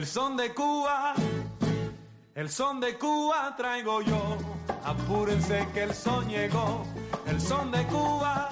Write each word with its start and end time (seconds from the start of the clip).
El 0.00 0.06
son 0.06 0.34
de 0.34 0.54
Cuba, 0.54 1.14
el 2.34 2.48
son 2.48 2.80
de 2.80 2.96
Cuba 2.96 3.54
traigo 3.54 4.00
yo. 4.00 4.38
Apúrense 4.82 5.68
que 5.74 5.82
el 5.82 5.92
son 5.92 6.26
llegó. 6.26 6.86
El 7.26 7.38
son 7.38 7.70
de 7.70 7.84
Cuba, 7.84 8.48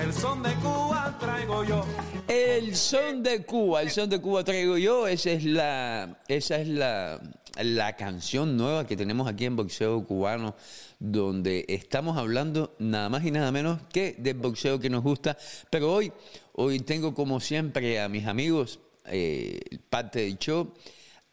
el 0.00 0.12
son 0.12 0.42
de 0.42 0.52
Cuba 0.54 1.16
traigo 1.20 1.62
yo. 1.62 1.84
El 2.26 2.74
son 2.74 3.22
de 3.22 3.44
Cuba, 3.44 3.82
el 3.82 3.90
son 3.92 4.10
de 4.10 4.20
Cuba 4.20 4.42
traigo 4.42 4.76
yo. 4.76 5.06
Esa 5.06 5.30
es 5.30 5.44
la, 5.44 6.18
esa 6.26 6.56
es 6.56 6.66
la, 6.66 7.20
la 7.62 7.94
canción 7.94 8.56
nueva 8.56 8.84
que 8.84 8.96
tenemos 8.96 9.28
aquí 9.28 9.44
en 9.44 9.54
Boxeo 9.54 10.04
Cubano, 10.04 10.56
donde 10.98 11.66
estamos 11.68 12.18
hablando 12.18 12.74
nada 12.80 13.08
más 13.08 13.24
y 13.24 13.30
nada 13.30 13.52
menos 13.52 13.78
que 13.92 14.16
del 14.18 14.38
boxeo 14.38 14.80
que 14.80 14.90
nos 14.90 15.04
gusta. 15.04 15.38
Pero 15.70 15.92
hoy, 15.92 16.12
hoy 16.54 16.80
tengo 16.80 17.14
como 17.14 17.38
siempre 17.38 18.00
a 18.00 18.08
mis 18.08 18.26
amigos 18.26 18.80
eh, 19.08 19.60
parte 19.88 20.20
del 20.20 20.38
show. 20.38 20.72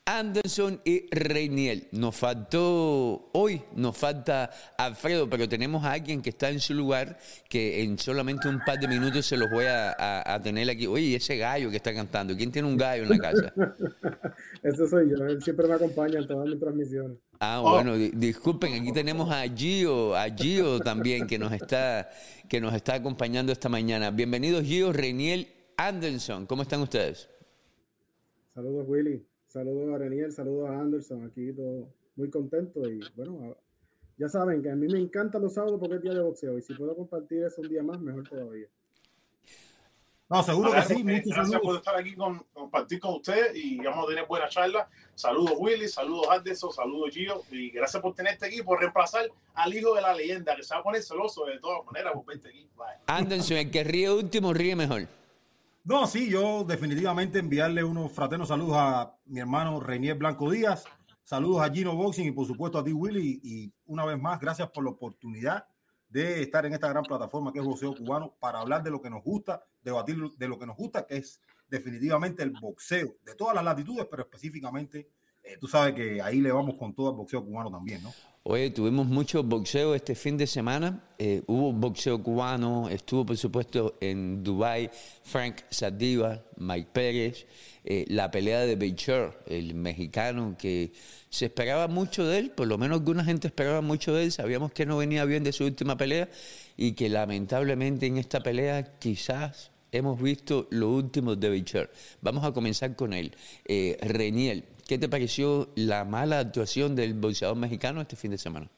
Anderson 0.06 0.82
y 0.84 1.08
Reiniel. 1.12 1.88
Nos 1.92 2.16
faltó 2.16 3.30
hoy, 3.32 3.62
nos 3.76 3.98
falta 3.98 4.50
Alfredo, 4.78 5.30
pero 5.30 5.48
tenemos 5.48 5.86
a 5.86 5.94
alguien 5.94 6.22
que 6.22 6.32
está 6.32 6.50
en 6.50 6.60
su 6.60 6.74
lugar 6.74 7.18
que 7.50 7.84
en 7.84 7.98
solamente 7.98 8.50
un 8.50 8.60
par 8.66 8.80
de 8.80 8.88
minutos 8.90 9.26
se 9.26 9.38
los 9.38 9.50
voy 9.50 9.66
a, 9.68 10.40
tener 10.44 10.70
aquí. 10.70 10.88
Oye, 10.88 11.16
ese 11.16 11.38
gallo 11.38 11.70
que 11.70 11.78
está 11.78 11.94
cantando, 11.94 12.36
¿quién 12.36 12.52
tiene 12.52 12.68
un 12.68 12.76
gallo 12.76 13.04
en 13.04 13.10
la 13.10 13.18
casa? 13.18 13.54
Ese 14.64 14.88
soy 14.88 15.10
yo, 15.10 15.26
él 15.26 15.42
siempre 15.42 15.68
me 15.68 15.74
acompaña 15.74 16.20
en 16.20 16.28
todas 16.28 16.48
mis 16.48 16.60
transmisiones. 16.60 17.18
Ah, 17.40 17.60
bueno, 17.62 17.96
disculpen, 17.96 18.82
aquí 18.82 18.92
tenemos 18.92 19.30
a 19.32 19.44
Gio, 19.44 20.16
a 20.16 20.30
Gio 20.30 20.80
también 20.80 21.28
que 21.28 21.38
nos 21.38 21.52
está, 21.52 22.10
que 22.48 22.62
nos 22.62 22.74
está 22.74 22.96
acompañando 22.96 23.52
esta 23.52 23.70
mañana. 23.70 24.12
Bienvenidos 24.12 24.64
Gio, 24.64 24.94
Reiniel, 24.94 25.48
Anderson, 25.78 26.46
¿cómo 26.46 26.62
están 26.62 26.82
ustedes? 26.82 27.30
Saludos 28.54 28.86
Willy. 28.88 29.26
Saludos 29.48 29.94
a 29.94 29.98
Renier, 30.00 30.32
saludos 30.32 30.70
a 30.70 30.80
Anderson, 30.80 31.26
aquí 31.26 31.54
todo 31.54 31.88
muy 32.16 32.30
contento 32.30 32.90
y 32.90 33.02
bueno, 33.16 33.56
ya 34.18 34.28
saben 34.28 34.64
que 34.64 34.72
a 34.72 34.76
mí 34.76 34.88
me 34.88 35.00
encantan 35.00 35.44
los 35.44 35.54
sábados 35.54 35.80
porque 35.80 35.98
es 35.98 36.02
día 36.02 36.14
de 36.14 36.22
boxeo 36.22 36.58
y 36.58 36.62
si 36.62 36.74
puedo 36.74 36.96
compartir 36.96 37.44
eso 37.44 37.62
un 37.62 37.70
día 37.70 37.84
más, 37.84 38.00
mejor 38.00 38.28
todavía. 38.28 38.68
No, 40.30 40.42
seguro 40.42 40.72
que 40.72 40.82
sí. 40.82 41.04
Muchas 41.04 41.26
gracias 41.26 41.62
por 41.62 41.76
estar 41.76 41.96
aquí 41.96 42.16
con 42.16 42.40
compartir 42.54 43.00
con 43.00 43.16
usted 43.16 43.54
y 43.54 43.78
vamos 43.78 44.06
a 44.06 44.10
tener 44.10 44.26
buena 44.26 44.50
charla. 44.50 44.90
Saludos 45.14 45.54
Willy, 45.60 45.88
saludos 45.88 46.28
Anderson, 46.32 46.72
saludos 46.72 47.14
Gio 47.14 47.44
y 47.52 47.70
gracias 47.70 48.02
por 48.02 48.16
tenerte 48.16 48.48
aquí, 48.48 48.64
por 48.64 48.80
reemplazar 48.80 49.30
al 49.54 49.74
hijo 49.74 49.94
de 49.94 50.02
la 50.02 50.16
leyenda 50.16 50.56
que 50.56 50.64
se 50.64 50.74
va 50.74 50.80
a 50.80 50.84
poner 50.84 51.04
celoso 51.04 51.46
de 51.46 51.60
todas 51.60 51.86
maneras 51.86 52.14
por 52.14 52.26
verte 52.26 52.50
aquí. 52.50 52.68
Anderson, 53.06 53.58
el 53.58 53.70
que 53.70 53.84
ríe 53.84 54.12
último 54.12 54.54
ríe 54.54 54.76
mejor. 54.76 55.08
No, 55.86 56.08
sí, 56.08 56.30
yo 56.30 56.64
definitivamente 56.64 57.40
enviarle 57.40 57.84
unos 57.84 58.10
fraternos 58.14 58.48
saludos 58.48 58.78
a 58.78 59.18
mi 59.26 59.42
hermano 59.42 59.82
Reinier 59.82 60.16
Blanco 60.16 60.50
Díaz, 60.50 60.86
saludos 61.24 61.62
a 61.62 61.70
Gino 61.70 61.94
Boxing 61.94 62.28
y 62.28 62.32
por 62.32 62.48
supuesto 62.48 62.78
a 62.80 62.84
ti 62.86 62.94
Willy 62.94 63.42
y 63.44 63.74
una 63.88 64.06
vez 64.06 64.18
más 64.18 64.40
gracias 64.40 64.70
por 64.70 64.86
la 64.86 64.92
oportunidad 64.92 65.68
de 66.08 66.42
estar 66.42 66.66
en 66.66 66.72
esta 66.72 66.88
gran 66.88 67.04
plataforma 67.04 67.52
que 67.52 67.60
es 67.60 67.66
Boxeo 67.66 67.94
Cubano 67.94 68.34
para 68.40 68.62
hablar 68.62 68.82
de 68.82 68.92
lo 68.92 69.02
que 69.02 69.10
nos 69.10 69.22
gusta, 69.26 69.62
debatir 69.84 70.16
de 70.38 70.48
lo 70.48 70.58
que 70.58 70.66
nos 70.66 70.78
gusta, 70.78 71.06
que 71.06 71.18
es 71.18 71.42
definitivamente 71.68 72.44
el 72.44 72.52
boxeo 72.52 73.18
de 73.26 73.36
todas 73.36 73.54
las 73.54 73.66
latitudes, 73.66 74.08
pero 74.10 74.24
específicamente 74.24 75.10
eh, 75.44 75.58
tú 75.60 75.68
sabes 75.68 75.94
que 75.96 76.22
ahí 76.22 76.40
le 76.40 76.54
vamos 76.54 76.78
con 76.78 76.94
todo 76.94 77.10
el 77.10 77.18
boxeo 77.18 77.44
cubano 77.44 77.70
también, 77.70 78.02
¿no? 78.04 78.14
Oye, 78.46 78.72
tuvimos 78.72 79.08
mucho 79.08 79.42
boxeo 79.42 79.96
este 79.96 80.16
fin 80.16 80.36
de 80.36 80.48
semana. 80.48 81.02
Eh, 81.18 81.42
hubo 81.48 81.72
boxeo 81.72 82.22
cubano, 82.22 82.90
estuvo 82.90 83.26
por 83.26 83.38
supuesto 83.38 83.96
en 84.02 84.44
Dubai 84.44 84.92
Frank 85.24 85.62
Sadiva, 85.70 86.44
Mike 86.58 86.90
Pérez, 86.92 87.46
eh, 87.86 88.04
la 88.10 88.30
pelea 88.32 88.66
de 88.66 88.76
Beicher, 88.76 89.32
el 89.48 89.76
mexicano 89.76 90.58
que 90.60 90.92
se 91.30 91.46
esperaba 91.46 91.88
mucho 91.88 92.26
de 92.26 92.40
él, 92.40 92.52
por 92.52 92.68
lo 92.68 92.78
menos 92.78 93.00
alguna 93.00 93.24
gente 93.24 93.48
esperaba 93.48 93.80
mucho 93.80 94.14
de 94.14 94.26
él, 94.26 94.32
sabíamos 94.34 94.74
que 94.74 94.86
no 94.86 94.98
venía 94.98 95.24
bien 95.24 95.46
de 95.46 95.54
su 95.54 95.64
última 95.64 95.96
pelea 95.96 96.30
y 96.76 96.92
que 96.92 97.08
lamentablemente 97.08 98.08
en 98.08 98.18
esta 98.18 98.44
pelea 98.44 99.00
quizás 99.00 99.72
hemos 99.94 100.22
visto 100.22 100.68
lo 100.72 100.90
último 100.90 101.38
de 101.38 101.50
Beicher. 101.50 101.90
Vamos 102.22 102.44
a 102.44 102.52
comenzar 102.52 102.94
con 102.98 103.14
él. 103.14 103.34
Eh, 103.64 103.98
Reniel, 104.02 104.66
¿Qué 104.88 104.98
te 104.98 105.08
pareció 105.08 105.70
la 105.76 106.04
mala 106.04 106.40
actuación 106.40 106.96
del 106.96 107.14
boxeador 107.14 107.56
mexicano 107.56 108.02
este 108.02 108.16
fin 108.16 108.32
de 108.32 108.38
semana? 108.38 108.70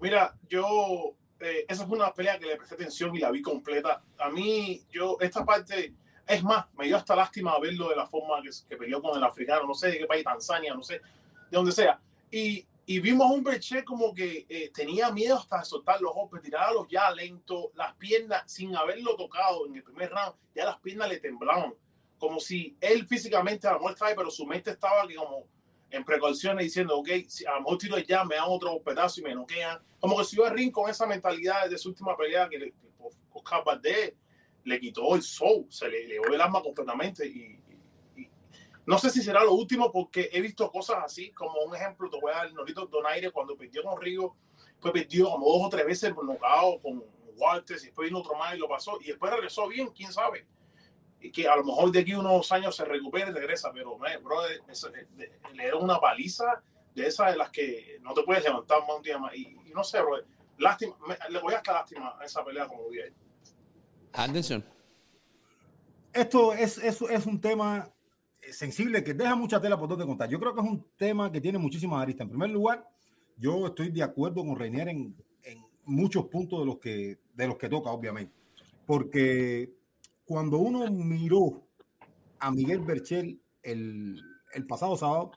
Mira, 0.00 0.36
yo, 0.48 1.14
eh, 1.40 1.64
esa 1.68 1.86
fue 1.86 1.96
una 1.96 2.12
pelea 2.12 2.38
que 2.38 2.46
le 2.46 2.56
presté 2.56 2.74
atención 2.74 3.16
y 3.16 3.20
la 3.20 3.30
vi 3.30 3.40
completa. 3.40 4.02
A 4.18 4.28
mí, 4.28 4.82
yo, 4.90 5.16
esta 5.20 5.44
parte, 5.44 5.94
es 6.26 6.42
más, 6.44 6.66
me 6.76 6.86
dio 6.86 6.96
hasta 6.96 7.16
lástima 7.16 7.58
verlo 7.58 7.88
de 7.88 7.96
la 7.96 8.06
forma 8.06 8.42
que, 8.42 8.50
que 8.68 8.76
peleó 8.76 9.00
con 9.00 9.16
el 9.16 9.24
africano, 9.24 9.66
no 9.66 9.74
sé 9.74 9.88
de 9.88 9.98
qué 9.98 10.06
país, 10.06 10.22
Tanzania, 10.22 10.74
no 10.74 10.82
sé, 10.82 10.94
de 10.94 11.02
donde 11.50 11.72
sea. 11.72 11.98
Y, 12.30 12.66
y 12.84 13.00
vimos 13.00 13.30
a 13.30 13.34
un 13.34 13.42
Berche 13.42 13.84
como 13.84 14.14
que 14.14 14.46
eh, 14.48 14.70
tenía 14.74 15.10
miedo 15.10 15.36
hasta 15.36 15.58
de 15.58 15.64
soltar 15.64 16.00
los 16.00 16.12
golpes, 16.14 16.42
tirarlos 16.42 16.88
ya 16.88 17.10
lento, 17.10 17.72
las 17.74 17.94
piernas, 17.94 18.42
sin 18.46 18.76
haberlo 18.76 19.16
tocado 19.16 19.66
en 19.66 19.76
el 19.76 19.82
primer 19.82 20.10
round, 20.10 20.34
ya 20.54 20.66
las 20.66 20.78
piernas 20.78 21.08
le 21.08 21.20
temblaban 21.20 21.74
como 22.18 22.40
si 22.40 22.76
él 22.80 23.06
físicamente 23.06 23.66
a 23.66 23.72
lo 23.72 23.78
mejor 23.78 23.94
trae, 23.94 24.14
pero 24.14 24.30
su 24.30 24.44
mente 24.44 24.70
estaba 24.70 25.02
aquí 25.02 25.14
como 25.14 25.46
en 25.90 26.04
precauciones 26.04 26.64
diciendo, 26.64 26.98
ok, 26.98 27.08
si 27.28 27.46
a 27.46 27.54
lo 27.54 27.60
mejor 27.60 27.78
tiro 27.78 27.98
ya, 27.98 28.24
me 28.24 28.36
dan 28.36 28.44
otro 28.48 28.80
pedazo 28.82 29.20
y 29.20 29.24
me 29.24 29.34
noquean. 29.34 29.78
Como 30.00 30.18
que 30.18 30.24
si 30.24 30.42
a 30.42 30.50
ring 30.50 30.70
con 30.70 30.90
esa 30.90 31.06
mentalidad 31.06 31.68
de 31.70 31.78
su 31.78 31.90
última 31.90 32.16
pelea 32.16 32.48
que, 32.48 32.74
Oscar 33.32 33.62
Valdez 33.64 34.14
le 34.64 34.80
quitó 34.80 35.14
el 35.14 35.22
show, 35.22 35.66
se 35.70 35.88
le 35.88 36.06
llevó 36.06 36.26
el 36.26 36.40
alma 36.40 36.60
completamente 36.60 37.26
y, 37.26 37.58
no 38.84 38.98
sé 38.98 39.10
si 39.10 39.22
será 39.22 39.44
lo 39.44 39.52
último 39.52 39.92
porque 39.92 40.30
he 40.32 40.40
visto 40.40 40.70
cosas 40.70 40.96
así, 41.04 41.30
como 41.32 41.60
un 41.60 41.76
ejemplo, 41.76 42.08
te 42.08 42.18
voy 42.18 42.32
a 42.32 42.36
dar 42.36 42.52
Norito 42.54 42.86
Donaire 42.86 43.30
cuando 43.30 43.54
perdió 43.54 43.82
con 43.82 44.00
Río, 44.00 44.34
pues 44.80 44.92
perdió 44.94 45.30
como 45.30 45.46
dos 45.46 45.66
o 45.66 45.68
tres 45.68 45.84
veces 45.84 46.14
por 46.14 46.24
nocao 46.24 46.80
con 46.80 47.04
Walters 47.36 47.82
y 47.82 47.86
después 47.86 48.08
vino 48.08 48.20
otro 48.20 48.34
más 48.36 48.54
y 48.54 48.58
lo 48.58 48.66
pasó 48.66 48.98
y 49.02 49.08
después 49.08 49.30
regresó 49.30 49.68
bien, 49.68 49.88
quién 49.88 50.10
sabe 50.10 50.46
y 51.20 51.30
que 51.30 51.48
a 51.48 51.56
lo 51.56 51.64
mejor 51.64 51.90
de 51.90 52.00
aquí 52.00 52.14
unos 52.14 52.50
años 52.52 52.76
se 52.76 52.84
recupere 52.84 53.30
y 53.30 53.34
regresa, 53.34 53.70
pero 53.72 53.98
bro, 53.98 54.42
le 55.54 55.64
era 55.64 55.76
una 55.76 55.98
paliza 56.00 56.62
de 56.94 57.06
esas 57.06 57.32
de 57.32 57.36
las 57.36 57.50
que 57.50 57.98
no 58.02 58.14
te 58.14 58.22
puedes 58.22 58.44
levantar 58.44 58.80
más 58.80 58.96
un 58.96 59.02
día 59.02 59.18
más. 59.18 59.34
Y, 59.34 59.56
no 59.74 59.82
sé, 59.82 60.00
bro, 60.00 60.18
lástima, 60.58 60.96
le 61.28 61.40
voy 61.40 61.54
a 61.54 61.58
estar 61.58 61.74
lástima 61.74 62.16
a 62.18 62.24
esa 62.24 62.44
pelea 62.44 62.66
como 62.66 62.88
vi 62.88 63.00
ahí. 63.00 63.10
Anderson. 64.12 64.64
Esto 66.12 66.52
es, 66.52 66.78
es, 66.78 67.02
es, 67.02 67.26
un 67.26 67.40
tema 67.40 67.92
sensible 68.50 69.04
que 69.04 69.14
deja 69.14 69.36
mucha 69.36 69.60
tela 69.60 69.78
por 69.78 69.88
donde 69.88 70.06
contar. 70.06 70.28
Yo 70.28 70.40
creo 70.40 70.54
que 70.54 70.60
es 70.60 70.66
un 70.66 70.84
tema 70.96 71.30
que 71.30 71.40
tiene 71.40 71.58
muchísimas 71.58 72.02
aristas. 72.02 72.24
En 72.24 72.30
primer 72.30 72.50
lugar, 72.50 72.88
yo 73.36 73.66
estoy 73.66 73.90
de 73.90 74.02
acuerdo 74.02 74.44
con 74.44 74.56
Reinier 74.56 74.88
en, 74.88 75.14
en 75.42 75.64
muchos 75.84 76.26
puntos 76.26 76.60
de 76.60 76.66
los 76.66 76.78
que 76.78 77.18
de 77.34 77.46
los 77.46 77.56
que 77.56 77.68
toca, 77.68 77.90
obviamente. 77.90 78.32
Porque 78.86 79.77
cuando 80.28 80.58
uno 80.58 80.90
miró 80.90 81.66
a 82.38 82.50
Miguel 82.50 82.80
Berchel 82.80 83.40
el, 83.62 84.22
pasado 84.68 84.94
sábado, 84.94 85.30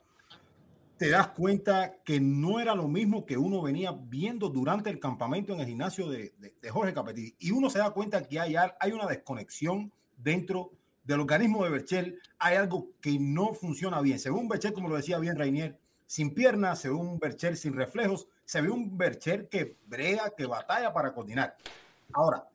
te 0.98 1.08
das 1.08 1.28
cuenta 1.28 1.94
que 2.04 2.20
no 2.20 2.60
era 2.60 2.74
lo 2.74 2.86
mismo 2.88 3.24
que 3.24 3.38
uno 3.38 3.62
venía 3.62 3.92
viendo 3.92 4.50
durante 4.50 4.90
el 4.90 5.00
campamento 5.00 5.54
en 5.54 5.60
el 5.60 5.66
gimnasio 5.66 6.10
de, 6.10 6.34
Jorge 6.70 6.92
Capetillo. 6.92 7.34
Y 7.38 7.52
uno 7.52 7.70
se 7.70 7.78
da 7.78 7.90
cuenta 7.92 8.28
que 8.28 8.38
hay, 8.38 8.54
hay 8.54 8.92
una 8.92 9.06
desconexión 9.06 9.90
dentro 10.18 10.72
del 11.04 11.20
organismo 11.20 11.64
de 11.64 11.70
Berchel. 11.70 12.20
Hay 12.38 12.56
algo 12.56 12.90
que 13.00 13.18
no 13.18 13.54
funciona 13.54 13.98
bien. 14.02 14.18
Según 14.18 14.46
Berchel, 14.46 14.74
como 14.74 14.90
lo 14.90 14.96
decía 14.96 15.18
bien 15.18 15.38
Rainier, 15.38 15.78
sin 16.06 16.34
piernas, 16.34 16.80
se 16.80 16.90
ve 16.90 16.94
un 16.94 17.18
Berchel 17.18 17.56
sin 17.56 17.72
reflejos, 17.72 18.28
se 18.44 18.60
ve 18.60 18.68
un 18.68 18.98
Berchel 18.98 19.48
que 19.48 19.78
brega, 19.86 20.34
que 20.36 20.44
batalla 20.44 20.92
para 20.92 21.14
coordinar. 21.14 21.56
Ahora, 22.12 22.46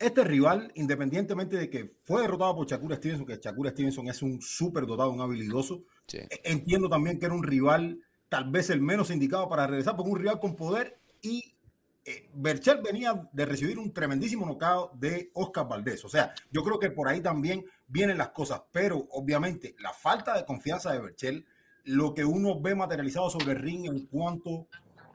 este 0.00 0.24
rival, 0.24 0.72
independientemente 0.74 1.58
de 1.58 1.68
que 1.68 1.94
fue 2.04 2.22
derrotado 2.22 2.56
por 2.56 2.66
Shakur 2.66 2.96
Stevenson, 2.96 3.26
que 3.26 3.36
Shakur 3.36 3.68
Stevenson 3.68 4.08
es 4.08 4.22
un 4.22 4.40
súper 4.40 4.86
dotado, 4.86 5.10
un 5.10 5.20
habilidoso, 5.20 5.84
e, 6.12 6.26
entiendo 6.44 6.88
también 6.88 7.18
que 7.18 7.26
era 7.26 7.34
un 7.34 7.42
rival 7.42 8.00
tal 8.30 8.50
vez 8.50 8.70
el 8.70 8.80
menos 8.80 9.10
indicado 9.10 9.48
para 9.48 9.66
regresar, 9.66 9.96
porque 9.96 10.10
un 10.10 10.18
rival 10.18 10.40
con 10.40 10.56
poder 10.56 10.98
y 11.20 11.54
eh, 12.04 12.30
Berchel 12.32 12.80
venía 12.82 13.28
de 13.30 13.44
recibir 13.44 13.78
un 13.78 13.92
tremendísimo 13.92 14.46
knockout 14.46 14.94
de 14.94 15.30
Oscar 15.34 15.68
Valdés. 15.68 16.02
O 16.06 16.08
sea, 16.08 16.32
yo 16.50 16.64
creo 16.64 16.78
que 16.78 16.90
por 16.90 17.06
ahí 17.06 17.20
también 17.20 17.66
vienen 17.86 18.16
las 18.16 18.30
cosas, 18.30 18.62
pero 18.72 19.06
obviamente 19.10 19.76
la 19.80 19.92
falta 19.92 20.34
de 20.34 20.46
confianza 20.46 20.92
de 20.92 21.00
Berchel, 21.00 21.46
lo 21.84 22.14
que 22.14 22.24
uno 22.24 22.58
ve 22.58 22.74
materializado 22.74 23.28
sobre 23.28 23.52
el 23.52 23.58
ring 23.58 23.84
en 23.84 24.06
cuanto 24.06 24.66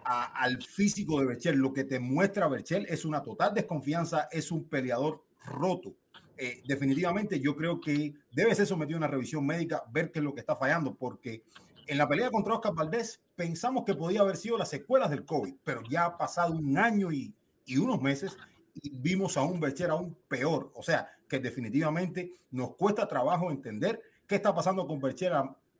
al 0.05 0.61
físico 0.61 1.19
de 1.19 1.25
Berchel. 1.25 1.57
Lo 1.57 1.73
que 1.73 1.83
te 1.83 1.99
muestra 1.99 2.47
Berchel 2.47 2.85
es 2.87 3.05
una 3.05 3.23
total 3.23 3.53
desconfianza, 3.53 4.27
es 4.31 4.51
un 4.51 4.65
peleador 4.65 5.23
roto. 5.43 5.95
Eh, 6.37 6.61
definitivamente 6.67 7.39
yo 7.39 7.55
creo 7.55 7.79
que 7.79 8.13
debe 8.31 8.53
ser 8.55 8.67
sometido 8.67 8.97
a 8.97 8.99
una 8.99 9.07
revisión 9.07 9.45
médica, 9.45 9.83
ver 9.91 10.11
qué 10.11 10.19
es 10.19 10.25
lo 10.25 10.33
que 10.33 10.41
está 10.41 10.55
fallando, 10.55 10.95
porque 10.95 11.43
en 11.87 11.97
la 11.97 12.07
pelea 12.07 12.29
contra 12.29 12.55
Oscar 12.55 12.73
Valdés 12.73 13.21
pensamos 13.35 13.85
que 13.85 13.95
podía 13.95 14.21
haber 14.21 14.37
sido 14.37 14.57
las 14.57 14.69
secuelas 14.69 15.09
del 15.09 15.25
COVID, 15.25 15.55
pero 15.63 15.81
ya 15.89 16.05
ha 16.05 16.17
pasado 16.17 16.53
un 16.53 16.77
año 16.77 17.11
y, 17.11 17.33
y 17.65 17.77
unos 17.77 18.01
meses 18.01 18.37
y 18.73 18.89
vimos 18.89 19.37
a 19.37 19.43
un 19.43 19.59
Berchel 19.59 19.91
aún 19.91 20.17
peor. 20.27 20.71
O 20.75 20.83
sea, 20.83 21.09
que 21.27 21.39
definitivamente 21.39 22.33
nos 22.51 22.75
cuesta 22.75 23.07
trabajo 23.07 23.51
entender 23.51 24.01
qué 24.27 24.35
está 24.35 24.53
pasando 24.53 24.85
con 24.87 24.99
Berchel 24.99 25.33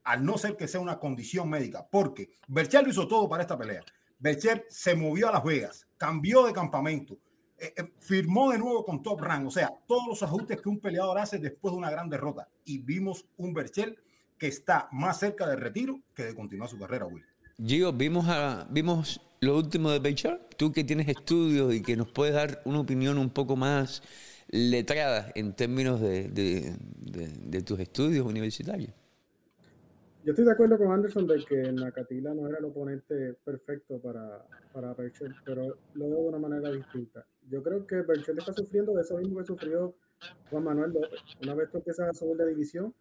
al 0.04 0.25
no 0.25 0.38
ser 0.38 0.56
que 0.56 0.68
sea 0.68 0.80
una 0.80 1.00
condición 1.00 1.50
médica, 1.50 1.86
porque 1.89 2.30
Berchel 2.48 2.86
lo 2.86 2.92
hizo 2.92 3.07
todo 3.07 3.28
para 3.28 3.44
esta 3.44 3.57
pelea. 3.57 3.83
Berchel 4.25 4.63
se 4.69 4.95
movió 4.95 5.30
a 5.30 5.33
Las 5.33 5.44
Vegas, 5.44 5.88
cambió 5.98 6.48
de 6.48 6.51
campamento, 6.51 7.13
eh, 7.60 7.72
eh, 7.77 7.94
firmó 8.00 8.51
de 8.51 8.57
nuevo 8.57 8.83
con 8.83 9.04
Top 9.04 9.22
Rank, 9.22 9.45
o 9.45 9.51
sea, 9.51 9.72
todos 9.88 10.07
los 10.07 10.24
ajustes 10.24 10.60
que 10.60 10.68
un 10.68 10.80
peleador 10.80 11.19
hace 11.19 11.38
después 11.38 11.72
de 11.72 11.77
una 11.77 11.92
gran 11.92 12.10
derrota. 12.10 12.50
Y 12.63 12.80
vimos 12.80 13.27
un 13.38 13.54
Berchel 13.54 13.95
que 14.39 14.48
está 14.48 14.89
más 14.92 15.19
cerca 15.19 15.48
del 15.48 15.62
retiro 15.62 16.00
que 16.16 16.24
de 16.24 16.33
continuar 16.33 16.68
su 16.68 16.80
carrera, 16.80 17.06
Will. 17.06 17.24
Gio, 17.63 17.94
vimos, 17.94 18.25
a, 18.27 18.68
vimos 18.72 19.22
lo 19.42 19.57
último 19.57 19.92
de 19.92 20.00
Berchel. 20.00 20.39
Tú 20.57 20.71
que 20.71 20.83
tienes 20.83 21.07
estudios 21.07 21.71
y 21.75 21.83
que 21.83 21.95
nos 21.95 22.12
puedes 22.12 22.33
dar 22.33 22.63
una 22.66 22.80
opinión 22.80 23.19
un 23.19 23.30
poco 23.30 23.56
más 23.56 24.01
letrada 24.48 25.31
en 25.36 25.54
términos 25.54 26.01
de, 26.01 26.30
de 26.30 27.62
tus 27.62 27.80
estudios 27.80 28.25
universitarios. 28.25 28.92
Yo 30.25 30.31
estoy 30.31 30.45
de 30.45 30.54
acuerdo 30.54 30.80
con 30.80 30.92
Anderson 30.92 31.27
de 31.27 31.45
que 31.45 31.72
Nakatila 31.72 32.33
no 32.33 32.50
era 32.50 32.57
el 32.57 32.66
oponente 32.66 33.36
perfecto 33.45 34.00
para, 34.00 34.44
para 34.74 34.92
Berchel, 34.95 35.36
pero 35.45 35.77
lo 35.94 36.10
veo 36.10 36.22
de 36.24 36.30
una 36.30 36.39
manera 36.39 36.72
distinta. 36.72 37.24
Yo 37.48 37.62
creo 37.62 37.86
que 37.86 38.01
Berchel 38.01 38.39
está 38.39 38.51
sufriendo 38.51 38.95
de 38.95 39.04
eso 39.04 39.19
mismo 39.19 39.38
que 39.38 39.45
sufrió 39.45 39.94
Juan 40.50 40.63
Manuel 40.63 40.94
López. 40.94 41.19
Una 41.44 41.54
vez 41.54 41.69
tú 41.69 41.77
empiezas 41.77 42.10
a 42.10 42.13
subir 42.13 42.38
de 42.38 42.48
división, 42.48 42.92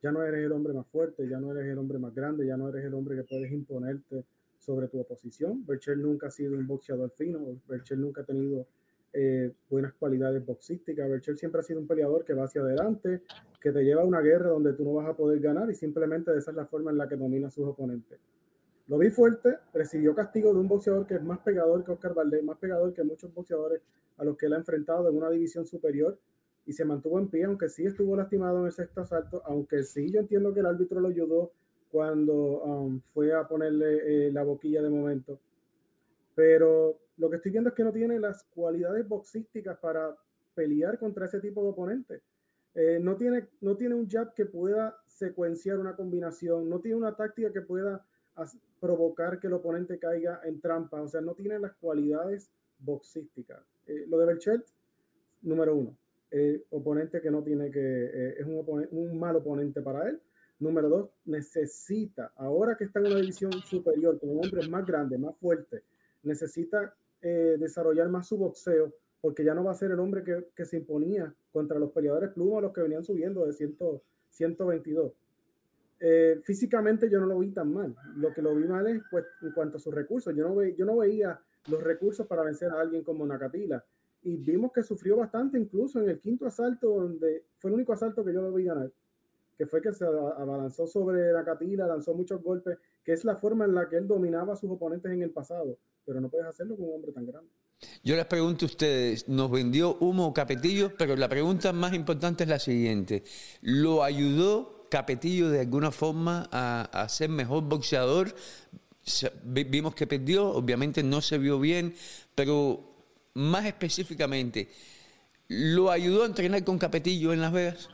ya 0.00 0.12
no 0.12 0.22
eres 0.22 0.46
el 0.46 0.52
hombre 0.52 0.72
más 0.72 0.86
fuerte, 0.86 1.28
ya 1.28 1.40
no 1.40 1.50
eres 1.50 1.66
el 1.66 1.76
hombre 1.76 1.98
más 1.98 2.14
grande, 2.14 2.46
ya 2.46 2.56
no 2.56 2.68
eres 2.68 2.84
el 2.84 2.94
hombre 2.94 3.16
que 3.16 3.24
puedes 3.24 3.50
imponerte 3.50 4.24
sobre 4.60 4.86
tu 4.86 5.00
oposición. 5.00 5.66
Berchel 5.66 6.00
nunca 6.00 6.28
ha 6.28 6.30
sido 6.30 6.54
un 6.56 6.68
boxeador 6.68 7.10
fino, 7.16 7.60
Berchel 7.66 8.00
nunca 8.00 8.20
ha 8.20 8.24
tenido 8.24 8.68
eh, 9.12 9.52
buenas 9.68 9.92
cualidades 9.94 10.44
boxísticas. 10.44 11.08
Berchel 11.08 11.36
siempre 11.36 11.60
ha 11.60 11.64
sido 11.64 11.80
un 11.80 11.86
peleador 11.86 12.24
que 12.24 12.34
va 12.34 12.44
hacia 12.44 12.60
adelante, 12.60 13.22
que 13.60 13.72
te 13.72 13.82
lleva 13.82 14.02
a 14.02 14.04
una 14.04 14.20
guerra 14.20 14.50
donde 14.50 14.72
tú 14.72 14.84
no 14.84 14.94
vas 14.94 15.08
a 15.08 15.14
poder 15.14 15.40
ganar 15.40 15.70
y 15.70 15.74
simplemente 15.74 16.36
esa 16.36 16.50
es 16.50 16.56
la 16.56 16.66
forma 16.66 16.90
en 16.90 16.98
la 16.98 17.08
que 17.08 17.16
domina 17.16 17.48
a 17.48 17.50
sus 17.50 17.66
oponentes. 17.66 18.18
Lo 18.86 18.98
vi 18.98 19.10
fuerte, 19.10 19.56
recibió 19.72 20.14
castigo 20.14 20.52
de 20.52 20.60
un 20.60 20.68
boxeador 20.68 21.06
que 21.06 21.14
es 21.14 21.22
más 21.22 21.38
pegador 21.40 21.84
que 21.84 21.92
Oscar 21.92 22.14
Valdés, 22.14 22.42
más 22.42 22.58
pegador 22.58 22.92
que 22.92 23.04
muchos 23.04 23.32
boxeadores 23.32 23.80
a 24.16 24.24
los 24.24 24.36
que 24.36 24.46
él 24.46 24.52
ha 24.52 24.56
enfrentado 24.56 25.08
en 25.08 25.16
una 25.16 25.30
división 25.30 25.66
superior 25.66 26.18
y 26.66 26.72
se 26.72 26.84
mantuvo 26.84 27.18
en 27.18 27.28
pie, 27.28 27.44
aunque 27.44 27.68
sí 27.68 27.86
estuvo 27.86 28.16
lastimado 28.16 28.60
en 28.60 28.66
el 28.66 28.72
sexto 28.72 29.00
asalto, 29.00 29.42
aunque 29.44 29.82
sí 29.82 30.10
yo 30.10 30.20
entiendo 30.20 30.52
que 30.52 30.60
el 30.60 30.66
árbitro 30.66 31.00
lo 31.00 31.08
ayudó 31.08 31.52
cuando 31.90 32.34
um, 32.34 33.00
fue 33.12 33.32
a 33.32 33.46
ponerle 33.48 34.26
eh, 34.26 34.32
la 34.32 34.44
boquilla 34.44 34.82
de 34.82 34.90
momento. 34.90 35.40
Pero 36.34 36.98
lo 37.20 37.28
que 37.28 37.36
estoy 37.36 37.52
viendo 37.52 37.68
es 37.68 37.76
que 37.76 37.84
no 37.84 37.92
tiene 37.92 38.18
las 38.18 38.44
cualidades 38.44 39.06
boxísticas 39.06 39.78
para 39.78 40.16
pelear 40.54 40.98
contra 40.98 41.26
ese 41.26 41.38
tipo 41.38 41.62
de 41.62 41.68
oponente. 41.68 42.22
Eh, 42.74 42.98
no, 43.00 43.16
tiene, 43.16 43.48
no 43.60 43.76
tiene 43.76 43.94
un 43.94 44.08
jab 44.08 44.32
que 44.32 44.46
pueda 44.46 44.96
secuenciar 45.06 45.78
una 45.78 45.94
combinación, 45.94 46.68
no 46.68 46.80
tiene 46.80 46.96
una 46.96 47.14
táctica 47.14 47.52
que 47.52 47.60
pueda 47.60 48.06
provocar 48.80 49.38
que 49.38 49.48
el 49.48 49.52
oponente 49.52 49.98
caiga 49.98 50.40
en 50.44 50.62
trampa, 50.62 51.02
o 51.02 51.08
sea, 51.08 51.20
no 51.20 51.34
tiene 51.34 51.58
las 51.58 51.74
cualidades 51.74 52.50
boxísticas. 52.78 53.62
Eh, 53.86 54.06
lo 54.08 54.16
de 54.18 54.24
Berchelt, 54.24 54.64
número 55.42 55.76
uno, 55.76 55.98
eh, 56.30 56.64
oponente 56.70 57.20
que 57.20 57.30
no 57.30 57.42
tiene 57.42 57.70
que, 57.70 58.34
es 58.38 58.46
un, 58.46 59.18
mal 59.18 59.36
oponente 59.36 59.82
para 59.82 60.08
él. 60.08 60.22
Número 60.58 60.88
dos, 60.88 61.10
necesita, 61.26 62.32
ahora 62.36 62.76
que 62.76 62.84
está 62.84 63.00
en 63.00 63.06
una 63.06 63.16
división 63.16 63.52
superior, 63.52 64.18
con 64.18 64.30
un 64.30 64.44
hombre 64.44 64.66
más 64.68 64.86
grande, 64.86 65.18
más 65.18 65.36
fuerte, 65.36 65.82
necesita 66.22 66.94
eh, 67.22 67.56
desarrollar 67.58 68.08
más 68.08 68.28
su 68.28 68.36
boxeo, 68.36 68.94
porque 69.20 69.44
ya 69.44 69.54
no 69.54 69.64
va 69.64 69.72
a 69.72 69.74
ser 69.74 69.90
el 69.90 70.00
hombre 70.00 70.24
que, 70.54 70.64
se 70.64 70.78
imponía 70.78 71.34
contra 71.52 71.78
los 71.78 71.92
peleadores 71.92 72.30
pluma, 72.30 72.60
los 72.60 72.72
que 72.72 72.80
venían 72.80 73.04
subiendo 73.04 73.44
de 73.44 73.52
100, 73.52 73.76
122. 74.30 75.12
Eh, 76.02 76.40
físicamente 76.44 77.10
yo 77.10 77.20
no 77.20 77.26
lo 77.26 77.38
vi 77.38 77.50
tan 77.50 77.72
mal. 77.72 77.94
Lo 78.16 78.32
que 78.32 78.40
lo 78.40 78.54
vi 78.54 78.64
mal 78.64 78.86
es 78.86 79.02
pues, 79.10 79.26
en 79.42 79.52
cuanto 79.52 79.76
a 79.76 79.80
sus 79.80 79.94
recursos. 79.94 80.34
Yo 80.34 80.48
no, 80.48 80.62
yo 80.62 80.86
no 80.86 80.96
veía 80.96 81.38
los 81.68 81.82
recursos 81.82 82.26
para 82.26 82.42
vencer 82.42 82.70
a 82.70 82.80
alguien 82.80 83.04
como 83.04 83.26
Nakatila. 83.26 83.84
Y 84.22 84.36
vimos 84.36 84.72
que 84.72 84.82
sufrió 84.82 85.16
bastante, 85.16 85.58
incluso 85.58 86.00
en 86.00 86.08
el 86.08 86.20
quinto 86.20 86.46
asalto, 86.46 86.88
donde 86.88 87.44
fue 87.58 87.70
el 87.70 87.74
único 87.74 87.92
asalto 87.92 88.24
que 88.24 88.32
yo 88.32 88.42
lo 88.42 88.52
vi 88.52 88.64
ganar, 88.64 88.90
que 89.60 89.66
fue 89.66 89.82
que 89.82 89.92
se 89.92 90.06
abalanzó 90.06 90.86
sobre 90.86 91.34
Nakatila, 91.34 91.86
lanzó 91.86 92.14
muchos 92.14 92.42
golpes, 92.42 92.78
que 93.04 93.12
es 93.12 93.26
la 93.26 93.36
forma 93.36 93.66
en 93.66 93.74
la 93.74 93.90
que 93.90 93.98
él 93.98 94.08
dominaba 94.08 94.54
a 94.54 94.56
sus 94.56 94.70
oponentes 94.70 95.12
en 95.12 95.20
el 95.20 95.32
pasado 95.32 95.76
pero 96.10 96.20
no 96.20 96.28
puedes 96.28 96.46
hacerlo 96.46 96.76
con 96.76 96.86
un 96.86 96.94
hombre 96.94 97.12
tan 97.12 97.26
grande. 97.26 97.48
Yo 98.02 98.16
les 98.16 98.26
pregunto 98.26 98.64
a 98.64 98.66
ustedes, 98.66 99.28
nos 99.28 99.50
vendió 99.50 99.96
humo 100.00 100.34
Capetillo, 100.34 100.92
pero 100.96 101.14
la 101.14 101.28
pregunta 101.28 101.72
más 101.72 101.94
importante 101.94 102.44
es 102.44 102.50
la 102.50 102.58
siguiente. 102.58 103.22
¿Lo 103.62 104.02
ayudó 104.02 104.88
Capetillo 104.90 105.50
de 105.50 105.60
alguna 105.60 105.92
forma 105.92 106.48
a, 106.50 107.08
ser 107.08 107.30
mejor 107.30 107.62
boxeador? 107.62 108.34
Vimos 109.44 109.94
que 109.94 110.06
perdió, 110.06 110.48
obviamente 110.48 111.04
no 111.04 111.20
se 111.20 111.38
vio 111.38 111.60
bien, 111.60 111.94
pero 112.34 112.80
más 113.34 113.64
específicamente, 113.64 114.68
¿lo 115.46 115.90
ayudó 115.90 116.24
a 116.24 116.26
entrenar 116.26 116.64
con 116.64 116.76
Capetillo 116.76 117.32
en 117.32 117.40
Las 117.40 117.52
Vegas? 117.52 117.88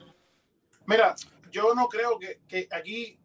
Mira, 0.87 1.15
yo 1.51 1.75
no 1.75 1.89
creo 1.89 2.19
que, 2.19 2.41
que 2.49 2.69
aquí 2.71 3.19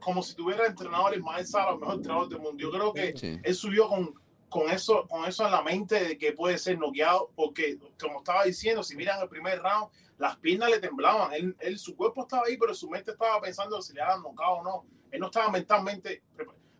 como 0.00 0.22
si 0.22 0.34
tuviera 0.34 0.66
entrenadores 0.66 1.20
más 1.20 1.54
a 1.54 1.70
los 1.70 1.80
mejores 1.80 1.98
entrenadores 1.98 2.30
del 2.30 2.40
mundo. 2.40 2.58
Yo 2.58 2.70
creo 2.70 2.92
que 2.92 3.40
él 3.42 3.54
subió 3.54 3.88
con, 3.88 4.14
con, 4.48 4.70
eso, 4.70 5.06
con 5.08 5.24
eso 5.24 5.44
en 5.44 5.52
la 5.52 5.62
mente 5.62 6.02
de 6.02 6.18
que 6.18 6.32
puede 6.32 6.58
ser 6.58 6.78
noqueado, 6.78 7.30
porque 7.34 7.78
como 8.00 8.18
estaba 8.18 8.44
diciendo, 8.44 8.82
si 8.82 8.96
miran 8.96 9.20
el 9.20 9.28
primer 9.28 9.60
round, 9.60 9.88
las 10.18 10.36
piernas 10.36 10.70
le 10.70 10.78
temblaban. 10.78 11.32
Él, 11.58 11.78
su 11.78 11.96
cuerpo 11.96 12.22
estaba 12.22 12.44
ahí, 12.46 12.56
pero 12.56 12.74
su 12.74 12.88
mente 12.88 13.12
estaba 13.12 13.40
pensando 13.40 13.80
si 13.82 13.92
le 13.92 14.02
habían 14.02 14.22
noqueado 14.22 14.54
o 14.54 14.62
no. 14.62 14.84
Él 15.10 15.20
no 15.20 15.26
estaba 15.26 15.50
mentalmente, 15.50 16.22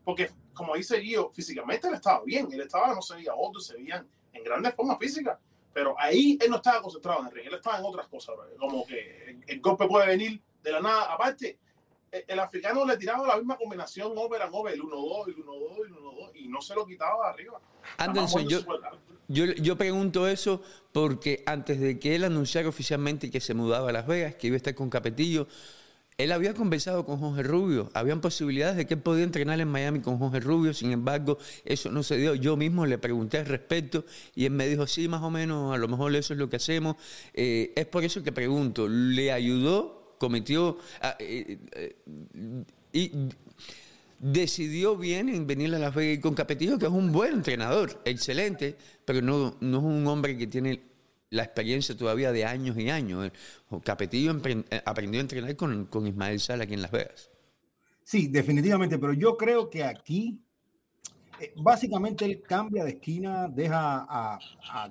porque 0.04 0.30
como 0.54 0.74
dice 0.74 1.00
Gio, 1.00 1.30
físicamente 1.34 1.88
él 1.88 1.94
estaba 1.94 2.22
bien. 2.24 2.48
Él 2.52 2.60
estaba, 2.60 2.94
no 2.94 3.02
se 3.02 3.16
veía 3.16 3.34
otro, 3.34 3.60
se 3.60 3.74
veían 3.74 4.06
en 4.32 4.44
grandes 4.44 4.74
formas 4.74 4.98
físicas. 4.98 5.38
Pero 5.74 5.94
ahí 5.98 6.38
él 6.40 6.50
no 6.50 6.56
estaba 6.56 6.82
concentrado 6.82 7.20
en 7.20 7.26
el 7.28 7.32
ring, 7.32 7.46
él 7.46 7.54
estaba 7.54 7.78
en 7.78 7.84
otras 7.86 8.06
cosas, 8.06 8.34
como 8.58 8.86
que 8.86 9.40
el 9.46 9.60
golpe 9.62 9.88
puede 9.88 10.06
venir 10.06 10.42
de 10.62 10.72
la 10.72 10.80
nada. 10.80 11.12
Aparte, 11.12 11.58
el 12.10 12.38
africano 12.38 12.84
le 12.84 12.96
tiraba 12.98 13.26
la 13.26 13.36
misma 13.36 13.56
combinación 13.56 14.12
over 14.16 14.42
and 14.42 14.54
over, 14.54 14.74
el 14.74 14.82
1-2, 14.82 15.28
el 15.28 15.36
1-2, 15.36 15.86
el 15.86 15.94
1-2, 15.94 16.30
y 16.34 16.48
no 16.48 16.60
se 16.60 16.74
lo 16.74 16.86
quitaba 16.86 17.26
de 17.26 17.32
arriba. 17.32 17.60
Anderson, 17.96 18.48
yo, 18.48 18.60
yo, 19.28 19.46
yo, 19.46 19.76
pregunto 19.76 20.28
eso 20.28 20.62
porque 20.92 21.42
antes 21.46 21.80
de 21.80 21.98
que 21.98 22.14
él 22.14 22.24
anunciara 22.24 22.68
oficialmente 22.68 23.30
que 23.30 23.40
se 23.40 23.54
mudaba 23.54 23.88
a 23.88 23.92
Las 23.92 24.06
Vegas, 24.06 24.34
que 24.34 24.48
iba 24.48 24.54
a 24.54 24.58
estar 24.58 24.74
con 24.74 24.90
Capetillo, 24.90 25.46
él 26.18 26.30
había 26.32 26.52
conversado 26.52 27.06
con 27.06 27.18
Jorge 27.18 27.42
Rubio. 27.42 27.90
Habían 27.94 28.20
posibilidades 28.20 28.76
de 28.76 28.86
que 28.86 28.94
él 28.94 29.00
podía 29.00 29.24
entrenar 29.24 29.58
en 29.60 29.68
Miami 29.68 30.00
con 30.00 30.18
Jorge 30.18 30.40
Rubio, 30.40 30.74
sin 30.74 30.92
embargo, 30.92 31.38
eso 31.64 31.90
no 31.90 32.02
se 32.02 32.18
dio. 32.18 32.34
Yo 32.34 32.58
mismo 32.58 32.84
le 32.84 32.98
pregunté 32.98 33.38
al 33.38 33.46
respecto 33.46 34.04
y 34.34 34.44
él 34.44 34.52
me 34.52 34.66
dijo, 34.66 34.86
sí, 34.86 35.08
más 35.08 35.22
o 35.22 35.30
menos, 35.30 35.74
a 35.74 35.78
lo 35.78 35.88
mejor 35.88 36.14
eso 36.14 36.34
es 36.34 36.38
lo 36.38 36.50
que 36.50 36.56
hacemos. 36.56 36.96
Eh, 37.32 37.72
es 37.74 37.86
por 37.86 38.04
eso 38.04 38.22
que 38.22 38.32
pregunto, 38.32 38.86
¿le 38.86 39.32
ayudó 39.32 40.01
cometió 40.22 40.78
ah, 41.00 41.16
eh, 41.18 41.58
eh, 41.72 41.96
y 42.92 43.10
decidió 44.20 44.96
bien 44.96 45.28
en 45.28 45.48
venir 45.48 45.74
a 45.74 45.80
la 45.80 45.90
Vegas 45.90 46.22
con 46.22 46.34
Capetillo, 46.34 46.78
que 46.78 46.86
es 46.86 46.92
un 46.92 47.10
buen 47.10 47.32
entrenador, 47.32 48.00
excelente, 48.04 48.76
pero 49.04 49.20
no, 49.20 49.56
no 49.60 49.78
es 49.78 49.84
un 49.84 50.06
hombre 50.06 50.38
que 50.38 50.46
tiene 50.46 50.80
la 51.30 51.42
experiencia 51.42 51.96
todavía 51.96 52.30
de 52.30 52.44
años 52.44 52.78
y 52.78 52.88
años. 52.88 53.32
Capetillo 53.82 54.30
eh, 54.44 54.82
aprendió 54.84 55.18
a 55.18 55.22
entrenar 55.22 55.56
con, 55.56 55.86
con 55.86 56.06
Ismael 56.06 56.38
Sala 56.38 56.62
aquí 56.64 56.74
en 56.74 56.82
Las 56.82 56.92
Vegas. 56.92 57.28
Sí, 58.04 58.28
definitivamente, 58.28 59.00
pero 59.00 59.14
yo 59.14 59.36
creo 59.36 59.68
que 59.68 59.82
aquí 59.82 60.40
básicamente 61.56 62.24
él 62.24 62.42
cambia 62.42 62.84
de 62.84 62.90
esquina, 62.90 63.48
deja 63.48 64.06
a, 64.08 64.38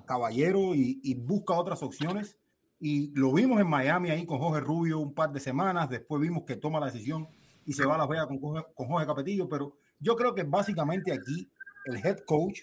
Caballero 0.04 0.74
y, 0.74 1.00
y, 1.02 1.14
busca 1.14 1.54
otras 1.54 1.82
opciones 1.82 2.36
y 2.84 3.12
lo 3.14 3.32
vimos 3.32 3.60
en 3.60 3.68
Miami 3.68 4.10
ahí 4.10 4.26
con 4.26 4.40
Jorge 4.40 4.58
Rubio 4.58 4.98
un 4.98 5.14
par 5.14 5.30
de 5.30 5.38
semanas, 5.38 5.88
después 5.88 6.20
vimos 6.20 6.42
que 6.42 6.56
toma 6.56 6.80
la 6.80 6.86
decisión 6.86 7.28
y 7.64 7.74
se 7.74 7.86
va 7.86 7.94
a 7.94 7.98
Las 7.98 8.08
Vegas 8.08 8.26
con 8.26 8.40
Jorge, 8.40 8.66
con 8.74 8.88
Jorge 8.88 9.06
Capetillo, 9.06 9.48
pero 9.48 9.76
yo 10.00 10.16
creo 10.16 10.34
que 10.34 10.42
básicamente 10.42 11.12
aquí 11.12 11.48
el 11.84 12.04
head 12.04 12.24
coach 12.26 12.62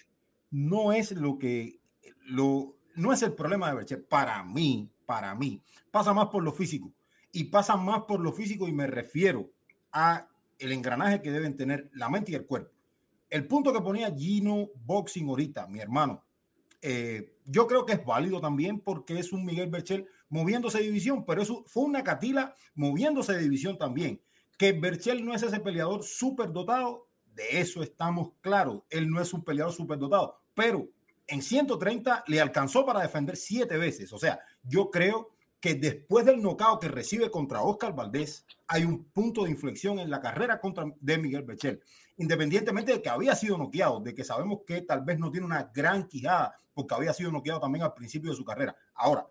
no 0.50 0.92
es 0.92 1.12
lo 1.12 1.38
que 1.38 1.80
lo 2.26 2.76
no 2.96 3.14
es 3.14 3.22
el 3.22 3.32
problema 3.32 3.70
de 3.70 3.76
Berche 3.76 3.96
para 3.96 4.44
mí, 4.44 4.90
para 5.06 5.34
mí, 5.34 5.62
pasa 5.90 6.12
más 6.12 6.26
por 6.26 6.42
lo 6.42 6.52
físico 6.52 6.92
y 7.32 7.44
pasa 7.44 7.78
más 7.78 8.02
por 8.02 8.20
lo 8.20 8.34
físico 8.34 8.68
y 8.68 8.72
me 8.72 8.86
refiero 8.86 9.50
a 9.90 10.28
el 10.58 10.72
engranaje 10.72 11.22
que 11.22 11.30
deben 11.30 11.56
tener 11.56 11.88
la 11.94 12.10
mente 12.10 12.32
y 12.32 12.34
el 12.34 12.44
cuerpo. 12.44 12.74
El 13.30 13.46
punto 13.46 13.72
que 13.72 13.80
ponía 13.80 14.14
Gino 14.14 14.68
Boxing 14.84 15.30
ahorita, 15.30 15.66
mi 15.66 15.80
hermano, 15.80 16.22
eh, 16.82 17.36
yo 17.44 17.66
creo 17.66 17.84
que 17.84 17.94
es 17.94 18.04
válido 18.04 18.40
también 18.40 18.80
porque 18.80 19.18
es 19.18 19.32
un 19.32 19.44
Miguel 19.44 19.70
Berchel 19.70 20.06
moviéndose 20.28 20.78
de 20.78 20.84
división, 20.84 21.24
pero 21.26 21.42
eso 21.42 21.64
fue 21.66 21.84
una 21.84 22.04
Catila 22.04 22.54
moviéndose 22.74 23.32
de 23.32 23.42
división 23.42 23.76
también. 23.78 24.20
Que 24.56 24.72
Berchel 24.72 25.24
no 25.24 25.34
es 25.34 25.42
ese 25.42 25.60
peleador 25.60 26.04
súper 26.04 26.52
dotado, 26.52 27.08
de 27.34 27.60
eso 27.60 27.82
estamos 27.82 28.32
claros. 28.40 28.82
Él 28.90 29.10
no 29.10 29.20
es 29.20 29.32
un 29.32 29.44
peleador 29.44 29.72
súper 29.72 29.98
dotado, 29.98 30.40
pero 30.54 30.88
en 31.26 31.42
130 31.42 32.24
le 32.26 32.40
alcanzó 32.40 32.84
para 32.84 33.02
defender 33.02 33.36
siete 33.36 33.76
veces. 33.76 34.12
O 34.12 34.18
sea, 34.18 34.40
yo 34.62 34.90
creo 34.90 35.30
que 35.60 35.74
después 35.74 36.24
del 36.24 36.42
knockout 36.42 36.80
que 36.80 36.88
recibe 36.88 37.30
contra 37.30 37.62
Oscar 37.62 37.94
Valdés, 37.94 38.46
hay 38.66 38.84
un 38.84 39.04
punto 39.04 39.44
de 39.44 39.50
inflexión 39.50 39.98
en 39.98 40.10
la 40.10 40.20
carrera 40.20 40.58
contra 40.58 40.86
de 40.98 41.18
Miguel 41.18 41.42
Bechel. 41.42 41.82
Independientemente 42.16 42.92
de 42.92 43.02
que 43.02 43.08
había 43.10 43.34
sido 43.34 43.58
noqueado, 43.58 44.00
de 44.00 44.14
que 44.14 44.24
sabemos 44.24 44.60
que 44.66 44.82
tal 44.82 45.02
vez 45.02 45.18
no 45.18 45.30
tiene 45.30 45.46
una 45.46 45.70
gran 45.74 46.08
quijada, 46.08 46.54
porque 46.80 46.94
había 46.94 47.12
sido 47.12 47.30
noqueado 47.30 47.60
también 47.60 47.84
al 47.84 47.94
principio 47.94 48.30
de 48.30 48.36
su 48.36 48.44
carrera. 48.44 48.76
Ahora, 48.94 49.26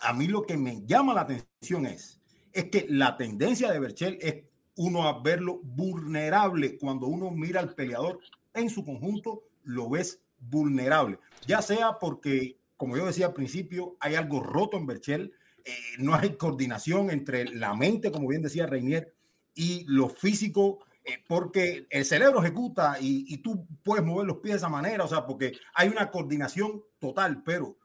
a 0.00 0.12
mí 0.12 0.26
lo 0.26 0.42
que 0.42 0.56
me 0.56 0.84
llama 0.84 1.14
la 1.14 1.22
atención 1.22 1.86
es, 1.86 2.20
es 2.52 2.70
que 2.70 2.86
la 2.88 3.16
tendencia 3.16 3.70
de 3.70 3.78
Berchel 3.78 4.18
es 4.20 4.44
uno 4.76 5.06
a 5.06 5.20
verlo 5.22 5.60
vulnerable 5.62 6.78
cuando 6.78 7.06
uno 7.06 7.30
mira 7.30 7.60
al 7.60 7.74
peleador 7.74 8.20
en 8.54 8.70
su 8.70 8.84
conjunto, 8.84 9.42
lo 9.64 9.88
ves 9.88 10.22
vulnerable, 10.38 11.18
ya 11.46 11.60
sea 11.60 11.98
porque 11.98 12.60
como 12.80 12.96
yo 12.96 13.04
decía 13.04 13.26
al 13.26 13.34
principio, 13.34 13.98
hay 14.00 14.14
algo 14.14 14.40
roto 14.40 14.78
en 14.78 14.86
Berchel, 14.86 15.34
eh, 15.66 15.72
no 15.98 16.14
hay 16.14 16.36
coordinación 16.36 17.10
entre 17.10 17.44
la 17.44 17.74
mente, 17.74 18.10
como 18.10 18.26
bien 18.26 18.40
decía 18.40 18.66
Reinier, 18.66 19.12
y 19.54 19.84
lo 19.86 20.08
físico, 20.08 20.78
eh, 21.04 21.22
porque 21.26 21.86
el 21.88 22.04
cerebro 22.04 22.40
ejecuta 22.40 22.96
y, 23.00 23.38
tú 23.38 23.66
puedes 23.82 24.04
mover 24.04 24.26
los 24.26 24.38
pies 24.38 24.54
de 24.54 24.58
esa 24.58 24.68
manera, 24.68 25.04
o 25.04 25.08
sea, 25.08 25.24
porque 25.26 25.52
hay 25.74 25.88
una 25.88 26.10
coordinación 26.10 26.82
total, 26.98 27.42
pero 27.42 27.78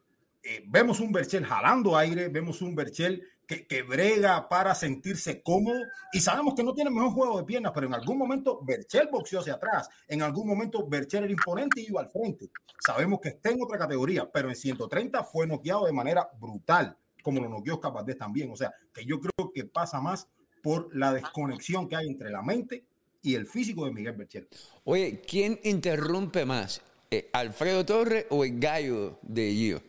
eh, 0.43 0.63
vemos 0.67 1.00
un 1.00 1.12
Berchel 1.12 1.45
jalando 1.45 1.98
aire, 1.98 2.27
vemos 2.27 2.62
un 2.62 2.75
Berchel 2.75 3.24
que, 3.48 3.84
brega 3.84 4.50
para 4.50 4.75
sentirse 4.75 5.41
cómodo 5.41 5.79
y 6.12 6.19
sabemos 6.19 6.55
que 6.55 6.63
no 6.63 6.74
tiene 6.74 6.89
mejor 6.89 7.12
juego 7.12 7.38
de 7.38 7.45
piernas, 7.45 7.72
pero 7.74 7.88
en 7.88 7.93
algún 7.93 8.17
momento 8.17 8.60
Berchel 8.63 9.07
boxeó 9.12 9.39
hacia 9.39 9.53
atrás, 9.53 9.88
en 10.07 10.22
algún 10.22 10.48
momento 10.48 10.86
Berchel 10.88 11.24
era 11.24 11.31
imponente 11.31 11.81
y 11.81 11.88
iba 11.88 12.01
al 12.01 12.10
frente. 12.10 12.50
Sabemos 12.86 13.19
que 13.22 13.29
está 13.29 13.50
en 13.51 13.62
otra 13.62 13.77
categoría, 13.77 14.29
pero 14.29 14.50
en 14.50 14.55
130 14.55 15.24
fue 15.24 15.48
noqueado 15.48 15.86
de 15.86 15.93
manera 15.93 16.27
brutal, 16.39 16.98
como 17.24 17.41
lo 17.41 17.50
noqueó 17.50 17.79
Capaz 17.79 18.05
también. 18.17 18.51
O 18.51 18.55
sea, 18.55 18.74
que 18.93 19.05
yo 19.05 19.19
creo 19.19 19.51
que 19.53 19.63
pasa 19.65 20.01
más 20.01 20.27
por 20.62 20.95
la 20.95 21.13
desconexión 21.13 21.88
que 21.88 21.95
hay 21.95 22.07
entre 22.07 22.29
la 22.29 22.41
mente 22.41 22.86
y 23.25 23.36
el 23.36 23.46
físico 23.48 23.86
de 23.86 23.91
Miguel 23.91 24.13
Berchel. 24.13 24.48
Oye, 24.84 25.22
¿quién 25.27 25.60
interrumpe 25.63 26.46
más? 26.46 26.82
Eh, 27.10 27.29
¿Alfredo 27.34 27.84
Torres 27.86 28.27
o 28.29 28.46
el 28.46 28.60
gallo 28.60 29.17
de 29.24 29.51
Gio? 29.51 29.82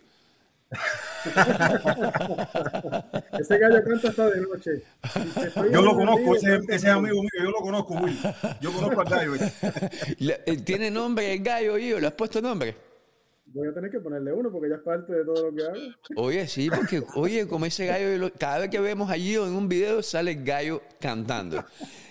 ese 3.38 3.58
gallo 3.58 3.84
canta 3.84 4.08
hasta 4.08 4.30
de 4.30 4.40
noche. 4.40 4.82
yo 5.72 5.82
lo 5.82 5.94
conozco, 5.94 6.34
ese, 6.34 6.60
es 6.68 6.84
amigo 6.86 7.20
mío, 7.20 7.44
yo 7.44 7.50
lo 7.50 7.58
conozco, 7.58 7.92
Will. 7.94 8.18
Yo 8.60 8.72
conozco 8.72 9.02
al 9.02 9.08
gallo. 9.08 9.34
Eh, 10.18 10.56
¿Tiene 10.64 10.90
nombre 10.90 11.34
el 11.34 11.42
gallo, 11.42 11.76
yo? 11.78 12.00
¿Le 12.00 12.06
has 12.06 12.14
puesto 12.14 12.40
nombre? 12.40 12.74
Voy 13.46 13.68
a 13.68 13.72
tener 13.72 13.90
que 13.90 14.00
ponerle 14.00 14.32
uno 14.32 14.50
porque 14.50 14.68
ya 14.68 14.74
es 14.76 14.82
parte 14.82 15.12
de 15.12 15.24
todo 15.24 15.50
lo 15.50 15.56
que 15.56 15.62
hago. 15.62 15.76
Oye, 16.16 16.48
sí, 16.48 16.68
porque, 16.68 17.02
oye, 17.14 17.46
como 17.46 17.66
ese 17.66 17.86
gallo, 17.86 18.32
cada 18.38 18.58
vez 18.60 18.70
que 18.70 18.80
vemos 18.80 19.10
allí 19.10 19.34
en 19.34 19.52
un 19.52 19.68
video 19.68 20.02
sale 20.02 20.32
el 20.32 20.44
gallo 20.44 20.82
cantando. 21.00 21.64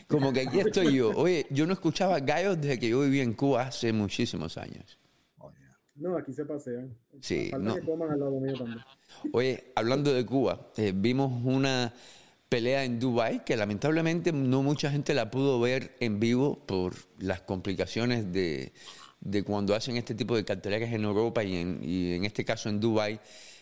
Como 0.07 0.31
que 0.31 0.41
aquí 0.41 0.59
estoy 0.59 0.95
yo. 0.95 1.12
Oye, 1.15 1.47
yo 1.50 1.65
no 1.65 1.74
escuchaba 1.74 2.19
gallos 2.19 2.59
desde 2.62 2.79
que 2.79 2.89
yo 2.89 3.01
vivía 3.01 3.24
en 3.24 3.33
Cuba 3.33 3.63
hace 3.63 3.91
muchísimos 3.91 4.57
años. 4.57 4.97
No, 5.95 6.17
aquí 6.17 6.33
se 6.33 6.43
pasean. 6.43 6.93
Sí, 7.21 7.51
no. 7.57 7.75
que 7.75 7.81
coman 7.81 8.12
al 8.12 8.19
lado 8.19 8.39
mío 8.39 8.53
también. 8.57 8.79
Oye, 9.31 9.71
hablando 9.75 10.13
de 10.13 10.25
Cuba, 10.25 10.69
eh, 10.75 10.91
vimos 10.93 11.31
una 11.45 11.93
pelea 12.50 12.83
en 12.83 13.00
Dubai 13.00 13.43
que 13.45 13.55
lamentablemente 13.55 14.31
no 14.33 14.62
mucha 14.62 14.91
gente 14.91 15.13
la 15.13 15.31
pudo 15.31 15.59
ver 15.59 15.95
en 16.00 16.19
vivo 16.19 16.59
por 16.65 16.95
las 17.17 17.41
complicaciones 17.41 18.31
de, 18.33 18.74
de 19.21 19.43
cuando 19.43 19.74
hacen 19.74 19.95
este 19.95 20.15
tipo 20.15 20.35
de 20.35 20.43
carteleras 20.43 20.91
en 20.91 21.05
Europa 21.05 21.43
y 21.43 21.55
en, 21.55 21.79
y 21.81 22.13
en 22.13 22.25
este 22.25 22.43
caso 22.43 22.67
en 22.67 22.81
Dubai. 22.81 23.21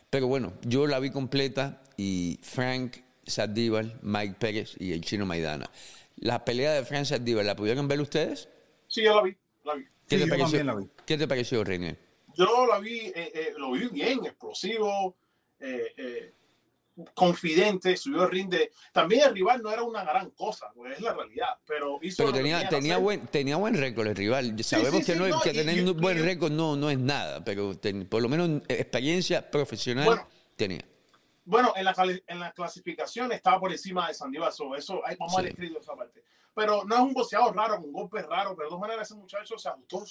Pero 0.10 0.28
bueno, 0.28 0.54
yo 0.64 0.88
la 0.88 1.00
vi 1.00 1.12
completa 1.12 1.84
y 1.98 2.40
Frank 2.42 2.98
Sardíbal, 3.26 4.00
Mike 4.02 4.36
Pérez 4.40 4.76
y 4.80 4.92
el 4.92 5.02
chino 5.02 5.26
Maidana. 5.26 5.70
La 6.18 6.46
pelea 6.46 6.74
de 6.74 6.86
Frank 6.86 7.06
Sardíbal, 7.06 7.46
¿la 7.46 7.56
pudieron 7.56 7.88
ver 7.88 8.02
ustedes? 8.02 8.50
Sí, 8.88 9.04
yo 9.04 9.16
la 9.16 9.24
vi. 9.24 9.36
La 9.64 9.76
vi. 9.76 9.86
¿Qué, 10.08 10.18
te 10.18 10.28
pareció, 10.28 10.90
¿Qué 11.06 11.18
te 11.18 11.28
pareció, 11.28 11.64
René? 11.64 11.98
yo 12.36 12.66
la 12.66 12.80
vi, 12.80 13.00
eh, 13.00 13.14
eh, 13.16 13.54
lo 13.58 13.72
vi 13.72 13.88
bien, 13.88 14.26
explosivo, 14.26 15.16
eh, 15.60 16.34
confidente, 17.14 17.96
subió 17.98 18.24
el 18.24 18.32
rinde. 18.32 18.72
También 18.92 19.24
el 19.28 19.34
rival 19.34 19.62
no 19.62 19.72
era 19.72 19.84
una 19.84 20.04
gran 20.04 20.32
cosa, 20.32 20.72
pues 20.76 20.98
es 20.98 21.02
la 21.02 21.14
realidad, 21.14 21.58
pero 21.66 22.00
hizo 22.02 22.32
tenía, 22.32 22.68
tenía 22.70 22.98
buen, 22.98 23.28
tenía 23.28 23.56
buen 23.56 23.76
récord 23.76 24.08
el 24.08 24.16
rival. 24.16 24.64
Sabemos 24.64 25.06
que, 25.06 25.16
no, 25.16 25.42
que 25.42 25.54
tener 25.54 25.84
un 25.84 26.00
buen 26.00 26.24
récord 26.24 26.52
no, 26.52 26.76
no 26.76 26.90
es 26.90 27.00
nada, 27.00 27.44
pero 27.44 27.74
por 28.10 28.22
lo 28.22 28.30
menos 28.30 28.62
experiencia 28.68 29.50
profesional 29.50 30.26
tenía. 30.56 30.86
Bueno, 31.46 31.74
en 31.76 31.86
la, 31.86 31.94
en 32.28 32.40
la 32.40 32.52
clasificación 32.54 33.32
estaba 33.32 33.60
por 33.60 33.72
encima 33.72 34.08
de 34.08 34.14
Sandy 34.14 34.38
eso, 34.38 34.76
eso 34.76 35.02
vamos 35.20 35.38
a 35.38 35.42
escrito 35.42 35.80
esa 35.80 35.96
parte. 35.96 36.24
Pero 36.54 36.84
no 36.86 36.96
es 36.96 37.02
un 37.02 37.14
boxeador 37.14 37.56
raro, 37.56 37.80
un 37.80 37.92
golpe 37.92 38.22
raro, 38.22 38.56
pero 38.56 38.68
de 38.68 38.70
todas 38.70 38.82
maneras 38.82 39.10
ese 39.10 39.20
muchacho 39.20 39.58
se 39.58 39.70
ajustó 39.70 40.04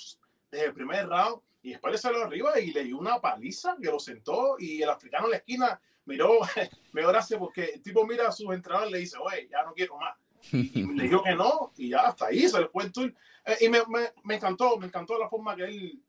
desde 0.51 0.67
el 0.67 0.75
primer 0.75 1.09
round 1.09 1.41
y 1.63 1.71
después 1.71 1.93
le 1.93 1.99
salió 1.99 2.25
arriba 2.25 2.59
y 2.59 2.73
le 2.73 2.85
dio 2.85 2.99
una 2.99 3.21
paliza 3.21 3.77
que 3.81 3.89
lo 3.89 3.99
sentó 3.99 4.57
y 4.59 4.83
el 4.83 4.91
africano 4.91 5.27
en 5.27 5.31
la 5.31 5.37
esquina 5.39 5.81
miró, 6.05 6.41
me 6.93 7.03
gracias 7.03 7.39
porque 7.39 7.65
el 7.75 7.83
tipo 7.83 8.05
mira 8.05 8.29
a 8.29 8.33
sus 8.33 8.53
entrenadores 8.53 8.91
y 8.91 8.93
le 8.93 8.99
dice, 8.99 9.17
oye, 9.19 9.49
ya 9.51 9.63
no 9.63 9.73
quiero 9.73 9.97
más. 9.97 10.17
Y 10.51 10.83
le 10.95 11.05
dijo 11.05 11.23
que 11.23 11.35
no 11.35 11.73
y 11.77 11.91
ya 11.91 12.01
hasta 12.01 12.27
ahí 12.27 12.49
se 12.49 12.61
le 12.61 12.69
fue 12.69 12.85
el 12.85 12.93
tour. 12.93 13.15
Eh, 13.47 13.57
y 13.63 13.69
me, 13.69 13.79
me, 13.89 14.13
me, 14.25 14.35
encantó, 14.35 14.77
me 14.77 14.87
encantó 14.87 15.19
la 15.19 15.29
forma 15.29 15.55
que 15.55 15.65
él 15.65 16.03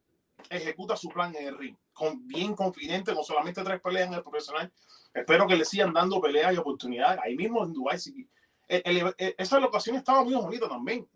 ejecuta 0.50 0.95
su 0.95 1.09
plan 1.09 1.35
en 1.35 1.47
el 1.47 1.57
ring. 1.57 1.75
Con, 1.91 2.27
bien 2.27 2.55
confidente, 2.55 3.13
no 3.13 3.23
solamente 3.23 3.63
tres 3.63 3.79
peleas 3.81 4.07
en 4.07 4.15
el 4.15 4.23
profesional. 4.23 4.71
Espero 5.13 5.47
que 5.47 5.55
le 5.55 5.65
sigan 5.65 5.93
dando 5.93 6.19
peleas 6.21 6.53
y 6.53 6.57
oportunidades. 6.57 7.19
Ahí 7.23 7.35
mismo 7.35 7.63
en 7.63 7.73
Dubái, 7.73 8.00
esa 8.67 9.59
locación 9.59 9.97
estaba 9.97 10.23
muy 10.23 10.33
bonita 10.33 10.67
también. 10.67 11.07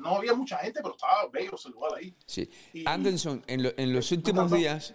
No 0.00 0.16
había 0.16 0.34
mucha 0.34 0.58
gente, 0.58 0.80
pero 0.82 0.94
estaba 0.94 1.28
bello 1.32 1.54
ese 1.54 1.70
lugar 1.70 1.92
ahí. 1.96 2.14
Sí. 2.26 2.48
Anderson, 2.84 3.42
en, 3.46 3.92
los 3.92 4.12
últimos 4.12 4.50
días 4.50 4.94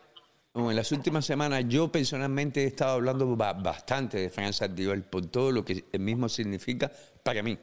o 0.53 0.69
en 0.69 0.75
las 0.75 0.91
últimas 0.91 1.25
semanas, 1.25 1.63
yo 1.67 1.91
personalmente 1.91 2.63
he 2.63 2.67
estado 2.67 2.93
hablando 2.93 3.35
bastante 3.35 4.17
de 4.17 4.29
Franz 4.29 4.57
Sardíbal 4.57 5.03
por 5.03 5.25
todo 5.27 5.51
lo 5.51 5.63
que 5.63 5.85
mismo 5.99 6.27
significa 6.27 6.91
para 7.23 7.43
mí. 7.43 7.57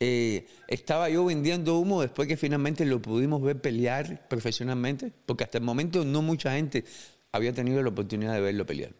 Eh, 0.00 0.46
estaba 0.68 1.08
yo 1.08 1.24
vendiendo 1.24 1.78
humo 1.78 2.02
después 2.02 2.28
que 2.28 2.36
finalmente 2.36 2.84
lo 2.84 3.00
pudimos 3.00 3.42
ver 3.42 3.60
pelear 3.60 4.28
profesionalmente, 4.28 5.12
porque 5.24 5.44
hasta 5.44 5.58
el 5.58 5.64
momento 5.64 6.04
no 6.04 6.20
mucha 6.20 6.52
gente 6.52 6.84
había 7.32 7.54
tenido 7.54 7.82
la 7.82 7.88
oportunidad 7.88 8.34
de 8.34 8.40
verlo 8.40 8.66
pelear. 8.66 8.92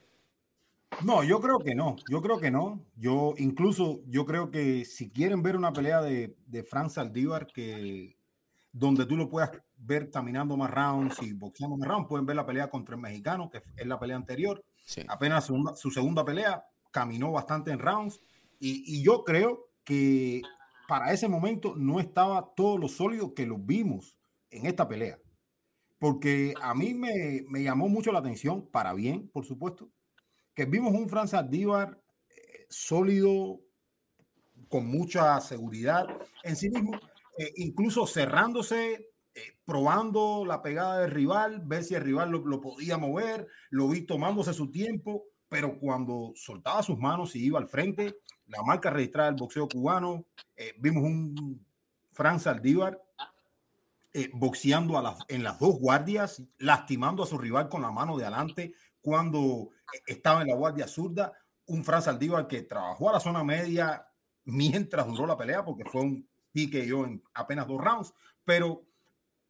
No, 1.04 1.22
yo 1.22 1.40
creo 1.40 1.58
que 1.58 1.74
no, 1.74 1.96
yo 2.10 2.22
creo 2.22 2.38
que 2.38 2.50
no. 2.50 2.80
Yo 2.96 3.34
incluso, 3.36 4.00
yo 4.06 4.24
creo 4.24 4.50
que 4.50 4.84
si 4.84 5.10
quieren 5.10 5.42
ver 5.42 5.56
una 5.56 5.72
pelea 5.72 6.00
de, 6.00 6.34
de 6.46 6.62
Franz 6.62 6.94
Saldívar 6.94 7.46
que 7.46 8.16
donde 8.72 9.06
tú 9.06 9.16
lo 9.16 9.28
puedas 9.28 9.50
ver 9.78 10.10
caminando 10.10 10.56
más 10.56 10.70
rounds 10.70 11.22
y 11.22 11.32
boxeando 11.32 11.76
más 11.76 11.88
rounds, 11.88 12.08
pueden 12.08 12.26
ver 12.26 12.36
la 12.36 12.46
pelea 12.46 12.68
contra 12.68 12.94
el 12.94 13.00
mexicano, 13.00 13.50
que 13.50 13.62
es 13.76 13.86
la 13.86 13.98
pelea 13.98 14.16
anterior. 14.16 14.62
Apenas 15.08 15.46
su 15.46 15.90
segunda 15.90 16.24
pelea, 16.24 16.64
caminó 16.90 17.32
bastante 17.32 17.70
en 17.70 17.78
rounds. 17.78 18.20
Y, 18.60 18.84
y, 18.86 19.02
yo 19.02 19.24
creo 19.24 19.68
que 19.84 20.42
para 20.88 21.12
ese 21.12 21.28
momento 21.28 21.74
no 21.76 22.00
estaba 22.00 22.54
todo 22.54 22.78
lo 22.78 22.88
sólido 22.88 23.34
que 23.34 23.46
lo 23.46 23.58
vimos 23.58 24.18
en 24.50 24.66
esta 24.66 24.88
pelea. 24.88 25.18
Porque 25.98 26.54
a 26.60 26.74
mí 26.74 26.94
me, 26.94 27.44
me 27.48 27.62
llamó 27.62 27.88
mucho 27.88 28.12
la 28.12 28.18
atención, 28.18 28.68
para 28.70 28.92
bien, 28.92 29.28
por 29.28 29.44
supuesto, 29.46 29.90
que 30.54 30.64
vimos 30.64 30.92
un 30.94 31.08
Franz 31.08 31.34
Aldívar 31.34 32.00
eh, 32.28 32.66
sólido, 32.68 33.60
con 34.68 34.86
mucha 34.86 35.40
seguridad 35.40 36.06
en 36.42 36.56
sí 36.56 36.70
mismo, 36.70 36.92
eh, 37.38 37.52
incluso 37.56 38.06
cerrándose, 38.06 39.10
eh, 39.34 39.40
probando 39.64 40.44
la 40.46 40.62
pegada 40.62 41.00
del 41.00 41.10
rival, 41.10 41.60
ver 41.64 41.84
si 41.84 41.94
el 41.94 42.02
rival 42.02 42.30
lo, 42.30 42.60
podía 42.60 42.98
mover, 42.98 43.46
lo 43.70 43.88
vi 43.88 44.02
tomándose 44.02 44.54
su 44.54 44.70
tiempo, 44.70 45.24
pero 45.48 45.78
cuando 45.78 46.32
soltaba 46.34 46.82
sus 46.82 46.98
manos 46.98 47.36
y 47.36 47.44
iba 47.44 47.58
al 47.58 47.68
frente, 47.68 48.18
la 48.48 48.62
marca 48.62 48.90
registrada 48.90 49.30
del 49.30 49.40
boxeo 49.40 49.68
cubano, 49.68 50.24
vimos 50.78 51.04
un 51.04 51.64
Franz 52.12 52.46
Aldívar 52.46 53.00
boxeando 54.32 54.98
a 54.98 55.18
en 55.28 55.42
las 55.42 55.58
dos 55.58 55.78
guardias, 55.78 56.42
lastimando 56.58 57.22
a 57.22 57.26
su 57.26 57.36
rival 57.36 57.68
con 57.68 57.82
la 57.82 57.90
mano 57.90 58.16
de 58.16 58.24
adelante, 58.24 58.74
cuando 59.02 59.70
estaba 60.06 60.42
en 60.42 60.48
la 60.48 60.54
guardia 60.54 60.88
zurda, 60.88 61.32
un 61.66 61.84
Fran 61.84 62.02
Saldívar 62.02 62.48
que 62.48 62.62
trabajó 62.62 63.10
a 63.10 63.14
la 63.14 63.20
zona 63.20 63.44
media 63.44 64.06
mientras 64.44 65.06
duró 65.06 65.26
la 65.26 65.36
pelea, 65.36 65.64
porque 65.64 65.84
fue 65.84 66.02
un 66.02 66.28
pique 66.52 66.86
yo 66.86 67.04
en 67.04 67.22
apenas 67.34 67.66
dos 67.66 67.80
rounds, 67.80 68.14
pero 68.44 68.82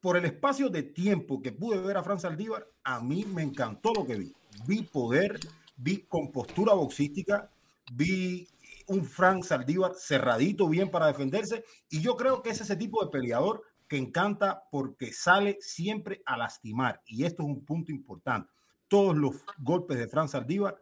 por 0.00 0.16
el 0.16 0.24
espacio 0.24 0.68
de 0.68 0.82
tiempo 0.82 1.40
que 1.40 1.52
pude 1.52 1.78
ver 1.78 1.96
a 1.96 2.02
Fran 2.02 2.18
Saldívar, 2.18 2.66
a 2.82 3.00
mí 3.00 3.24
me 3.24 3.42
encantó 3.42 3.92
lo 3.94 4.06
que 4.06 4.16
vi. 4.16 4.32
Vi 4.66 4.82
poder, 4.82 5.38
vi 5.76 6.02
compostura 6.08 6.74
boxística, 6.74 7.50
vi 7.92 8.48
un 8.88 9.04
Frank 9.04 9.44
Saldívar 9.44 9.94
cerradito 9.94 10.68
bien 10.68 10.90
para 10.90 11.06
defenderse 11.06 11.64
y 11.88 12.00
yo 12.00 12.16
creo 12.16 12.42
que 12.42 12.50
es 12.50 12.60
ese 12.60 12.76
tipo 12.76 13.04
de 13.04 13.10
peleador 13.10 13.62
que 13.88 13.96
encanta 13.96 14.64
porque 14.70 15.12
sale 15.12 15.58
siempre 15.60 16.22
a 16.24 16.36
lastimar 16.36 17.02
y 17.06 17.24
esto 17.24 17.42
es 17.42 17.48
un 17.48 17.64
punto 17.64 17.92
importante 17.92 18.50
todos 18.88 19.16
los 19.16 19.36
golpes 19.58 19.98
de 19.98 20.08
Franz 20.08 20.32
Saldívar 20.32 20.80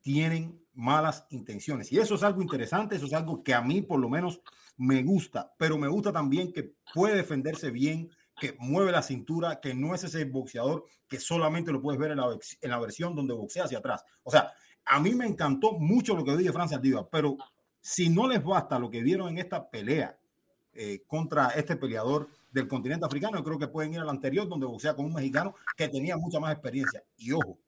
tienen 0.00 0.60
malas 0.74 1.26
intenciones. 1.30 1.92
Y 1.92 1.98
eso 1.98 2.14
es 2.14 2.22
algo 2.22 2.40
interesante, 2.40 2.96
eso 2.96 3.06
es 3.06 3.12
algo 3.12 3.42
que 3.42 3.54
a 3.54 3.60
mí 3.60 3.82
por 3.82 3.98
lo 4.00 4.08
menos 4.08 4.40
me 4.76 5.02
gusta, 5.02 5.52
pero 5.58 5.76
me 5.76 5.88
gusta 5.88 6.12
también 6.12 6.52
que 6.52 6.72
puede 6.94 7.16
defenderse 7.16 7.70
bien, 7.70 8.10
que 8.40 8.56
mueve 8.58 8.92
la 8.92 9.02
cintura, 9.02 9.60
que 9.60 9.74
no 9.74 9.94
es 9.94 10.04
ese 10.04 10.24
boxeador 10.24 10.84
que 11.08 11.18
solamente 11.18 11.72
lo 11.72 11.80
puedes 11.80 11.98
ver 11.98 12.12
en 12.12 12.18
la, 12.18 12.36
en 12.60 12.70
la 12.70 12.78
versión 12.78 13.14
donde 13.14 13.34
boxea 13.34 13.64
hacia 13.64 13.78
atrás. 13.78 14.04
O 14.22 14.30
sea, 14.30 14.52
a 14.84 15.00
mí 15.00 15.14
me 15.14 15.26
encantó 15.26 15.72
mucho 15.72 16.16
lo 16.16 16.24
que 16.24 16.36
vi 16.36 16.44
de 16.44 16.52
Francia 16.52 16.78
Diva, 16.78 17.08
pero 17.08 17.36
si 17.80 18.08
no 18.08 18.28
les 18.28 18.42
basta 18.42 18.78
lo 18.78 18.90
que 18.90 19.02
vieron 19.02 19.28
en 19.28 19.38
esta 19.38 19.68
pelea 19.68 20.18
eh, 20.74 21.02
contra 21.06 21.48
este 21.48 21.76
peleador 21.76 22.28
del 22.50 22.68
continente 22.68 23.04
africano, 23.04 23.38
yo 23.38 23.44
creo 23.44 23.58
que 23.58 23.68
pueden 23.68 23.94
ir 23.94 24.00
al 24.00 24.08
anterior 24.08 24.48
donde 24.48 24.66
boxea 24.66 24.94
con 24.94 25.06
un 25.06 25.14
mexicano 25.14 25.54
que 25.76 25.88
tenía 25.88 26.16
mucha 26.16 26.40
más 26.40 26.52
experiencia. 26.52 27.02
Y 27.16 27.32
ojo, 27.32 27.58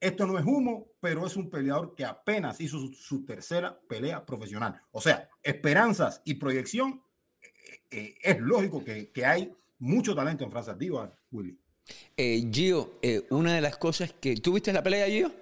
esto 0.00 0.26
no 0.26 0.38
es 0.38 0.44
humo, 0.44 0.86
pero 1.00 1.26
es 1.26 1.36
un 1.36 1.50
peleador 1.50 1.94
que 1.94 2.04
apenas 2.04 2.60
hizo 2.60 2.78
su, 2.92 3.24
tercera 3.24 3.78
pelea 3.88 4.24
profesional. 4.24 4.80
O 4.92 5.00
sea, 5.00 5.28
esperanzas 5.42 6.22
y 6.24 6.34
proyección, 6.34 7.02
eh, 7.42 7.80
eh, 7.90 8.14
es 8.22 8.38
lógico 8.40 8.84
que, 8.84 9.10
hay 9.24 9.54
mucho 9.78 10.14
talento 10.14 10.44
en 10.44 10.50
Francia 10.50 10.74
Diva, 10.74 11.12
Willy. 11.30 11.58
Eh, 12.16 12.48
Gio, 12.52 12.98
una 13.30 13.54
de 13.54 13.60
las 13.60 13.78
cosas 13.78 14.12
que... 14.20 14.36
¿Tuviste 14.36 14.72
la 14.72 14.82
pelea, 14.82 15.06
Gio? 15.06 15.32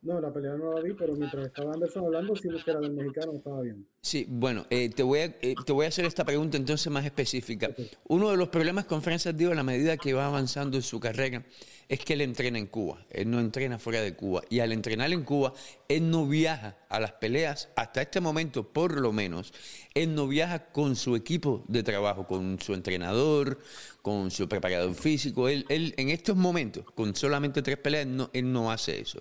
No, 0.00 0.20
la 0.20 0.32
pelea 0.32 0.54
no 0.54 0.72
la 0.72 0.80
vi, 0.80 0.94
pero 0.94 1.14
mientras 1.14 1.46
estaba 1.46 1.74
Anderson 1.74 2.04
hablando, 2.04 2.36
sí 2.36 2.48
que 2.64 2.70
era 2.70 2.78
del 2.78 2.92
mexicano, 2.92 3.32
estaba 3.32 3.62
bien. 3.62 3.84
Sí, 4.00 4.26
bueno, 4.28 4.64
eh, 4.70 4.90
te, 4.90 5.02
voy 5.02 5.18
a, 5.20 5.24
eh, 5.24 5.56
te 5.66 5.72
voy 5.72 5.86
a 5.86 5.88
hacer 5.88 6.04
esta 6.04 6.24
pregunta 6.24 6.56
entonces 6.56 6.90
más 6.92 7.04
específica. 7.04 7.70
Uno 8.06 8.30
de 8.30 8.36
los 8.36 8.48
problemas 8.48 8.84
con 8.84 9.02
Francis 9.02 9.36
Dio 9.36 9.50
a 9.50 9.56
la 9.56 9.64
medida 9.64 9.96
que 9.96 10.14
va 10.14 10.26
avanzando 10.26 10.76
en 10.76 10.84
su 10.84 11.00
carrera 11.00 11.44
es 11.88 11.98
que 12.00 12.12
él 12.12 12.20
entrena 12.20 12.58
en 12.58 12.66
Cuba, 12.66 13.04
él 13.10 13.28
no 13.28 13.40
entrena 13.40 13.80
fuera 13.80 14.00
de 14.00 14.14
Cuba. 14.14 14.42
Y 14.48 14.60
al 14.60 14.70
entrenar 14.70 15.12
en 15.12 15.24
Cuba, 15.24 15.52
él 15.88 16.08
no 16.08 16.28
viaja 16.28 16.76
a 16.88 17.00
las 17.00 17.12
peleas, 17.12 17.68
hasta 17.74 18.00
este 18.00 18.20
momento 18.20 18.72
por 18.72 19.00
lo 19.00 19.12
menos, 19.12 19.52
él 19.94 20.14
no 20.14 20.28
viaja 20.28 20.66
con 20.70 20.94
su 20.94 21.16
equipo 21.16 21.64
de 21.66 21.82
trabajo, 21.82 22.24
con 22.26 22.60
su 22.60 22.74
entrenador, 22.74 23.58
con 24.00 24.30
su 24.30 24.48
preparador 24.48 24.94
físico. 24.94 25.48
Él, 25.48 25.66
él 25.68 25.94
en 25.96 26.10
estos 26.10 26.36
momentos, 26.36 26.84
con 26.94 27.16
solamente 27.16 27.62
tres 27.62 27.78
peleas, 27.78 28.06
no, 28.06 28.30
él 28.32 28.52
no 28.52 28.70
hace 28.70 29.00
eso. 29.00 29.20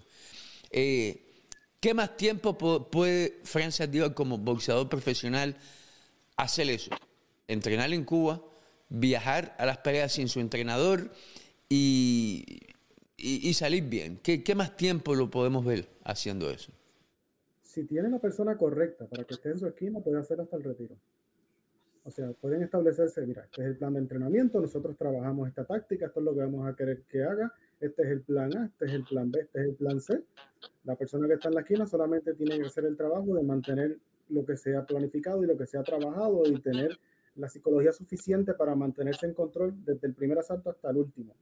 Eh, 0.72 1.24
¿Qué 1.80 1.94
más 1.94 2.18
tiempo 2.18 2.58
puede 2.90 3.40
Francis 3.44 3.90
Díaz 3.90 4.12
como 4.14 4.38
boxeador 4.38 4.90
profesional 4.90 5.56
hacer 6.36 6.70
eso? 6.70 6.92
Entrenar 7.48 7.94
en 7.94 8.04
Cuba, 8.04 8.42
viajar 8.90 9.56
a 9.58 9.66
las 9.66 9.78
peleas 9.78 10.14
sin 10.14 10.28
su 10.28 10.40
entrenador 10.40 11.12
y, 11.70 12.74
salir 13.54 13.84
bien. 13.84 14.20
¿Qué, 14.24 14.44
¿Qué, 14.44 14.56
más 14.56 14.76
tiempo 14.76 15.16
lo 15.16 15.30
podemos 15.30 15.64
ver 15.66 15.88
haciendo 16.04 16.50
eso? 16.50 16.72
Si 17.62 17.84
tiene 17.84 18.10
la 18.10 18.20
persona 18.20 18.58
correcta 18.58 19.06
para 19.06 19.24
que 19.24 19.36
esté 19.36 19.50
en 19.50 19.60
su 19.60 19.68
esquina, 19.68 20.00
puede 20.00 20.20
hacer 20.20 20.42
hasta 20.42 20.58
el 20.58 20.64
retiro. 20.64 20.96
O 22.08 22.10
sea, 22.10 22.32
pueden 22.32 22.64
establecerse, 22.64 23.26
mira, 23.28 23.44
este 23.44 23.62
es 23.62 23.68
el 23.68 23.78
plan 23.78 23.94
de 23.94 24.00
entrenamiento, 24.00 24.62
nosotros 24.62 24.96
trabajamos 24.98 25.50
esta 25.50 25.66
táctica, 25.66 26.06
esto 26.06 26.22
es 26.22 26.26
lo 26.26 26.34
que 26.34 26.40
vamos 26.40 26.66
a 26.66 26.74
querer 26.74 27.04
que 27.04 27.22
haga, 27.22 27.54
este 27.80 28.04
es 28.04 28.10
el 28.10 28.22
plan 28.22 28.56
A, 28.58 28.66
este 28.66 28.86
es 28.86 28.94
el 28.94 29.04
plan 29.04 29.32
B, 29.32 29.42
este 29.42 29.60
es 29.60 29.66
el 29.68 29.76
plan 29.76 30.00
C. 30.00 30.24
La 30.84 30.96
persona 30.96 31.28
que 31.28 31.34
está 31.36 31.50
en 31.50 31.56
la 31.56 31.62
esquina 31.62 31.86
solamente 31.86 32.34
tiene 32.34 32.60
que 32.60 32.66
hacer 32.66 32.86
el 32.86 32.98
trabajo 32.98 33.36
de 33.36 33.44
mantener 33.44 33.98
lo 34.30 34.46
que 34.46 34.58
se 34.58 34.76
ha 34.76 34.86
planificado 34.86 35.44
y 35.44 35.48
lo 35.48 35.58
que 35.58 35.66
se 35.66 35.78
ha 35.78 35.84
trabajado 35.84 36.44
y 36.46 36.60
tener 36.60 36.98
la 37.36 37.50
psicología 37.50 37.92
suficiente 37.92 38.54
para 38.54 38.76
mantenerse 38.76 39.28
en 39.28 39.34
control 39.34 39.74
desde 39.86 40.08
el 40.08 40.14
primer 40.14 40.40
asalto 40.40 40.72
hasta 40.72 40.90
el 40.90 40.98
último. 40.98 41.36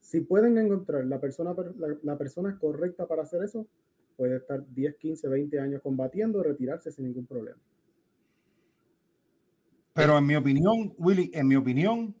Si 0.00 0.20
pueden 0.20 0.58
encontrar 0.58 1.04
la 1.06 1.20
persona, 1.20 1.54
la, 2.02 2.18
persona 2.18 2.58
correcta 2.58 3.06
para 3.06 3.22
hacer 3.22 3.42
eso, 3.42 3.66
puede 4.16 4.36
estar 4.36 4.64
10, 4.72 4.96
15, 4.96 5.28
20 5.28 5.60
años 5.60 5.82
combatiendo, 5.82 6.42
retirarse 6.42 6.90
sin 6.90 7.06
ningún 7.06 7.26
problema. 7.26 7.58
Pero 9.94 10.18
en 10.18 10.26
mi 10.26 10.36
opinión, 10.36 10.94
Willy, 10.98 11.30
en 11.32 11.48
mi 11.48 11.56
opinión, 11.56 12.14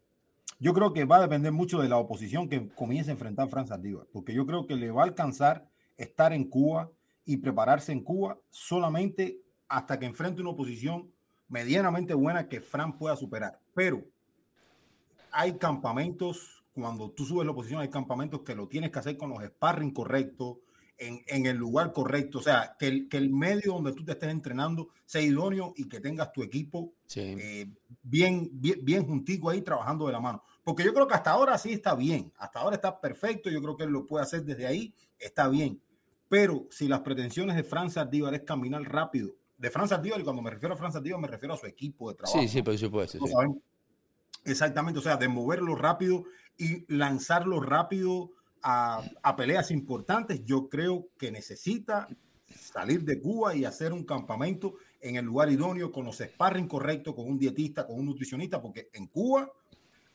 yo 0.58 0.72
creo 0.72 0.92
que 0.92 1.04
va 1.04 1.16
a 1.16 1.22
depender 1.22 1.52
mucho 1.52 1.80
de 1.80 1.88
la 1.88 1.98
oposición 1.98 2.48
que 2.48 2.68
comience 2.70 3.10
a 3.10 3.14
enfrentar 3.14 3.48
Francia 3.48 3.76
Díaz, 3.76 4.06
porque 4.12 4.32
yo 4.32 4.46
creo 4.46 4.66
que 4.66 4.76
le 4.76 4.90
va 4.90 5.02
a 5.02 5.06
alcanzar 5.06 5.68
estar 5.96 6.32
en 6.32 6.44
Cuba 6.44 6.90
y 7.24 7.38
prepararse 7.38 7.92
en 7.92 8.02
Cuba 8.02 8.38
solamente 8.50 9.40
hasta 9.68 9.98
que 9.98 10.06
enfrente 10.06 10.40
una 10.40 10.50
oposición 10.50 11.10
medianamente 11.48 12.14
buena 12.14 12.48
que 12.48 12.60
Fran 12.60 12.96
pueda 12.96 13.16
superar. 13.16 13.60
Pero 13.74 14.04
hay 15.30 15.54
campamentos, 15.58 16.64
cuando 16.72 17.10
tú 17.10 17.24
subes 17.24 17.44
la 17.44 17.52
oposición, 17.52 17.80
hay 17.80 17.90
campamentos 17.90 18.40
que 18.40 18.54
lo 18.54 18.68
tienes 18.68 18.90
que 18.90 18.98
hacer 18.98 19.16
con 19.16 19.30
los 19.30 19.42
sparring 19.42 19.92
correctos, 19.92 20.58
en, 20.98 21.46
el 21.46 21.56
lugar 21.56 21.92
correcto. 21.92 22.38
O 22.38 22.42
sea, 22.42 22.76
que 22.78 22.88
el, 22.88 23.08
que 23.08 23.16
el 23.16 23.30
medio 23.30 23.74
donde 23.74 23.92
tú 23.92 24.04
te 24.04 24.12
estés 24.12 24.30
entrenando 24.30 24.88
sea 25.04 25.20
idóneo 25.20 25.74
y 25.76 25.88
que 25.88 26.00
tengas 26.00 26.32
tu 26.32 26.42
equipo 26.42 26.92
eh, 27.14 27.66
bien, 28.02 28.48
bien, 28.52 28.78
bien 28.82 29.06
juntico 29.06 29.50
ahí 29.50 29.62
trabajando 29.62 30.06
de 30.06 30.12
la 30.12 30.20
mano. 30.20 30.42
Porque 30.64 30.84
yo 30.84 30.92
creo 30.92 31.06
que 31.06 31.14
hasta 31.14 31.30
ahora 31.30 31.56
sí 31.58 31.72
está 31.72 31.94
bien. 31.94 32.32
Hasta 32.38 32.60
ahora 32.60 32.76
está 32.76 33.00
perfecto. 33.00 33.50
Yo 33.50 33.60
creo 33.62 33.76
que 33.76 33.84
él 33.84 33.90
lo 33.90 34.06
puede 34.06 34.24
hacer 34.24 34.44
desde 34.44 34.66
ahí. 34.66 34.92
Está 35.18 35.48
bien. 35.48 35.80
Pero 36.28 36.66
si 36.70 36.88
las 36.88 37.00
pretensiones 37.00 37.56
de 37.56 37.62
Franz 37.62 37.96
Ardívar 37.96 38.34
es 38.34 38.42
caminar 38.42 38.82
rápido, 38.82 39.34
de 39.58 39.70
Franz 39.70 39.92
Ardívar, 39.92 40.20
y 40.20 40.24
cuando 40.24 40.42
me 40.42 40.50
refiero 40.50 40.74
a 40.74 40.76
Franz 40.76 40.96
Ardívar 40.96 41.20
me 41.20 41.28
refiero 41.28 41.54
a 41.54 41.56
su 41.56 41.66
equipo 41.66 42.10
de 42.10 42.16
trabajo. 42.16 42.40
Sí, 42.40 42.48
sí, 42.48 42.62
por 42.62 42.76
supuesto. 42.76 43.18
Exactamente, 44.44 45.00
o 45.00 45.02
sea, 45.02 45.16
de 45.16 45.28
moverlo 45.28 45.74
rápido 45.74 46.24
y 46.56 46.84
lanzarlo 46.92 47.60
rápido 47.60 48.30
a, 48.68 49.36
peleas 49.36 49.70
importantes, 49.70 50.44
yo 50.44 50.68
creo 50.68 51.08
que 51.16 51.30
necesita 51.30 52.08
salir 52.48 53.04
de 53.04 53.20
Cuba 53.20 53.54
y 53.54 53.64
hacer 53.64 53.92
un 53.92 54.04
campamento 54.04 54.74
en 55.00 55.14
el 55.14 55.24
lugar 55.24 55.52
idóneo, 55.52 55.92
con 55.92 56.04
los 56.04 56.18
sparring 56.18 56.66
correctos, 56.66 57.14
con 57.14 57.28
un 57.28 57.38
dietista, 57.38 57.86
con 57.86 58.00
un 58.00 58.06
nutricionista, 58.06 58.60
porque 58.60 58.90
en 58.92 59.06
Cuba 59.06 59.48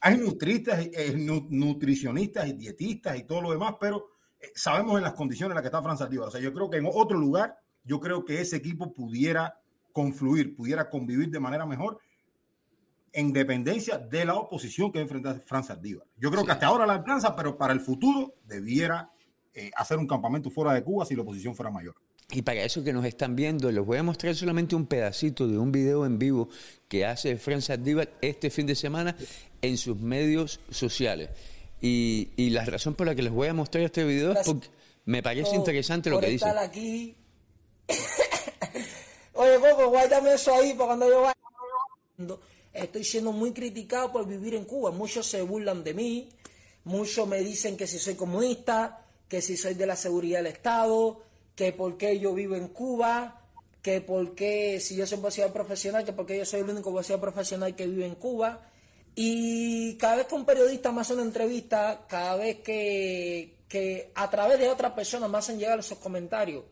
hay 0.02 0.18
nutristas, 0.18 0.86
eh, 0.92 1.14
nutricionistas 1.16 2.50
y 2.50 2.54
dietistas 2.54 3.18
y 3.18 3.24
todo 3.24 3.42
lo 3.42 3.52
demás, 3.52 3.76
pero 3.80 4.10
eh, 4.38 4.52
sabemos 4.54 4.98
en 4.98 5.04
las 5.04 5.14
condiciones 5.14 5.52
en 5.52 5.56
las 5.56 5.62
que 5.62 5.68
está 5.68 5.82
Francia 5.82 6.08
Díaz. 6.08 6.28
O 6.28 6.32
sea, 6.32 6.42
yo 6.42 6.54
creo 6.54 6.70
que 6.70 6.78
en 6.78 6.90
otro 6.92 7.18
lugar, 7.18 7.58
yo 7.86 8.02
creo 8.02 8.26
que 8.26 8.42
ese 8.42 8.58
equipo 8.58 8.92
pudiera 8.92 9.62
confluir, 9.94 10.56
pudiera 10.56 10.90
convivir 10.90 11.30
de 11.30 11.40
manera 11.40 11.66
mejor 11.66 12.00
en 13.14 13.34
dependencia 13.34 13.98
de 13.98 14.26
la 14.26 14.36
oposición 14.36 14.92
que 14.92 15.00
enfrenta 15.00 15.40
Francia 15.46 15.76
Díaz. 15.76 16.04
Yo 16.18 16.32
creo 16.32 16.46
que 16.46 16.52
hasta 16.52 16.68
ahora 16.68 16.86
la 16.86 16.94
alcanza, 16.94 17.36
pero 17.36 17.58
para 17.58 17.74
el 17.74 17.82
futuro 17.82 18.36
debiera 18.46 19.12
eh, 19.54 19.72
hacer 19.76 19.98
un 19.98 20.08
campamento 20.08 20.50
fuera 20.50 20.74
de 20.74 20.84
Cuba 20.84 21.06
si 21.06 21.16
la 21.16 21.24
oposición 21.24 21.56
fuera 21.56 21.72
mayor. 21.72 21.96
Y 22.34 22.44
para 22.44 22.64
eso 22.64 22.84
que 22.84 22.94
nos 22.94 23.04
están 23.04 23.36
viendo, 23.36 23.70
les 23.72 23.86
voy 23.86 23.98
a 23.98 24.04
mostrar 24.04 24.34
solamente 24.36 24.76
un 24.76 24.86
pedacito 24.86 25.48
de 25.48 25.58
un 25.58 25.72
video 25.72 26.06
en 26.06 26.18
vivo 26.18 26.48
que 26.88 27.06
hace 27.06 27.36
Francia 27.36 27.76
Díaz 27.76 28.08
este 28.22 28.50
fin 28.50 28.66
de 28.66 28.76
semana 28.76 29.18
en 29.62 29.78
sus 29.78 29.98
medios 30.00 30.62
sociales. 30.70 31.30
Y, 31.82 32.50
la 32.52 32.64
razón 32.64 32.94
por 32.94 33.08
la 33.08 33.16
que 33.16 33.24
les 33.24 33.34
voy 33.34 33.48
a 33.48 33.54
mostrar 33.54 33.84
este 33.84 34.04
video 34.04 34.34
es 34.34 34.46
porque 34.46 34.70
me 35.06 35.22
parece 35.22 35.56
interesante 35.56 36.10
lo 36.10 36.20
que 36.20 36.28
dice. 36.28 36.48
aquí. 36.48 37.16
Oye, 39.34 39.56
Coco, 39.60 39.90
guárdame 39.90 40.34
eso 40.34 40.54
ahí 40.54 40.74
para 40.74 40.86
cuando 40.88 41.10
yo 41.10 41.22
vaya. 41.22 41.36
Estoy 42.74 43.04
siendo 43.04 43.32
muy 43.32 43.52
criticado 43.52 44.12
por 44.12 44.28
vivir 44.28 44.56
en 44.56 44.66
Cuba. 44.66 44.92
Muchos 44.92 45.28
se 45.28 45.42
burlan 45.42 45.84
de 45.84 45.94
mí, 45.94 46.30
muchos 46.86 47.28
me 47.28 47.40
dicen 47.40 47.76
que 47.76 47.88
si 47.88 48.00
soy 48.00 48.16
comunista, 48.16 49.06
que 49.28 49.42
si 49.42 49.58
soy 49.58 49.74
de 49.74 49.86
la 49.86 49.96
seguridad 49.96 50.40
del 50.40 50.54
Estado, 50.54 51.22
que 51.56 51.74
por 51.74 51.98
qué 51.98 52.20
yo 52.20 52.34
vivo 52.34 52.56
en 52.56 52.70
Cuba, 52.70 53.42
que 53.82 54.02
por 54.02 54.36
qué 54.36 54.80
si 54.80 54.96
yo 54.96 55.06
soy 55.06 55.20
boxeador 55.20 55.54
profesional, 55.54 56.06
que 56.06 56.14
porque 56.14 56.38
yo 56.38 56.46
soy 56.46 56.62
el 56.62 56.70
único 56.70 56.92
boxeador 56.92 57.22
profesional 57.22 57.76
que 57.76 57.88
vive 57.88 58.06
en 58.06 58.16
Cuba. 58.16 58.62
Y 59.16 59.96
cada 59.98 60.16
vez 60.18 60.28
que 60.28 60.36
un 60.36 60.46
periodista 60.46 60.92
me 60.92 61.02
hace 61.02 61.14
una 61.14 61.24
entrevista, 61.24 62.06
cada 62.08 62.38
vez 62.38 62.60
que, 62.60 63.58
que 63.68 64.12
a 64.16 64.30
través 64.30 64.60
de 64.60 64.70
otras 64.70 64.94
personas 64.94 65.30
me 65.30 65.38
hacen 65.38 65.60
llegar 65.60 65.80
esos 65.80 65.98
comentarios, 65.98 66.64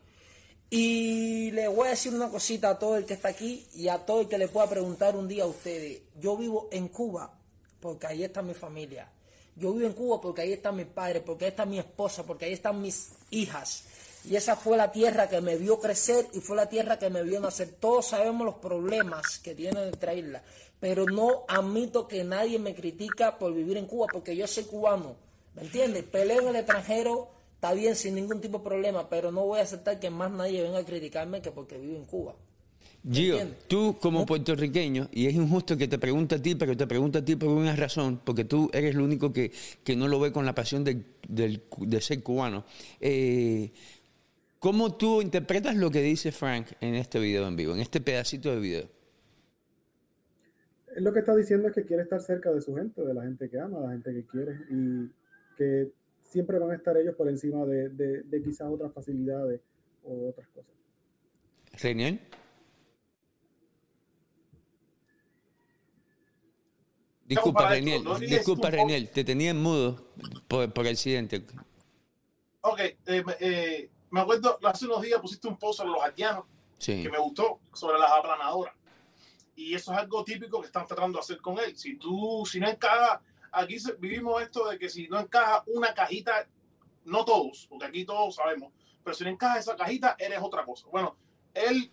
y 0.70 1.50
le 1.50 1.66
voy 1.66 1.88
a 1.88 1.90
decir 1.90 2.14
una 2.14 2.30
cosita 2.30 2.70
a 2.70 2.78
todo 2.78 2.96
el 2.96 3.04
que 3.04 3.14
está 3.14 3.28
aquí 3.28 3.66
y 3.74 3.88
a 3.88 3.98
todo 3.98 4.20
el 4.20 4.28
que 4.28 4.38
le 4.38 4.46
pueda 4.46 4.68
preguntar 4.68 5.16
un 5.16 5.26
día 5.26 5.42
a 5.42 5.48
ustedes. 5.48 6.02
Yo 6.20 6.36
vivo 6.36 6.68
en 6.70 6.86
Cuba 6.88 7.32
porque 7.80 8.06
ahí 8.06 8.22
está 8.22 8.40
mi 8.40 8.54
familia. 8.54 9.10
Yo 9.56 9.72
vivo 9.72 9.88
en 9.88 9.94
Cuba 9.94 10.20
porque 10.20 10.42
ahí 10.42 10.52
está 10.52 10.70
mi 10.70 10.84
padre, 10.84 11.22
porque 11.22 11.46
ahí 11.46 11.50
está 11.50 11.66
mi 11.66 11.80
esposa, 11.80 12.22
porque 12.22 12.44
ahí 12.44 12.52
están 12.52 12.80
mis 12.80 13.10
hijas. 13.30 13.82
Y 14.24 14.36
esa 14.36 14.54
fue 14.54 14.76
la 14.76 14.92
tierra 14.92 15.28
que 15.28 15.40
me 15.40 15.56
vio 15.56 15.80
crecer 15.80 16.28
y 16.34 16.40
fue 16.40 16.56
la 16.56 16.68
tierra 16.68 17.00
que 17.00 17.10
me 17.10 17.24
vio 17.24 17.40
nacer. 17.40 17.74
Todos 17.80 18.06
sabemos 18.06 18.46
los 18.46 18.56
problemas 18.56 19.40
que 19.40 19.56
tiene 19.56 19.80
nuestra 19.80 20.14
isla, 20.14 20.40
pero 20.78 21.04
no 21.04 21.44
admito 21.48 22.06
que 22.06 22.22
nadie 22.22 22.60
me 22.60 22.76
critica 22.76 23.38
por 23.38 23.52
vivir 23.52 23.76
en 23.76 23.86
Cuba 23.86 24.06
porque 24.12 24.36
yo 24.36 24.46
soy 24.46 24.64
cubano. 24.64 25.16
¿Me 25.54 25.62
entiendes? 25.62 26.04
Peleo 26.04 26.42
en 26.42 26.48
el 26.48 26.56
extranjero 26.56 27.39
está 27.60 27.74
bien 27.74 27.94
sin 27.94 28.14
ningún 28.14 28.40
tipo 28.40 28.56
de 28.56 28.64
problema, 28.64 29.10
pero 29.10 29.30
no 29.30 29.44
voy 29.44 29.58
a 29.60 29.64
aceptar 29.64 30.00
que 30.00 30.08
más 30.08 30.32
nadie 30.32 30.62
venga 30.62 30.78
a 30.78 30.84
criticarme 30.84 31.42
que 31.42 31.50
porque 31.50 31.76
vivo 31.78 31.94
en 31.94 32.06
Cuba. 32.06 32.34
Gio, 33.06 33.36
tú 33.68 33.98
como 34.00 34.24
puertorriqueño, 34.24 35.10
y 35.12 35.26
es 35.26 35.34
injusto 35.34 35.76
que 35.76 35.86
te 35.86 35.98
pregunte 35.98 36.36
a 36.36 36.42
ti, 36.42 36.54
pero 36.54 36.74
te 36.74 36.86
pregunto 36.86 37.18
a 37.18 37.24
ti 37.24 37.36
por 37.36 37.50
una 37.50 37.76
razón, 37.76 38.18
porque 38.24 38.46
tú 38.46 38.70
eres 38.72 38.94
el 38.94 39.02
único 39.02 39.30
que, 39.30 39.52
no 39.94 40.08
lo 40.08 40.18
ve 40.18 40.32
con 40.32 40.46
la 40.46 40.54
pasión 40.54 40.84
de, 40.84 42.00
ser 42.00 42.22
cubano. 42.22 42.64
Eh, 42.98 43.70
¿Cómo 44.58 44.96
tú 44.96 45.20
interpretas 45.20 45.76
lo 45.76 45.90
que 45.90 46.00
dice 46.00 46.32
Frank 46.32 46.68
en 46.80 46.94
este 46.94 47.20
video 47.20 47.46
en 47.46 47.56
vivo, 47.56 47.74
en 47.74 47.80
este 47.80 48.00
pedacito 48.00 48.50
de 48.50 48.58
video? 48.58 48.88
Lo 50.96 51.12
que 51.12 51.18
está 51.18 51.36
diciendo 51.36 51.68
es 51.68 51.74
que 51.74 51.84
quiere 51.84 52.04
estar 52.04 52.22
cerca 52.22 52.50
de 52.50 52.62
su 52.62 52.74
gente, 52.74 53.02
de 53.02 53.12
la 53.12 53.22
gente 53.22 53.50
que 53.50 53.60
ama, 53.60 53.80
de 53.80 53.86
la 53.86 53.92
gente 53.92 54.12
que 54.14 54.24
quiere, 54.24 54.58
y 54.70 55.10
que 55.58 55.99
siempre 56.30 56.58
van 56.58 56.70
a 56.70 56.76
estar 56.76 56.96
ellos 56.96 57.14
por 57.16 57.28
encima 57.28 57.66
de, 57.66 57.88
de, 57.90 58.42
quizás 58.42 58.68
otras 58.70 58.92
facilidades 58.92 59.60
o 60.04 60.28
otras 60.28 60.48
cosas. 60.48 60.72
Genial. 61.74 62.20
Disculpa, 67.24 67.68
Reniel, 67.68 68.04
disculpa, 68.20 68.70
Reniel, 68.70 69.10
te 69.10 69.22
tenía 69.22 69.50
en 69.50 69.62
mudo 69.62 70.12
por, 70.48 70.72
por 70.72 70.86
accidente. 70.86 71.44
Ok, 72.62 72.80
eh, 72.80 72.96
eh, 73.38 73.90
me 74.10 74.20
acuerdo, 74.20 74.58
hace 74.64 74.86
unos 74.86 75.02
días 75.02 75.20
pusiste 75.20 75.46
un 75.46 75.56
post 75.56 75.78
sobre 75.78 75.92
los 75.92 76.02
haitianos 76.02 76.44
que 76.78 77.08
me 77.08 77.18
gustó, 77.18 77.60
sobre 77.72 77.98
las 77.98 78.10
aplanadoras. 78.10 78.74
Y 79.54 79.74
eso 79.74 79.92
es 79.92 79.98
algo 79.98 80.24
típico 80.24 80.60
que 80.60 80.66
están 80.66 80.86
tratando 80.86 81.18
de 81.18 81.20
hacer 81.20 81.38
con 81.38 81.58
él. 81.58 81.76
Si 81.76 81.96
tú, 81.96 82.44
si 82.50 82.58
no 82.58 82.68
encaja, 82.68 83.22
aquí 83.52 83.76
vivimos 83.98 84.42
esto 84.42 84.68
de 84.68 84.78
que 84.78 84.88
si 84.88 85.08
no 85.08 85.18
encaja 85.18 85.62
una 85.66 85.94
cajita, 85.94 86.46
no 87.04 87.24
todos, 87.24 87.66
porque 87.68 87.86
aquí 87.86 88.04
todos 88.04 88.34
sabemos, 88.36 88.72
pero 89.02 89.14
si 89.14 89.24
no 89.24 89.30
encaja 89.30 89.58
esa 89.58 89.76
cajita, 89.76 90.16
eres 90.18 90.38
otra 90.40 90.64
cosa. 90.64 90.86
Bueno, 90.90 91.16
él 91.54 91.90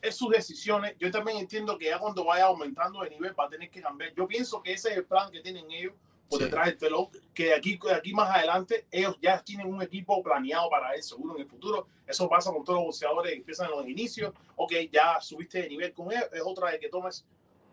es 0.00 0.16
sus 0.16 0.30
decisiones. 0.30 0.96
Yo 0.98 1.10
también 1.10 1.38
entiendo 1.38 1.76
que 1.78 1.86
ya 1.86 1.98
cuando 1.98 2.24
vaya 2.24 2.44
aumentando 2.44 3.00
de 3.02 3.10
nivel 3.10 3.38
va 3.38 3.44
a 3.44 3.48
tener 3.48 3.70
que 3.70 3.80
cambiar. 3.80 4.14
Yo 4.14 4.26
pienso 4.26 4.62
que 4.62 4.72
ese 4.72 4.90
es 4.90 4.96
el 4.98 5.04
plan 5.04 5.30
que 5.30 5.40
tienen 5.40 5.70
ellos 5.70 5.94
por 6.28 6.40
detrás 6.40 6.66
del 6.66 6.76
telón, 6.76 7.08
que 7.32 7.54
aquí, 7.54 7.78
aquí 7.94 8.12
más 8.12 8.28
adelante 8.28 8.86
ellos 8.90 9.16
ya 9.20 9.42
tienen 9.42 9.66
un 9.66 9.80
equipo 9.80 10.22
planeado 10.22 10.68
para 10.68 10.92
él, 10.94 11.02
seguro 11.02 11.34
en 11.36 11.42
el 11.42 11.48
futuro. 11.48 11.86
Eso 12.06 12.28
pasa 12.28 12.52
con 12.52 12.64
todos 12.64 12.78
los 12.78 12.86
boxeadores 12.86 13.32
que 13.32 13.38
empiezan 13.38 13.70
en 13.70 13.78
los 13.78 13.88
inicios. 13.88 14.34
Ok, 14.56 14.74
ya 14.92 15.20
subiste 15.22 15.62
de 15.62 15.68
nivel 15.68 15.94
con 15.94 16.12
él, 16.12 16.22
es 16.30 16.42
otra 16.44 16.70
de 16.70 16.78
que 16.78 16.90
tomes 16.90 17.24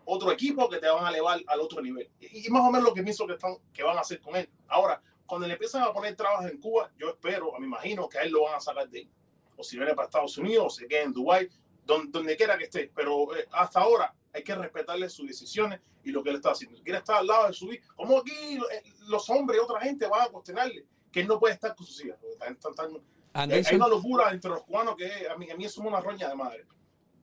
otro 0.06 0.32
equipo 0.32 0.68
que 0.68 0.78
te 0.78 0.88
van 0.88 1.04
a 1.04 1.10
elevar 1.10 1.40
al 1.46 1.60
otro 1.60 1.82
nivel. 1.82 2.08
Y, 2.20 2.48
más 2.48 2.62
o 2.62 2.70
menos 2.70 2.88
lo 2.88 2.94
que 2.94 3.02
pienso 3.02 3.26
que, 3.26 3.34
están, 3.34 3.56
que 3.72 3.82
van 3.82 3.98
a 3.98 4.00
hacer 4.00 4.20
con 4.20 4.36
él. 4.36 4.48
Ahora, 4.68 5.02
cuando 5.26 5.46
le 5.46 5.54
empiezan 5.54 5.82
a 5.82 5.92
poner 5.92 6.14
trabas 6.14 6.50
en 6.50 6.58
Cuba, 6.60 6.90
yo 6.96 7.10
espero, 7.10 7.52
me 7.58 7.66
imagino 7.66 8.08
que 8.08 8.18
a 8.18 8.22
él 8.22 8.30
lo 8.30 8.44
van 8.44 8.54
a 8.54 8.60
sacar 8.60 8.88
de 8.88 9.00
ahí. 9.00 9.10
O 9.56 9.64
si 9.64 9.76
viene 9.76 9.94
para 9.94 10.06
Estados 10.06 10.38
Unidos, 10.38 10.66
o 10.66 10.70
se 10.70 10.86
queda 10.86 11.02
en 11.02 11.12
Dubái, 11.12 11.48
donde, 11.84 12.10
donde 12.10 12.36
quiera 12.36 12.56
que 12.56 12.64
esté. 12.64 12.90
Pero 12.94 13.36
eh, 13.36 13.48
hasta 13.50 13.80
ahora 13.80 14.14
hay 14.32 14.44
que 14.44 14.54
respetarle 14.54 15.08
sus 15.08 15.26
decisiones 15.26 15.80
y 16.04 16.10
lo 16.10 16.22
que 16.22 16.30
él 16.30 16.36
está 16.36 16.52
haciendo. 16.52 16.80
Quiere 16.82 16.98
estar 16.98 17.16
al 17.16 17.26
lado 17.26 17.48
de 17.48 17.52
su 17.52 17.72
hijo. 17.72 17.92
Como 17.96 18.18
aquí 18.18 18.58
eh, 18.72 18.82
los 19.08 19.28
hombres 19.28 19.58
y 19.58 19.64
otra 19.64 19.80
gente 19.80 20.06
van 20.06 20.22
a 20.22 20.28
cuestionarle 20.28 20.86
que 21.10 21.20
él 21.20 21.26
no 21.26 21.40
puede 21.40 21.54
estar 21.54 21.74
con 21.74 21.84
sus 21.84 22.04
hijas. 22.04 22.18
Eh, 22.22 23.64
hay 23.66 23.76
una 23.76 23.88
locura 23.88 24.30
entre 24.30 24.50
los 24.50 24.62
cubanos 24.62 24.94
que 24.96 25.28
a 25.28 25.36
mí, 25.36 25.50
a 25.50 25.56
mí 25.56 25.64
es 25.64 25.76
una 25.78 26.00
roña 26.00 26.28
de 26.28 26.36
madre. 26.36 26.64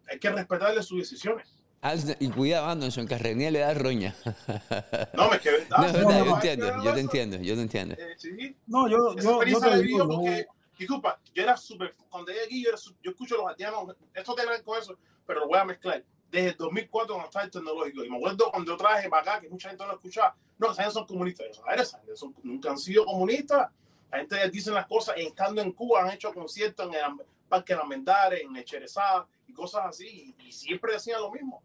Hay 0.09 0.19
que 0.19 0.29
respetarle 0.29 0.83
sus 0.83 0.99
decisiones. 0.99 1.47
Y 2.19 2.29
cuidado, 2.29 2.67
Anderson, 2.67 3.07
que 3.07 3.15
a 3.15 3.17
René 3.17 3.51
le 3.51 3.59
da 3.59 3.73
roña. 3.73 4.15
No, 5.13 5.29
me 5.29 5.39
quedé. 5.39 5.67
No, 5.69 5.77
no, 5.77 6.01
no, 6.01 6.25
yo 6.25 6.33
entiendo, 6.35 6.83
yo 6.83 6.93
te 6.93 6.99
entiendo, 6.99 7.37
yo 7.37 7.55
te 7.55 7.61
entiendo. 7.61 7.95
Eh, 7.97 8.15
¿sí? 8.17 8.55
No, 8.67 8.87
yo, 8.87 9.15
yo, 9.15 9.43
yo 9.43 9.59
te 9.59 9.81
digo, 9.81 10.07
porque, 10.07 10.45
disculpa, 10.77 11.19
yo 11.33 11.43
era 11.43 11.57
súper, 11.57 11.95
cuando 12.09 12.31
llegué 12.31 12.45
aquí, 12.45 12.63
yo, 12.63 12.69
era, 12.69 12.79
yo 13.01 13.11
escucho 13.11 13.37
los 13.37 13.47
haitianos, 13.47 13.95
esto 14.13 14.33
tiene 14.33 14.49
que 14.49 14.55
ver 14.57 14.63
con 14.63 14.79
eso, 14.79 14.97
pero 15.25 15.41
lo 15.41 15.47
voy 15.47 15.59
a 15.59 15.65
mezclar 15.65 16.03
desde 16.33 16.49
el 16.49 16.57
2004 16.57 17.13
cuando 17.13 17.27
estaba 17.27 17.45
el 17.45 17.51
tecnológico. 17.51 18.03
Y 18.03 18.09
me 18.09 18.17
acuerdo 18.17 18.49
cuando 18.49 18.71
yo 18.71 18.77
traje 18.77 19.07
para 19.09 19.21
acá, 19.21 19.41
que 19.41 19.49
mucha 19.49 19.69
gente 19.69 19.83
no 19.83 19.89
lo 19.89 19.95
escuchaba, 19.95 20.35
no, 20.57 20.71
esa 20.71 20.83
gente 20.83 20.93
son 20.93 21.05
comunistas. 21.05 21.47
Esa 21.77 21.97
gente 21.99 22.15
son, 22.15 22.35
nunca 22.43 22.71
han 22.71 22.77
sido 22.77 23.05
comunistas. 23.05 23.69
La 24.11 24.19
gente 24.19 24.49
dice 24.49 24.71
las 24.71 24.87
cosas, 24.87 25.15
estando 25.17 25.61
en 25.61 25.71
Cuba, 25.71 26.03
han 26.03 26.11
hecho 26.11 26.33
conciertos 26.33 26.87
en 26.87 26.93
el 26.93 27.01
Parque 27.47 27.73
Almendares, 27.73 28.41
en 28.41 28.55
Echerezá 28.55 29.27
y 29.47 29.53
cosas 29.53 29.85
así, 29.85 30.35
y, 30.39 30.51
siempre 30.51 30.93
decían 30.93 31.21
lo 31.21 31.31
mismo. 31.31 31.61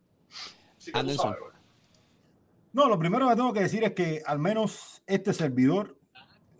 No, 2.73 2.89
lo 2.89 2.99
primero 2.99 3.29
que 3.29 3.37
tengo 3.37 3.53
que 3.53 3.61
decir 3.61 3.85
es 3.85 3.93
que 3.93 4.23
al 4.25 4.39
menos 4.39 5.03
este 5.07 5.33
servidor 5.33 5.99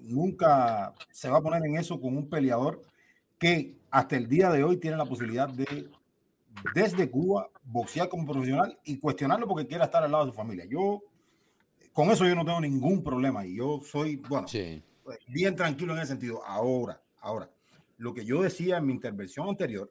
nunca 0.01 0.95
se 1.11 1.29
va 1.29 1.39
a 1.39 1.43
poner 1.43 1.65
en 1.65 1.77
eso 1.77 2.01
con 2.01 2.17
un 2.17 2.29
peleador 2.29 2.83
que 3.39 3.77
hasta 3.91 4.17
el 4.17 4.29
día 4.29 4.51
de 4.51 4.65
hoy 4.65 4.79
tiene 4.79 4.97
la 4.97 5.05
posibilidad 5.05 5.49
de 5.49 5.91
desde 6.75 7.09
Cuba, 7.11 7.49
boxear 7.63 8.09
como 8.09 8.27
profesional 8.27 8.79
y 8.85 8.99
cuestionarlo 8.99 9.47
porque 9.47 9.67
quiera 9.67 9.85
estar 9.85 10.03
al 10.03 10.11
lado 10.11 10.27
de 10.27 10.33
su 10.33 10.37
familia. 10.37 10.65
Yo, 10.65 11.03
con 11.93 12.11
eso 12.11 12.27
yo 12.27 12.35
no 12.35 12.45
tengo 12.45 12.61
ningún 12.61 13.03
problema 13.03 13.47
y 13.47 13.57
yo 13.57 13.81
soy, 13.83 14.17
bueno, 14.17 14.49
bien 15.29 15.55
tranquilo 15.55 15.93
en 15.93 16.01
ese 16.01 16.09
sentido. 16.09 16.45
Ahora, 16.45 17.01
ahora, 17.21 17.49
lo 17.99 18.13
que 18.13 18.25
yo 18.25 18.43
decía 18.43 18.79
en 18.79 18.87
mi 18.87 18.93
intervención 18.93 19.49
anterior, 19.49 19.91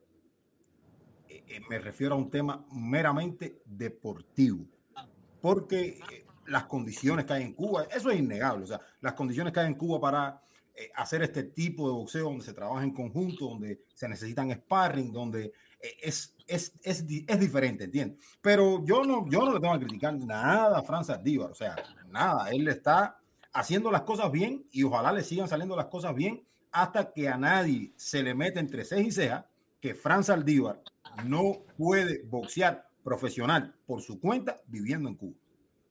me 1.68 1.78
refiero 1.78 2.14
a 2.14 2.18
un 2.18 2.30
tema 2.30 2.64
meramente 2.72 3.62
deportivo, 3.64 4.64
porque 5.40 6.00
eh, 6.10 6.26
las 6.46 6.64
condiciones 6.64 7.24
que 7.24 7.32
hay 7.34 7.42
en 7.42 7.54
Cuba, 7.54 7.86
eso 7.94 8.10
es 8.10 8.18
innegable, 8.18 8.64
o 8.64 8.66
sea, 8.66 8.80
las 9.00 9.14
condiciones 9.14 9.52
que 9.52 9.60
hay 9.60 9.66
en 9.66 9.74
Cuba 9.74 10.00
para 10.00 10.42
hacer 10.94 11.22
este 11.22 11.42
tipo 11.42 11.88
de 11.88 11.94
boxeo 11.94 12.24
donde 12.26 12.44
se 12.44 12.52
trabaja 12.52 12.84
en 12.84 12.92
conjunto, 12.92 13.48
donde 13.48 13.82
se 13.92 14.08
necesitan 14.08 14.52
sparring, 14.52 15.12
donde 15.12 15.52
es 16.00 16.36
es, 16.48 16.72
es, 16.82 17.04
es, 17.26 17.38
diferente, 17.38 17.84
¿entiendes? 17.84 18.18
Pero 18.40 18.84
yo 18.84 19.04
no, 19.04 19.28
yo 19.28 19.44
no 19.44 19.52
le 19.52 19.60
tengo 19.60 19.74
que 19.74 19.84
criticar 19.84 20.14
nada 20.14 20.78
a 20.78 20.82
Franz 20.82 21.10
Aldívar, 21.10 21.50
o 21.50 21.54
sea, 21.54 21.76
nada, 22.10 22.50
él 22.50 22.66
está 22.68 23.18
haciendo 23.52 23.90
las 23.90 24.02
cosas 24.02 24.32
bien 24.32 24.64
y 24.72 24.82
ojalá 24.82 25.12
le 25.12 25.22
sigan 25.22 25.46
saliendo 25.46 25.76
las 25.76 25.86
cosas 25.86 26.14
bien 26.14 26.42
hasta 26.72 27.12
que 27.12 27.28
a 27.28 27.36
nadie 27.36 27.92
se 27.96 28.22
le 28.22 28.34
mete 28.34 28.60
entre 28.60 28.84
ceja 28.84 29.02
y 29.02 29.12
ceja 29.12 29.46
que 29.80 29.94
Franz 29.94 30.30
Aldívar 30.30 30.82
no 31.24 31.64
puede 31.76 32.22
boxear 32.24 32.88
profesional 33.02 33.74
por 33.86 34.02
su 34.02 34.20
cuenta 34.20 34.60
viviendo 34.66 35.08
en 35.08 35.16
Cuba. 35.16 35.36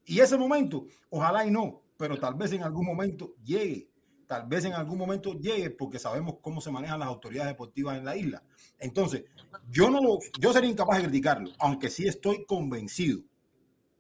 Y 0.06 0.20
ese 0.20 0.38
momento, 0.38 0.86
ojalá 1.10 1.46
y 1.46 1.52
no, 1.52 1.82
pero 1.98 2.18
tal 2.18 2.36
vez 2.36 2.52
en 2.54 2.64
algún 2.64 2.86
momento 2.86 3.34
llegue 3.44 3.90
tal 4.28 4.46
vez 4.46 4.66
en 4.66 4.74
algún 4.74 4.98
momento 4.98 5.34
llegue 5.34 5.70
porque 5.72 6.00
sabemos 6.00 6.36
cómo 6.42 6.62
se 6.62 6.70
manejan 6.70 7.00
las 7.00 7.08
autoridades 7.08 7.52
deportivas 7.52 7.98
en 7.98 8.06
la 8.06 8.16
isla. 8.16 8.44
Entonces, 8.78 9.24
yo 9.72 9.90
no 9.90 10.02
yo 10.40 10.54
sería 10.54 10.70
incapaz 10.70 10.98
de 10.98 11.04
criticarlo, 11.06 11.50
aunque 11.60 11.90
sí 11.90 12.06
estoy 12.06 12.46
convencido 12.46 13.22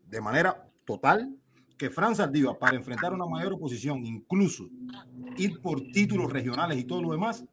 de 0.05 0.21
manera 0.21 0.69
total 0.85 1.35
que 1.77 1.89
Fran 1.89 2.15
Saldívar 2.15 2.57
para 2.57 2.75
enfrentar 2.75 3.13
una 3.13 3.25
mayor 3.25 3.53
oposición, 3.53 4.05
incluso 4.05 4.67
ir 5.37 5.61
por 5.61 5.81
títulos 5.91 6.31
regionales 6.31 6.77
y 6.77 6.83
todo 6.83 7.01
lo 7.01 7.11
demás, 7.11 7.45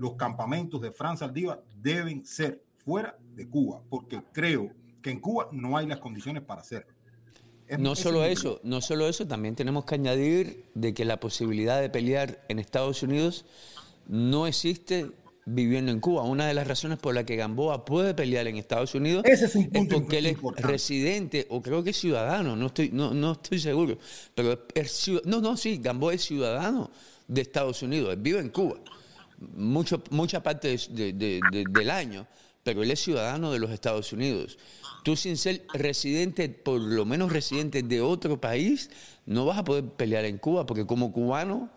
los 0.00 0.14
campamentos 0.14 0.80
de 0.80 0.92
Fran 0.92 1.18
Saldívar 1.18 1.62
deben 1.82 2.24
ser 2.24 2.62
fuera 2.78 3.18
de 3.36 3.46
Cuba, 3.46 3.82
porque 3.90 4.22
creo 4.32 4.70
que 5.02 5.10
en 5.10 5.20
Cuba 5.20 5.50
no 5.52 5.76
hay 5.76 5.86
las 5.86 5.98
condiciones 5.98 6.42
para 6.42 6.62
hacerlo. 6.62 6.90
No 7.78 7.94
solo 7.94 8.24
eso, 8.24 8.60
no 8.64 8.80
solo 8.80 9.06
eso, 9.06 9.28
también 9.28 9.54
tenemos 9.54 9.84
que 9.84 9.96
añadir 9.96 10.64
de 10.74 10.94
que 10.94 11.04
la 11.04 11.20
posibilidad 11.20 11.82
de 11.82 11.90
pelear 11.90 12.42
en 12.48 12.58
Estados 12.58 13.02
Unidos 13.02 13.44
no 14.08 14.46
existe 14.46 15.12
viviendo 15.44 15.92
en 15.92 16.00
Cuba. 16.00 16.22
Una 16.22 16.46
de 16.46 16.54
las 16.54 16.66
razones 16.66 16.98
por 16.98 17.14
la 17.14 17.26
que 17.26 17.36
Gamboa 17.36 17.84
puede 17.84 18.14
pelear 18.14 18.46
en 18.48 18.56
Estados 18.56 18.94
Unidos 18.94 19.22
es, 19.26 19.52
porque 19.90 20.18
él 20.18 20.26
es 20.26 20.38
residente 20.56 21.46
o 21.50 21.60
creo 21.60 21.84
que 21.84 21.90
es 21.90 21.98
ciudadano, 21.98 22.56
no 22.56 22.68
estoy, 22.68 22.88
no, 22.90 23.12
no 23.12 23.32
estoy 23.32 23.58
seguro, 23.58 23.98
pero 24.34 24.66
no, 25.26 25.42
no, 25.42 25.58
sí, 25.58 25.76
Gamboa 25.76 26.14
es 26.14 26.22
ciudadano 26.22 26.90
de 27.28 27.42
Estados 27.42 27.82
Unidos, 27.82 28.14
él 28.14 28.20
vive 28.20 28.40
en 28.40 28.48
Cuba 28.48 28.78
mucho, 29.40 30.02
mucha 30.10 30.42
parte 30.42 30.76
del 30.90 31.90
año, 31.90 32.26
pero 32.62 32.82
él 32.82 32.90
es 32.90 33.00
ciudadano 33.00 33.52
de 33.52 33.58
los 33.58 33.70
Estados 33.70 34.12
Unidos 34.12 34.58
tú 35.02 35.16
sin 35.16 35.36
ser 35.36 35.66
residente, 35.72 36.48
por 36.48 36.80
lo 36.80 37.04
menos 37.04 37.32
residente 37.32 37.82
de 37.82 38.00
otro 38.00 38.40
país, 38.40 38.90
no 39.26 39.46
vas 39.46 39.58
a 39.58 39.64
poder 39.64 39.84
pelear 39.84 40.24
en 40.24 40.38
Cuba, 40.38 40.66
porque 40.66 40.86
como 40.86 41.12
cubano, 41.12 41.70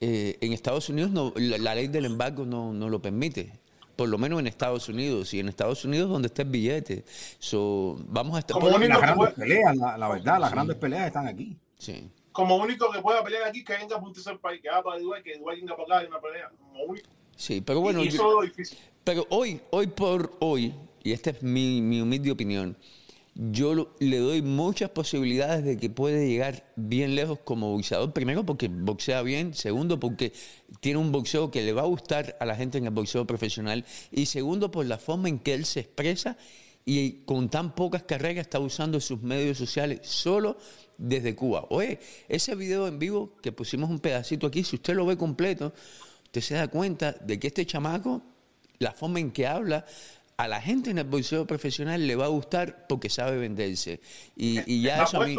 eh, 0.00 0.38
en 0.40 0.52
Estados 0.52 0.88
Unidos 0.88 1.10
no, 1.10 1.32
la, 1.36 1.74
ley 1.74 1.88
del 1.88 2.04
embargo 2.04 2.44
no, 2.44 2.72
no, 2.72 2.88
lo 2.88 3.02
permite. 3.02 3.52
Por 3.96 4.08
lo 4.08 4.16
menos 4.16 4.38
en 4.38 4.46
Estados 4.46 4.88
Unidos, 4.88 5.34
y 5.34 5.40
en 5.40 5.48
Estados 5.48 5.84
Unidos 5.84 6.08
donde 6.08 6.28
está 6.28 6.42
el 6.42 6.50
billete. 6.50 7.04
So, 7.40 7.98
vamos 8.06 8.36
a 8.36 8.40
estar. 8.40 8.54
Como 8.54 8.68
las 8.70 9.00
grandes 9.00 9.34
peleas, 9.34 9.76
la, 9.76 10.08
verdad, 10.08 10.38
las 10.38 10.52
grandes 10.52 10.76
peleas 10.76 11.06
están 11.08 11.26
aquí. 11.26 11.56
Sí. 11.76 12.08
Como 12.38 12.54
único 12.54 12.88
que 12.92 13.00
pueda 13.00 13.24
pelear 13.24 13.48
aquí, 13.48 13.64
que 13.64 13.72
venga 13.72 13.96
a 13.96 14.00
punto 14.00 14.20
el 14.30 14.38
país, 14.38 14.62
que 14.62 14.70
va 14.70 14.80
para 14.80 15.00
Dubái, 15.00 15.24
que 15.24 15.36
Dubái 15.38 15.58
venga 15.58 15.76
para 15.76 15.96
acá 15.96 16.04
y 16.04 16.06
una 16.06 16.20
pelea. 16.20 16.48
Como 16.56 16.84
único. 16.84 17.08
Sí, 17.34 17.60
pero 17.60 17.80
bueno. 17.80 18.00
Y. 18.04 18.16
Pero 19.02 19.26
hoy, 19.30 19.60
hoy 19.70 19.88
por 19.88 20.36
hoy, 20.38 20.72
y 21.02 21.10
esta 21.10 21.30
es 21.30 21.42
mi, 21.42 22.00
humilde 22.00 22.30
opinión, 22.30 22.76
yo 23.34 23.92
le 23.98 24.18
doy 24.18 24.42
muchas 24.42 24.90
posibilidades 24.90 25.64
de 25.64 25.78
que 25.78 25.90
puede 25.90 26.28
llegar 26.28 26.64
bien 26.76 27.16
lejos 27.16 27.40
como 27.40 27.72
boxeador. 27.72 28.12
Primero 28.12 28.46
porque 28.46 28.68
boxea 28.68 29.20
bien, 29.22 29.52
segundo 29.52 29.98
porque 29.98 30.32
tiene 30.78 31.00
un 31.00 31.10
boxeo 31.10 31.50
que 31.50 31.62
le 31.62 31.72
va 31.72 31.82
a 31.82 31.86
gustar 31.86 32.36
a 32.38 32.46
la 32.46 32.54
gente 32.54 32.78
en 32.78 32.84
el 32.84 32.92
boxeo 32.92 33.26
profesional 33.26 33.84
y 34.12 34.26
segundo 34.26 34.70
por 34.70 34.86
la 34.86 34.98
forma 34.98 35.28
en 35.28 35.40
que 35.40 35.54
él 35.54 35.64
se 35.64 35.80
expresa 35.80 36.36
y 36.84 37.24
con 37.24 37.50
tan 37.50 37.74
pocas 37.74 38.04
carreras 38.04 38.42
está 38.42 38.60
usando 38.60 39.00
sus 39.00 39.20
medios 39.20 39.58
sociales 39.58 40.00
solo 40.04 40.56
desde 40.98 41.34
Cuba. 41.34 41.64
Oye, 41.70 41.98
ese 42.28 42.54
video 42.54 42.86
en 42.86 42.98
vivo 42.98 43.36
que 43.40 43.52
pusimos 43.52 43.88
un 43.88 44.00
pedacito 44.00 44.46
aquí, 44.46 44.64
si 44.64 44.76
usted 44.76 44.94
lo 44.94 45.06
ve 45.06 45.16
completo, 45.16 45.72
usted 46.24 46.40
se 46.40 46.54
da 46.54 46.68
cuenta 46.68 47.12
de 47.12 47.38
que 47.38 47.46
este 47.46 47.64
chamaco 47.64 48.22
la 48.78 48.92
forma 48.92 49.20
en 49.20 49.30
que 49.30 49.46
habla, 49.46 49.84
a 50.36 50.46
la 50.46 50.60
gente 50.60 50.90
en 50.90 50.98
el 50.98 51.04
boxeo 51.04 51.46
profesional 51.46 52.06
le 52.06 52.14
va 52.14 52.26
a 52.26 52.28
gustar 52.28 52.86
porque 52.88 53.08
sabe 53.08 53.38
venderse. 53.38 54.00
Y, 54.36 54.82
ya 54.82 55.02
eso 55.02 55.20
a 55.20 55.26
mí, 55.26 55.36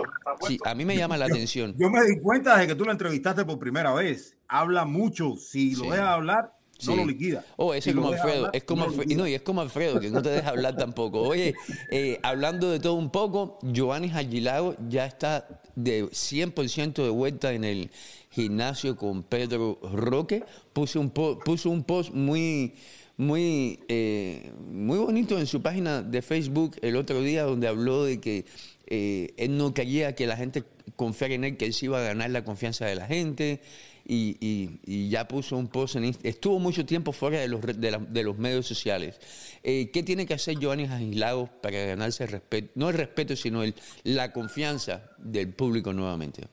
a 0.66 0.76
mí 0.76 0.86
me 0.86 0.98
llama 0.98 1.16
la 1.16 1.26
atención. 1.26 1.74
Yo 1.78 1.90
me 1.90 2.04
di 2.06 2.20
cuenta 2.20 2.58
de 2.58 2.68
que 2.68 2.76
tú 2.76 2.84
lo 2.84 2.92
entrevistaste 2.92 3.46
por 3.46 3.60
primera 3.60 3.94
vez. 3.94 4.36
Habla 4.48 4.84
mucho. 4.84 5.38
Si 5.38 5.76
lo 5.76 5.92
dejas 5.92 6.08
hablar, 6.10 6.54
no 6.86 6.96
lo 6.96 7.06
liquida. 7.06 7.46
Oh, 7.58 7.74
ese 7.74 7.90
es 7.92 7.96
como 7.96 8.10
Alfredo. 8.10 8.50
es 8.54 8.64
como 8.64 8.84
Alfredo, 8.84 9.18
no, 9.18 9.28
y 9.28 9.34
es 9.34 9.42
como 9.42 9.62
Alfredo, 9.62 10.00
que 10.00 10.10
no 10.10 10.22
te 10.22 10.30
deja 10.30 10.50
hablar 10.50 10.76
tampoco. 10.78 11.22
Oye, 11.22 11.56
eh, 11.92 12.20
hablando 12.24 12.70
de 12.70 12.80
todo 12.80 12.94
un 12.94 13.10
poco, 13.10 13.60
Giovanni 13.62 14.12
Aguilago 14.14 14.76
ya 14.90 15.06
está 15.06 15.62
de 15.76 16.06
100% 16.06 17.04
de 17.04 17.10
vuelta 17.10 17.54
en 17.54 17.64
el 17.64 17.92
gimnasio 18.32 18.96
con 18.96 19.24
Pedro 19.24 19.80
Roque. 19.82 20.44
Puso 20.74 21.00
un, 21.00 21.10
puso 21.10 21.70
un 21.70 21.84
post 21.84 22.12
muy 22.14 22.74
muy, 23.20 23.82
eh, 23.90 24.50
muy 24.72 24.98
bonito 24.98 25.38
en 25.38 25.46
su 25.46 25.62
página 25.62 26.02
de 26.02 26.22
Facebook 26.22 26.78
el 26.82 26.96
otro 26.96 27.22
día 27.22 27.44
donde 27.44 27.68
habló 27.68 28.06
de 28.06 28.22
que 28.22 28.46
eh, 28.90 29.34
él 29.38 29.58
no 29.58 29.74
quería 29.74 30.16
que 30.16 30.28
la 30.28 30.36
gente 30.36 30.64
confiara 30.96 31.34
en 31.34 31.44
él, 31.44 31.58
que 31.58 31.66
él 31.66 31.74
se 31.74 31.86
iba 31.86 32.00
a 32.00 32.02
ganar 32.02 32.30
la 32.32 32.44
confianza 32.44 32.86
de 32.86 32.96
la 32.96 33.06
gente 33.06 33.62
y, 34.06 35.10
ya 35.10 35.28
puso 35.28 35.56
un 35.56 35.68
post 35.68 35.96
en 35.96 36.16
Estuvo 36.24 36.58
mucho 36.60 36.86
tiempo 36.86 37.12
fuera 37.12 37.40
de 37.40 37.48
los, 37.48 37.62
de, 37.62 38.24
los 38.24 38.38
medios 38.38 38.66
sociales. 38.66 39.20
Eh, 39.62 39.92
¿Qué 39.92 40.02
tiene 40.02 40.26
que 40.26 40.34
hacer 40.34 40.58
Giovanni 40.58 40.86
Agislao 40.86 41.48
para 41.62 41.78
ganarse 41.86 42.24
el 42.24 42.32
respeto? 42.32 42.72
No 42.76 42.90
el 42.90 42.96
respeto, 42.96 43.36
sino 43.36 43.62
el, 43.62 43.76
la 44.04 44.34
confianza 44.34 45.12
del 45.20 45.54
público 45.54 45.94
nuevamente. 45.94 46.48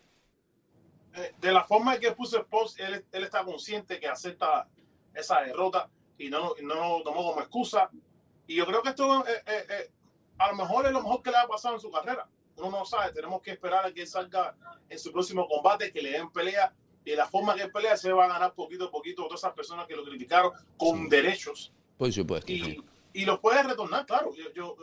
De 1.40 1.50
la 1.50 1.64
forma 1.64 1.94
en 1.94 2.00
que 2.00 2.12
puso 2.12 2.38
el 2.38 2.44
post, 2.44 2.78
él, 2.78 3.02
él 3.10 3.24
está 3.24 3.42
consciente 3.42 3.98
que 3.98 4.06
acepta 4.06 4.68
esa 5.14 5.40
derrota 5.40 5.88
y 6.18 6.28
no, 6.28 6.52
no 6.62 6.98
lo 6.98 7.02
tomó 7.02 7.30
como 7.30 7.40
excusa. 7.40 7.90
Y 8.46 8.56
yo 8.56 8.66
creo 8.66 8.82
que 8.82 8.90
esto 8.90 9.26
eh, 9.26 9.42
eh, 9.46 9.66
eh, 9.68 9.90
a 10.38 10.50
lo 10.50 10.56
mejor 10.56 10.86
es 10.86 10.92
lo 10.92 11.02
mejor 11.02 11.22
que 11.22 11.30
le 11.30 11.36
ha 11.38 11.46
pasado 11.46 11.74
en 11.74 11.80
su 11.80 11.90
carrera. 11.90 12.28
Uno 12.56 12.70
no 12.70 12.84
sabe, 12.84 13.12
tenemos 13.12 13.42
que 13.42 13.52
esperar 13.52 13.84
a 13.84 13.92
que 13.92 14.06
salga 14.06 14.56
en 14.88 14.98
su 14.98 15.12
próximo 15.12 15.46
combate, 15.46 15.92
que 15.92 16.00
le 16.00 16.12
den 16.12 16.30
pelea. 16.30 16.72
Y 17.04 17.10
de 17.10 17.16
la 17.16 17.26
forma 17.26 17.54
que 17.54 17.68
pelea 17.68 17.96
se 17.96 18.12
va 18.12 18.24
a 18.24 18.28
ganar 18.28 18.54
poquito 18.54 18.86
a 18.86 18.90
poquito 18.90 19.24
todas 19.24 19.40
esas 19.40 19.52
personas 19.52 19.86
que 19.86 19.94
lo 19.94 20.04
criticaron 20.04 20.52
con 20.76 21.08
derechos. 21.08 21.72
Por 21.96 22.12
supuesto. 22.12 22.50
Y, 22.50 22.82
y 23.12 23.24
los 23.24 23.38
puede 23.38 23.62
retornar, 23.62 24.04
claro. 24.06 24.32
Yo, 24.54 24.76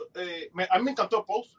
a 0.70 0.78
mí 0.78 0.84
me 0.84 0.90
encantó 0.90 1.24
post. 1.24 1.54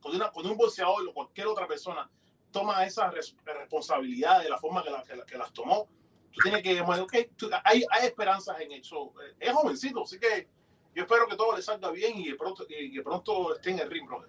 Cuando, 0.00 0.18
una, 0.18 0.30
cuando 0.30 0.52
un 0.52 0.58
boxeador 0.58 1.06
o 1.08 1.12
cualquier 1.12 1.46
otra 1.48 1.66
persona 1.66 2.08
toma 2.50 2.84
esa 2.84 3.10
responsabilidad 3.44 4.42
de 4.42 4.48
la 4.48 4.58
forma 4.58 4.82
que, 4.82 4.90
la, 4.90 5.04
que 5.26 5.36
las 5.36 5.52
tomó, 5.52 5.88
tú 6.32 6.40
tienes 6.42 6.62
que, 6.62 6.80
bueno, 6.80 7.02
okay, 7.02 7.30
hay, 7.64 7.84
hay 7.90 8.06
esperanzas 8.06 8.60
en 8.60 8.72
eso. 8.72 9.12
Eh, 9.22 9.36
es 9.40 9.52
jovencito, 9.52 10.02
así 10.04 10.18
que 10.18 10.48
yo 10.94 11.02
espero 11.02 11.26
que 11.28 11.36
todo 11.36 11.56
le 11.56 11.62
salga 11.62 11.90
bien 11.90 12.18
y 12.18 12.24
que 12.24 12.34
pronto, 12.34 12.66
que 12.66 13.70
en 13.70 13.78
el 13.78 13.90
ring, 13.90 14.06
brother. 14.06 14.28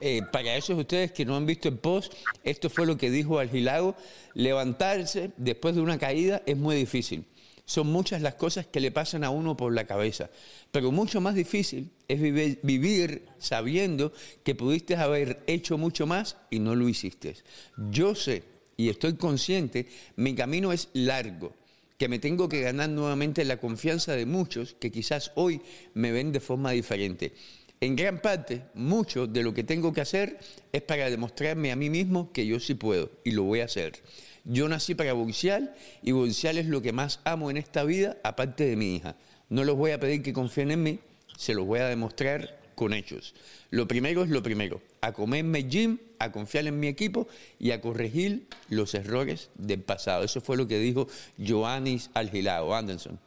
Eh, 0.00 0.22
para 0.30 0.54
esos 0.56 0.78
ustedes 0.78 1.12
que 1.12 1.24
no 1.24 1.36
han 1.36 1.46
visto 1.46 1.68
el 1.68 1.78
post, 1.78 2.12
esto 2.44 2.68
fue 2.68 2.86
lo 2.86 2.96
que 2.96 3.10
dijo 3.10 3.38
Algilago. 3.38 3.96
Levantarse 4.34 5.32
después 5.36 5.74
de 5.74 5.80
una 5.80 5.98
caída 5.98 6.42
es 6.46 6.56
muy 6.56 6.76
difícil. 6.76 7.26
Son 7.64 7.88
muchas 7.88 8.22
las 8.22 8.34
cosas 8.34 8.66
que 8.66 8.78
le 8.78 8.92
pasan 8.92 9.24
a 9.24 9.30
uno 9.30 9.56
por 9.56 9.74
la 9.74 9.86
cabeza. 9.86 10.30
Pero 10.70 10.92
mucho 10.92 11.20
más 11.20 11.34
difícil 11.34 11.90
es 12.06 12.20
vivir, 12.20 12.60
vivir 12.62 13.26
sabiendo 13.38 14.12
que 14.44 14.54
pudiste 14.54 14.94
haber 14.96 15.42
hecho 15.46 15.76
mucho 15.76 16.06
más 16.06 16.36
y 16.50 16.60
no 16.60 16.76
lo 16.76 16.88
hiciste. 16.88 17.34
Yo 17.76 18.14
sé 18.14 18.44
y 18.76 18.88
estoy 18.88 19.16
consciente, 19.16 19.88
mi 20.16 20.34
camino 20.34 20.70
es 20.72 20.90
largo, 20.92 21.54
que 21.98 22.08
me 22.08 22.18
tengo 22.18 22.48
que 22.48 22.60
ganar 22.60 22.88
nuevamente 22.90 23.44
la 23.44 23.58
confianza 23.58 24.14
de 24.14 24.26
muchos 24.26 24.74
que 24.78 24.90
quizás 24.90 25.32
hoy 25.34 25.60
me 25.94 26.12
ven 26.12 26.32
de 26.32 26.40
forma 26.40 26.72
diferente. 26.72 27.32
En 27.80 27.94
gran 27.94 28.20
parte, 28.20 28.62
mucho 28.74 29.26
de 29.26 29.42
lo 29.42 29.52
que 29.52 29.64
tengo 29.64 29.92
que 29.92 30.00
hacer 30.00 30.38
es 30.72 30.82
para 30.82 31.10
demostrarme 31.10 31.72
a 31.72 31.76
mí 31.76 31.90
mismo 31.90 32.32
que 32.32 32.46
yo 32.46 32.58
sí 32.58 32.74
puedo 32.74 33.10
y 33.24 33.32
lo 33.32 33.42
voy 33.42 33.60
a 33.60 33.66
hacer. 33.66 34.02
Yo 34.44 34.68
nací 34.68 34.94
para 34.94 35.12
boxear 35.12 35.74
y 36.02 36.12
boxear 36.12 36.56
es 36.56 36.66
lo 36.66 36.80
que 36.80 36.92
más 36.92 37.20
amo 37.24 37.50
en 37.50 37.56
esta 37.56 37.84
vida, 37.84 38.16
aparte 38.22 38.64
de 38.64 38.76
mi 38.76 38.96
hija. 38.96 39.16
No 39.48 39.64
los 39.64 39.76
voy 39.76 39.90
a 39.90 40.00
pedir 40.00 40.22
que 40.22 40.32
confíen 40.32 40.70
en 40.70 40.82
mí, 40.82 40.98
se 41.36 41.54
los 41.54 41.66
voy 41.66 41.80
a 41.80 41.88
demostrar 41.88 42.65
con 42.76 42.92
hechos. 42.92 43.34
Lo 43.70 43.88
primero 43.88 44.22
es 44.22 44.30
lo 44.30 44.42
primero, 44.44 44.80
a 45.00 45.12
comerme 45.12 45.64
gym, 45.64 45.98
a 46.20 46.30
confiar 46.30 46.68
en 46.68 46.78
mi 46.78 46.86
equipo 46.86 47.26
y 47.58 47.72
a 47.72 47.80
corregir 47.80 48.46
los 48.68 48.94
errores 48.94 49.50
del 49.56 49.80
pasado. 49.80 50.22
Eso 50.22 50.40
fue 50.40 50.56
lo 50.56 50.68
que 50.68 50.78
dijo 50.78 51.08
Joannis 51.38 52.10
Algilao, 52.14 52.72
Anderson. 52.72 53.18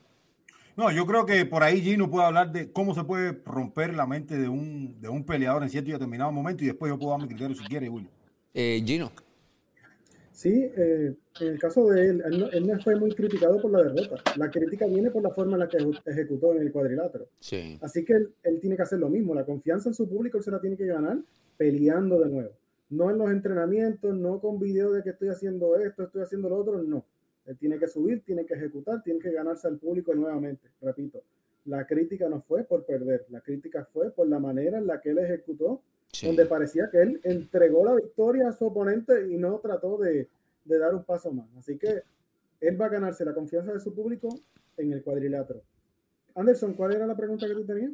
No, 0.77 0.91
yo 0.91 1.05
creo 1.05 1.25
que 1.25 1.45
por 1.45 1.63
ahí 1.63 1.81
Gino 1.81 2.09
puede 2.09 2.25
hablar 2.25 2.53
de 2.53 2.71
cómo 2.71 2.95
se 2.95 3.03
puede 3.03 3.41
romper 3.45 3.93
la 3.93 4.05
mente 4.05 4.38
de 4.38 4.47
un, 4.47 5.01
de 5.01 5.09
un 5.09 5.25
peleador 5.25 5.63
en 5.63 5.69
cierto 5.69 5.89
y 5.89 5.93
determinado 5.93 6.31
momento 6.31 6.63
y 6.63 6.67
después 6.67 6.89
yo 6.89 6.97
puedo 6.97 7.12
dar 7.12 7.21
mi 7.21 7.27
criterio 7.27 7.53
si 7.53 7.65
quiere, 7.65 7.89
Willy. 7.89 8.07
Eh, 8.53 8.81
Gino. 8.85 9.12
Sí, 10.39 10.71
eh, 10.73 11.13
en 11.41 11.47
el 11.49 11.60
caso 11.60 11.89
de 11.89 12.12
él, 12.12 12.23
él 12.54 12.65
no, 12.65 12.80
fue 12.80 12.95
muy 12.95 13.12
criticado 13.12 13.62
por 13.62 13.71
la 13.71 13.84
derrota. 13.84 14.23
La 14.38 14.49
crítica 14.49 14.88
viene 14.88 15.12
por 15.12 15.21
la 15.21 15.32
forma 15.32 15.56
en 15.56 15.60
la 15.60 15.67
que 15.67 15.80
ejecutó 16.06 16.56
en 16.56 16.62
el 16.62 16.71
cuadrilátero. 16.71 17.28
Sí. 17.41 17.78
Así 17.82 18.06
que 18.06 18.13
él, 18.13 18.60
tiene 18.62 18.78
que 18.78 18.84
hacer 18.84 18.99
lo 18.99 19.10
mismo. 19.10 19.36
La 19.36 19.43
confianza 19.43 19.89
en 19.89 19.95
su 19.95 20.08
público 20.08 20.38
él 20.38 20.43
se 20.45 20.52
la 20.52 20.62
tiene 20.62 20.78
que 20.78 20.86
ganar 20.86 21.17
peleando 21.58 22.21
de 22.21 22.30
nuevo. 22.30 22.52
No 22.89 23.12
en 23.12 23.17
los 23.17 23.30
entrenamientos, 23.32 24.15
no 24.15 24.39
con 24.39 24.60
video 24.60 24.93
de 24.93 25.04
que 25.04 25.10
estoy 25.10 25.28
haciendo 25.28 25.75
esto, 25.75 26.04
estoy 26.04 26.21
haciendo 26.21 26.47
lo 26.47 26.56
otro, 26.56 26.82
no. 26.82 27.04
Él 27.45 27.58
tiene 27.58 27.78
que 27.78 27.89
subir, 27.89 28.23
tiene 28.23 28.45
que 28.45 28.54
ejecutar, 28.54 29.04
tiene 29.04 29.19
que 29.19 29.34
ganarse 29.34 29.67
al 29.67 29.78
público 29.78 30.15
nuevamente. 30.15 30.69
Repito, 30.82 31.21
la 31.65 31.86
crítica 31.86 32.30
no 32.30 32.39
fue 32.43 32.63
por 32.63 32.86
perder, 32.86 33.25
la 33.30 33.41
crítica 33.41 33.86
fue 33.91 34.10
por 34.12 34.30
la 34.30 34.39
manera 34.39 34.78
en 34.78 34.88
la 34.88 35.02
que 35.02 35.10
él 35.10 35.17
ejecutó 35.17 35.82
donde 36.24 36.45
parecía 36.45 36.89
que 36.91 37.02
él 37.02 37.22
entregó 37.24 37.86
la 37.86 37.95
victoria 37.95 38.50
a 38.50 38.54
su 38.54 38.65
oponente 38.65 39.30
y 39.30 39.38
no 39.38 39.60
trató 39.60 39.98
de, 39.98 40.28
de, 40.65 40.80
dar 40.80 40.93
un 40.93 41.04
paso 41.04 41.32
más. 41.32 41.48
Así 41.58 41.78
que 41.78 42.04
él 42.62 42.82
va 42.82 42.88
a 42.88 42.89
ganarse 42.89 43.24
la 43.26 43.34
confianza 43.34 43.72
de 43.72 43.80
su 43.80 43.93
público 43.93 44.30
en 44.78 44.91
el 44.91 45.04
cuadrilátero. 45.04 45.62
Anderson, 46.36 46.74
¿cuál 46.74 46.93
era 46.93 47.06
la 47.06 47.15
pregunta 47.15 47.48
que 47.48 47.54
tú 47.54 47.65
tenías? 47.65 47.91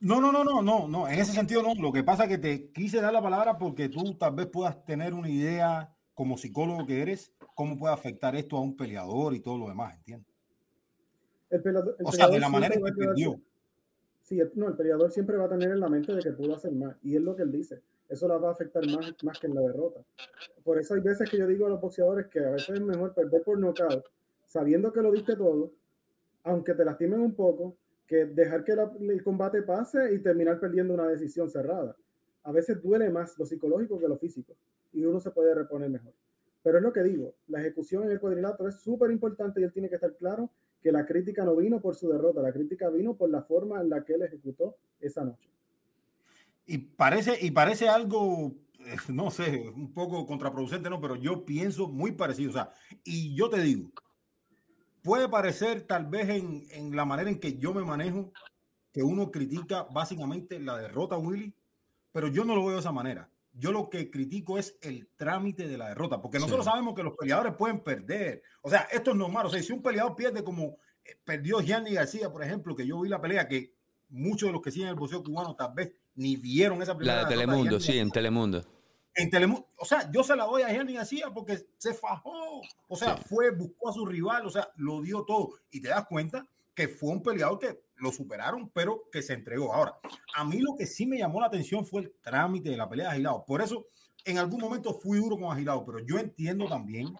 No, 0.00 0.20
no, 0.20 0.32
no, 0.32 0.44
no, 0.44 0.62
no, 0.62 0.88
no, 0.88 1.08
en 1.08 1.18
ese 1.18 1.32
sentido 1.32 1.62
no. 1.62 1.74
Lo 1.74 1.92
que 1.92 2.02
pasa 2.02 2.24
es 2.24 2.30
que 2.30 2.38
te 2.38 2.70
quise 2.70 3.00
dar 3.00 3.12
la 3.12 3.22
palabra 3.22 3.58
porque 3.58 3.88
tú 3.88 4.14
tal 4.14 4.34
vez 4.34 4.46
puedas 4.46 4.84
tener 4.84 5.12
una 5.14 5.28
idea 5.28 5.94
como 6.14 6.38
psicólogo 6.38 6.86
que 6.86 7.02
eres, 7.02 7.32
cómo 7.54 7.78
puede 7.78 7.92
afectar 7.92 8.36
esto 8.36 8.56
a 8.56 8.60
un 8.60 8.76
peleador 8.76 9.34
y 9.34 9.40
todo 9.40 9.58
lo 9.58 9.68
demás, 9.68 9.94
¿entiendes? 9.96 10.32
El 11.50 11.76
o 12.04 12.12
sea, 12.12 12.28
de 12.28 12.40
la 12.40 12.48
manera 12.48 12.74
en 12.74 12.84
que 12.84 12.92
perdió. 12.92 13.40
Sí, 14.24 14.40
no, 14.54 14.68
el 14.68 14.74
peleador 14.74 15.10
siempre 15.10 15.36
va 15.36 15.44
a 15.44 15.48
tener 15.50 15.70
en 15.70 15.80
la 15.80 15.88
mente 15.90 16.14
de 16.14 16.22
que 16.22 16.32
pudo 16.32 16.54
hacer 16.54 16.72
más. 16.72 16.96
Y 17.02 17.14
es 17.14 17.20
lo 17.20 17.36
que 17.36 17.42
él 17.42 17.52
dice. 17.52 17.82
Eso 18.08 18.26
la 18.26 18.38
va 18.38 18.48
a 18.48 18.52
afectar 18.52 18.82
más, 18.86 19.14
más 19.22 19.38
que 19.38 19.48
en 19.48 19.54
la 19.54 19.60
derrota. 19.60 20.00
Por 20.62 20.78
eso 20.78 20.94
hay 20.94 21.00
veces 21.00 21.28
que 21.28 21.36
yo 21.36 21.46
digo 21.46 21.66
a 21.66 21.68
los 21.68 21.80
boxeadores 21.80 22.28
que 22.28 22.40
a 22.40 22.50
veces 22.52 22.70
es 22.70 22.80
mejor 22.80 23.12
perder 23.12 23.42
por 23.42 23.58
nocaut, 23.58 24.02
sabiendo 24.46 24.94
que 24.94 25.02
lo 25.02 25.12
diste 25.12 25.36
todo, 25.36 25.72
aunque 26.42 26.72
te 26.72 26.86
lastimen 26.86 27.20
un 27.20 27.34
poco, 27.34 27.76
que 28.06 28.24
dejar 28.24 28.64
que 28.64 28.72
el 28.72 29.22
combate 29.22 29.60
pase 29.60 30.14
y 30.14 30.18
terminar 30.20 30.58
perdiendo 30.58 30.94
una 30.94 31.06
decisión 31.06 31.50
cerrada. 31.50 31.94
A 32.44 32.52
veces 32.52 32.82
duele 32.82 33.10
más 33.10 33.38
lo 33.38 33.44
psicológico 33.44 34.00
que 34.00 34.08
lo 34.08 34.16
físico 34.16 34.56
y 34.94 35.04
uno 35.04 35.20
se 35.20 35.32
puede 35.32 35.54
reponer 35.54 35.90
mejor. 35.90 36.14
Pero 36.62 36.78
es 36.78 36.82
lo 36.82 36.94
que 36.94 37.02
digo, 37.02 37.34
la 37.48 37.60
ejecución 37.60 38.04
en 38.04 38.12
el 38.12 38.20
cuadrilátero 38.20 38.70
es 38.70 38.76
súper 38.76 39.10
importante 39.10 39.60
y 39.60 39.64
él 39.64 39.72
tiene 39.72 39.90
que 39.90 39.96
estar 39.96 40.14
claro 40.14 40.48
que 40.84 40.92
la 40.92 41.06
crítica 41.06 41.46
no 41.46 41.56
vino 41.56 41.80
por 41.80 41.96
su 41.96 42.10
derrota, 42.10 42.42
la 42.42 42.52
crítica 42.52 42.90
vino 42.90 43.16
por 43.16 43.30
la 43.30 43.42
forma 43.42 43.80
en 43.80 43.88
la 43.88 44.04
que 44.04 44.12
él 44.12 44.22
ejecutó 44.22 44.76
esa 45.00 45.24
noche. 45.24 45.48
Y 46.66 46.76
parece, 46.76 47.38
y 47.40 47.52
parece 47.52 47.88
algo, 47.88 48.52
eh, 48.80 48.96
no 49.08 49.30
sé, 49.30 49.66
un 49.74 49.94
poco 49.94 50.26
contraproducente, 50.26 50.90
¿no? 50.90 51.00
Pero 51.00 51.16
yo 51.16 51.46
pienso 51.46 51.88
muy 51.88 52.12
parecido. 52.12 52.50
O 52.50 52.52
sea, 52.52 52.70
y 53.02 53.34
yo 53.34 53.48
te 53.48 53.62
digo, 53.62 53.92
puede 55.02 55.26
parecer 55.26 55.86
tal 55.86 56.04
vez 56.04 56.28
en, 56.28 56.66
en 56.70 56.94
la 56.94 57.06
manera 57.06 57.30
en 57.30 57.40
que 57.40 57.56
yo 57.56 57.72
me 57.72 57.82
manejo, 57.82 58.30
que 58.92 59.02
uno 59.02 59.30
critica 59.30 59.84
básicamente 59.90 60.60
la 60.60 60.76
derrota, 60.76 61.16
Willy, 61.16 61.54
pero 62.12 62.28
yo 62.28 62.44
no 62.44 62.54
lo 62.54 62.66
veo 62.66 62.74
de 62.74 62.80
esa 62.80 62.92
manera. 62.92 63.30
Yo 63.56 63.70
lo 63.70 63.88
que 63.88 64.10
critico 64.10 64.58
es 64.58 64.76
el 64.82 65.08
trámite 65.16 65.68
de 65.68 65.78
la 65.78 65.88
derrota, 65.88 66.20
porque 66.20 66.38
nosotros 66.38 66.64
sabemos 66.64 66.94
que 66.94 67.04
los 67.04 67.16
peleadores 67.16 67.54
pueden 67.54 67.80
perder. 67.80 68.42
O 68.62 68.68
sea, 68.68 68.88
esto 68.90 69.12
es 69.12 69.16
normal. 69.16 69.46
O 69.46 69.50
sea, 69.50 69.62
si 69.62 69.72
un 69.72 69.82
peleador 69.82 70.16
pierde 70.16 70.42
como 70.42 70.78
eh, 71.04 71.16
perdió 71.24 71.60
Gianni 71.60 71.92
García, 71.92 72.32
por 72.32 72.42
ejemplo, 72.42 72.74
que 72.74 72.86
yo 72.86 73.00
vi 73.00 73.08
la 73.08 73.20
pelea 73.20 73.46
que 73.46 73.74
muchos 74.08 74.48
de 74.48 74.52
los 74.52 74.62
que 74.62 74.70
siguen 74.70 74.88
el 74.88 74.94
boxeo 74.96 75.22
cubano 75.22 75.54
tal 75.54 75.72
vez 75.74 75.92
ni 76.16 76.36
vieron 76.36 76.82
esa 76.82 76.96
pelea. 76.96 77.16
La 77.16 77.22
de 77.22 77.28
Telemundo, 77.28 77.78
sí, 77.78 77.98
en 77.98 78.10
Telemundo. 78.10 78.64
En 79.14 79.30
Telemundo, 79.30 79.68
o 79.76 79.84
sea, 79.84 80.10
yo 80.10 80.24
se 80.24 80.34
la 80.34 80.44
doy 80.44 80.62
a 80.62 80.70
Gianni 80.70 80.94
García 80.94 81.30
porque 81.32 81.64
se 81.76 81.94
fajó. 81.94 82.60
O 82.88 82.96
sea, 82.96 83.16
fue, 83.16 83.50
buscó 83.50 83.90
a 83.90 83.92
su 83.92 84.04
rival, 84.04 84.46
o 84.46 84.50
sea, 84.50 84.68
lo 84.76 85.00
dio 85.02 85.24
todo. 85.24 85.50
Y 85.70 85.80
te 85.80 85.88
das 85.88 86.06
cuenta 86.06 86.48
que 86.74 86.88
fue 86.88 87.10
un 87.10 87.22
peleador 87.22 87.58
que 87.60 87.83
lo 87.96 88.12
superaron, 88.12 88.70
pero 88.70 89.04
que 89.10 89.22
se 89.22 89.34
entregó. 89.34 89.72
Ahora, 89.72 89.98
a 90.36 90.44
mí 90.44 90.58
lo 90.58 90.74
que 90.76 90.86
sí 90.86 91.06
me 91.06 91.18
llamó 91.18 91.40
la 91.40 91.46
atención 91.46 91.86
fue 91.86 92.02
el 92.02 92.12
trámite 92.20 92.70
de 92.70 92.76
la 92.76 92.88
pelea 92.88 93.06
de 93.06 93.12
Agilado. 93.12 93.44
Por 93.46 93.62
eso, 93.62 93.86
en 94.24 94.38
algún 94.38 94.60
momento 94.60 94.94
fui 94.94 95.18
duro 95.18 95.38
con 95.38 95.52
Agilado, 95.52 95.84
pero 95.84 96.00
yo 96.00 96.18
entiendo 96.18 96.68
también 96.68 97.14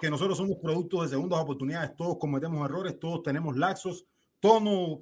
que 0.00 0.10
nosotros 0.10 0.38
somos 0.38 0.56
productos 0.62 1.02
de 1.02 1.16
segundas 1.16 1.40
oportunidades, 1.40 1.96
todos 1.96 2.18
cometemos 2.18 2.64
errores, 2.64 2.98
todos 2.98 3.22
tenemos 3.22 3.56
laxos, 3.56 4.04
todos 4.40 4.62
nos 4.62 4.98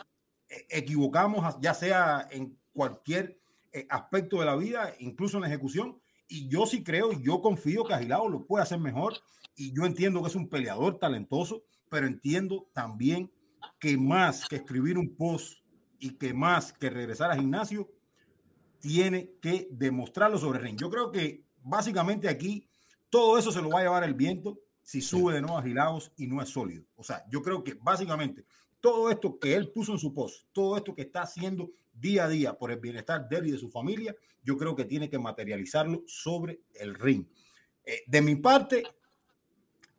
eh, 0.49 0.67
equivocamos, 0.71 1.57
ya 1.61 1.75
sea 1.75 2.29
en 2.31 2.59
cualquier 2.73 3.39
eh, 3.73 3.87
aspecto 3.91 4.39
de 4.39 4.47
la 4.47 4.57
vida, 4.57 4.95
incluso 4.99 5.37
en 5.37 5.43
la 5.43 5.49
ejecución. 5.49 6.01
Y 6.29 6.49
yo 6.49 6.67
sí 6.67 6.83
creo, 6.83 7.13
yo 7.13 7.41
confío 7.41 7.85
que 7.85 7.95
Agilado 7.95 8.29
lo 8.29 8.47
puede 8.47 8.63
hacer 8.63 8.79
mejor. 8.79 9.15
Y 9.57 9.73
yo 9.73 9.85
entiendo 9.85 10.21
que 10.23 10.29
es 10.29 10.35
un 10.35 10.49
peleador 10.49 10.99
talentoso, 10.99 11.65
pero 11.89 12.07
entiendo 12.07 12.69
también 12.73 13.31
que 13.79 13.97
más 13.97 14.47
que 14.49 14.57
escribir 14.57 14.99
un 14.99 15.15
post 15.17 15.59
y 15.99 16.11
que 16.17 16.35
más 16.35 16.73
que 16.73 16.91
regresar 16.91 17.31
al 17.31 17.41
gimnasio, 17.41 17.91
tiene 18.81 19.33
que 19.41 19.69
demostrarlo 19.71 20.39
sobre 20.39 20.59
el 20.59 20.65
ring. 20.65 20.79
Yo 20.79 20.91
creo 20.91 21.11
que 21.11 21.45
básicamente 21.63 22.29
aquí 22.29 22.69
todo 23.09 23.39
eso 23.39 23.51
se 23.51 23.63
lo 23.63 23.71
va 23.71 23.81
a 23.81 23.83
llevar 23.83 24.05
el 24.05 24.15
viento 24.15 24.59
si 24.83 25.01
sube 25.01 25.35
de 25.35 25.41
nuevo 25.41 25.59
a 25.59 25.99
y 26.17 26.27
no 26.27 26.43
es 26.43 26.51
sólido. 26.51 26.85
O 26.97 27.03
sea, 27.03 27.25
yo 27.31 27.43
creo 27.43 27.65
que 27.65 27.75
básicamente 27.75 28.45
todo 28.81 29.11
esto 29.11 29.39
que 29.39 29.55
él 29.55 29.71
puso 29.71 29.93
en 29.93 29.99
su 29.99 30.13
post, 30.13 30.47
todo 30.53 30.77
esto 30.77 30.95
que 30.95 31.03
está 31.03 31.23
haciendo 31.23 31.73
día 31.93 32.25
a 32.25 32.29
día 32.29 32.59
por 32.59 32.71
el 32.71 32.79
bienestar 32.79 33.27
de 33.29 33.37
él 33.39 33.47
y 33.47 33.53
de 33.53 33.59
su 33.59 33.71
familia, 33.71 34.15
yo 34.43 34.59
creo 34.59 34.77
que 34.77 34.85
tiene 34.85 35.09
que 35.09 35.19
materializarlo 35.19 36.03
sobre 36.07 36.61
el 36.75 36.95
ring. 36.95 37.27
Eh, 37.85 38.03
de 38.07 38.21
mi 38.21 38.37
parte, 38.37 38.83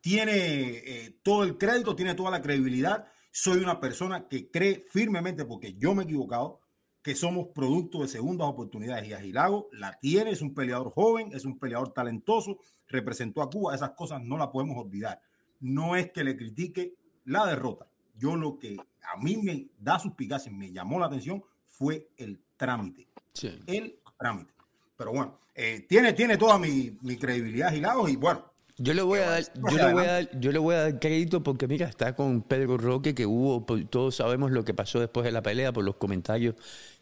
tiene 0.01 0.33
eh, 0.35 1.19
todo 1.23 1.43
el 1.43 1.57
crédito, 1.57 1.95
tiene 1.95 2.13
toda 2.13 2.29
la 2.29 2.41
credibilidad. 2.41 3.07
Soy 3.37 3.57
una 3.57 3.81
persona 3.81 4.29
que 4.29 4.49
cree 4.49 4.85
firmemente, 4.89 5.43
porque 5.43 5.73
yo 5.73 5.93
me 5.93 6.03
he 6.03 6.05
equivocado, 6.05 6.61
que 7.01 7.15
somos 7.15 7.47
producto 7.53 8.01
de 8.01 8.07
segundas 8.07 8.47
oportunidades. 8.47 9.09
Y 9.09 9.11
Agilago 9.11 9.67
la 9.73 9.91
tiene, 9.99 10.31
es 10.31 10.41
un 10.41 10.53
peleador 10.53 10.89
joven, 10.89 11.31
es 11.33 11.43
un 11.43 11.59
peleador 11.59 11.91
talentoso, 11.91 12.59
representó 12.87 13.41
a 13.41 13.49
Cuba, 13.49 13.75
esas 13.75 13.89
cosas 13.89 14.23
no 14.23 14.37
las 14.37 14.47
podemos 14.47 14.77
olvidar. 14.77 15.21
No 15.59 15.97
es 15.97 16.13
que 16.13 16.23
le 16.23 16.37
critique 16.37 16.93
la 17.25 17.45
derrota. 17.45 17.87
Yo 18.17 18.37
lo 18.37 18.57
que 18.57 18.77
a 18.77 19.17
mí 19.17 19.35
me 19.35 19.67
da 19.79 19.99
suspicacia, 19.99 20.49
me 20.49 20.71
llamó 20.71 20.97
la 20.97 21.07
atención, 21.07 21.43
fue 21.67 22.07
el 22.15 22.41
trámite. 22.55 23.09
El 23.67 23.99
trámite. 24.17 24.53
Pero 24.95 25.11
bueno, 25.11 25.41
eh, 25.53 25.85
tiene, 25.89 26.13
tiene 26.13 26.37
toda 26.37 26.57
mi, 26.57 26.97
mi 27.01 27.17
credibilidad 27.17 27.67
Agilago 27.67 28.07
y 28.07 28.15
bueno, 28.15 28.45
yo 28.77 28.93
le 28.93 29.01
voy 29.01 29.19
a 29.19 29.29
dar, 29.29 29.43
yo 29.55 29.77
le 29.77 29.93
voy 29.93 30.03
a 30.03 30.11
dar, 30.11 30.39
yo 30.39 30.51
le 30.51 30.59
voy 30.59 30.75
a 30.75 30.81
dar 30.81 30.99
crédito 30.99 31.41
porque 31.43 31.67
mira, 31.67 31.87
está 31.87 32.15
con 32.15 32.41
Pedro 32.41 32.77
Roque, 32.77 33.15
que 33.15 33.25
hubo, 33.25 33.65
pues, 33.65 33.89
todos 33.89 34.15
sabemos 34.15 34.51
lo 34.51 34.65
que 34.65 34.73
pasó 34.73 34.99
después 34.99 35.23
de 35.23 35.31
la 35.31 35.41
pelea 35.41 35.71
por 35.71 35.85
los 35.85 35.95
comentarios 35.95 36.55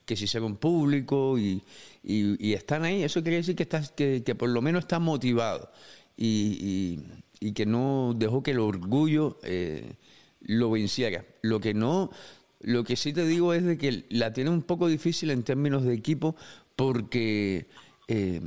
que 0.06 0.16
se 0.16 0.26
hicieron 0.26 0.58
públicos 0.58 1.40
y, 1.40 1.64
y, 2.04 2.54
están 2.54 2.84
ahí. 2.84 3.04
Eso 3.04 3.24
quiere 3.24 3.38
decir 3.38 3.56
que, 3.56 3.64
está, 3.64 3.82
que, 3.96 4.24
que 4.24 4.36
por 4.36 4.50
lo 4.50 4.62
menos 4.62 4.84
está 4.84 5.00
motivado 5.00 5.72
y, 6.18 7.00
y, 7.40 7.54
que 7.54 7.66
no 7.66 8.14
dejó 8.16 8.44
que 8.44 8.52
el 8.52 8.60
orgullo 8.60 9.40
eh, 9.44 9.94
lo 10.42 10.72
venciera. 10.72 11.26
Lo 11.42 11.60
que 11.60 11.74
no, 11.74 12.12
lo 12.60 12.84
que 12.84 12.96
sí 12.96 13.14
te 13.14 13.26
digo 13.26 13.54
es 13.54 13.64
de 13.64 13.78
que 13.78 14.06
la 14.10 14.34
tiene 14.34 14.50
un 14.50 14.62
poco 14.62 14.88
difícil 14.88 15.32
en 15.32 15.44
términos 15.44 15.84
de 15.84 15.94
equipo 15.94 16.36
porque 16.76 17.68
eh, 18.08 18.42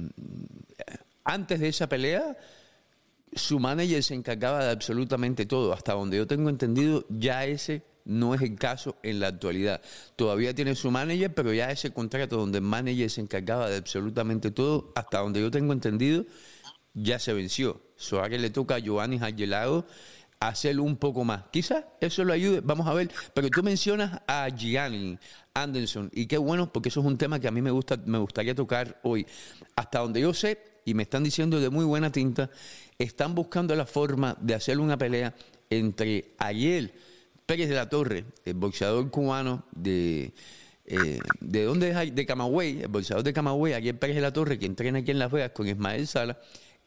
antes 1.24 1.60
de 1.60 1.68
esa 1.68 1.88
pelea 1.88 2.36
su 3.34 3.58
manager 3.58 4.02
se 4.02 4.14
encargaba 4.14 4.64
de 4.64 4.70
absolutamente 4.70 5.46
todo. 5.46 5.72
Hasta 5.72 5.92
donde 5.92 6.16
yo 6.16 6.26
tengo 6.26 6.48
entendido, 6.48 7.04
ya 7.08 7.44
ese 7.44 7.82
no 8.04 8.34
es 8.34 8.42
el 8.42 8.56
caso 8.56 8.96
en 9.02 9.20
la 9.20 9.28
actualidad. 9.28 9.82
Todavía 10.14 10.54
tiene 10.54 10.74
su 10.74 10.90
manager, 10.90 11.34
pero 11.34 11.52
ya 11.52 11.70
ese 11.70 11.90
contrato 11.90 12.36
donde 12.36 12.58
el 12.58 12.64
manager 12.64 13.10
se 13.10 13.20
encargaba 13.20 13.68
de 13.68 13.76
absolutamente 13.76 14.50
todo, 14.50 14.92
hasta 14.94 15.18
donde 15.18 15.40
yo 15.40 15.50
tengo 15.50 15.72
entendido, 15.72 16.24
ya 16.94 17.18
se 17.18 17.32
venció. 17.32 17.80
Suárez 17.96 18.40
le 18.40 18.50
toca 18.50 18.76
a 18.76 18.78
Giovanni 18.78 19.18
Argelado 19.20 19.86
hacerlo 20.40 20.84
un 20.84 20.96
poco 20.96 21.24
más. 21.24 21.44
Quizás 21.50 21.84
eso 22.00 22.24
lo 22.24 22.32
ayude, 22.32 22.60
vamos 22.60 22.86
a 22.86 22.94
ver. 22.94 23.10
Pero 23.34 23.50
tú 23.50 23.62
mencionas 23.62 24.20
a 24.26 24.48
Gianni 24.48 25.18
Anderson, 25.54 26.10
y 26.12 26.26
qué 26.26 26.38
bueno, 26.38 26.72
porque 26.72 26.90
eso 26.90 27.00
es 27.00 27.06
un 27.06 27.18
tema 27.18 27.40
que 27.40 27.48
a 27.48 27.50
mí 27.50 27.62
me, 27.62 27.70
gusta, 27.70 27.98
me 28.04 28.18
gustaría 28.18 28.54
tocar 28.54 29.00
hoy. 29.02 29.26
Hasta 29.74 30.00
donde 30.00 30.20
yo 30.20 30.32
sé, 30.32 30.75
y 30.86 30.94
me 30.94 31.02
están 31.02 31.24
diciendo 31.24 31.60
de 31.60 31.68
muy 31.68 31.84
buena 31.84 32.10
tinta, 32.10 32.48
están 32.96 33.34
buscando 33.34 33.74
la 33.74 33.84
forma 33.84 34.36
de 34.40 34.54
hacer 34.54 34.78
una 34.78 34.96
pelea 34.96 35.34
entre 35.68 36.32
Ayel 36.38 36.94
Pérez 37.44 37.68
de 37.68 37.74
la 37.74 37.90
Torre, 37.90 38.24
el 38.46 38.54
boxeador 38.54 39.10
cubano 39.10 39.66
de... 39.72 40.32
Eh, 40.88 41.18
¿De 41.40 41.64
dónde 41.64 41.90
es? 41.90 42.14
De 42.14 42.24
Camagüey, 42.24 42.82
el 42.82 42.88
boxeador 42.88 43.24
de 43.24 43.32
Camagüey, 43.32 43.74
Ayel 43.74 43.98
Pérez 43.98 44.14
de 44.14 44.22
la 44.22 44.32
Torre, 44.32 44.56
que 44.56 44.66
entrena 44.66 45.00
aquí 45.00 45.10
en 45.10 45.18
Las 45.18 45.32
Vegas 45.32 45.50
con 45.50 45.66
Ismael 45.66 46.06
Sala, 46.06 46.38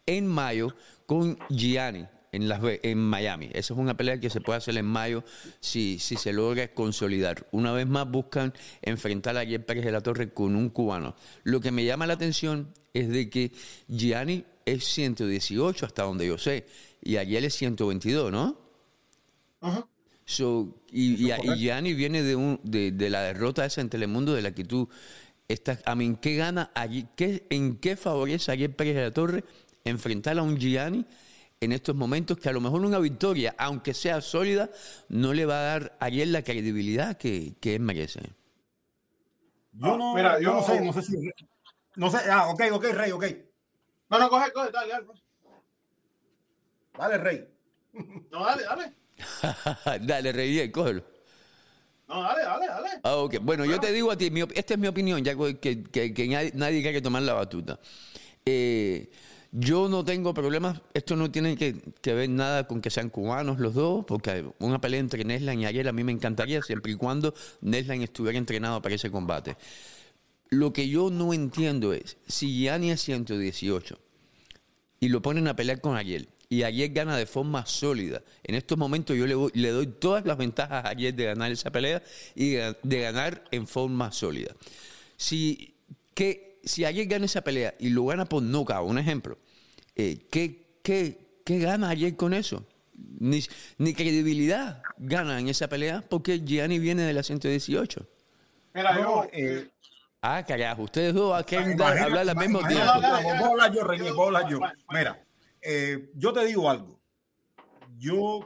en 0.06 0.26
mayo 0.26 0.74
con 1.06 1.38
Gianni 1.50 2.06
en, 2.32 2.48
Las 2.48 2.62
en 2.64 2.98
Miami. 2.98 3.48
Esa 3.54 3.74
es 3.74 3.80
una 3.80 3.96
pelea 3.96 4.20
que 4.20 4.30
se 4.30 4.42
puede 4.42 4.58
hacer 4.58 4.78
en 4.78 4.86
mayo 4.86 5.24
si, 5.60 6.00
si 6.00 6.16
se 6.16 6.34
logra 6.34 6.74
consolidar. 6.74 7.48
Una 7.52 7.72
vez 7.72 7.88
más 7.88 8.10
buscan 8.10 8.54
enfrentar 8.82 9.38
a 9.38 9.42
Ayel 9.42 9.64
Pérez 9.64 9.86
de 9.86 9.92
la 9.92 10.02
Torre 10.02 10.34
con 10.34 10.56
un 10.56 10.70
cubano. 10.70 11.16
Lo 11.44 11.62
que 11.62 11.72
me 11.72 11.86
llama 11.86 12.08
la 12.08 12.14
atención 12.14 12.74
es 12.94 13.10
de 13.10 13.30
que 13.30 13.52
Gianni 13.88 14.46
es 14.66 14.86
118 14.86 15.86
hasta 15.86 16.04
donde 16.04 16.28
yo 16.28 16.38
sé, 16.38 16.66
y 17.02 17.18
Ariel 17.18 17.46
es 17.46 17.56
122, 17.56 18.32
¿no? 18.32 18.58
Ajá. 19.62 19.88
y, 20.92 21.32
y, 21.32 21.94
viene 21.94 22.24
de, 22.24 22.36
un, 22.36 22.60
de, 22.64 23.10
la 23.10 23.22
derrota 23.22 23.66
esa 23.66 23.82
en 23.82 23.90
Telemundo 23.90 24.34
de 24.34 24.42
la 24.42 24.54
que 24.54 24.64
tú 24.64 24.90
estás. 25.48 25.82
A 25.86 25.96
mí, 25.96 26.18
¿qué 26.22 26.36
gana 26.36 26.72
allí? 26.76 27.08
¿Qué, 27.16 27.46
¿En 27.50 27.78
qué 27.78 27.98
favorece 27.98 28.52
a 28.52 28.54
Ariel 28.54 28.74
Pérez 28.74 28.96
de 28.96 29.02
la 29.02 29.12
Torre 29.12 29.44
enfrentar 29.84 30.38
a 30.38 30.44
un 30.44 30.58
Gianni 30.58 31.06
en 31.62 31.74
estos 31.74 31.96
momentos 31.96 32.38
que 32.38 32.48
a 32.48 32.54
lo 32.54 32.62
mejor 32.62 32.82
una 32.86 33.00
victoria, 33.00 33.54
aunque 33.58 33.94
sea 33.94 34.22
sólida, 34.22 34.70
no 35.10 35.34
le 35.34 35.46
va 35.46 35.60
a 35.60 35.64
dar 35.64 35.98
a 36.00 36.06
Ariel 36.06 36.32
la 36.32 36.42
credibilidad 36.42 37.18
que, 37.18 37.56
que 37.60 37.76
él 37.76 37.82
merece? 37.82 38.22
Yo 39.74 39.98
no, 39.98 40.16
Mira, 40.16 40.40
yo 40.40 40.54
no 40.54 40.64
sé, 40.64 40.80
no 40.82 40.94
sé 40.94 41.02
si. 41.02 41.18
No 41.96 42.10
sé, 42.10 42.20
ah, 42.32 42.50
ok, 42.50 42.64
ok, 42.72 42.84
Rey, 42.94 43.12
ok. 43.12 43.26
No, 44.10 44.20
no, 44.20 44.30
coge, 44.30 44.52
coge, 44.54 44.72
dale, 44.72 44.92
dale. 44.92 45.06
Dale, 46.98 47.18
Rey. 47.18 47.48
No, 48.32 48.46
dale, 48.46 48.64
dale. 48.64 48.94
dale, 50.06 50.32
Rey, 50.32 50.52
bien, 50.52 50.72
cógelo. 50.72 51.04
No, 52.08 52.24
dale, 52.24 52.44
dale, 52.44 52.68
dale. 52.68 52.90
Ah, 53.04 53.18
ok. 53.18 53.36
Bueno, 53.42 53.66
yo 53.66 53.80
te 53.80 53.92
digo 53.92 54.12
a 54.12 54.18
ti, 54.18 54.32
esta 54.56 54.74
es 54.74 54.80
mi 54.80 54.88
opinión, 54.88 55.24
ya 55.24 55.36
que, 55.36 55.84
que, 55.84 56.14
que 56.14 56.28
nadie, 56.28 56.52
nadie 56.56 56.82
quiere 56.82 57.02
tomar 57.02 57.22
la 57.22 57.34
batuta. 57.34 57.80
Eh, 58.46 59.12
yo 59.52 59.90
no 59.90 60.06
tengo 60.06 60.34
problemas, 60.34 60.82
esto 60.94 61.16
no 61.16 61.32
tiene 61.32 61.58
que, 61.58 61.82
ver 62.14 62.30
nada 62.30 62.68
con 62.68 62.82
que 62.82 62.90
sean 62.90 63.10
cubanos 63.10 63.60
los 63.60 63.74
dos, 63.74 64.06
porque 64.06 64.46
una 64.60 64.80
pelea 64.80 65.00
entre 65.00 65.24
Neslan 65.24 65.60
y 65.60 65.66
Ariel 65.66 65.88
a 65.88 65.92
mí 65.92 66.04
me 66.04 66.12
encantaría, 66.12 66.62
siempre 66.62 66.92
y 66.92 66.96
cuando 66.96 67.34
Neslan 67.62 68.02
estuviera 68.02 68.38
entrenado 68.38 68.82
para 68.82 68.96
ese 68.96 69.10
combate. 69.10 69.58
Lo 70.50 70.72
que 70.72 70.88
yo 70.88 71.10
no 71.10 71.34
entiendo 71.34 71.94
es, 71.94 72.18
si 72.28 72.60
Gianni 72.60 72.92
es 72.92 73.02
118 73.02 74.00
y 75.00 75.10
lo 75.10 75.22
ponen 75.22 75.48
a 75.48 75.56
pelear 75.56 75.82
con 75.82 75.96
Ariel, 75.96 76.30
y 76.48 76.64
Ariel 76.64 76.94
gana 76.94 77.18
de 77.18 77.26
forma 77.26 77.66
sólida, 77.66 78.22
en 78.44 78.56
estos 78.56 78.78
momentos 78.78 79.16
yo 79.16 79.26
le, 79.26 79.70
doy 79.70 79.88
todas 79.88 80.26
las 80.26 80.38
ventajas 80.38 80.86
a 80.86 80.90
Ariel 80.90 81.16
de 81.16 81.26
ganar 81.26 81.52
esa 81.52 81.72
pelea 81.72 82.04
y 82.36 82.52
de 82.52 83.02
ganar 83.02 83.44
en 83.52 83.68
forma 83.68 84.12
sólida. 84.12 84.56
Si, 85.18 85.76
que, 86.62 86.68
si 86.68 86.86
Ariel 86.86 87.08
gana 87.08 87.26
esa 87.26 87.42
pelea 87.42 87.76
y 87.80 87.90
lo 87.90 88.06
gana 88.06 88.26
por 88.26 88.44
knockout, 88.44 88.90
un 88.90 88.98
ejemplo, 88.98 89.38
eh, 89.96 90.28
¿qué, 90.32 90.80
qué, 90.84 91.18
gana 91.46 91.90
Ariel 91.90 92.16
con 92.16 92.34
eso? 92.34 92.66
Ni, 92.94 93.42
ni, 93.78 93.94
credibilidad 93.94 94.82
gana 94.98 95.40
en 95.40 95.48
esa 95.48 95.68
pelea 95.70 96.04
porque 96.08 96.40
Gianni 96.40 96.80
viene 96.80 97.04
de 97.04 97.14
la 97.14 97.24
118. 97.24 98.06
Mira, 98.74 99.00
yo, 99.00 99.26
eh, 99.32 99.70
Ah, 100.22 100.44
carajo, 100.46 100.84
ustedes 100.84 101.14
dos 101.14 101.42
quieren 101.46 101.82
hablar 101.82 102.30
al 102.30 102.36
mismo 102.36 102.60
tiempo. 102.68 102.86
yo, 103.74 103.90
yo. 104.50 104.60
Mira, 104.90 105.26
eh, 105.62 106.12
yo 106.16 106.34
te 106.34 106.46
digo 106.46 106.70
algo. 106.70 107.00
Yo 107.98 108.46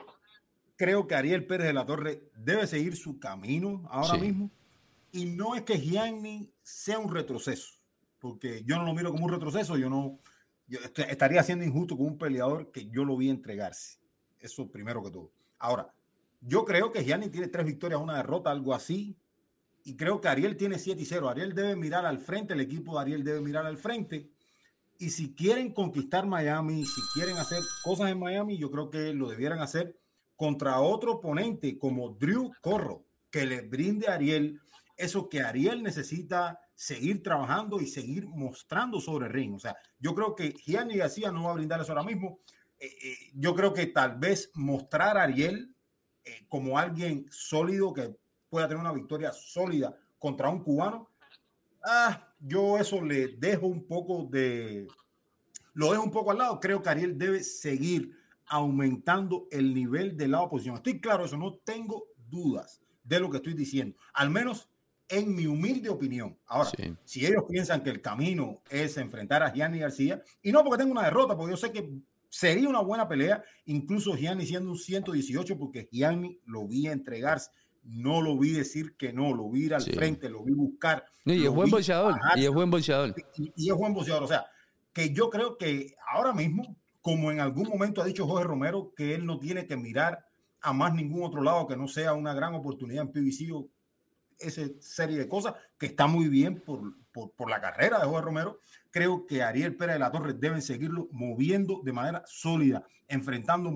creo 0.75 1.07
que 1.07 1.15
Ariel 1.15 1.47
Pérez 1.47 1.67
de 1.67 1.73
la 1.73 1.85
Torre 1.85 2.29
debe 2.35 2.67
seguir 2.67 2.95
su 2.95 3.19
camino 3.19 3.87
ahora 3.89 4.15
mismo. 4.15 4.51
Y 5.11 5.25
no 5.25 5.55
es 5.55 5.63
que 5.63 5.79
Gianni 5.79 6.51
sea 6.61 6.99
un 6.99 7.13
retroceso, 7.13 7.73
porque 8.23 8.63
yo 8.63 8.77
no 8.77 8.85
lo 8.85 8.93
miro 8.93 9.11
como 9.11 9.25
un 9.25 9.33
retroceso, 9.33 9.75
yo 9.75 9.89
no 9.89 10.17
estaría 11.09 11.43
siendo 11.43 11.65
injusto 11.65 11.97
con 11.97 12.05
un 12.05 12.17
peleador 12.17 12.71
que 12.71 12.89
yo 12.89 13.03
lo 13.03 13.17
vi 13.17 13.29
entregarse. 13.29 13.99
Eso 14.39 14.71
primero 14.71 15.03
que 15.03 15.11
todo. 15.11 15.29
Ahora, 15.59 15.93
yo 16.39 16.63
creo 16.63 16.93
que 16.93 17.03
Gianni 17.03 17.27
tiene 17.27 17.49
tres 17.49 17.65
victorias, 17.65 17.99
una 17.99 18.15
derrota, 18.15 18.49
algo 18.49 18.73
así 18.73 19.17
y 19.83 19.97
creo 19.97 20.21
que 20.21 20.29
Ariel 20.29 20.55
tiene 20.55 20.79
7 20.79 21.01
y 21.01 21.05
0. 21.05 21.27
Ariel 21.27 21.53
debe 21.53 21.75
mirar 21.75 22.05
al 22.05 22.19
frente, 22.19 22.53
el 22.53 22.61
equipo 22.61 22.93
de 22.93 23.01
Ariel 23.01 23.25
debe 23.25 23.41
mirar 23.41 23.65
al 23.65 23.77
frente. 23.77 24.29
Y 24.97 25.09
si 25.09 25.33
quieren 25.33 25.73
conquistar 25.73 26.25
Miami, 26.25 26.85
si 26.85 27.01
quieren 27.13 27.37
hacer 27.37 27.61
cosas 27.83 28.09
en 28.09 28.19
Miami, 28.19 28.57
yo 28.57 28.71
creo 28.71 28.89
que 28.89 29.13
lo 29.13 29.27
debieran 29.27 29.59
hacer 29.59 29.97
contra 30.37 30.79
otro 30.79 31.15
oponente 31.15 31.77
como 31.77 32.11
Drew 32.11 32.53
Corro, 32.61 33.03
que 33.29 33.45
le 33.45 33.61
brinde 33.61 34.07
a 34.07 34.13
Ariel 34.13 34.61
eso 34.95 35.27
que 35.27 35.41
Ariel 35.41 35.83
necesita 35.83 36.61
seguir 36.75 37.21
trabajando 37.23 37.79
y 37.79 37.87
seguir 37.87 38.27
mostrando 38.27 38.99
sobre 38.99 39.27
el 39.27 39.33
ring. 39.33 39.55
O 39.55 39.59
sea, 39.59 39.75
yo 39.99 40.13
creo 40.15 40.35
que 40.35 40.53
Gianni 40.53 40.97
García 40.97 41.31
no 41.31 41.43
va 41.43 41.51
a 41.51 41.55
brindar 41.55 41.81
eso 41.81 41.91
ahora 41.91 42.03
mismo. 42.03 42.39
Eh, 42.79 42.87
eh, 43.03 43.17
yo 43.35 43.55
creo 43.55 43.73
que 43.73 43.87
tal 43.87 44.17
vez 44.17 44.51
mostrar 44.55 45.17
a 45.17 45.23
Ariel 45.23 45.75
eh, 46.23 46.45
como 46.49 46.77
alguien 46.77 47.25
sólido 47.29 47.93
que 47.93 48.15
pueda 48.49 48.67
tener 48.67 48.81
una 48.81 48.93
victoria 48.93 49.31
sólida 49.31 49.95
contra 50.17 50.49
un 50.49 50.63
cubano, 50.63 51.09
ah, 51.85 52.33
yo 52.39 52.77
eso 52.77 53.01
le 53.01 53.29
dejo 53.37 53.67
un 53.67 53.85
poco 53.87 54.27
de, 54.29 54.87
lo 55.73 55.91
dejo 55.91 56.03
un 56.03 56.11
poco 56.11 56.31
al 56.31 56.37
lado. 56.37 56.59
Creo 56.59 56.81
que 56.81 56.89
Ariel 56.89 57.17
debe 57.17 57.43
seguir 57.43 58.11
aumentando 58.47 59.47
el 59.51 59.73
nivel 59.73 60.17
de 60.17 60.27
la 60.27 60.41
oposición. 60.41 60.75
Estoy 60.75 60.99
claro, 60.99 61.25
eso 61.25 61.37
no 61.37 61.55
tengo 61.59 62.05
dudas 62.29 62.81
de 63.03 63.19
lo 63.19 63.29
que 63.29 63.37
estoy 63.37 63.53
diciendo, 63.53 63.97
al 64.13 64.29
menos 64.29 64.69
en 65.13 65.35
mi 65.35 65.45
humilde 65.45 65.89
opinión. 65.89 66.37
Ahora, 66.47 66.71
si 67.03 67.25
ellos 67.25 67.43
piensan 67.47 67.83
que 67.83 67.91
el 67.91 68.01
camino 68.01 68.61
es 68.69 68.97
enfrentar 68.97 69.43
a 69.43 69.51
Gianni 69.51 69.79
García, 69.79 70.21
y 70.41 70.51
no 70.51 70.63
porque 70.63 70.79
tenga 70.79 70.91
una 70.91 71.03
derrota, 71.03 71.37
porque 71.37 71.51
yo 71.51 71.57
sé 71.57 71.71
que 71.71 71.89
sería 72.29 72.67
una 72.67 72.81
buena 72.81 73.07
pelea, 73.07 73.43
incluso 73.65 74.15
Gianni 74.15 74.45
siendo 74.45 74.71
un 74.71 74.77
118, 74.77 75.57
porque 75.57 75.87
Gianni 75.91 76.39
lo 76.45 76.67
vi 76.67 76.87
entregarse, 76.87 77.51
no 77.83 78.21
lo 78.21 78.37
vi 78.37 78.53
decir 78.53 78.95
que 78.97 79.13
no, 79.13 79.33
lo 79.33 79.49
vi 79.49 79.65
ir 79.65 79.75
al 79.75 79.83
frente, 79.83 80.29
lo 80.29 80.43
vi 80.43 80.53
buscar. 80.53 81.05
y, 81.25 81.45
es 81.45 81.49
buen 81.51 81.69
boxeador, 81.69 82.15
y 82.35 82.45
es 82.45 82.51
buen 82.51 82.71
boxeador. 82.71 83.13
Y, 83.37 83.69
es 83.69 83.75
buen 83.75 83.93
boxeador, 83.93 84.23
o 84.23 84.27
sea, 84.27 84.45
que 84.91 85.13
yo 85.13 85.29
creo 85.29 85.57
que 85.57 85.95
ahora 86.11 86.33
mismo, 86.33 86.75
como 87.01 87.31
en 87.31 87.39
algún 87.39 87.67
momento 87.69 88.01
ha 88.01 88.05
dicho 88.05 88.25
Jorge 88.25 88.45
Romero, 88.45 88.93
que 88.95 89.13
él 89.13 89.25
no 89.25 89.37
tiene 89.37 89.67
que 89.67 89.77
mirar 89.77 90.25
a 90.61 90.73
más 90.73 90.93
ningún 90.93 91.23
otro 91.23 91.43
lado 91.43 91.67
que 91.67 91.75
no 91.75 91.87
sea 91.87 92.13
una 92.13 92.33
gran 92.33 92.55
oportunidad 92.55 93.03
en 93.03 93.11
PBC 93.11 93.53
o 93.53 93.67
esa 94.39 94.61
serie 94.79 95.17
de 95.17 95.27
cosas, 95.27 95.55
que 95.77 95.87
está 95.87 96.07
muy 96.07 96.27
bien 96.27 96.61
por, 96.61 96.93
por, 97.11 97.49
la 97.49 97.61
carrera 97.61 97.99
de 97.99 98.05
Jorge 98.05 98.25
Romero. 98.25 98.59
Creo 98.91 99.25
que 99.25 99.43
Ariel 99.43 99.75
Pérez 99.75 99.95
de 99.95 99.99
la 99.99 100.11
Torre 100.11 100.33
deben 100.33 100.61
seguirlo 100.61 101.07
moviendo 101.11 101.81
de 101.83 101.93
manera 101.93 102.23
sólida, 102.25 102.85
enfrentando 103.07 103.71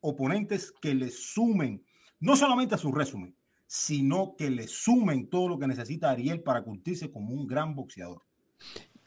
oponentes 0.00 0.72
que 0.80 0.94
le 0.94 1.10
sumen, 1.10 1.84
no 2.18 2.36
solamente 2.36 2.74
a 2.74 2.78
su 2.78 2.92
resumen, 2.92 3.36
sino 3.66 4.34
que 4.36 4.50
le 4.50 4.66
sumen 4.66 5.28
todo 5.28 5.48
lo 5.48 5.58
que 5.58 5.66
necesita 5.66 6.10
Ariel 6.10 6.42
para 6.42 6.62
curtirse 6.62 7.10
como 7.10 7.34
un 7.34 7.46
gran 7.46 7.74
boxeador. 7.74 8.22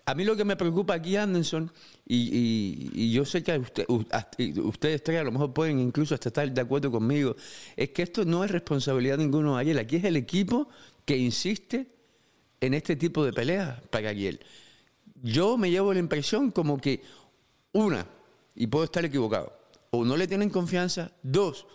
A 0.06 0.16
mí 0.16 0.26
lo 0.26 0.36
que 0.36 0.44
me 0.44 0.58
preocupa 0.58 0.96
aquí, 0.96 1.16
Anderson, 1.16 1.72
y, 2.06 3.12
yo 3.12 3.24
sé 3.24 3.42
que 3.42 3.58
usted, 3.58 3.86
ustedes 3.88 5.02
tres 5.02 5.22
a 5.22 5.24
lo 5.24 5.32
mejor 5.32 5.54
pueden 5.54 5.80
incluso 5.80 6.14
hasta 6.14 6.28
estar 6.28 6.52
de 6.52 6.62
acuerdo 6.62 6.92
conmigo, 6.92 7.38
es 7.78 7.90
que 7.92 8.02
esto 8.02 8.26
no 8.26 8.44
es 8.44 8.52
responsabilidad 8.52 9.18
de 9.18 9.24
ninguno 9.24 9.56
de 9.56 9.62
Ariel. 9.62 9.80
Aquí 9.80 9.96
es 9.96 10.04
el 10.04 10.18
equipo 10.18 10.68
que 11.06 11.18
insiste 11.18 11.88
en 12.60 12.74
este 12.74 12.98
tipo 12.98 13.24
de 13.24 13.32
peleas 13.32 13.80
para 13.90 14.10
Ariel. 14.10 14.42
Yo 15.22 15.58
me 15.58 15.72
llevo 15.72 15.94
la 15.94 16.00
impresión 16.00 16.52
como 16.52 16.82
que, 16.82 17.02
una, 17.72 18.06
y 18.56 18.68
puedo 18.68 18.84
estar 18.84 19.06
equivocado, 19.06 19.54
o 19.92 20.04
no 20.04 20.18
le 20.18 20.28
tienen 20.28 20.50
confianza, 20.50 21.14
dos, 21.24 21.66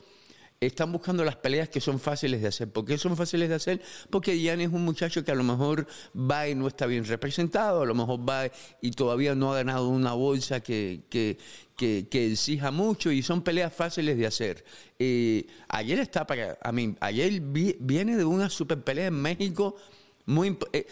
están 0.61 0.91
buscando 0.91 1.25
las 1.25 1.37
peleas 1.37 1.69
que 1.69 1.81
son 1.81 2.01
fáciles 2.01 2.43
de 2.43 2.49
hacer. 2.49 2.69
¿Por 2.69 2.85
qué 2.85 2.99
son 2.99 3.17
fáciles 3.17 3.49
de 3.49 3.55
hacer? 3.55 3.83
Porque 4.11 4.39
Gianni 4.39 4.65
es 4.65 4.71
un 4.71 4.85
muchacho 4.85 5.25
que 5.25 5.31
a 5.31 5.35
lo 5.35 5.45
mejor 5.45 5.87
va 6.15 6.49
y 6.49 6.55
no 6.55 6.67
está 6.67 6.87
bien 6.87 7.05
representado, 7.05 7.83
a 7.83 7.87
lo 7.87 7.95
mejor 7.95 8.29
va 8.29 8.51
y 8.81 8.91
todavía 8.91 9.35
no 9.35 9.53
ha 9.53 9.57
ganado 9.57 9.89
una 9.89 10.15
bolsa 10.15 10.61
que, 10.61 11.03
que, 11.09 11.39
que, 11.77 12.27
exija 12.27 12.73
mucho 12.73 13.13
y 13.13 13.23
son 13.23 13.43
peleas 13.43 13.73
fáciles 13.73 14.19
de 14.19 14.27
hacer. 14.27 14.65
Eh, 14.99 15.47
ayer 15.69 16.01
está 16.01 16.27
para, 16.27 16.59
a 16.61 16.73
mí, 16.73 16.97
ayer 17.01 17.41
viene 17.41 18.17
de 18.17 18.25
una 18.25 18.51
super 18.51 18.83
pelea 18.83 19.07
en 19.07 19.21
México 19.21 19.77
muy... 20.27 20.59
Eh, 20.73 20.87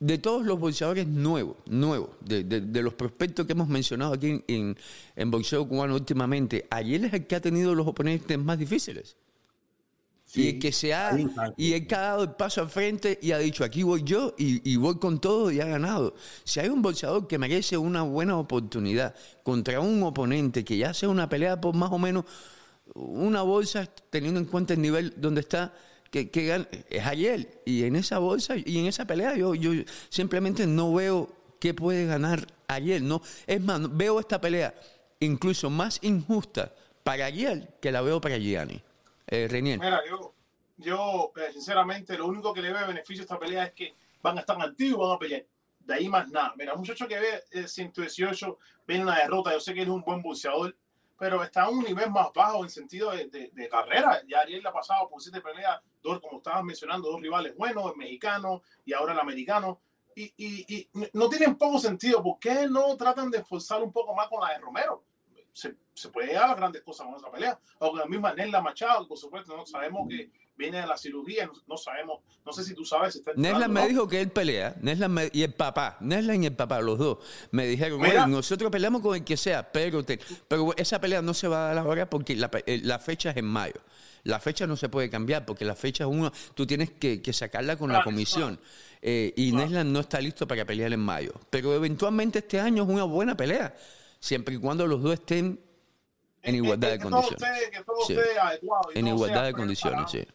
de 0.00 0.18
todos 0.18 0.44
los 0.44 0.58
boxeadores 0.58 1.06
nuevos, 1.06 1.56
nuevos, 1.66 2.10
de, 2.24 2.44
de, 2.44 2.82
los 2.82 2.94
prospectos 2.94 3.46
que 3.46 3.52
hemos 3.52 3.68
mencionado 3.68 4.14
aquí 4.14 4.42
en, 4.46 4.76
en, 5.16 5.30
boxeo 5.30 5.66
cubano 5.66 5.94
últimamente, 5.94 6.66
ayer 6.70 7.04
es 7.04 7.12
el 7.12 7.26
que 7.26 7.36
ha 7.36 7.40
tenido 7.40 7.74
los 7.74 7.86
oponentes 7.86 8.38
más 8.38 8.58
difíciles. 8.58 9.16
y 10.34 10.48
el 10.48 10.58
que 10.58 10.72
se 10.72 10.94
ha, 10.94 11.16
y 11.56 11.72
el 11.72 11.86
que 11.86 11.94
ha 11.94 12.00
dado 12.00 12.22
el 12.22 12.32
paso 12.32 12.60
al 12.60 12.68
frente 12.68 13.18
y 13.20 13.32
ha 13.32 13.38
dicho, 13.38 13.64
aquí 13.64 13.82
voy 13.82 14.02
yo 14.04 14.34
y, 14.38 14.76
voy 14.76 14.98
con 14.98 15.20
todo 15.20 15.50
y 15.50 15.60
ha 15.60 15.66
ganado. 15.66 16.14
Si 16.44 16.60
hay 16.60 16.68
un 16.68 16.82
boxeador 16.82 17.26
que 17.26 17.38
merece 17.38 17.76
una 17.76 18.02
buena 18.02 18.36
oportunidad 18.36 19.16
contra 19.42 19.80
un 19.80 20.02
oponente 20.04 20.64
que 20.64 20.76
ya 20.76 20.94
sea 20.94 21.08
una 21.08 21.28
pelea 21.28 21.60
por 21.60 21.74
más 21.74 21.90
o 21.90 21.98
menos 21.98 22.24
una 22.94 23.42
bolsa, 23.42 23.88
teniendo 24.10 24.38
en 24.38 24.46
cuenta 24.46 24.74
el 24.74 24.82
nivel 24.82 25.14
donde 25.16 25.40
está, 25.40 25.74
que, 26.10 26.66
es 26.90 27.06
ayer. 27.06 27.62
Y 27.64 27.84
en 27.84 27.96
esa 27.96 28.18
bolsa 28.18 28.54
y 28.56 28.78
en 28.78 28.86
esa 28.86 29.06
pelea 29.06 29.36
yo, 29.36 29.54
yo 29.54 29.72
simplemente 30.08 30.66
no 30.66 30.94
veo 30.94 31.30
qué 31.60 31.74
puede 31.74 32.06
ganar 32.06 32.46
ayer. 32.66 33.02
No, 33.02 33.22
es 33.46 33.60
más, 33.60 33.96
veo 33.96 34.20
esta 34.20 34.40
pelea 34.40 34.74
incluso 35.20 35.70
más 35.70 35.98
injusta 36.02 36.72
para 37.02 37.26
ayer 37.26 37.76
que 37.80 37.92
la 37.92 38.02
veo 38.02 38.20
para 38.20 38.38
Gianni. 38.38 38.80
Eh. 39.26 39.48
Mira, 39.50 40.00
yo, 40.08 40.34
yo 40.78 41.32
eh, 41.36 41.52
sinceramente 41.52 42.16
lo 42.16 42.26
único 42.26 42.52
que 42.52 42.62
le 42.62 42.72
veo 42.72 42.86
beneficio 42.86 43.22
a 43.22 43.24
esta 43.24 43.38
pelea 43.38 43.64
es 43.64 43.72
que 43.72 43.94
van 44.22 44.38
a 44.38 44.40
estar 44.40 44.60
activos 44.60 44.98
y 44.98 45.08
van 45.08 45.16
a 45.16 45.18
pelear. 45.18 45.44
De 45.80 45.94
ahí 45.94 46.08
más 46.08 46.28
nada. 46.28 46.54
Mira, 46.56 46.74
un 46.74 46.80
muchacho 46.80 47.08
que 47.08 47.18
ve 47.18 47.66
118, 47.66 48.46
eh, 48.46 48.82
viene 48.86 49.04
una 49.04 49.18
derrota, 49.18 49.52
yo 49.52 49.60
sé 49.60 49.72
que 49.74 49.82
es 49.82 49.88
un 49.88 50.02
buen 50.02 50.20
boxeador, 50.22 50.74
pero 51.18 51.42
está 51.42 51.62
a 51.62 51.68
un 51.68 51.82
nivel 51.82 52.10
más 52.10 52.32
bajo 52.32 52.62
en 52.62 52.70
sentido 52.70 53.10
de, 53.10 53.26
de, 53.28 53.68
carrera. 53.68 54.22
Ya 54.28 54.40
Ariel 54.40 54.62
le 54.62 54.68
ha 54.68 54.72
pasado 54.72 55.08
por 55.08 55.20
siete 55.20 55.40
peleas, 55.40 55.80
dos, 56.00 56.20
como 56.20 56.38
estabas 56.38 56.62
mencionando, 56.62 57.10
dos 57.10 57.20
rivales 57.20 57.56
buenos, 57.56 57.90
el 57.90 57.96
mexicano 57.96 58.62
y 58.84 58.92
ahora 58.92 59.12
el 59.12 59.18
americano. 59.18 59.80
Y, 60.14 60.32
y, 60.36 60.76
y, 60.76 60.88
no 61.12 61.28
tienen 61.28 61.56
poco 61.56 61.78
sentido. 61.80 62.22
¿Por 62.22 62.38
qué 62.38 62.68
no 62.68 62.96
tratan 62.96 63.30
de 63.30 63.38
esforzar 63.38 63.82
un 63.82 63.92
poco 63.92 64.14
más 64.14 64.28
con 64.28 64.40
la 64.40 64.52
de 64.54 64.60
Romero? 64.60 65.04
Se, 65.52 65.76
se 65.92 66.08
puede 66.10 66.28
llegar 66.28 66.50
a 66.50 66.54
grandes 66.54 66.82
cosas 66.82 67.06
con 67.06 67.16
esa 67.16 67.30
pelea. 67.30 67.58
O 67.80 67.90
con 67.90 67.98
la 67.98 68.06
misma 68.06 68.32
Nella 68.32 68.60
Machado, 68.60 69.08
por 69.08 69.18
supuesto, 69.18 69.56
no 69.56 69.66
sabemos 69.66 70.08
que 70.08 70.30
viene 70.58 70.80
de 70.80 70.86
la 70.86 70.98
cirugía, 70.98 71.48
no, 71.66 71.76
sabemos, 71.76 72.20
no 72.44 72.52
sé 72.52 72.64
si 72.64 72.74
tú 72.74 72.84
sabes. 72.84 73.14
Si 73.14 73.22
Nesla 73.36 73.68
me 73.68 73.86
dijo 73.86 74.08
que 74.08 74.20
él 74.20 74.30
pelea, 74.30 74.76
Nesla 74.80 75.08
y 75.32 75.44
el 75.44 75.54
papá, 75.54 75.96
Nesla 76.00 76.34
y 76.34 76.44
el 76.44 76.54
papá, 76.54 76.80
los 76.80 76.98
dos, 76.98 77.18
me 77.52 77.66
dijeron, 77.66 78.00
nosotros 78.30 78.70
peleamos 78.70 79.00
con 79.00 79.14
el 79.14 79.24
que 79.24 79.36
sea, 79.36 79.70
pero, 79.70 80.04
pero 80.48 80.76
esa 80.76 81.00
pelea 81.00 81.22
no 81.22 81.32
se 81.32 81.46
va 81.46 81.70
a 81.70 81.74
dar 81.74 81.78
ahora 81.78 82.10
porque 82.10 82.34
la, 82.34 82.50
eh, 82.66 82.80
la, 82.82 82.98
fecha 82.98 83.30
es 83.30 83.36
en 83.36 83.46
mayo. 83.46 83.80
La 84.24 84.40
fecha 84.40 84.66
no 84.66 84.76
se 84.76 84.88
puede 84.88 85.08
cambiar 85.08 85.46
porque 85.46 85.64
la 85.64 85.76
fecha 85.76 86.04
es 86.04 86.10
uno, 86.10 86.32
tú 86.54 86.66
tienes 86.66 86.90
que, 86.90 87.22
que 87.22 87.32
sacarla 87.32 87.76
con 87.76 87.92
la 87.92 88.02
comisión. 88.02 88.58
Eh, 89.00 89.32
y 89.36 89.52
Nesla 89.52 89.84
no 89.84 90.00
está 90.00 90.20
listo 90.20 90.46
para 90.48 90.64
pelear 90.64 90.92
en 90.92 91.00
mayo. 91.00 91.32
Pero 91.50 91.72
eventualmente 91.72 92.40
este 92.40 92.58
año 92.58 92.82
es 92.82 92.88
una 92.88 93.04
buena 93.04 93.36
pelea, 93.36 93.76
siempre 94.18 94.56
y 94.56 94.58
cuando 94.58 94.86
los 94.88 95.00
dos 95.00 95.14
estén 95.14 95.60
en 96.42 96.54
igualdad 96.56 96.90
de 96.90 96.98
condiciones. 96.98 97.44
En 98.94 99.06
igualdad 99.06 99.44
de 99.44 99.52
condiciones, 99.52 100.10
sí. 100.10 100.26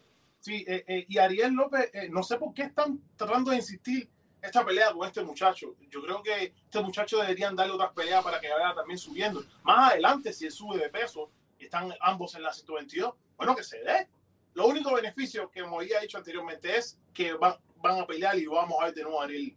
Sí, 0.44 0.66
eh, 0.68 0.84
eh, 0.86 1.06
y 1.08 1.20
Ariel 1.20 1.54
López, 1.54 1.89
eh, 1.94 2.10
no 2.10 2.22
sé 2.22 2.36
por 2.36 2.54
qué 2.54 2.64
están 2.64 3.02
tratando 3.16 3.52
de 3.52 3.58
insistir 3.58 4.10
esta 4.41 4.66
pelea 4.66 4.91
con 4.91 5.08
este 5.08 5.24
muchacho. 5.24 5.74
Yo 5.89 6.02
creo 6.04 6.22
que 6.22 6.54
este 6.66 6.82
muchacho 6.82 7.18
deberían 7.20 7.56
darle 7.56 7.72
otras 7.72 7.94
peleas 7.94 8.22
para 8.22 8.41
que 8.41 8.50
vaya 8.50 8.76
también 8.76 8.98
subiendo. 8.98 9.41
Más 9.64 9.94
adelante, 9.94 10.34
si 10.34 10.46
él 10.46 10.52
sube 10.52 10.78
de 10.80 10.89
peso 10.89 11.32
y 11.58 11.64
están 11.64 11.94
ambos 12.02 12.36
en 12.36 12.44
la 12.44 12.52
122, 12.52 13.14
bueno, 13.38 13.56
que 13.56 13.64
se 13.64 13.80
dé. 13.84 14.10
Lo 14.54 14.68
único 14.68 14.94
beneficio 14.94 15.50
que 15.50 15.62
como 15.62 15.80
había 15.80 16.02
dicho 16.02 16.18
anteriormente 16.18 16.78
es 16.78 17.00
que 17.14 17.32
van, 17.36 17.56
van 17.78 18.02
a 18.02 18.06
pelear 18.06 18.38
y 18.38 18.46
vamos 18.46 18.76
a 18.82 18.88
ver 18.88 18.96
de 18.96 19.04
nuevo 19.04 19.22
a 19.22 19.24
Ariel 19.24 19.56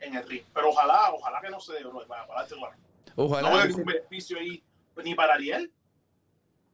en 0.00 0.16
el 0.16 0.28
ring. 0.28 0.42
Pero 0.52 0.70
ojalá, 0.70 1.12
ojalá 1.12 1.40
que 1.40 1.50
no 1.50 1.60
se 1.60 1.74
dé, 1.74 1.84
para, 2.08 2.26
para, 2.26 2.48
Ojalá. 3.14 3.50
No 3.50 3.56
hay 3.56 3.68
ningún 3.68 3.84
beneficio 3.84 4.36
ahí 4.36 4.60
ni 4.96 5.14
para 5.14 5.34
Ariel 5.34 5.72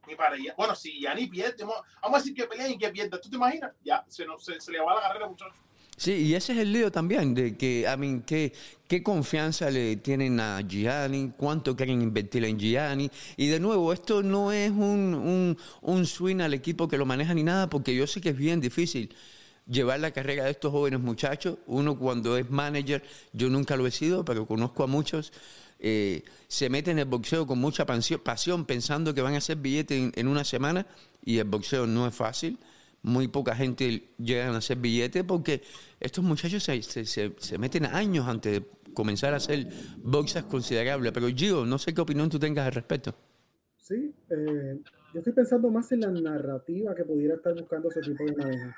ni 0.07 0.15
para. 0.15 0.35
Bueno, 0.57 0.75
si 0.75 1.01
ya 1.01 1.13
ni 1.13 1.27
pierde, 1.27 1.63
vamos 1.63 1.83
a 2.03 2.17
decir 2.17 2.33
que 2.33 2.45
pelea 2.45 2.69
y 2.69 2.77
que 2.77 2.89
pierda. 2.89 3.19
¿Tú 3.19 3.29
te 3.29 3.35
imaginas? 3.35 3.71
Ya, 3.83 4.03
se, 4.07 4.25
se, 4.59 4.71
le 4.71 4.79
va 4.79 4.95
la 4.95 5.01
carrera, 5.01 5.27
muchachos. 5.27 5.55
Sí, 5.97 6.13
y 6.13 6.33
ese 6.33 6.53
es 6.53 6.59
el 6.59 6.73
lío 6.73 6.91
también, 6.91 7.35
de 7.35 7.55
que, 7.55 7.87
a 7.87 7.95
mí, 7.95 8.23
¿qué, 8.25 8.53
qué 8.87 9.03
confianza 9.03 9.69
le 9.69 9.97
tienen 9.97 10.39
a 10.39 10.61
Gianni, 10.61 11.33
cuánto 11.37 11.75
quieren 11.75 12.01
invertir 12.01 12.43
en 12.45 12.57
Gianni. 12.57 13.11
Y 13.37 13.47
de 13.47 13.59
nuevo, 13.59 13.93
esto 13.93 14.23
no 14.23 14.51
es 14.51 14.71
un, 14.71 15.13
un, 15.13 15.57
un 15.81 16.05
swing 16.07 16.41
al 16.41 16.55
equipo 16.55 16.87
que 16.87 16.97
lo 16.97 17.05
maneja 17.05 17.35
ni 17.35 17.43
nada, 17.43 17.69
porque 17.69 17.95
yo 17.95 18.07
sé 18.07 18.19
que 18.19 18.29
es 18.29 18.37
bien 18.37 18.59
difícil 18.59 19.13
llevar 19.67 19.99
la 19.99 20.11
carrera 20.11 20.45
de 20.45 20.51
estos 20.51 20.71
jóvenes 20.71 20.99
muchachos. 20.99 21.57
Uno 21.67 21.97
cuando 21.97 22.37
es 22.37 22.49
manager, 22.49 23.03
yo 23.33 23.49
nunca 23.49 23.75
lo 23.75 23.85
he 23.85 23.91
sido, 23.91 24.25
pero 24.25 24.47
conozco 24.47 24.83
a 24.83 24.87
muchos 24.87 25.31
eh, 25.83 26.23
se 26.47 26.69
meten 26.69 26.93
en 26.93 26.99
el 26.99 27.05
boxeo 27.05 27.47
con 27.47 27.57
mucha 27.57 27.85
pasión, 27.85 28.65
pensando 28.65 29.15
que 29.15 29.21
van 29.21 29.33
a 29.33 29.37
hacer 29.37 29.57
billetes 29.57 30.11
en, 30.15 30.27
una 30.27 30.43
semana 30.43 30.85
y 31.25 31.39
el 31.39 31.45
boxeo 31.45 31.87
no 31.87 32.07
es 32.07 32.13
fácil. 32.13 32.59
Muy 33.01 33.27
poca 33.27 33.55
gente 33.55 34.09
llega 34.19 34.47
a 34.47 34.57
hacer 34.57 34.77
billetes 34.77 35.23
porque 35.23 35.63
estos 35.99 36.23
muchachos 36.23 36.61
se, 36.61 36.83
se, 36.83 37.57
meten 37.57 37.87
años 37.87 38.27
antes 38.27 38.59
de 38.59 38.65
comenzar 38.93 39.33
a 39.33 39.37
hacer 39.37 39.67
boxas 39.97 40.43
considerables. 40.43 41.11
Pero 41.11 41.27
Gio, 41.29 41.65
no 41.65 41.79
sé 41.79 41.95
qué 41.95 42.01
opinión 42.01 42.29
tú 42.29 42.37
tengas 42.37 42.67
al 42.67 42.73
respecto. 42.73 43.15
Sí, 43.77 44.13
eh, 44.29 44.79
yo 45.13 45.19
estoy 45.19 45.33
pensando 45.33 45.71
más 45.71 45.91
en 45.91 46.01
la 46.01 46.11
narrativa 46.11 46.93
que 46.93 47.03
pudiera 47.03 47.35
estar 47.35 47.55
buscando 47.55 47.89
ese 47.89 48.01
tipo 48.01 48.23
de 48.23 48.35
manejo. 48.35 48.71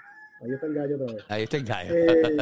Ahí 0.44 0.52
está 0.52 0.66
el 0.66 0.74
gallo 0.74 0.96
otra 0.96 1.14
vez. 1.14 1.26
Ahí 1.30 1.44
está 1.44 1.58
el 1.58 1.64
gallo. 1.64 1.96
Eh, 1.96 2.38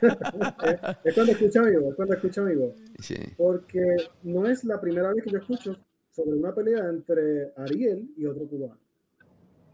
es 1.04 1.14
cuando 1.14 1.32
escucho 1.32 1.60
amigo, 1.60 1.88
es 1.88 1.94
cuando 1.94 2.14
escucho 2.14 2.42
amigo. 2.42 2.74
Sí. 2.98 3.16
Porque 3.38 3.96
no 4.24 4.46
es 4.46 4.62
la 4.64 4.78
primera 4.78 5.12
vez 5.12 5.24
que 5.24 5.30
yo 5.30 5.38
escucho 5.38 5.76
sobre 6.10 6.36
una 6.36 6.54
pelea 6.54 6.86
entre 6.88 7.52
Ariel 7.56 8.10
y 8.16 8.26
otro 8.26 8.46
cubano. 8.46 8.78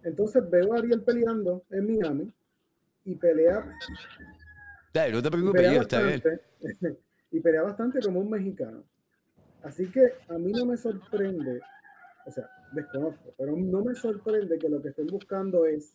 Entonces 0.04 0.48
veo 0.48 0.74
a 0.74 0.78
Ariel 0.78 1.02
peleando 1.02 1.64
en 1.70 1.86
Miami 1.86 2.32
y 3.04 3.16
pelea. 3.16 3.68
Dale, 4.94 5.12
no 5.12 5.22
te 5.22 5.30
preocupes, 5.30 5.80
está 5.80 6.02
bien. 6.02 6.22
Y 7.32 7.40
pelea 7.40 7.62
bastante 7.62 7.98
como 8.00 8.20
un 8.20 8.30
mexicano. 8.30 8.84
Así 9.64 9.90
que 9.90 10.12
a 10.28 10.38
mí 10.38 10.52
no 10.52 10.64
me 10.64 10.76
sorprende, 10.76 11.60
o 12.24 12.30
sea, 12.30 12.48
desconozco, 12.72 13.34
pero 13.36 13.56
no 13.56 13.82
me 13.82 13.96
sorprende 13.96 14.58
que 14.58 14.68
lo 14.68 14.80
que 14.80 14.90
estén 14.90 15.08
buscando 15.08 15.66
es 15.66 15.92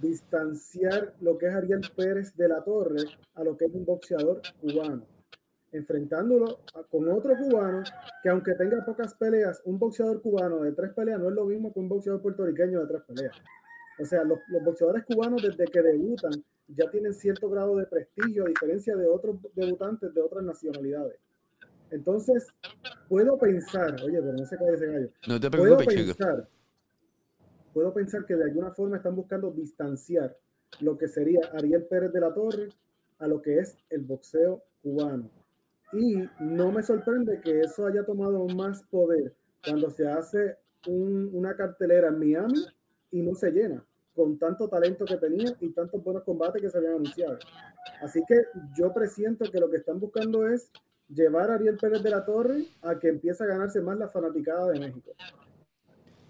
distanciar 0.00 1.14
lo 1.20 1.38
que 1.38 1.46
es 1.46 1.54
Ariel 1.54 1.82
Pérez 1.96 2.36
de 2.36 2.48
la 2.48 2.62
Torre 2.62 3.04
a 3.34 3.44
lo 3.44 3.56
que 3.56 3.66
es 3.66 3.74
un 3.74 3.84
boxeador 3.84 4.42
cubano 4.60 5.06
enfrentándolo 5.74 6.60
con 6.88 7.10
otro 7.10 7.36
cubano 7.36 7.82
que 8.22 8.28
aunque 8.28 8.54
tenga 8.54 8.84
pocas 8.84 9.14
peleas, 9.14 9.60
un 9.64 9.78
boxeador 9.78 10.22
cubano 10.22 10.60
de 10.60 10.72
tres 10.72 10.92
peleas 10.92 11.20
no 11.20 11.28
es 11.28 11.34
lo 11.34 11.44
mismo 11.46 11.72
que 11.72 11.80
un 11.80 11.88
boxeador 11.88 12.22
puertorriqueño 12.22 12.80
de 12.80 12.86
tres 12.86 13.02
peleas. 13.08 13.36
O 14.00 14.04
sea, 14.04 14.24
los, 14.24 14.38
boxeadores 14.64 15.04
cubanos 15.04 15.42
desde 15.42 15.66
que 15.66 15.82
debutan 15.82 16.32
ya 16.68 16.90
tienen 16.90 17.12
cierto 17.12 17.48
grado 17.50 17.76
de 17.76 17.86
prestigio 17.86 18.44
a 18.44 18.48
diferencia 18.48 18.96
de 18.96 19.06
otros 19.06 19.36
debutantes 19.54 20.14
de 20.14 20.20
otras 20.20 20.44
nacionalidades. 20.44 21.18
Entonces, 21.90 22.48
puedo 23.08 23.38
pensar, 23.38 23.94
oye, 24.02 24.20
pero 24.20 24.32
no 24.32 24.46
se 24.46 24.56
cae 24.56 24.74
ese 24.74 24.86
gallo. 24.86 25.08
No 25.28 25.38
te 25.38 25.50
preocupes, 25.50 25.84
puedo 25.84 25.96
pensar, 26.06 26.48
puedo 27.74 27.92
pensar 27.92 28.24
que 28.24 28.36
de 28.36 28.44
alguna 28.44 28.70
forma 28.70 28.96
están 28.96 29.16
buscando 29.16 29.50
distanciar 29.50 30.34
lo 30.80 30.96
que 30.96 31.08
sería 31.08 31.40
Ariel 31.52 31.84
Pérez 31.84 32.12
de 32.12 32.20
la 32.20 32.32
Torre 32.32 32.68
a 33.18 33.26
lo 33.26 33.42
que 33.42 33.58
es 33.58 33.76
el 33.90 34.02
boxeo 34.02 34.62
cubano. 34.82 35.28
Y 35.92 36.28
no 36.40 36.72
me 36.72 36.82
sorprende 36.82 37.40
que 37.40 37.60
eso 37.60 37.86
haya 37.86 38.04
tomado 38.04 38.46
más 38.48 38.82
poder 38.84 39.34
cuando 39.64 39.90
se 39.90 40.08
hace 40.08 40.56
una 40.86 41.54
cartelera 41.56 42.08
en 42.08 42.18
Miami 42.18 42.66
y 43.10 43.20
no 43.22 43.34
se 43.34 43.50
llena 43.50 43.84
con 44.14 44.38
tanto 44.38 44.68
talento 44.68 45.04
que 45.04 45.16
tenía 45.16 45.56
y 45.60 45.70
tantos 45.70 46.02
buenos 46.02 46.22
combates 46.22 46.62
que 46.62 46.70
se 46.70 46.78
habían 46.78 46.94
anunciado. 46.94 47.38
Así 48.00 48.22
que 48.28 48.42
yo 48.76 48.92
presiento 48.92 49.50
que 49.50 49.58
lo 49.58 49.68
que 49.68 49.78
están 49.78 49.98
buscando 49.98 50.46
es 50.46 50.70
llevar 51.08 51.50
a 51.50 51.54
Ariel 51.54 51.76
Pérez 51.76 52.02
de 52.02 52.10
la 52.10 52.24
Torre 52.24 52.64
a 52.82 52.98
que 52.98 53.08
empiece 53.08 53.42
a 53.42 53.46
ganarse 53.46 53.80
más 53.80 53.98
la 53.98 54.08
fanaticada 54.08 54.70
de 54.70 54.80
México. 54.80 55.12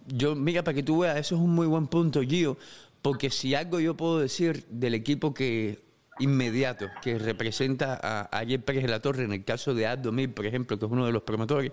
Yo, 0.07 0.35
mira, 0.35 0.63
para 0.63 0.75
que 0.75 0.83
tú 0.83 1.01
veas, 1.01 1.17
eso 1.17 1.35
es 1.35 1.41
un 1.41 1.55
muy 1.55 1.67
buen 1.67 1.87
punto, 1.87 2.21
Gio, 2.23 2.59
porque 3.03 3.31
si 3.31 3.55
algo 3.55 3.81
yo 3.81 3.97
puedo 3.97 4.19
decir 4.19 4.65
del 4.69 4.95
equipo 4.95 5.33
que 5.33 5.83
inmediato 6.19 6.87
que 7.03 7.19
representa 7.19 7.99
a 8.01 8.39
Ayer 8.39 8.65
Pérez 8.65 8.83
de 8.83 8.89
la 8.89 9.01
Torre, 9.01 9.25
en 9.25 9.33
el 9.33 9.45
caso 9.45 9.75
de 9.75 9.87
Aldo 9.87 10.13
Mil, 10.13 10.31
por 10.31 10.47
ejemplo, 10.47 10.79
que 10.79 10.87
es 10.87 10.91
uno 10.91 11.07
de 11.07 11.13
los 11.13 11.23
promotores, 11.23 11.73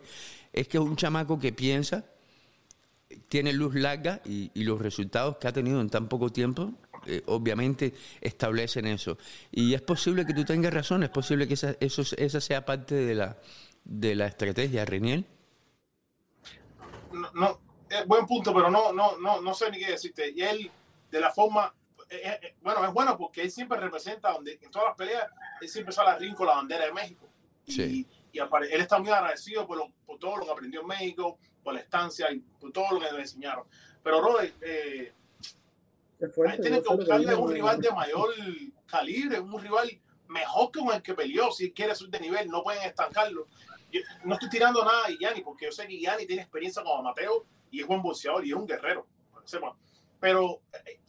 es 0.51 0.67
que 0.67 0.77
es 0.77 0.83
un 0.83 0.95
chamaco 0.95 1.39
que 1.39 1.53
piensa, 1.53 2.05
tiene 3.27 3.53
luz 3.53 3.75
larga 3.75 4.21
y, 4.25 4.49
los 4.63 4.81
resultados 4.81 5.37
que 5.37 5.47
ha 5.47 5.53
tenido 5.53 5.81
en 5.81 5.89
tan 5.89 6.07
poco 6.07 6.29
tiempo, 6.29 6.73
eh, 7.05 7.21
obviamente 7.25 7.93
establecen 8.21 8.87
eso. 8.87 9.17
Y 9.51 9.73
es 9.73 9.81
posible 9.81 10.25
que 10.25 10.33
tú 10.33 10.45
tengas 10.45 10.73
razón, 10.73 11.03
es 11.03 11.09
posible 11.09 11.47
que 11.47 11.55
esa, 11.55 11.75
eso, 11.79 12.03
esa 12.17 12.41
sea 12.41 12.65
parte 12.65 12.95
de 12.95 13.15
la, 13.15 13.37
de 13.83 14.15
la 14.15 14.27
estrategia, 14.27 14.85
Reniel. 14.85 15.25
No, 17.33 17.59
buen 18.05 18.25
punto, 18.25 18.53
pero 18.53 18.69
no, 18.69 18.93
no, 18.93 19.17
no, 19.17 19.41
no 19.41 19.53
sé 19.53 19.69
ni 19.71 19.79
qué 19.79 19.91
decirte. 19.91 20.31
Y 20.31 20.41
él, 20.41 20.71
de 21.09 21.19
la 21.19 21.31
forma 21.31 21.73
eh, 22.11 22.21
eh, 22.25 22.39
eh, 22.41 22.55
bueno, 22.61 22.85
es 22.85 22.93
bueno 22.93 23.17
porque 23.17 23.41
él 23.41 23.49
siempre 23.49 23.79
representa, 23.79 24.33
donde 24.33 24.59
en 24.61 24.69
todas 24.69 24.89
las 24.89 24.97
peleas, 24.97 25.27
él 25.61 25.69
siempre 25.69 25.93
sale 25.93 26.09
a 26.09 26.17
ring 26.17 26.35
con 26.35 26.45
la 26.45 26.55
bandera 26.55 26.85
de 26.85 26.91
México. 26.91 27.25
Y, 27.65 28.05
y 28.33 28.39
él 28.39 28.81
está 28.81 28.99
muy 28.99 29.09
agradecido 29.09 29.65
por, 29.65 29.81
por, 30.05 30.19
todo 30.19 30.35
lo 30.37 30.45
que 30.45 30.51
aprendió 30.51 30.81
en 30.81 30.87
México, 30.87 31.39
por 31.63 31.73
la 31.73 31.79
estancia 31.79 32.29
y 32.31 32.39
por 32.39 32.73
todo 32.73 32.91
lo 32.91 32.99
que 32.99 33.13
le 33.13 33.21
enseñaron. 33.21 33.65
Pero, 34.03 34.19
Rode, 34.19 34.53
eh, 34.61 35.13
tiene 36.61 36.81
que 36.81 36.95
buscarle 36.95 37.33
un 37.33 37.51
rival 37.51 37.79
de 37.79 37.91
mayor 37.91 38.29
calibre, 38.85 39.39
un 39.39 39.61
rival 39.61 39.89
mejor 40.27 40.69
que 40.71 40.79
un 40.79 40.91
el 40.91 41.01
que 41.01 41.13
peleó. 41.13 41.49
Si 41.51 41.71
quiere 41.71 41.95
subir 41.95 42.11
de 42.11 42.19
nivel, 42.19 42.49
no 42.49 42.61
pueden 42.61 42.83
estancarlo. 42.83 43.47
no 44.25 44.33
estoy 44.33 44.49
tirando 44.49 44.83
nada 44.83 45.05
a 45.05 45.09
Yanni, 45.17 45.41
porque 45.41 45.65
yo 45.65 45.71
sé 45.71 45.87
que 45.87 45.99
Yanni 45.99 46.25
tiene 46.25 46.41
experiencia 46.41 46.83
como 46.83 47.01
Mateo 47.03 47.45
y 47.71 47.81
es 47.81 47.87
buen 47.87 48.01
boxeador 48.01 48.45
y 48.45 48.49
es 48.49 48.55
un 48.55 48.67
guerrero. 48.67 49.07
Pero 50.19 50.61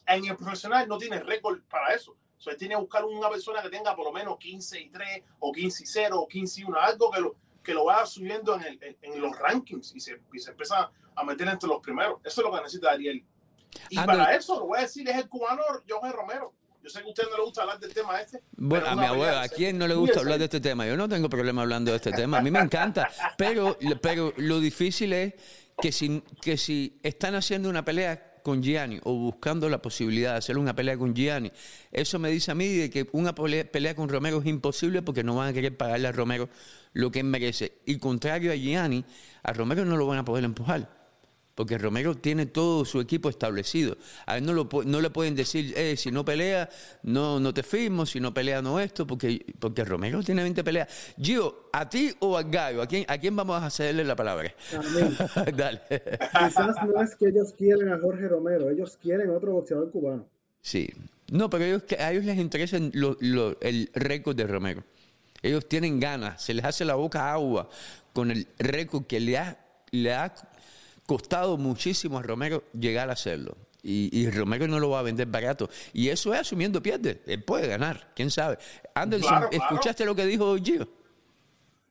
en 0.06 0.24
el 0.24 0.36
profesional 0.36 0.88
no 0.88 0.98
tiene 0.98 1.20
récord 1.20 1.60
para 1.68 1.94
eso. 1.94 2.16
O 2.38 2.40
sea, 2.40 2.56
tiene 2.56 2.74
que 2.74 2.80
buscar 2.80 3.04
una 3.04 3.28
persona 3.28 3.62
que 3.62 3.68
tenga 3.68 3.94
por 3.94 4.04
lo 4.06 4.12
menos 4.12 4.36
15 4.38 4.80
y 4.80 4.88
3 4.88 5.22
o 5.38 5.52
15 5.52 5.82
y 5.82 5.86
0 5.86 6.20
o 6.20 6.26
15 6.26 6.60
y 6.60 6.64
1, 6.64 6.80
algo 6.80 7.10
que 7.10 7.20
lo, 7.20 7.36
que 7.62 7.74
lo 7.74 7.84
vaya 7.84 8.04
subiendo 8.04 8.56
en, 8.56 8.62
el, 8.62 8.96
en, 9.00 9.20
los 9.20 9.38
rankings 9.38 9.94
y 9.94 10.00
se, 10.00 10.20
y 10.32 10.38
se, 10.40 10.50
empieza 10.50 10.90
a 11.14 11.24
meter 11.24 11.46
entre 11.46 11.68
los 11.68 11.80
primeros. 11.80 12.20
Eso 12.24 12.40
es 12.40 12.46
lo 12.46 12.52
que 12.52 12.60
necesita 12.60 12.90
Ariel. 12.90 13.24
Y 13.90 13.96
para 13.96 14.34
eso, 14.34 14.58
lo 14.58 14.66
voy 14.66 14.78
a 14.78 14.82
decir, 14.82 15.08
es 15.08 15.16
el 15.16 15.28
cubano 15.28 15.62
Jorge 15.88 16.12
Romero. 16.12 16.52
Yo 16.82 16.90
sé 16.90 17.00
que 17.00 17.06
a 17.06 17.08
usted 17.10 17.24
no 17.30 17.36
le 17.36 17.44
gusta 17.44 17.62
hablar 17.62 17.78
del 17.78 17.94
tema 17.94 18.20
este. 18.20 18.42
Bueno, 18.56 18.88
a 18.88 18.96
mi 18.96 19.06
abuela, 19.06 19.42
¿a 19.42 19.48
quién 19.48 19.78
no 19.78 19.86
le 19.86 19.94
gusta 19.94 20.18
hablar 20.18 20.38
de 20.40 20.46
este 20.46 20.60
tema? 20.60 20.84
Yo 20.84 20.96
no 20.96 21.08
tengo 21.08 21.28
problema 21.28 21.62
hablando 21.62 21.92
de 21.92 21.98
este 21.98 22.10
tema. 22.10 22.38
A 22.38 22.42
mí 22.42 22.50
me 22.50 22.58
encanta. 22.58 23.08
Pero, 23.38 23.78
pero 24.00 24.32
lo 24.36 24.58
difícil 24.58 25.12
es 25.12 25.34
que 25.80 25.92
si, 25.92 26.22
que 26.40 26.56
si 26.56 26.98
están 27.02 27.34
haciendo 27.34 27.68
una 27.68 27.84
pelea 27.84 28.40
con 28.42 28.62
Gianni 28.62 28.98
o 29.04 29.14
buscando 29.14 29.68
la 29.68 29.80
posibilidad 29.80 30.32
de 30.32 30.38
hacer 30.38 30.58
una 30.58 30.74
pelea 30.74 30.96
con 30.96 31.14
Gianni, 31.14 31.52
eso 31.90 32.18
me 32.18 32.30
dice 32.30 32.50
a 32.50 32.54
mí 32.54 32.68
de 32.68 32.90
que 32.90 33.08
una 33.12 33.34
pelea 33.34 33.94
con 33.94 34.08
Romero 34.08 34.40
es 34.40 34.46
imposible 34.46 35.02
porque 35.02 35.22
no 35.22 35.36
van 35.36 35.48
a 35.48 35.52
querer 35.52 35.76
pagarle 35.76 36.08
a 36.08 36.12
Romero 36.12 36.48
lo 36.92 37.10
que 37.10 37.20
él 37.20 37.26
merece. 37.26 37.74
Y 37.86 37.98
contrario 37.98 38.52
a 38.52 38.56
Gianni, 38.56 39.04
a 39.42 39.52
Romero 39.52 39.84
no 39.84 39.96
lo 39.96 40.06
van 40.06 40.18
a 40.18 40.24
poder 40.24 40.44
empujar 40.44 41.01
porque 41.54 41.78
Romero 41.78 42.16
tiene 42.16 42.46
todo 42.46 42.84
su 42.84 43.00
equipo 43.00 43.28
establecido. 43.28 43.96
A 44.26 44.38
él 44.38 44.44
no, 44.44 44.52
lo, 44.52 44.68
no 44.84 45.00
le 45.00 45.10
pueden 45.10 45.34
decir, 45.34 45.74
eh, 45.76 45.96
si 45.96 46.10
no 46.10 46.24
pelea, 46.24 46.68
no, 47.02 47.38
no 47.40 47.52
te 47.52 47.62
firmo, 47.62 48.06
si 48.06 48.20
no 48.20 48.32
pelea, 48.32 48.62
no 48.62 48.80
esto, 48.80 49.06
porque, 49.06 49.44
porque 49.58 49.84
Romero 49.84 50.22
tiene 50.22 50.42
20 50.42 50.64
peleas. 50.64 51.14
Gio, 51.20 51.68
¿a 51.72 51.88
ti 51.88 52.12
o 52.20 52.36
a 52.36 52.42
Gallo? 52.42 52.82
¿A 52.82 52.86
quién, 52.86 53.04
¿A 53.08 53.18
quién 53.18 53.36
vamos 53.36 53.62
a 53.62 53.66
hacerle 53.66 54.04
la 54.04 54.16
palabra? 54.16 54.54
Dale. 55.56 55.80
Quizás 55.88 56.76
no 56.86 57.02
es 57.02 57.14
que 57.16 57.28
ellos 57.28 57.52
quieren 57.56 57.92
a 57.92 57.98
Jorge 58.00 58.28
Romero, 58.28 58.70
ellos 58.70 58.98
quieren 59.00 59.30
otro 59.30 59.52
boxeador 59.52 59.90
cubano. 59.90 60.26
Sí. 60.60 60.88
No, 61.30 61.48
pero 61.48 61.64
ellos, 61.64 61.82
a 61.98 62.12
ellos 62.12 62.24
les 62.24 62.38
interesa 62.38 62.76
el 62.76 63.90
récord 63.94 64.36
de 64.36 64.46
Romero. 64.46 64.84
Ellos 65.42 65.68
tienen 65.68 65.98
ganas, 65.98 66.40
se 66.42 66.54
les 66.54 66.64
hace 66.64 66.84
la 66.84 66.94
boca 66.94 67.32
agua 67.32 67.68
con 68.12 68.30
el 68.30 68.46
récord 68.58 69.04
que 69.06 69.18
le 69.18 69.38
ha, 69.38 69.58
le 69.90 70.14
ha 70.14 70.32
costado 71.12 71.58
muchísimo 71.58 72.18
a 72.18 72.22
Romero 72.22 72.64
llegar 72.72 73.10
a 73.10 73.12
hacerlo. 73.12 73.54
Y, 73.82 74.30
Romero 74.30 74.66
no 74.66 74.80
lo 74.80 74.88
va 74.88 75.00
a 75.00 75.02
vender 75.02 75.26
barato. 75.26 75.68
Y 75.92 76.08
eso 76.08 76.32
es 76.32 76.40
asumiendo 76.40 76.82
pierde. 76.82 77.20
Él 77.26 77.44
puede 77.44 77.66
ganar, 77.66 78.10
quién 78.16 78.30
sabe. 78.30 78.56
Anderson, 78.94 79.48
¿escuchaste 79.50 80.06
lo 80.06 80.14
que 80.14 80.24
dijo 80.24 80.56
Gio? 80.56 80.88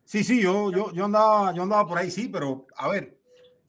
Sí, 0.06 0.24
sí, 0.24 0.42
yo, 0.42 0.72
yo, 0.72 0.92
yo, 0.92 1.06
andaba, 1.06 1.54
yo 1.54 1.62
andaba 1.62 1.88
por 1.88 2.00
ahí, 2.00 2.10
sí, 2.10 2.30
pero 2.30 2.66
a 2.76 2.90
ver, 2.90 3.20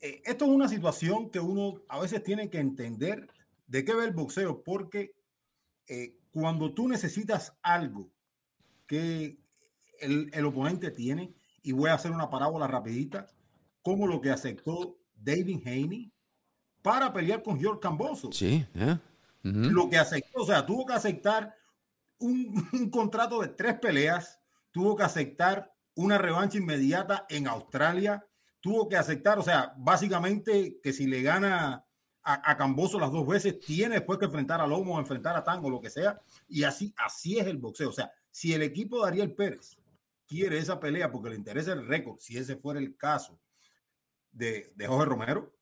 eh, 0.00 0.22
esto 0.24 0.46
es 0.46 0.50
una 0.50 0.68
situación 0.68 1.28
que 1.28 1.38
uno 1.38 1.82
a 1.86 2.00
veces 2.00 2.22
tiene 2.22 2.48
que 2.48 2.58
entender 2.58 3.28
de 3.66 3.84
qué 3.84 3.92
ve 3.94 4.04
el 4.06 4.12
boxeo, 4.12 4.62
porque 4.62 5.14
eh, 5.86 6.16
cuando 6.30 6.72
tú 6.72 6.88
necesitas 6.88 7.52
algo 7.62 8.08
que 8.86 9.36
el, 10.00 10.30
el 10.32 10.46
oponente 10.46 10.90
tiene, 10.92 11.34
y 11.62 11.72
voy 11.72 11.90
a 11.90 11.94
hacer 11.94 12.10
una 12.10 12.30
parábola 12.30 12.66
rapidita, 12.66 13.26
como 13.82 14.06
lo 14.06 14.22
que 14.22 14.30
aceptó 14.30 14.96
David 15.22 15.66
Haney 15.66 16.12
para 16.82 17.12
pelear 17.12 17.42
con 17.42 17.58
George 17.58 17.80
Camboso. 17.80 18.32
Sí, 18.32 18.66
lo 19.42 19.88
que 19.88 19.98
aceptó, 19.98 20.42
o 20.42 20.46
sea, 20.46 20.64
tuvo 20.64 20.86
que 20.86 20.94
aceptar 20.94 21.54
un, 22.18 22.90
contrato 22.90 23.40
de 23.40 23.48
tres 23.48 23.78
peleas, 23.78 24.40
tuvo 24.70 24.96
que 24.96 25.02
aceptar 25.02 25.72
una 25.94 26.18
revancha 26.18 26.58
inmediata 26.58 27.26
en 27.28 27.48
Australia, 27.48 28.24
tuvo 28.60 28.88
que 28.88 28.96
aceptar, 28.96 29.38
o 29.38 29.42
sea, 29.42 29.74
básicamente 29.76 30.78
que 30.82 30.92
si 30.92 31.06
le 31.06 31.22
gana 31.22 31.84
a, 32.22 32.50
a 32.50 32.56
Camboso 32.56 33.00
las 33.00 33.10
dos 33.10 33.26
veces, 33.26 33.58
tiene 33.58 33.96
después 33.96 34.18
que 34.18 34.26
enfrentar 34.26 34.60
a 34.60 34.66
Lomo, 34.66 34.98
enfrentar 34.98 35.36
a 35.36 35.42
Tango, 35.42 35.68
lo 35.68 35.80
que 35.80 35.90
sea, 35.90 36.20
y 36.48 36.62
así, 36.62 36.94
así 36.96 37.38
es 37.38 37.46
el 37.46 37.58
boxeo. 37.58 37.90
O 37.90 37.92
sea, 37.92 38.12
si 38.30 38.52
el 38.54 38.62
equipo 38.62 39.02
de 39.02 39.08
Ariel 39.08 39.34
Pérez 39.34 39.76
quiere 40.26 40.58
esa 40.58 40.80
pelea 40.80 41.10
porque 41.10 41.30
le 41.30 41.36
interesa 41.36 41.72
el 41.72 41.86
récord, 41.86 42.18
si 42.18 42.38
ese 42.38 42.56
fuera 42.56 42.78
el 42.78 42.96
caso, 42.96 43.38
de, 44.32 44.72
de 44.74 44.86
Jorge 44.86 45.06
Romero, 45.06 45.54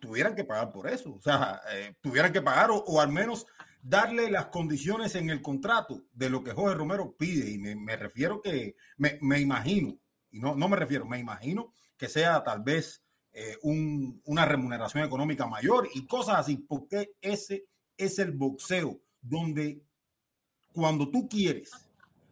tuvieran 0.00 0.34
que 0.34 0.44
pagar 0.44 0.72
por 0.72 0.88
eso. 0.88 1.14
O 1.14 1.22
sea, 1.22 1.60
eh, 1.72 1.94
tuvieran 2.00 2.32
que 2.32 2.42
pagar 2.42 2.70
o, 2.70 3.00
al 3.00 3.12
menos 3.12 3.46
darle 3.82 4.30
las 4.30 4.46
condiciones 4.46 5.14
en 5.14 5.30
el 5.30 5.42
contrato 5.42 6.04
de 6.12 6.30
lo 6.30 6.42
que 6.42 6.52
Jorge 6.52 6.76
Romero 6.76 7.14
pide. 7.16 7.50
Y 7.50 7.58
me, 7.58 7.96
refiero 7.96 8.40
que, 8.40 8.76
me, 8.96 9.18
me, 9.20 9.40
imagino, 9.40 9.98
y 10.30 10.40
no, 10.40 10.54
no 10.54 10.68
me 10.68 10.76
refiero, 10.76 11.04
me 11.06 11.18
imagino 11.18 11.72
que 11.96 12.08
sea 12.08 12.42
tal 12.42 12.62
vez 12.62 13.04
eh, 13.32 13.56
un, 13.62 14.20
una 14.24 14.44
remuneración 14.44 15.04
económica 15.04 15.46
mayor 15.46 15.88
y 15.94 16.06
cosas 16.06 16.38
así, 16.38 16.56
porque 16.56 17.12
ese 17.20 17.66
es 17.96 18.18
el 18.18 18.32
boxeo 18.32 19.00
donde 19.20 19.82
cuando 20.72 21.10
tú 21.10 21.28
quieres 21.28 21.70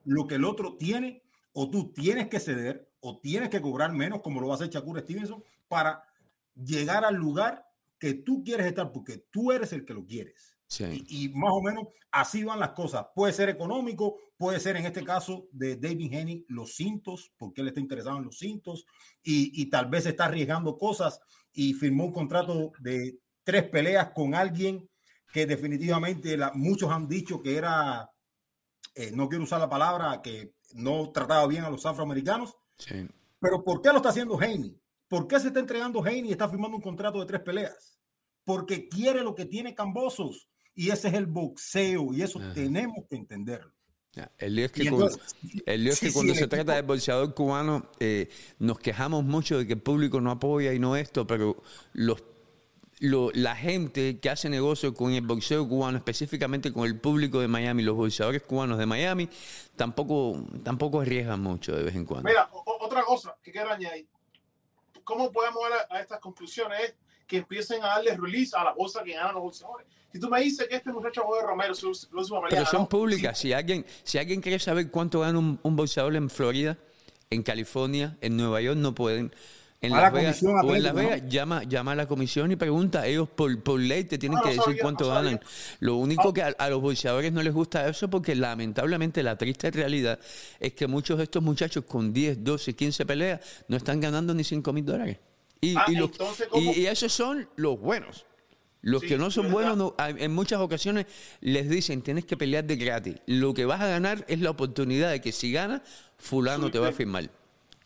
lo 0.05 0.27
que 0.27 0.37
el 0.37 0.45
otro 0.45 0.77
tiene, 0.77 1.23
o 1.53 1.71
tú 1.71 1.93
tienes 1.93 2.29
que 2.29 2.41
ceder, 2.41 2.90
o 3.01 3.19
tienes 3.19 3.49
que 3.49 3.61
cobrar 3.61 3.93
menos, 3.93 4.21
como 4.23 4.41
lo 4.41 4.49
va 4.49 4.55
a 4.55 4.57
hacer 4.57 4.71
Shakur 4.71 5.01
Stevenson, 5.01 5.43
para 5.69 6.03
llegar 6.55 7.05
al 7.05 7.15
lugar 7.15 7.67
que 7.99 8.15
tú 8.15 8.43
quieres 8.45 8.67
estar, 8.67 8.93
porque 8.93 9.19
tú 9.31 9.53
eres 9.53 9.73
el 9.73 9.85
que 9.85 9.95
lo 9.95 10.07
quieres. 10.07 10.57
Y, 10.79 11.31
más 11.31 11.51
o 11.53 11.63
menos 11.63 11.89
así 12.13 12.45
van 12.45 12.61
las 12.61 12.71
cosas. 12.71 13.07
Puede 13.15 13.33
ser 13.33 13.49
económico, 13.49 14.19
puede 14.37 14.61
ser 14.61 14.77
en 14.77 14.87
este 14.87 15.03
caso 15.03 15.49
de 15.51 15.77
David 15.77 16.13
Henny 16.13 16.45
los 16.49 16.77
cintos, 16.77 17.33
porque 17.37 17.61
él 17.61 17.69
está 17.69 17.81
interesado 17.81 18.19
en 18.19 18.25
los 18.25 18.39
cintos 18.39 18.87
y, 19.23 19.69
tal 19.69 19.87
vez 19.87 20.07
está 20.07 20.27
arriesgando 20.27 20.79
cosas 20.79 21.21
y 21.53 21.75
firmó 21.75 22.05
un 22.05 22.13
contrato 22.13 22.73
de 22.79 23.19
tres 23.43 23.65
peleas 23.65 24.13
con 24.15 24.35
alguien 24.35 24.89
que 25.33 25.47
definitivamente 25.47 26.39
muchos 26.55 26.91
han 26.91 27.09
dicho 27.09 27.43
que 27.43 27.57
era, 27.57 28.09
eh, 28.95 29.11
no 29.13 29.29
quiero 29.29 29.45
usar 29.45 29.61
la 29.61 29.69
palabra, 29.69 30.23
que 30.23 30.55
no 30.75 31.11
trataba 31.11 31.47
bien 31.49 31.65
a 31.65 31.71
los 31.71 31.85
afroamericanos. 31.85 32.57
Pero 33.41 33.65
¿por 33.65 33.81
qué 33.81 33.91
lo 33.91 33.97
está 33.97 34.11
haciendo 34.11 34.39
Haney? 34.39 34.77
¿Por 35.09 35.27
qué 35.27 35.41
se 35.41 35.49
está 35.49 35.61
entregando 35.61 36.03
Haney 36.03 36.29
y 36.29 36.33
está 36.33 36.49
firmando 36.49 36.77
un 36.77 36.83
contrato 36.83 37.21
de 37.21 37.27
tres 37.27 37.41
peleas? 37.41 38.01
Porque 38.45 38.89
quiere 38.89 39.23
lo 39.23 39.35
que 39.35 39.47
tiene 39.47 39.75
Cambosos 39.75 40.49
y 40.75 40.91
ese 40.91 41.09
es 41.09 41.15
el 41.15 41.27
boxeo 41.27 42.13
y 42.13 42.23
eso 42.23 42.41
tenemos 42.55 43.07
que 43.09 43.17
entenderlo. 43.17 43.73
El 44.39 44.57
lío 44.57 44.65
es 44.67 44.73
que, 44.73 46.13
cuando, 46.13 46.35
se 46.35 46.49
trata 46.49 46.75
del 46.75 46.85
boxeador 46.85 47.33
cubano 47.33 47.91
eh, 48.01 48.29
nos 48.59 48.79
quejamos 48.79 49.25
mucho 49.25 49.59
de 49.59 49.67
que 49.67 49.75
el 49.75 49.83
público 49.83 50.21
no 50.21 50.33
apoya 50.33 50.73
y 50.73 50.81
no 50.81 50.97
esto, 50.97 51.27
pero 51.27 51.63
los 51.93 52.21
la 53.01 53.57
gente 53.57 54.21
que 54.21 54.29
hace 54.29 54.51
negocio 54.51 54.93
con 54.93 55.13
el 55.13 55.23
boxeo 55.23 55.67
cubano, 55.67 55.97
específicamente 55.97 56.73
con 56.73 56.85
el 56.85 57.01
público 57.01 57.41
de 57.41 57.49
Miami, 57.49 57.83
los 57.83 57.97
boxeadores 57.97 58.43
cubanos 58.43 58.79
de 58.79 58.87
Miami, 58.87 59.29
tampoco, 59.75 60.45
tampoco 60.63 61.01
arriesgan 61.01 61.41
mucho 61.41 61.75
de 61.75 61.83
vez 61.83 61.95
en 61.95 62.05
cuando. 62.05 62.29
Mira, 62.29 62.51
otra 62.53 63.03
cosa 63.03 63.35
que 63.43 63.51
quiero 63.51 63.71
añadir. 63.71 64.07
¿Cómo 65.03 65.33
podemos 65.33 65.63
llegar 65.65 65.87
a, 65.91 66.01
estas 66.01 66.21
conclusiones? 66.21 66.79
Es 66.81 66.95
que 67.27 67.39
empiecen 67.39 67.83
a 67.83 67.89
darle 67.89 68.17
release 68.17 68.55
a 68.55 68.65
la 68.65 68.73
bolsa 68.75 69.03
que 69.03 69.15
ganan 69.15 69.35
los 69.35 69.45
boxeadores. 69.45 69.87
Si 70.13 70.21
tú 70.21 70.29
me 70.29 70.41
dices 70.41 70.69
que 70.69 70.77
este 70.77 70.93
muchacho 70.93 71.23
Jorge 71.23 71.47
Romero, 71.47 71.75
su, 71.75 71.89
última 71.89 72.49
Pero 72.51 72.67
son 72.67 72.87
públicas. 72.87 73.39
Si, 73.39 73.53
alguien, 73.53 73.87
si 74.03 74.19
alguien 74.19 74.41
quiere 74.41 74.59
saber 74.59 74.91
cuánto 74.91 75.21
gana 75.21 75.39
un, 75.39 75.59
un 75.63 75.77
boxeador 75.77 76.17
en 76.17 76.29
Florida, 76.29 76.77
en 77.31 77.43
California, 77.43 78.19
en 78.21 78.37
Nueva 78.37 78.61
York, 78.61 78.77
no 78.77 78.95
pueden 78.95 79.33
en 79.83 79.93
Las 79.93 80.13
Vegas, 80.13 80.43
o 80.43 80.75
en 80.75 80.83
Las 80.83 80.95
Vegas, 80.95 81.23
llama, 81.29 81.63
llama 81.65 81.93
a 81.93 81.95
la 81.95 82.07
comisión 82.07 82.53
y 82.53 82.57
pregunta. 82.57 83.07
Ellos 83.07 83.29
por, 83.31 83.63
por 83.63 83.81
ley 83.81 84.05
te 84.05 84.19
tienen 84.19 84.39
que 84.43 84.51
decir 84.51 84.77
cuánto 84.81 85.09
ganan. 85.09 85.41
Lo 85.79 85.97
único 85.97 86.29
ah. 86.29 86.35
que 86.35 86.43
a, 86.43 86.69
los 86.69 86.83
bolseadores 86.83 87.33
no 87.33 87.43
les 87.43 87.55
gusta 87.55 87.89
eso 87.89 88.11
porque 88.11 88.35
lamentablemente 88.35 89.23
la 89.23 89.37
triste 89.37 89.71
realidad 89.71 90.19
es 90.59 90.75
que 90.75 90.87
muchos 90.87 91.17
de 91.17 91.25
estos 91.25 91.43
muchachos 91.43 91.85
con 91.87 92.13
10, 92.13 92.45
12, 92.45 92.75
15 92.75 93.07
peleas 93.07 93.41
no 93.69 93.77
están 93.77 94.01
ganando 94.01 94.35
ni 94.35 94.45
5 94.45 94.71
mil 94.73 94.85
dólares. 94.85 95.19
Y, 95.63 95.75
ah, 95.77 95.87
y, 96.55 96.87
esos 96.87 97.13
son 97.13 97.49
los 97.57 97.81
buenos. 97.81 98.27
Los 98.83 99.03
que 99.03 99.19
no 99.19 99.31
son 99.31 99.51
buenos, 99.51 99.93
en 99.99 100.33
muchas 100.33 100.61
ocasiones 100.61 101.07
les 101.41 101.69
dicen, 101.69 102.01
tienes 102.01 102.25
que 102.25 102.37
pelear 102.37 102.65
de 102.65 102.77
gratis. 102.77 103.17
Lo 103.27 103.53
que 103.53 103.67
vas 103.67 103.81
a 103.81 103.87
ganar 103.87 104.25
es 104.27 104.41
la 104.41 104.51
oportunidad 104.51 105.11
de 105.11 105.21
que 105.21 105.33
si 105.33 105.53
ganas, 105.53 105.83
fulano 106.17 106.71
te 106.71 106.79
va 106.79 106.89
a 106.89 106.93
firmar. 106.93 107.31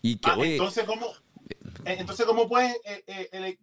Y 0.02 0.16
que, 0.16 0.30
ah, 0.30 0.36
entonces, 0.38 0.84
¿cómo, 0.84 1.08
entonces, 1.86 2.26
¿cómo 2.26 2.48
puede? 2.48 2.76
Eh, 2.84 3.04
eh, 3.06 3.58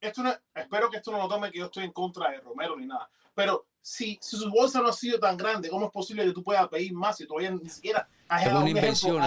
esto 0.00 0.22
espero 0.54 0.90
que 0.90 0.98
esto 0.98 1.12
no 1.12 1.18
lo 1.18 1.28
tome 1.28 1.50
que 1.50 1.58
yo 1.58 1.66
estoy 1.66 1.84
en 1.84 1.92
contra 1.92 2.30
de 2.30 2.40
Romero 2.40 2.76
ni 2.76 2.86
nada. 2.86 3.08
Pero 3.34 3.66
si, 3.80 4.18
si 4.20 4.36
su 4.36 4.50
bolsa 4.50 4.80
no 4.80 4.88
ha 4.88 4.92
sido 4.92 5.18
tan 5.18 5.36
grande, 5.36 5.68
¿cómo 5.68 5.86
es 5.86 5.92
posible 5.92 6.24
que 6.24 6.32
tú 6.32 6.42
puedas 6.42 6.68
pedir 6.68 6.92
más 6.92 7.16
si 7.16 7.26
todavía 7.26 7.50
ni 7.50 7.68
siquiera 7.68 8.08
has 8.28 8.46
Es 8.46 8.52
una 8.52 8.68
inversión, 8.68 9.22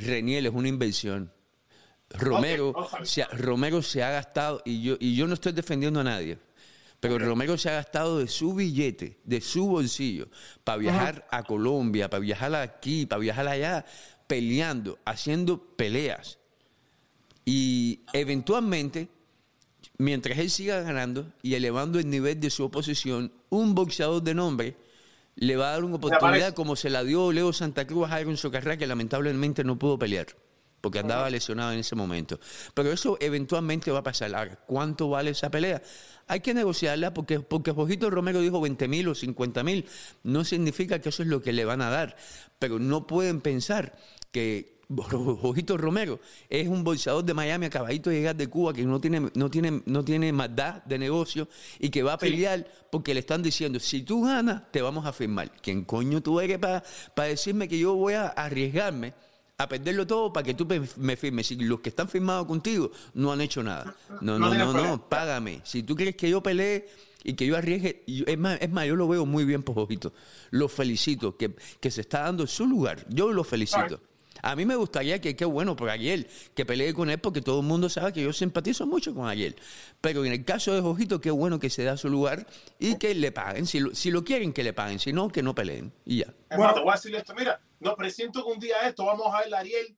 Reniel, 0.00 0.46
es 0.46 0.52
una 0.52 0.68
inversión. 0.68 1.32
Romero, 2.10 2.88
se 3.02 3.24
Romero 3.24 3.82
se 3.82 4.02
ha 4.02 4.10
gastado, 4.10 4.62
y 4.64 4.80
yo, 4.80 4.96
y 5.00 5.16
yo 5.16 5.26
no 5.26 5.34
estoy 5.34 5.52
defendiendo 5.52 6.00
a 6.00 6.04
nadie, 6.04 6.38
pero 7.00 7.18
Romero 7.18 7.58
se 7.58 7.68
ha 7.68 7.74
gastado 7.74 8.20
de 8.20 8.28
su 8.28 8.54
billete, 8.54 9.20
de 9.24 9.40
su 9.40 9.66
bolsillo, 9.66 10.28
para 10.62 10.78
viajar 10.78 11.26
a 11.32 11.42
Colombia, 11.42 12.08
para 12.08 12.20
viajar 12.20 12.54
aquí, 12.54 13.06
para 13.06 13.18
viajar 13.18 13.48
allá, 13.48 13.84
peleando, 14.28 14.98
haciendo 15.04 15.76
peleas 15.76 16.38
y 17.46 18.00
eventualmente, 18.12 19.08
mientras 19.98 20.36
él 20.38 20.50
siga 20.50 20.82
ganando 20.82 21.32
y 21.42 21.54
elevando 21.54 22.00
el 22.00 22.10
nivel 22.10 22.40
de 22.40 22.50
su 22.50 22.64
oposición, 22.64 23.32
un 23.48 23.74
boxeador 23.74 24.22
de 24.22 24.34
nombre 24.34 24.76
le 25.36 25.56
va 25.56 25.68
a 25.68 25.72
dar 25.72 25.84
una 25.84 25.96
oportunidad 25.96 26.54
como 26.54 26.74
se 26.74 26.90
la 26.90 27.04
dio 27.04 27.30
Leo 27.30 27.52
Santa 27.52 27.86
Cruz 27.86 28.10
a 28.10 28.20
Iron 28.20 28.36
Socarrá, 28.36 28.76
que 28.76 28.86
lamentablemente 28.86 29.62
no 29.62 29.78
pudo 29.78 29.98
pelear 29.98 30.26
porque 30.80 31.00
andaba 31.00 31.28
lesionado 31.30 31.72
en 31.72 31.80
ese 31.80 31.96
momento. 31.96 32.38
Pero 32.74 32.92
eso 32.92 33.16
eventualmente 33.20 33.90
va 33.90 34.00
a 34.00 34.02
pasar. 34.04 34.32
Ahora, 34.34 34.56
¿cuánto 34.66 35.08
vale 35.08 35.30
esa 35.30 35.50
pelea? 35.50 35.82
Hay 36.28 36.40
que 36.40 36.54
negociarla 36.54 37.12
porque, 37.12 37.40
porque 37.40 37.72
Jojito 37.72 38.08
Romero 38.08 38.40
dijo 38.40 38.60
20 38.60 38.86
mil 38.86 39.08
o 39.08 39.14
50 39.16 39.64
mil. 39.64 39.86
No 40.22 40.44
significa 40.44 41.00
que 41.00 41.08
eso 41.08 41.24
es 41.24 41.28
lo 41.28 41.42
que 41.42 41.52
le 41.52 41.64
van 41.64 41.82
a 41.82 41.90
dar. 41.90 42.16
Pero 42.60 42.78
no 42.78 43.08
pueden 43.08 43.40
pensar 43.40 43.98
que, 44.30 44.75
Ojito 45.42 45.76
Romero 45.76 46.20
es 46.48 46.68
un 46.68 46.84
bolsador 46.84 47.24
de 47.24 47.34
Miami, 47.34 47.66
acabadito 47.66 48.10
de 48.10 48.16
llegar 48.16 48.36
de 48.36 48.46
Cuba, 48.48 48.72
que 48.72 48.84
no 48.84 49.00
tiene, 49.00 49.30
no 49.34 49.50
tiene, 49.50 49.82
no 49.84 50.04
tiene 50.04 50.32
maldad 50.32 50.84
de 50.84 50.98
negocio 50.98 51.48
y 51.78 51.90
que 51.90 52.02
va 52.02 52.14
a 52.14 52.18
pelear 52.18 52.66
porque 52.90 53.12
le 53.12 53.20
están 53.20 53.42
diciendo, 53.42 53.80
si 53.80 54.02
tú 54.02 54.24
ganas, 54.24 54.70
te 54.70 54.80
vamos 54.82 55.04
a 55.04 55.12
firmar. 55.12 55.50
¿Quién 55.60 55.84
coño 55.84 56.22
tú 56.22 56.40
eres 56.40 56.58
para 56.58 57.28
decirme 57.28 57.68
que 57.68 57.78
yo 57.78 57.94
voy 57.94 58.14
a 58.14 58.28
arriesgarme 58.28 59.14
a 59.58 59.68
perderlo 59.68 60.06
todo 60.06 60.32
para 60.32 60.44
que 60.44 60.54
tú 60.54 60.66
me 60.96 61.16
firmes? 61.16 61.48
Si 61.48 61.56
los 61.56 61.80
que 61.80 61.88
están 61.88 62.08
firmados 62.08 62.46
contigo 62.46 62.92
no 63.14 63.32
han 63.32 63.40
hecho 63.40 63.62
nada. 63.62 63.94
No, 64.20 64.38
no, 64.38 64.54
no, 64.54 64.72
no, 64.72 65.08
págame. 65.08 65.60
Si 65.64 65.82
tú 65.82 65.96
quieres 65.96 66.14
que 66.14 66.30
yo 66.30 66.42
pelee 66.42 66.88
y 67.24 67.34
que 67.34 67.44
yo 67.44 67.56
arriesgue, 67.56 68.04
es, 68.06 68.38
más, 68.38 68.58
es 68.60 68.70
más, 68.70 68.86
yo 68.86 68.94
lo 68.94 69.08
veo 69.08 69.26
muy 69.26 69.44
bien 69.44 69.64
por 69.64 69.76
Ojito. 69.80 70.12
Lo 70.50 70.68
felicito, 70.68 71.36
que, 71.36 71.56
que 71.80 71.90
se 71.90 72.02
está 72.02 72.20
dando 72.20 72.46
su 72.46 72.66
lugar. 72.66 73.04
Yo 73.08 73.32
lo 73.32 73.42
felicito. 73.42 74.00
A 74.42 74.56
mí 74.56 74.64
me 74.64 74.76
gustaría 74.76 75.20
que, 75.20 75.36
qué 75.36 75.44
bueno 75.44 75.76
por 75.76 75.90
Ariel, 75.90 76.28
que 76.54 76.64
pelee 76.66 76.94
con 76.94 77.10
él, 77.10 77.18
porque 77.18 77.40
todo 77.40 77.60
el 77.60 77.66
mundo 77.66 77.88
sabe 77.88 78.12
que 78.12 78.22
yo 78.22 78.32
simpatizo 78.32 78.86
mucho 78.86 79.14
con 79.14 79.28
Ariel. 79.28 79.56
Pero 80.00 80.24
en 80.24 80.32
el 80.32 80.44
caso 80.44 80.74
de 80.74 80.80
Jojito, 80.80 81.20
qué 81.20 81.30
bueno 81.30 81.58
que 81.58 81.70
se 81.70 81.84
da 81.84 81.96
su 81.96 82.08
lugar 82.08 82.46
y 82.78 82.96
que 82.96 83.14
le 83.14 83.32
paguen. 83.32 83.66
Si 83.66 83.80
lo, 83.80 83.94
si 83.94 84.10
lo 84.10 84.24
quieren, 84.24 84.52
que 84.52 84.62
le 84.62 84.72
paguen. 84.72 84.98
Si 84.98 85.12
no, 85.12 85.28
que 85.28 85.42
no 85.42 85.54
peleen. 85.54 85.92
Y 86.04 86.18
ya. 86.18 86.34
Bueno, 86.56 86.74
te 86.74 86.80
voy 86.80 86.90
a 86.90 86.94
decir 86.94 87.14
esto. 87.14 87.34
Mira, 87.34 87.60
no 87.80 87.94
presiento 87.96 88.44
que 88.44 88.52
un 88.52 88.58
día 88.58 88.86
esto 88.86 89.04
vamos 89.04 89.34
a 89.34 89.40
ver 89.40 89.54
a 89.54 89.58
Ariel. 89.58 89.96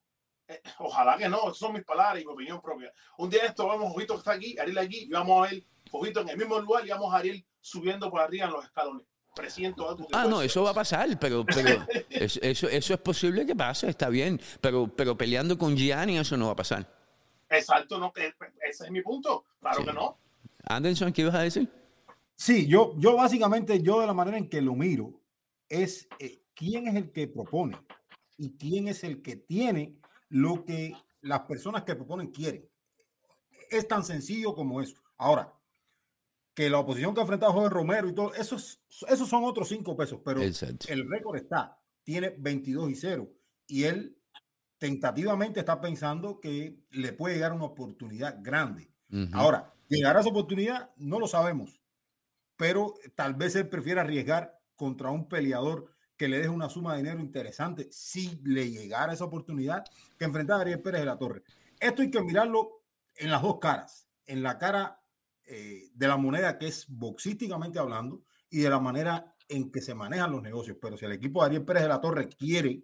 Eh, 0.49 0.63
ojalá 0.79 1.19
que 1.19 1.29
no, 1.29 1.53
son 1.53 1.75
mis 1.75 1.85
palabras 1.85 2.23
y 2.23 2.27
mi 2.27 2.33
opinión 2.33 2.61
propia. 2.61 2.93
Un 3.19 3.29
día 3.29 3.45
esto 3.45 3.67
vamos, 3.67 3.93
Jojito 3.93 4.17
está 4.17 4.33
aquí, 4.33 4.57
Ariel 4.59 4.79
aquí, 4.79 5.01
y 5.01 5.11
vamos 5.11 5.47
a 5.47 5.51
ver 5.51 5.63
Jojito 5.91 6.21
en 6.21 6.31
el 6.31 6.39
mismo 6.39 6.59
lugar 6.59 6.87
y 6.87 6.91
vamos 6.91 7.13
a 7.13 7.19
Ariel 7.19 7.45
subiendo 7.61 8.11
por 8.11 8.21
arriba 8.21 8.47
en 8.47 8.53
los 8.53 8.65
escalones 8.65 9.07
presiento 9.39 9.89
algo. 9.89 10.07
ah, 10.13 10.27
no, 10.29 10.43
eso 10.43 10.63
va 10.63 10.71
a 10.71 10.75
pasar, 10.75 11.19
pero, 11.19 11.45
pero 11.47 11.87
eso, 12.11 12.41
eso, 12.69 12.95
es 12.95 13.01
posible 13.01 13.47
que 13.47 13.55
pase, 13.55 13.89
está 13.89 14.09
bien, 14.09 14.41
pero, 14.61 14.89
pero 14.89 15.17
peleando 15.17 15.57
con 15.57 15.77
Gianni 15.77 16.19
eso 16.19 16.37
no 16.37 16.47
va 16.47 16.53
a 16.53 16.57
pasar. 16.57 16.87
Exacto, 17.49 17.99
no, 17.99 18.13
ese 18.17 18.85
es 18.85 18.91
mi 18.91 19.01
punto, 19.01 19.45
claro 19.61 19.85
que 19.85 19.93
no. 19.93 20.19
Anderson, 20.65 21.13
¿qué 21.13 21.23
ibas 21.23 21.35
a 21.35 21.43
decir? 21.43 21.71
Sí, 22.35 22.67
yo, 22.67 22.95
yo 22.99 23.17
básicamente, 23.17 23.81
yo 23.81 24.01
de 24.01 24.07
la 24.07 24.15
manera 24.15 24.37
en 24.37 24.49
que 24.49 24.61
lo 24.61 24.75
miro, 24.75 25.21
es 25.69 26.09
eh, 26.19 26.43
quién 26.55 26.89
es 26.89 26.95
el 26.97 27.11
que 27.11 27.29
propone 27.29 27.79
y 28.37 28.57
quién 28.57 28.89
es 28.89 29.03
el 29.05 29.23
que 29.23 29.37
tiene 29.37 29.97
lo 30.29 30.65
que 30.65 30.95
las 31.23 31.41
personas 31.41 31.85
que 31.85 31.97
proponen 31.97 32.29
quieren. 32.29 32.69
Es 33.71 33.89
tan 33.89 34.05
sencillo 34.05 34.55
como 34.55 34.81
eso. 34.81 34.97
Ahora, 35.17 35.53
que 36.59 36.69
la 36.69 36.81
oposición 36.81 37.15
que 37.15 37.21
ha 37.21 37.23
enfrentado 37.23 37.65
a 37.65 37.69
Romero 37.69 38.09
y 38.09 38.13
todo, 38.13 38.35
esos, 38.35 38.83
esos 39.07 39.29
son 39.29 39.45
otros 39.45 39.69
cinco 39.69 39.97
pesos, 39.97 40.21
pero 40.25 40.43
el 40.43 41.09
récord 41.09 41.37
está, 41.37 41.79
tiene 42.03 42.35
22 42.37 42.91
y 42.91 42.95
0 42.97 43.33
y 43.69 43.85
él 43.85 44.19
tentativamente 44.77 45.61
está 45.61 45.81
pensando 45.81 46.41
que 46.41 46.83
le 46.91 47.13
puede 47.13 47.37
llegar 47.37 47.53
una 47.53 47.67
oportunidad 47.67 48.39
grande. 48.43 48.93
Ahora, 49.35 49.73
llegar 49.87 50.17
a 50.17 50.21
esa 50.21 50.31
oportunidad 50.31 50.91
no 50.97 51.21
lo 51.21 51.29
sabemos, 51.29 51.81
pero 52.57 52.95
tal 53.15 53.35
vez 53.35 53.55
él 53.55 53.69
prefiera 53.69 54.01
arriesgar 54.01 54.61
contra 54.75 55.13
un 55.13 55.29
peleador 55.29 55.95
que 56.17 56.27
le 56.27 56.39
deje 56.39 56.49
una 56.49 56.69
suma 56.69 56.95
de 56.95 57.05
dinero 57.05 57.21
interesante 57.21 57.87
si 57.93 58.41
le 58.43 58.69
llegara 58.69 59.13
esa 59.13 59.27
oportunidad 59.27 59.85
que 60.19 60.25
enfrentar 60.25 60.59
a 60.59 60.63
Ariel 60.63 60.83
Pérez 60.83 61.03
de 61.03 61.07
la 61.07 61.19
Torre. 61.19 61.45
Esto 61.79 62.03
hay 62.03 62.11
que 62.11 62.21
mirarlo 62.21 62.83
en 63.15 63.31
las 63.31 63.43
dos 63.43 63.61
caras, 63.61 64.09
en 64.27 64.43
la 64.43 64.59
cara 64.59 64.98
eh, 65.49 65.91
de 65.95 66.09
la 66.09 66.17
moneda 66.17 66.59
que 66.59 66.69
es 66.69 66.87
boxísticamente 66.89 67.79
hablando 67.79 68.23
y 68.51 68.59
de 68.59 68.71
la 68.71 68.79
manera 68.79 69.35
en 69.49 69.71
que 69.71 69.81
se 69.81 69.95
manejan 69.95 70.33
los 70.33 70.43
negocios. 70.43 70.77
Pero 70.81 70.97
si 70.97 71.05
el 71.05 71.13
equipo 71.13 71.41
de 71.41 71.47
Ariel 71.47 71.65
Pérez 71.65 71.83
de 71.83 71.89
la 71.89 72.01
Torre 72.01 72.29
quiere 72.29 72.83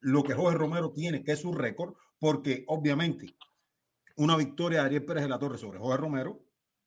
lo 0.00 0.22
que 0.22 0.34
Jorge 0.34 0.58
Romero 0.58 0.92
tiene, 0.92 1.22
que 1.22 1.32
es 1.32 1.40
su 1.40 1.52
récord, 1.52 1.94
porque 2.18 2.64
obviamente 2.68 3.34
una 4.16 4.36
victoria 4.36 4.80
de 4.80 4.86
Ariel 4.86 5.04
Pérez 5.04 5.22
de 5.24 5.28
la 5.28 5.38
Torre 5.38 5.58
sobre 5.58 5.78
Jorge 5.78 5.98
Romero 5.98 6.42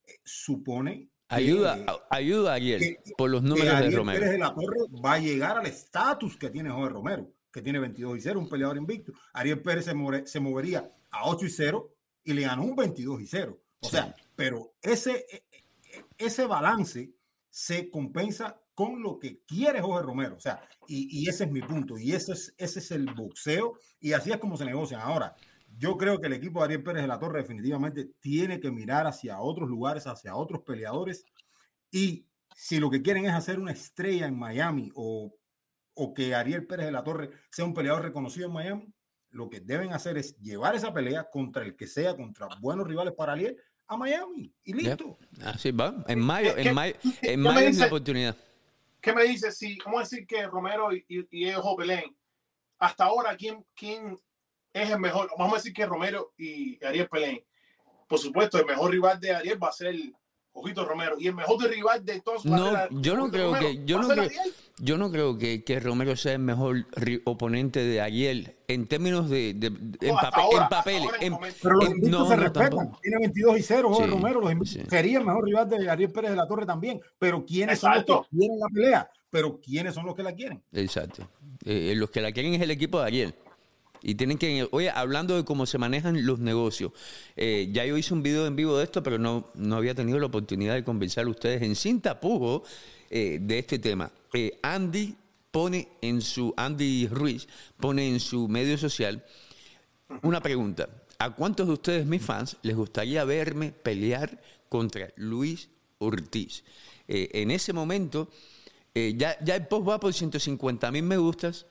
eh, 0.05 0.19
supone 0.23 1.09
Ayuda, 1.29 1.79
ayuda 2.11 2.51
a 2.51 2.55
Ariel 2.55 2.97
por 3.17 3.29
los 3.29 3.41
números 3.41 3.79
de 3.79 3.89
Romero. 3.89 4.19
Pérez 4.19 4.31
de 4.33 4.37
la 4.37 4.53
Torre 4.53 4.77
va 5.03 5.13
a 5.13 5.19
llegar 5.19 5.57
al 5.57 5.65
estatus 5.65 6.37
que 6.37 6.49
tiene 6.49 6.69
Jorge 6.69 6.89
Romero, 6.89 7.33
que 7.51 7.61
tiene 7.61 7.79
22 7.79 8.17
y 8.17 8.21
0, 8.21 8.39
un 8.39 8.49
peleador 8.49 8.77
invicto. 8.77 9.13
Ariel 9.33 9.61
Pérez 9.61 9.85
se, 9.85 10.27
se 10.27 10.39
movería 10.39 10.87
a 11.09 11.27
8 11.27 11.45
y 11.45 11.49
0 11.49 11.95
y 12.25 12.33
le 12.33 12.41
ganó 12.43 12.63
un 12.63 12.75
22 12.75 13.21
y 13.21 13.25
0. 13.25 13.59
O 13.79 13.89
sea, 13.89 14.15
pero 14.35 14.73
ese, 14.81 15.25
e, 15.29 15.43
e, 15.51 16.05
ese 16.17 16.45
balance 16.45 17.13
se 17.49 17.89
compensa 17.89 18.59
con 18.73 19.01
lo 19.01 19.19
que 19.19 19.41
quiere 19.45 19.81
Jorge 19.81 20.05
Romero. 20.05 20.35
O 20.35 20.39
sea, 20.39 20.67
y, 20.87 21.27
ese 21.29 21.45
es 21.45 21.51
mi 21.51 21.61
punto. 21.61 21.97
Y 21.97 22.13
ese 22.13 22.33
es, 22.33 22.53
ese 22.57 22.79
es 22.79 22.91
el 22.91 23.05
boxeo. 23.13 23.77
Y 23.99 24.13
así 24.13 24.31
es 24.31 24.37
como 24.37 24.57
se 24.57 24.65
negocian. 24.65 25.01
Ahora, 25.01 25.35
yo 25.77 25.97
creo 25.97 26.19
que 26.19 26.27
el 26.27 26.33
equipo 26.33 26.59
de 26.59 26.65
Ariel 26.65 26.83
Pérez 26.83 27.03
de 27.03 27.07
la 27.07 27.19
Torre 27.19 27.41
definitivamente 27.41 28.11
tiene 28.19 28.59
que 28.59 28.71
mirar 28.71 29.07
hacia 29.07 29.39
otros 29.39 29.69
lugares, 29.69 30.07
hacia 30.07 30.35
otros 30.35 30.61
peleadores. 30.63 31.25
Y 31.91 32.27
si 32.55 32.79
lo 32.79 32.89
que 32.89 33.01
quieren 33.01 33.25
es 33.25 33.33
hacer 33.33 33.59
una 33.59 33.71
estrella 33.71 34.27
en 34.27 34.37
Miami 34.37 34.91
o, 34.95 35.35
o 35.93 36.13
que 36.13 36.35
Ariel 36.35 36.65
Pérez 36.65 36.87
de 36.87 36.91
la 36.91 37.03
Torre 37.03 37.29
sea 37.51 37.65
un 37.65 37.73
peleador 37.73 38.03
reconocido 38.03 38.47
en 38.47 38.53
Miami, 38.53 38.93
lo 39.29 39.49
que 39.49 39.59
deben 39.59 39.93
hacer 39.93 40.17
es 40.17 40.37
llevar 40.39 40.75
esa 40.75 40.93
pelea 40.93 41.29
contra 41.31 41.63
el 41.63 41.75
que 41.75 41.87
sea, 41.87 42.15
contra 42.15 42.47
buenos 42.61 42.87
rivales 42.87 43.13
para 43.13 43.33
Ariel, 43.33 43.57
a 43.93 43.97
Miami 43.97 44.53
y 44.63 44.73
listo. 44.73 45.17
Así 45.43 45.71
va. 45.71 46.03
En 46.07 46.19
mayo, 46.19 46.57
en 46.57 46.73
mayo, 46.73 46.95
en 47.21 47.39
mayo 47.39 47.67
es 47.67 47.77
la 47.77 47.87
oportunidad. 47.87 48.35
¿Qué 49.01 49.13
me 49.13 49.23
dices 49.23 49.57
si, 49.57 49.77
vamos 49.85 49.99
a 49.99 50.03
decir 50.03 50.25
que 50.25 50.47
Romero 50.47 50.93
y, 50.93 51.05
y, 51.07 51.27
y 51.29 51.49
Ejo 51.49 51.75
hasta 52.79 53.05
ahora, 53.05 53.35
¿quién, 53.37 53.65
¿quién 53.75 54.19
es 54.73 54.89
el 54.89 54.99
mejor? 54.99 55.29
Vamos 55.37 55.53
a 55.53 55.57
decir 55.57 55.73
que 55.73 55.85
Romero 55.85 56.33
y 56.37 56.83
Ariel 56.83 57.07
Pelén. 57.07 57.43
Por 58.07 58.19
supuesto, 58.19 58.59
el 58.59 58.65
mejor 58.65 58.91
rival 58.91 59.19
de 59.19 59.33
Ariel 59.33 59.61
va 59.61 59.69
a 59.69 59.73
ser 59.73 59.95
Ojito 60.53 60.85
Romero. 60.85 61.15
Y 61.19 61.27
el 61.27 61.35
mejor 61.35 61.61
rival 61.67 62.05
de 62.05 62.21
todos. 62.21 62.45
No, 62.45 62.89
yo 63.01 63.17
no 63.17 63.29
creo 63.29 63.53
que. 63.53 63.83
Yo 63.85 63.99
no 63.99 64.07
creo, 64.07 64.29
yo 64.77 64.97
no 64.97 65.11
creo 65.11 65.37
que, 65.37 65.63
que, 65.63 65.79
Romero 65.79 66.15
sea 66.15 66.33
el 66.33 66.39
mejor 66.39 66.85
oponente 67.25 67.83
de 67.83 68.01
Ariel 68.01 68.55
en 68.67 68.87
términos 68.87 69.29
de. 69.29 69.53
de, 69.55 69.67
en, 69.67 70.15
papel. 70.69 71.03
En 71.19 71.35
pero 71.61 71.75
los 71.75 71.89
invictos 71.89 72.29
se 72.29 72.35
respetan. 72.35 72.91
Tiene 73.01 73.17
22 73.19 73.57
y 73.57 73.63
0, 73.63 73.97
Romero. 74.07 74.41
Los 74.41 74.69
sería 74.69 75.17
el 75.17 75.25
mejor 75.25 75.43
rival 75.45 75.69
de 75.69 75.89
Ariel 75.89 76.11
Pérez 76.11 76.31
de 76.31 76.37
la 76.37 76.47
Torre 76.47 76.65
también. 76.65 77.01
Pero 77.17 77.43
¿quiénes 77.43 77.79
son 77.79 77.95
los 77.95 78.05
que 78.05 78.37
quieren 78.37 78.59
la 78.59 78.67
pelea? 78.67 79.09
Pero 79.31 79.59
¿quiénes 79.59 79.95
son 79.95 80.05
los 80.05 80.15
que 80.15 80.21
la 80.21 80.33
quieren? 80.33 80.61
Exacto. 80.71 81.27
Eh, 81.65 81.93
los 81.95 82.11
que 82.11 82.21
la 82.21 82.31
quieren 82.31 82.53
es 82.53 82.61
el 82.61 82.69
equipo 82.69 82.99
de 82.99 83.07
Ariel. 83.07 83.35
Y 84.05 84.15
tienen 84.15 84.37
que, 84.37 84.67
oye, 84.71 84.89
hablando 84.89 85.37
de 85.37 85.45
cómo 85.45 85.65
se 85.65 85.77
manejan 85.77 86.25
los 86.25 86.39
negocios, 86.39 86.91
eh, 87.37 87.69
ya 87.71 87.85
yo 87.85 87.97
hice 87.97 88.13
un 88.13 88.21
video 88.21 88.45
en 88.45 88.55
vivo 88.57 88.77
de 88.77 88.83
esto, 88.83 89.01
pero 89.01 89.17
no, 89.17 89.49
no 89.55 89.77
había 89.77 89.95
tenido 89.95 90.19
la 90.19 90.25
oportunidad 90.25 90.73
de 90.73 90.83
conversar 90.83 91.25
a 91.25 91.29
ustedes 91.29 91.61
en 91.61 91.73
cinta 91.73 92.19
pujo 92.19 92.63
eh, 93.09 93.39
de 93.41 93.59
este 93.59 93.79
tema. 93.79 94.11
Eh, 94.33 94.59
Andy 94.61 95.15
pone 95.51 95.87
en 96.01 96.21
su, 96.21 96.53
Andy 96.57 97.07
Ruiz 97.07 97.47
pone 97.79 98.09
en 98.09 98.19
su 98.19 98.49
medio 98.49 98.77
social 98.77 99.23
una 100.21 100.41
pregunta. 100.41 100.89
¿A 101.17 101.33
cuántos 101.33 101.67
de 101.67 101.73
ustedes, 101.73 102.05
mis 102.05 102.21
fans, 102.21 102.57
les 102.61 102.75
gustaría 102.75 103.23
verme 103.23 103.71
pelear 103.71 104.41
contra 104.67 105.13
Luis 105.15 105.69
Ortiz? 105.99 106.63
en 107.05 107.51
ese 107.51 107.73
momento, 107.73 108.29
ya, 108.95 109.37
ya 109.43 109.55
el 109.55 109.67
post 109.67 109.87
va 109.87 109.99
por 109.99 110.13
150 110.13 110.89
mil 110.91 111.03
me 111.03 111.17
gustas 111.17 111.65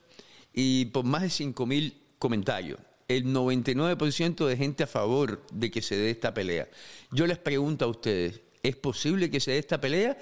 y 0.53 0.85
por 0.87 1.05
más 1.05 1.23
de 1.23 1.31
5 1.31 1.67
mil 1.67 2.02
comentario. 2.23 2.77
El 3.09 3.25
99% 3.35 4.47
de 4.47 4.57
gente 4.57 4.85
a 4.85 4.87
favor 4.87 5.43
de 5.53 5.73
que 5.73 5.83
se 5.83 5.97
dé 5.97 6.11
esta 6.11 6.33
pelea. 6.33 6.69
Yo 7.11 7.27
les 7.27 7.37
pregunto 7.37 7.85
a 7.85 7.89
ustedes, 7.89 8.41
¿es 8.63 8.77
posible 8.77 9.29
que 9.29 9.41
se 9.41 9.51
dé 9.51 9.59
esta 9.59 9.81
pelea? 9.81 10.17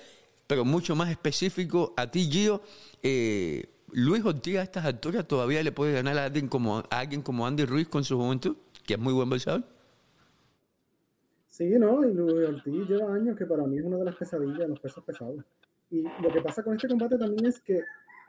Pero 0.46 0.64
mucho 0.64 0.96
más 0.96 1.10
específico 1.10 1.92
a 1.98 2.10
ti, 2.10 2.24
Gio. 2.30 2.62
Eh, 3.02 3.66
¿Luis 3.92 4.24
Ortiz 4.24 4.56
a 4.56 4.62
estas 4.62 4.86
alturas 4.86 5.28
todavía 5.28 5.62
le 5.62 5.72
puede 5.72 5.92
ganar 5.92 6.16
a 6.16 6.24
alguien 6.24 6.48
como, 6.48 6.78
a 6.78 6.98
alguien 6.98 7.20
como 7.20 7.46
Andy 7.46 7.66
Ruiz 7.66 7.86
con 7.86 8.02
su 8.02 8.16
juventud, 8.16 8.56
que 8.86 8.94
es 8.94 8.98
muy 8.98 9.12
buen 9.12 9.28
boxeador? 9.28 9.64
Sí, 11.48 11.68
no, 11.78 12.02
y 12.08 12.14
Luis 12.14 12.48
Ortiz 12.48 12.88
lleva 12.88 13.14
años 13.14 13.36
que 13.36 13.44
para 13.44 13.64
mí 13.64 13.76
es 13.76 13.84
una 13.84 13.98
de 13.98 14.06
las 14.06 14.16
pesadillas 14.16 14.66
los 14.66 14.80
pesos 14.80 15.04
pesados. 15.04 15.44
Y 15.90 16.00
lo 16.22 16.32
que 16.32 16.40
pasa 16.40 16.62
con 16.62 16.76
este 16.76 16.88
combate 16.88 17.18
también 17.18 17.44
es 17.44 17.60
que 17.60 17.82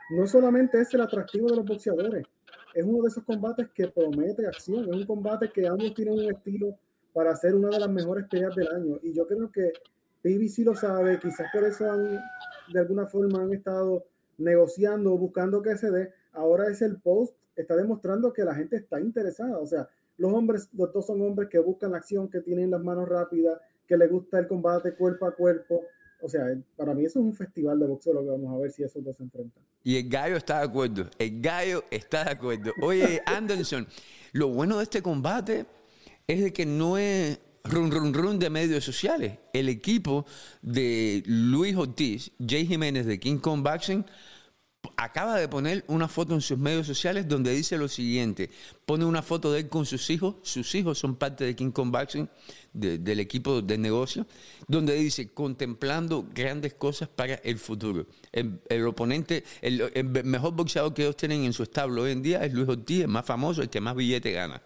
no 0.09 0.27
solamente 0.27 0.81
es 0.81 0.93
el 0.93 1.01
atractivo 1.01 1.47
de 1.47 1.55
los 1.55 1.65
boxeadores, 1.65 2.25
es 2.73 2.85
uno 2.85 3.03
de 3.03 3.09
esos 3.09 3.23
combates 3.23 3.69
que 3.73 3.87
promete 3.87 4.45
acción, 4.45 4.85
es 4.85 4.95
un 4.95 5.05
combate 5.05 5.49
que 5.49 5.67
ambos 5.67 5.93
tienen 5.93 6.15
un 6.15 6.31
estilo 6.31 6.77
para 7.13 7.31
hacer 7.31 7.55
una 7.55 7.69
de 7.69 7.79
las 7.79 7.89
mejores 7.89 8.27
peleas 8.27 8.55
del 8.55 8.67
año. 8.69 8.99
Y 9.03 9.13
yo 9.13 9.27
creo 9.27 9.51
que 9.51 9.73
PBC 10.21 10.65
lo 10.65 10.75
sabe, 10.75 11.19
quizás 11.19 11.47
por 11.51 11.63
eso 11.63 11.91
han, 11.91 12.19
de 12.71 12.79
alguna 12.79 13.05
forma 13.07 13.41
han 13.41 13.53
estado 13.53 14.05
negociando, 14.37 15.17
buscando 15.17 15.61
que 15.61 15.77
se 15.77 15.91
dé. 15.91 16.13
Ahora 16.33 16.69
es 16.69 16.81
el 16.81 16.99
post, 17.01 17.35
está 17.55 17.75
demostrando 17.75 18.31
que 18.31 18.43
la 18.43 18.55
gente 18.55 18.77
está 18.77 18.99
interesada. 18.99 19.57
O 19.57 19.65
sea, 19.65 19.89
los 20.17 20.31
hombres, 20.33 20.69
los 20.73 20.93
dos 20.93 21.05
son 21.07 21.21
hombres 21.21 21.49
que 21.49 21.59
buscan 21.59 21.91
la 21.91 21.97
acción, 21.97 22.29
que 22.29 22.41
tienen 22.41 22.71
las 22.71 22.83
manos 22.83 23.09
rápidas, 23.09 23.59
que 23.87 23.97
les 23.97 24.09
gusta 24.09 24.39
el 24.39 24.47
combate 24.47 24.95
cuerpo 24.95 25.25
a 25.25 25.35
cuerpo. 25.35 25.83
O 26.21 26.29
sea, 26.29 26.45
para 26.75 26.93
mí 26.93 27.05
eso 27.05 27.19
es 27.19 27.25
un 27.25 27.33
festival 27.33 27.79
de 27.79 27.87
boxeo 27.87 28.13
lo 28.13 28.21
que 28.21 28.29
vamos 28.29 28.53
a 28.53 28.57
ver 28.57 28.71
si 28.71 28.83
esos 28.83 29.03
dos 29.03 29.15
se 29.15 29.23
enfrentan. 29.23 29.63
Y 29.83 29.97
el 29.97 30.09
gallo 30.09 30.37
está 30.37 30.59
de 30.59 30.65
acuerdo. 30.65 31.09
El 31.17 31.41
gallo 31.41 31.83
está 31.89 32.23
de 32.23 32.31
acuerdo. 32.31 32.71
Oye, 32.81 33.21
Anderson, 33.25 33.87
lo 34.33 34.49
bueno 34.49 34.77
de 34.77 34.83
este 34.83 35.01
combate 35.01 35.65
es 36.27 36.43
de 36.43 36.53
que 36.53 36.65
no 36.65 36.97
es 36.97 37.39
run 37.63 37.91
run 37.91 38.13
run 38.13 38.39
de 38.39 38.49
medios 38.49 38.83
sociales. 38.83 39.39
El 39.53 39.69
equipo 39.69 40.25
de 40.61 41.23
Luis 41.25 41.75
Ortiz, 41.75 42.31
Jay 42.45 42.65
Jiménez 42.65 43.05
de 43.05 43.19
King 43.19 43.37
Kong 43.37 43.63
Boxing, 43.63 44.05
acaba 45.03 45.37
de 45.37 45.47
poner 45.47 45.83
una 45.87 46.07
foto 46.07 46.35
en 46.35 46.41
sus 46.41 46.57
medios 46.57 46.85
sociales 46.85 47.27
donde 47.27 47.51
dice 47.51 47.77
lo 47.77 47.87
siguiente. 47.87 48.49
Pone 48.85 49.03
una 49.03 49.21
foto 49.21 49.51
de 49.51 49.61
él 49.61 49.67
con 49.67 49.85
sus 49.85 50.09
hijos. 50.09 50.35
Sus 50.43 50.75
hijos 50.75 50.99
son 50.99 51.15
parte 51.15 51.43
de 51.43 51.55
King 51.55 51.71
Kong 51.71 51.91
Boxing, 51.91 52.29
del 52.71 53.19
equipo 53.19 53.61
de 53.61 53.77
negocio, 53.77 54.27
donde 54.67 54.93
dice, 54.93 55.29
contemplando 55.33 56.27
grandes 56.33 56.75
cosas 56.75 57.09
para 57.09 57.35
el 57.35 57.57
futuro. 57.57 58.05
El, 58.31 58.85
oponente, 58.85 59.43
el, 59.61 60.05
mejor 60.23 60.53
boxeador 60.53 60.93
que 60.93 61.01
ellos 61.01 61.17
tienen 61.17 61.43
en 61.45 61.53
su 61.53 61.63
establo 61.63 62.03
hoy 62.03 62.11
en 62.11 62.21
día 62.21 62.45
es 62.45 62.53
Luis 62.53 62.69
Ortiz, 62.69 63.01
el 63.01 63.07
más 63.07 63.25
famoso, 63.25 63.61
el 63.61 63.69
que 63.69 63.81
más 63.81 63.95
billete 63.95 64.31
gana. 64.31 64.61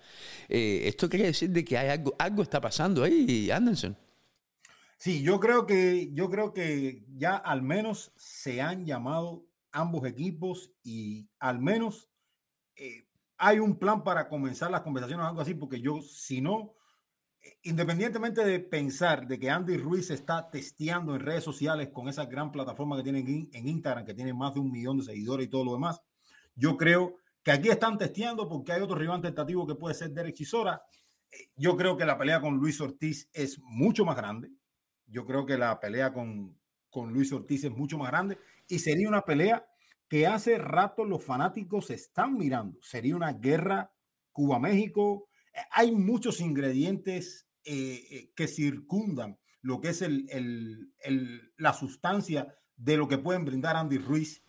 Eh, 0.50 0.84
esto 0.86 1.10
quiere 1.10 1.28
decir 1.28 1.50
de 1.50 1.64
que 1.64 1.78
hay 1.78 1.90
algo, 1.90 2.14
algo 2.20 2.44
está 2.44 2.60
pasando 2.60 3.04
ahí, 3.04 3.50
Anderson. 3.50 3.96
Sí, 4.98 5.22
yo 5.22 5.40
creo 5.40 5.66
que 5.66 6.10
yo 6.14 6.30
creo 6.30 6.54
que 6.54 7.06
ya 7.16 7.36
al 7.36 7.62
menos 7.62 8.12
se 8.16 8.62
han 8.62 8.86
llamado 8.86 9.46
ambos 9.76 10.06
equipos 10.06 10.72
y 10.84 11.30
al 11.40 11.60
menos 11.60 12.10
eh, 12.76 13.06
hay 13.38 13.60
un 13.60 13.78
plan 13.78 14.04
para 14.04 14.30
comenzar 14.30 14.72
las 14.72 14.82
conversaciones 14.82 15.26
o 15.26 15.28
algo 15.28 15.42
así, 15.42 15.54
porque 15.54 15.82
yo, 15.82 16.02
si 16.02 16.40
no, 16.40 16.74
eh, 17.42 17.58
independientemente 17.64 18.44
de 18.46 18.60
pensar 18.62 19.28
de 19.28 19.38
que 19.38 19.50
Andy 19.50 19.78
Ruiz 19.78 20.10
está 20.10 20.50
testeando 20.50 21.14
en 21.14 21.22
redes 21.22 21.44
sociales 21.44 21.90
con 21.90 22.08
esa 22.08 22.26
gran 22.26 22.52
plataforma 22.52 22.96
que 22.96 23.04
tienen 23.04 23.50
en 23.52 23.68
Instagram, 23.68 24.06
que 24.06 24.14
tiene 24.14 24.34
más 24.34 24.54
de 24.54 24.62
un 24.62 24.72
millón 24.72 24.98
de 24.98 25.04
seguidores 25.04 25.48
y 25.48 25.50
todo 25.50 25.66
lo 25.66 25.74
demás, 25.74 26.02
yo 26.56 26.78
creo 26.78 27.18
que 27.44 27.52
aquí 27.52 27.70
están 27.70 27.98
testeando 27.98 28.48
porque 28.48 28.72
hay 28.72 28.82
otro 28.82 28.96
rival 28.96 29.22
tentativo 29.22 29.68
que 29.68 29.76
puede 29.76 29.94
ser 29.94 30.12
Derek 30.12 30.36
Chisora. 30.36 30.82
Eh, 31.30 31.50
yo 31.58 31.76
creo 31.76 31.98
que 31.98 32.06
la 32.06 32.18
pelea 32.18 32.40
con 32.40 32.56
Luis 32.56 32.80
Ortiz 32.80 33.30
es 33.34 33.60
mucho 33.60 34.06
más 34.06 34.16
grande. 34.16 34.52
Yo 35.06 35.26
creo 35.26 35.46
que 35.46 35.58
la 35.58 35.80
pelea 35.82 36.14
con, 36.14 36.58
con 36.90 37.12
Luis 37.12 37.34
Ortiz 37.34 37.66
es 37.66 37.72
mucho 37.72 37.98
más 37.98 38.10
grande 38.10 38.38
y 38.68 38.80
sería 38.80 39.08
una 39.08 39.24
pelea 39.24 39.66
que 40.08 40.28
hace 40.28 40.58
rato 40.58 41.04
los 41.04 41.24
fanáticos 41.24 41.90
están 41.90 42.38
mirando. 42.38 42.80
Sería 42.82 43.16
una 43.16 43.34
guerra 43.34 43.92
Cuba-México. 44.32 45.28
Eh, 45.54 45.60
hay 45.72 45.92
muchos 45.92 46.42
ingredientes 46.42 47.48
eh, 47.64 48.06
eh, 48.12 48.32
que 48.36 48.48
circundan 48.48 49.40
lo 49.62 49.82
que 49.82 49.90
es 49.90 50.04
el, 50.04 50.94
la 51.58 51.74
sustancia 51.74 52.56
de 52.76 52.98
lo 52.98 53.08
que 53.08 53.18
pueden 53.18 53.46
brindar 53.46 53.76
Andy 53.76 53.98
Ruiz 53.98 54.44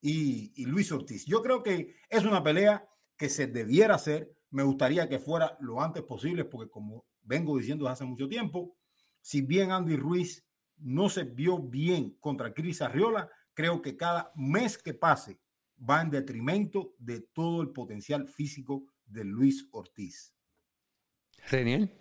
y, 0.00 0.64
Luis 0.64 0.92
Ortiz. 0.92 1.26
Yo 1.26 1.42
creo 1.42 1.64
que 1.64 1.96
es 2.08 2.24
una 2.24 2.44
pelea 2.44 2.86
que 3.16 3.28
se 3.28 3.48
debiera 3.48 3.96
hacer. 3.96 4.32
Me 4.50 4.62
gustaría 4.62 5.08
que 5.08 5.18
fuera 5.18 5.56
lo 5.60 5.80
antes 5.82 6.04
posible, 6.04 6.44
porque 6.44 6.70
como 6.70 7.04
vengo 7.22 7.58
diciendo 7.58 7.88
hace 7.88 8.04
mucho 8.04 8.28
tiempo, 8.28 8.76
si 9.20 9.42
bien 9.42 9.72
Andy 9.72 9.96
Ruiz 9.96 10.46
no 10.78 11.08
se 11.08 11.24
vio 11.24 11.58
bien 11.58 12.16
contra 12.20 12.54
Cris 12.54 12.80
Arriola, 12.80 13.28
creo 13.60 13.82
que 13.82 13.94
cada 13.94 14.32
mes 14.36 14.78
que 14.78 14.94
pase 14.94 15.38
va 15.78 16.00
en 16.00 16.08
detrimento 16.08 16.94
de 16.98 17.20
todo 17.20 17.60
el 17.60 17.68
potencial 17.68 18.26
físico 18.26 18.84
de 19.04 19.22
Luis 19.22 19.68
Ortiz. 19.72 20.34
Genial. 21.44 21.92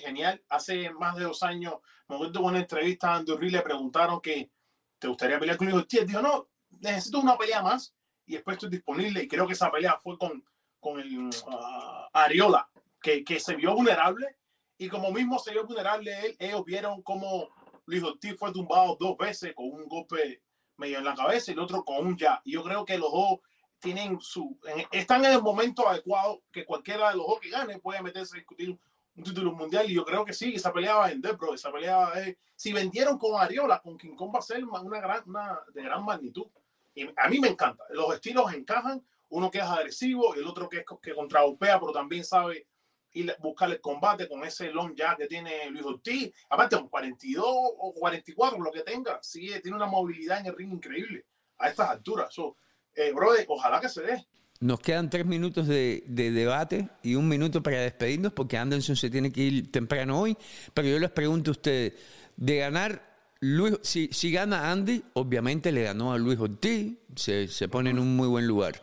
Genial. 0.00 0.42
Hace 0.48 0.90
más 0.94 1.16
de 1.16 1.24
dos 1.24 1.42
años, 1.42 1.74
me 2.08 2.14
acuerdo 2.14 2.40
una 2.40 2.60
entrevista 2.60 3.12
a 3.12 3.16
Andy 3.16 3.34
Ruiz, 3.34 3.52
le 3.52 3.60
preguntaron 3.60 4.22
que 4.22 4.50
te 4.98 5.08
gustaría 5.08 5.38
pelear 5.38 5.58
con 5.58 5.66
Luis 5.66 5.82
Ortiz. 5.82 6.06
Dijo, 6.06 6.22
no, 6.22 6.48
necesito 6.80 7.20
una 7.20 7.36
pelea 7.36 7.60
más 7.60 7.94
y 8.24 8.34
después 8.34 8.54
estoy 8.54 8.70
disponible. 8.70 9.22
Y 9.22 9.28
creo 9.28 9.46
que 9.46 9.52
esa 9.52 9.70
pelea 9.70 9.98
fue 10.02 10.16
con, 10.16 10.42
con 10.80 10.98
el 10.98 11.28
uh, 11.28 12.08
Ariola, 12.14 12.70
que, 13.02 13.22
que 13.22 13.38
se 13.38 13.54
vio 13.54 13.74
vulnerable 13.74 14.38
y 14.78 14.88
como 14.88 15.12
mismo 15.12 15.38
se 15.38 15.52
vio 15.52 15.66
vulnerable 15.66 16.26
él, 16.26 16.36
ellos 16.38 16.64
vieron 16.64 17.02
cómo 17.02 17.50
Luis 17.86 18.02
Ortiz 18.02 18.36
fue 18.38 18.52
tumbado 18.52 18.96
dos 18.98 19.16
veces 19.16 19.54
con 19.54 19.66
un 19.66 19.88
golpe 19.88 20.42
medio 20.76 20.98
en 20.98 21.04
la 21.04 21.14
cabeza 21.14 21.50
y 21.50 21.54
el 21.54 21.60
otro 21.60 21.84
con 21.84 22.06
un 22.06 22.16
ya. 22.16 22.40
Yo 22.44 22.62
creo 22.62 22.84
que 22.84 22.98
los 22.98 23.10
dos 23.10 23.40
tienen 23.78 24.20
su, 24.20 24.58
están 24.92 25.24
en 25.24 25.32
el 25.32 25.42
momento 25.42 25.88
adecuado 25.88 26.42
que 26.52 26.64
cualquiera 26.64 27.10
de 27.10 27.16
los 27.16 27.26
dos 27.26 27.40
que 27.40 27.50
gane 27.50 27.80
puede 27.80 28.00
meterse 28.02 28.36
a 28.36 28.38
discutir 28.38 28.78
un 29.16 29.24
título 29.24 29.52
mundial. 29.52 29.90
Y 29.90 29.94
yo 29.94 30.04
creo 30.04 30.24
que 30.24 30.32
sí, 30.32 30.54
esa 30.54 30.72
pelea 30.72 30.94
va 30.94 31.06
a 31.06 31.08
vender, 31.08 31.36
bro, 31.36 31.54
esa 31.54 31.72
pelea 31.72 31.96
va 31.96 32.12
a 32.12 32.22
Si 32.54 32.72
vendieron 32.72 33.18
con 33.18 33.40
Ariola, 33.40 33.80
con 33.80 33.98
King 33.98 34.14
Kong 34.14 34.34
va 34.34 34.38
a 34.38 34.42
ser 34.42 34.64
una 34.64 35.00
gran, 35.00 35.22
una 35.26 35.60
de 35.74 35.82
gran 35.82 36.04
magnitud. 36.04 36.46
Y 36.94 37.08
a 37.16 37.28
mí 37.28 37.40
me 37.40 37.48
encanta, 37.48 37.84
los 37.90 38.14
estilos 38.14 38.52
encajan, 38.52 39.04
uno 39.30 39.50
que 39.50 39.58
es 39.58 39.64
agresivo 39.64 40.36
y 40.36 40.40
el 40.40 40.46
otro 40.46 40.68
que 40.68 40.78
es 40.78 40.84
que 41.00 41.14
contraopea, 41.14 41.80
pero 41.80 41.92
también 41.92 42.22
sabe 42.22 42.66
ir 43.14 43.34
buscar 43.40 43.70
el 43.70 43.80
combate 43.80 44.28
con 44.28 44.44
ese 44.44 44.70
long 44.72 44.94
ya 44.94 45.16
que 45.16 45.26
tiene 45.26 45.70
Luis 45.70 45.84
Ortiz. 45.84 46.32
Aparte, 46.48 46.76
un 46.76 46.88
42 46.88 47.44
o 47.46 47.92
44, 47.94 48.62
lo 48.62 48.70
que 48.70 48.82
tenga, 48.82 49.18
sigue, 49.22 49.60
tiene 49.60 49.76
una 49.76 49.86
movilidad 49.86 50.40
en 50.40 50.46
el 50.46 50.56
ring 50.56 50.72
increíble 50.72 51.24
a 51.58 51.68
estas 51.68 51.90
alturas. 51.90 52.32
So, 52.32 52.56
eh, 52.94 53.12
brother, 53.12 53.44
ojalá 53.48 53.80
que 53.80 53.88
se 53.88 54.02
dé. 54.02 54.26
Nos 54.60 54.78
quedan 54.78 55.10
tres 55.10 55.26
minutos 55.26 55.66
de, 55.66 56.04
debate 56.06 56.88
y 57.02 57.16
un 57.16 57.28
minuto 57.28 57.62
para 57.62 57.80
despedirnos 57.80 58.32
porque 58.32 58.56
Anderson 58.56 58.94
se 58.94 59.10
tiene 59.10 59.32
que 59.32 59.40
ir 59.40 59.72
temprano 59.72 60.20
hoy. 60.20 60.36
Pero 60.72 60.88
yo 60.88 60.98
les 61.00 61.10
pregunto 61.10 61.50
a 61.50 61.52
ustedes, 61.52 61.94
de 62.36 62.58
ganar 62.58 63.12
Luis, 63.40 63.78
si, 63.82 64.08
si 64.12 64.30
gana 64.30 64.70
Andy, 64.70 65.02
obviamente 65.14 65.72
le 65.72 65.82
ganó 65.82 66.12
a 66.12 66.18
Luis 66.18 66.38
Ortiz, 66.38 66.94
se, 67.16 67.48
se 67.48 67.68
pone 67.68 67.90
en 67.90 67.98
un 67.98 68.14
muy 68.14 68.28
buen 68.28 68.46
lugar. 68.46 68.80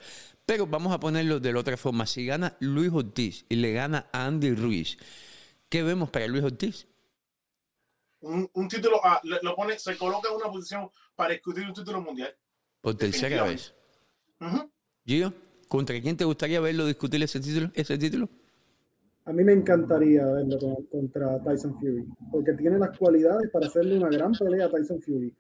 Pero 0.50 0.66
vamos 0.66 0.92
a 0.92 1.00
ponerlo 1.00 1.40
de 1.40 1.54
la 1.54 1.60
otra 1.60 1.78
forma. 1.78 2.08
Si 2.08 2.26
gana 2.26 2.58
Luis 2.60 2.92
Ortiz 2.92 3.46
y 3.50 3.56
le 3.58 3.72
gana 3.72 4.08
a 4.12 4.26
Andy 4.26 4.56
Ruiz, 4.56 4.98
¿qué 5.70 5.84
vemos 5.84 6.10
para 6.10 6.26
Luis 6.26 6.44
Ortiz? 6.44 6.88
Un, 8.22 8.50
título, 8.68 9.00
ah, 9.04 9.22
lo 9.44 9.56
pone, 9.56 9.78
se 9.78 9.96
coloca 9.96 10.28
en 10.28 10.38
una 10.38 10.52
posición 10.52 10.90
para 11.16 11.34
discutir 11.34 11.68
un 11.68 11.74
título 11.76 12.02
mundial. 12.02 12.36
Por 12.82 12.96
tercera 12.96 13.44
vez. 13.44 13.76
Gio, 15.06 15.32
¿contra 15.68 16.02
quién 16.02 16.18
te 16.18 16.26
gustaría 16.26 16.60
verlo 16.60 16.88
discutir 16.88 17.22
ese 17.22 17.40
título? 17.40 17.70
Ese 17.76 18.00
título? 18.00 18.28
A 19.26 19.32
mí 19.32 19.44
me 19.44 19.54
encantaría 19.54 20.26
verlo 20.26 20.58
contra 20.90 21.44
Tyson 21.44 21.80
Fury, 21.80 22.08
porque 22.32 22.54
tiene 22.54 22.80
las 22.80 22.98
cualidades 22.98 23.52
para 23.52 23.68
hacerle 23.68 24.00
una 24.00 24.10
gran 24.10 24.32
pelea 24.32 24.66
a 24.66 24.72
Tyson 24.72 25.00
Fury 25.00 25.32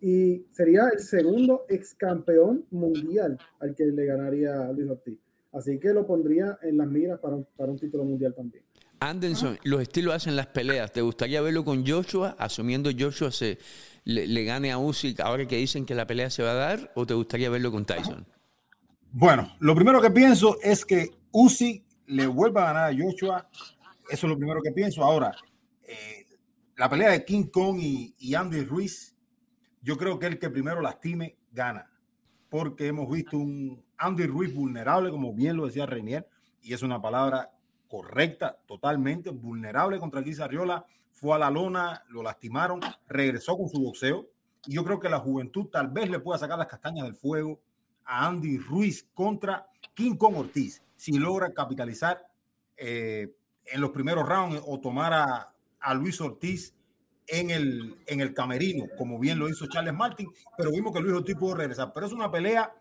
y 0.00 0.46
sería 0.52 0.88
el 0.92 1.00
segundo 1.00 1.64
ex 1.68 1.94
campeón 1.94 2.64
mundial 2.70 3.38
al 3.60 3.74
que 3.74 3.86
le 3.86 4.06
ganaría 4.06 4.70
Luis 4.72 4.90
Ortiz. 4.90 5.18
Así 5.52 5.78
que 5.78 5.88
lo 5.92 6.06
pondría 6.06 6.58
en 6.62 6.76
las 6.76 6.88
miras 6.88 7.18
para 7.20 7.36
un, 7.36 7.46
para 7.56 7.72
un 7.72 7.78
título 7.78 8.04
mundial 8.04 8.34
también. 8.34 8.62
Anderson, 9.00 9.58
los 9.64 9.80
estilos 9.80 10.14
hacen 10.14 10.36
las 10.36 10.48
peleas. 10.48 10.92
¿Te 10.92 11.00
gustaría 11.00 11.40
verlo 11.40 11.64
con 11.64 11.86
Joshua, 11.86 12.36
asumiendo 12.38 12.90
Joshua 12.96 13.30
se 13.30 13.58
le, 14.04 14.44
gane 14.44 14.72
a 14.72 14.78
Usyk 14.78 15.20
ahora 15.20 15.46
que 15.46 15.56
dicen 15.56 15.84
que 15.84 15.94
la 15.94 16.06
pelea 16.06 16.30
se 16.30 16.42
va 16.42 16.52
a 16.52 16.54
dar, 16.54 16.92
o 16.94 17.06
te 17.06 17.14
gustaría 17.14 17.50
verlo 17.50 17.70
con 17.70 17.84
Tyson? 17.84 18.26
Bueno, 19.12 19.56
lo 19.60 19.74
primero 19.74 20.00
que 20.00 20.10
pienso 20.10 20.58
es 20.62 20.84
que 20.84 21.10
Usyk 21.32 21.84
le 22.06 22.26
vuelva 22.26 22.62
a 22.62 22.72
ganar 22.72 22.92
a 22.92 22.96
Joshua. 22.96 23.48
Eso 24.10 24.26
es 24.26 24.30
lo 24.30 24.36
primero 24.36 24.60
que 24.62 24.72
pienso. 24.72 25.02
Ahora, 25.04 25.34
eh, 25.86 26.26
la 26.76 26.88
pelea 26.88 27.10
de 27.10 27.24
King 27.24 27.44
Kong 27.44 27.78
y, 27.80 28.14
y 28.18 28.34
Andy 28.34 28.62
Ruiz 28.62 29.17
yo 29.88 29.96
creo 29.96 30.18
que 30.18 30.26
el 30.26 30.38
que 30.38 30.50
primero 30.50 30.82
lastime 30.82 31.38
gana, 31.50 31.90
porque 32.50 32.88
hemos 32.88 33.10
visto 33.10 33.38
un 33.38 33.82
Andy 33.96 34.26
Ruiz 34.26 34.54
vulnerable, 34.54 35.10
como 35.10 35.32
bien 35.32 35.56
lo 35.56 35.64
decía 35.64 35.86
Reinier, 35.86 36.28
y 36.60 36.74
es 36.74 36.82
una 36.82 37.00
palabra 37.00 37.52
correcta, 37.88 38.58
totalmente 38.66 39.30
vulnerable 39.30 39.98
contra 39.98 40.20
Luis 40.20 40.40
Arriola, 40.40 40.84
fue 41.10 41.34
a 41.34 41.38
la 41.38 41.50
lona, 41.50 42.02
lo 42.10 42.22
lastimaron, 42.22 42.80
regresó 43.08 43.56
con 43.56 43.70
su 43.70 43.80
boxeo, 43.80 44.28
y 44.66 44.74
yo 44.74 44.84
creo 44.84 45.00
que 45.00 45.08
la 45.08 45.20
juventud 45.20 45.68
tal 45.72 45.88
vez 45.88 46.10
le 46.10 46.20
pueda 46.20 46.38
sacar 46.38 46.58
las 46.58 46.68
castañas 46.68 47.06
del 47.06 47.14
fuego 47.14 47.58
a 48.04 48.26
Andy 48.26 48.58
Ruiz 48.58 49.08
contra 49.14 49.68
King 49.94 50.16
Kong 50.16 50.36
Ortiz, 50.36 50.82
si 50.96 51.16
logra 51.16 51.54
capitalizar 51.54 52.28
eh, 52.76 53.34
en 53.64 53.80
los 53.80 53.92
primeros 53.92 54.28
rounds 54.28 54.62
o 54.66 54.80
tomar 54.80 55.14
a, 55.14 55.54
a 55.80 55.94
Luis 55.94 56.20
Ortiz 56.20 56.74
en 57.28 57.50
el, 57.50 57.96
en 58.06 58.20
el 58.20 58.34
camerino, 58.34 58.86
como 58.96 59.18
bien 59.18 59.38
lo 59.38 59.48
hizo 59.48 59.66
Charles 59.66 59.94
Martin, 59.94 60.30
pero 60.56 60.70
vimos 60.70 60.92
que 60.92 61.00
Luis 61.00 61.14
Ortiz 61.14 61.36
pudo 61.36 61.54
regresar. 61.54 61.92
Pero 61.92 62.06
es 62.06 62.12
una 62.12 62.30
pelea 62.30 62.74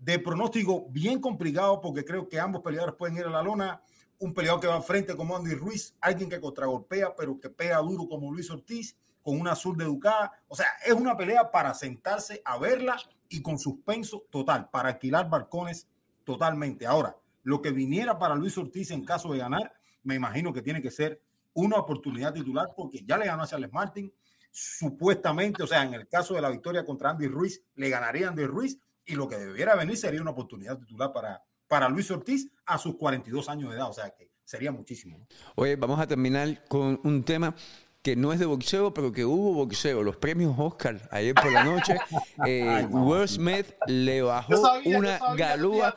de 0.00 0.18
pronóstico 0.18 0.86
bien 0.88 1.20
complicado 1.20 1.80
porque 1.80 2.04
creo 2.04 2.28
que 2.28 2.40
ambos 2.40 2.62
peleadores 2.62 2.94
pueden 2.96 3.18
ir 3.18 3.24
a 3.24 3.30
la 3.30 3.42
lona. 3.42 3.82
Un 4.18 4.34
peleador 4.34 4.60
que 4.60 4.66
va 4.66 4.82
frente 4.82 5.16
como 5.16 5.36
Andy 5.36 5.54
Ruiz, 5.54 5.94
alguien 6.00 6.28
que 6.28 6.40
contragolpea, 6.40 7.14
pero 7.14 7.38
que 7.38 7.50
pega 7.50 7.78
duro 7.78 8.08
como 8.08 8.32
Luis 8.32 8.50
Ortiz, 8.50 8.96
con 9.22 9.38
una 9.38 9.52
azul 9.52 9.76
de 9.76 9.84
educada. 9.84 10.32
O 10.48 10.56
sea, 10.56 10.66
es 10.84 10.92
una 10.92 11.16
pelea 11.16 11.50
para 11.50 11.74
sentarse 11.74 12.40
a 12.44 12.58
verla 12.58 12.96
y 13.28 13.42
con 13.42 13.58
suspenso 13.58 14.24
total, 14.30 14.68
para 14.70 14.90
alquilar 14.90 15.28
balcones 15.28 15.88
totalmente. 16.24 16.86
Ahora, 16.86 17.16
lo 17.42 17.62
que 17.62 17.70
viniera 17.70 18.18
para 18.18 18.34
Luis 18.34 18.56
Ortiz 18.58 18.90
en 18.90 19.04
caso 19.04 19.32
de 19.32 19.38
ganar, 19.38 19.74
me 20.02 20.14
imagino 20.14 20.52
que 20.52 20.62
tiene 20.62 20.82
que 20.82 20.90
ser 20.90 21.22
una 21.54 21.76
oportunidad 21.76 22.32
titular 22.32 22.68
porque 22.76 23.04
ya 23.04 23.18
le 23.18 23.26
ganó 23.26 23.42
a 23.42 23.46
Charles 23.46 23.72
Martin. 23.72 24.12
Supuestamente, 24.50 25.62
o 25.62 25.66
sea, 25.66 25.82
en 25.82 25.94
el 25.94 26.08
caso 26.08 26.34
de 26.34 26.40
la 26.40 26.50
victoria 26.50 26.84
contra 26.84 27.10
Andy 27.10 27.28
Ruiz, 27.28 27.62
le 27.74 27.88
ganaría 27.88 28.28
Andy 28.28 28.46
Ruiz 28.46 28.78
y 29.04 29.14
lo 29.14 29.28
que 29.28 29.38
debiera 29.38 29.76
venir 29.76 29.96
sería 29.96 30.20
una 30.20 30.32
oportunidad 30.32 30.78
titular 30.78 31.12
para, 31.12 31.42
para 31.68 31.88
Luis 31.88 32.10
Ortiz 32.10 32.50
a 32.66 32.78
sus 32.78 32.96
42 32.96 33.48
años 33.48 33.70
de 33.70 33.76
edad. 33.76 33.88
O 33.88 33.92
sea, 33.92 34.10
que 34.10 34.30
sería 34.44 34.72
muchísimo. 34.72 35.26
Oye, 35.54 35.76
vamos 35.76 36.00
a 36.00 36.06
terminar 36.06 36.64
con 36.68 37.00
un 37.04 37.22
tema 37.22 37.54
que 38.02 38.16
no 38.16 38.32
es 38.32 38.38
de 38.38 38.46
boxeo, 38.46 38.94
pero 38.94 39.12
que 39.12 39.24
hubo 39.24 39.52
boxeo. 39.52 40.02
Los 40.02 40.16
premios 40.16 40.54
Oscar 40.56 41.06
ayer 41.10 41.34
por 41.34 41.52
la 41.52 41.64
noche. 41.64 41.96
Eh, 42.46 42.86
Will 42.90 43.28
Smith 43.28 43.66
le 43.86 44.22
bajó 44.22 44.54
una 44.86 45.20
galúa. 45.36 45.94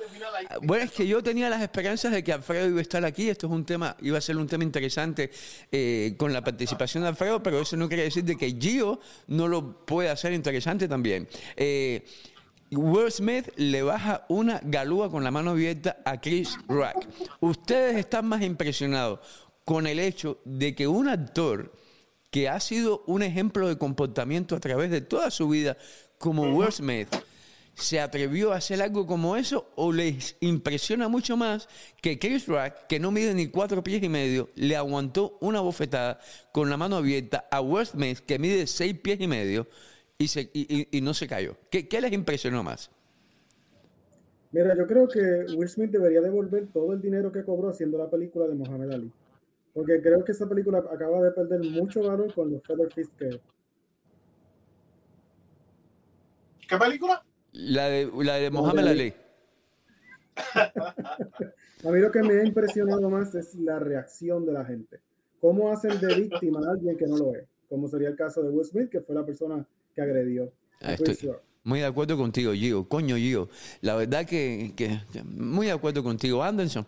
Bueno, 0.61 0.83
es 0.83 0.91
que 0.91 1.07
yo 1.07 1.23
tenía 1.23 1.49
las 1.49 1.61
esperanzas 1.61 2.11
de 2.11 2.21
que 2.21 2.33
Alfredo 2.33 2.67
iba 2.67 2.79
a 2.79 2.81
estar 2.81 3.05
aquí. 3.05 3.29
Esto 3.29 3.47
es 3.47 3.53
un 3.53 3.63
tema, 3.63 3.95
iba 4.01 4.17
a 4.17 4.21
ser 4.21 4.35
un 4.35 4.45
tema 4.45 4.65
interesante 4.65 5.31
eh, 5.71 6.15
con 6.17 6.33
la 6.33 6.43
participación 6.43 7.03
de 7.03 7.09
Alfredo, 7.09 7.41
pero 7.41 7.61
eso 7.61 7.77
no 7.77 7.87
quiere 7.87 8.03
decir 8.03 8.25
de 8.25 8.35
que 8.35 8.57
Gio 8.59 8.99
no 9.27 9.47
lo 9.47 9.85
puede 9.85 10.09
hacer 10.09 10.33
interesante 10.33 10.89
también. 10.89 11.29
Eh, 11.55 12.03
Will 12.71 13.11
Smith 13.11 13.47
le 13.55 13.81
baja 13.83 14.25
una 14.27 14.59
galúa 14.63 15.09
con 15.09 15.23
la 15.23 15.31
mano 15.31 15.51
abierta 15.51 15.99
a 16.03 16.19
Chris 16.19 16.57
Rock. 16.67 17.07
Ustedes 17.39 17.95
están 17.95 18.25
más 18.27 18.41
impresionados 18.41 19.19
con 19.63 19.87
el 19.87 19.99
hecho 19.99 20.39
de 20.43 20.75
que 20.75 20.87
un 20.87 21.07
actor 21.07 21.71
que 22.34 22.49
ha 22.49 22.59
sido 22.59 23.03
un 23.05 23.21
ejemplo 23.21 23.67
de 23.67 23.77
comportamiento 23.77 24.55
a 24.55 24.59
través 24.59 24.89
de 24.89 25.01
toda 25.01 25.29
su 25.29 25.47
vida 25.47 25.77
como 26.17 26.51
Will 26.57 26.71
Smith, 26.71 27.07
se 27.75 27.99
atrevió 27.99 28.51
a 28.51 28.55
hacer 28.55 28.81
algo 28.81 29.05
como 29.05 29.38
eso 29.38 29.69
o 29.75 29.91
les 29.91 30.36
impresiona 30.39 31.07
mucho 31.07 31.38
más 31.38 31.69
que 32.01 32.17
Chris 32.17 32.47
Rock, 32.47 32.88
que 32.89 32.99
no 32.99 33.11
mide 33.11 33.36
ni 33.36 33.49
cuatro 33.49 33.84
pies 33.84 34.01
y 34.01 34.09
medio, 34.09 34.49
le 34.55 34.75
aguantó 34.75 35.38
una 35.41 35.59
bofetada 35.59 36.19
con 36.51 36.71
la 36.71 36.75
mano 36.75 36.95
abierta 36.95 37.47
a 37.51 37.61
Will 37.61 37.86
Smith, 37.86 38.17
que 38.25 38.39
mide 38.39 38.65
seis 38.65 38.97
pies 38.97 39.21
y 39.21 39.27
medio, 39.27 39.67
y, 40.17 40.27
se, 40.27 40.49
y, 40.53 41.01
no 41.01 41.13
se 41.13 41.27
cayó. 41.27 41.55
¿Qué, 41.69 41.88
¿Qué, 41.88 42.01
les 42.01 42.13
impresionó 42.13 42.63
más? 42.63 42.89
Mira, 44.51 44.75
yo 44.75 44.88
creo 44.88 45.07
que 45.07 45.53
Will 45.55 45.69
Smith 45.69 45.91
debería 45.91 46.21
devolver 46.21 46.65
todo 46.73 46.93
el 46.93 47.01
dinero 47.01 47.31
que 47.31 47.43
cobró 47.43 47.69
haciendo 47.69 47.99
la 47.99 48.09
película 48.09 48.47
de 48.47 48.55
Muhammad 48.55 48.91
Ali. 48.91 49.11
Porque 49.74 50.01
creo 50.01 50.24
que 50.24 50.32
esa 50.32 50.47
película 50.47 50.80
acaba 50.80 51.21
de 51.21 51.32
perder 51.32 51.59
mucho 51.61 52.03
valor 52.03 52.34
con 52.34 52.51
los 52.51 52.61
Feather 52.63 52.91
Fist 52.93 53.11
que. 53.17 53.41
¿Qué 56.67 56.78
película? 56.78 57.24
La 57.53 57.88
de, 57.88 58.09
la 58.24 58.36
de 58.36 58.51
Mohamed 58.51 58.88
Ali. 58.88 59.13
a 60.55 61.91
mí 61.91 61.99
lo 61.99 62.11
que 62.11 62.24
me 62.24 62.39
ha 62.39 62.45
impresionado 62.45 63.09
más 63.09 63.36
es 63.36 63.55
la 63.55 63.80
reacción 63.80 64.45
de 64.45 64.53
la 64.53 64.65
gente. 64.65 64.99
¿Cómo 65.41 65.71
hacen 65.71 65.99
de 65.99 66.15
víctima 66.15 66.61
a 66.65 66.71
alguien 66.71 66.95
que 66.95 67.05
no 67.07 67.17
lo 67.17 67.36
es? 67.36 67.45
Como 67.67 67.88
sería 67.88 68.09
el 68.09 68.15
caso 68.15 68.41
de 68.43 68.49
Will 68.49 68.65
Smith, 68.65 68.89
que 68.89 69.01
fue 69.01 69.15
la 69.15 69.26
persona 69.26 69.65
que 69.93 70.01
agredió. 70.01 70.51
Ah, 70.82 70.93
estoy 70.93 71.17
muy 71.63 71.80
de 71.80 71.86
acuerdo 71.86 72.17
contigo, 72.17 72.53
Gio. 72.53 72.88
Coño, 72.88 73.15
Gio. 73.15 73.49
La 73.82 73.95
verdad 73.95 74.26
que, 74.26 74.74
que 74.76 74.99
muy 75.24 75.67
de 75.67 75.74
acuerdo 75.74 76.03
contigo, 76.03 76.43
Anderson. 76.43 76.86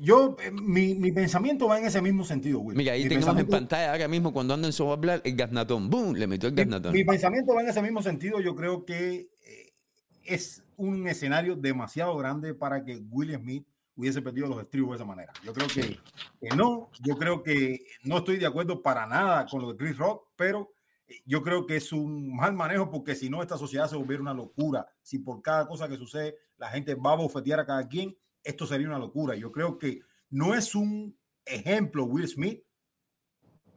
Yo, 0.00 0.36
eh, 0.42 0.50
mi, 0.50 0.94
mi, 0.94 1.12
pensamiento 1.12 1.68
va 1.68 1.78
en 1.78 1.84
ese 1.84 2.00
mismo 2.00 2.24
sentido, 2.24 2.60
Will. 2.60 2.76
Mira, 2.76 2.94
ahí 2.94 3.06
tenemos 3.08 3.36
en 3.36 3.46
pantalla 3.46 3.92
ahora 3.92 4.08
mismo 4.08 4.32
cuando 4.32 4.54
Anderson 4.54 4.86
va 4.86 4.92
a 4.92 4.94
hablar 4.94 5.22
el 5.24 5.36
gasnatón. 5.36 5.90
¡Boom! 5.90 6.14
Le 6.14 6.26
metió 6.26 6.48
el 6.48 6.54
gasnatón. 6.54 6.92
Mi, 6.92 7.04
pensamiento 7.04 7.54
va 7.54 7.62
en 7.62 7.68
ese 7.68 7.82
mismo 7.82 8.02
sentido. 8.02 8.40
Yo 8.40 8.54
creo 8.54 8.84
que 8.84 9.28
eh, 9.42 9.72
es 10.24 10.62
un 10.76 11.06
escenario 11.06 11.54
demasiado 11.54 12.16
grande 12.16 12.54
para 12.54 12.84
que 12.84 12.96
Will 13.10 13.34
Smith 13.34 13.66
hubiese 13.96 14.22
perdido 14.22 14.48
los 14.48 14.60
estribos 14.60 14.92
de 14.92 14.96
esa 14.96 15.04
manera. 15.04 15.32
Yo 15.44 15.52
creo 15.52 15.68
que, 15.68 15.98
no. 16.56 16.90
Yo 17.00 17.16
creo 17.16 17.42
que 17.42 17.84
no 18.04 18.18
estoy 18.18 18.38
de 18.38 18.46
acuerdo 18.46 18.82
para 18.82 19.06
nada 19.06 19.46
con 19.46 19.60
lo 19.60 19.72
de 19.72 19.76
Chris 19.76 19.98
Rock, 19.98 20.28
pero 20.34 20.72
eh, 21.06 21.20
yo 21.26 21.42
creo 21.42 21.66
que 21.66 21.76
es 21.76 21.92
un 21.92 22.34
mal 22.34 22.54
manejo 22.54 22.90
porque 22.90 23.14
si 23.14 23.28
no, 23.28 23.42
esta 23.42 23.58
sociedad 23.58 23.88
se 23.88 23.96
volviera 23.96 24.22
una 24.22 24.34
locura. 24.34 24.86
Si 25.02 25.18
por 25.18 25.42
cada 25.42 25.66
cosa 25.66 25.88
que 25.88 25.96
sucede 25.96 26.36
la 26.56 26.68
gente 26.68 26.94
va 26.94 27.12
a 27.12 27.16
bofetear 27.16 27.60
a 27.60 27.66
cada 27.66 27.86
quien 27.86 28.16
esto 28.44 28.66
sería 28.66 28.88
una 28.88 28.98
locura. 28.98 29.34
Yo 29.34 29.50
creo 29.50 29.78
que 29.78 30.00
no 30.30 30.54
es 30.54 30.74
un 30.74 31.18
ejemplo 31.44 32.04
Will 32.04 32.28
Smith 32.28 32.62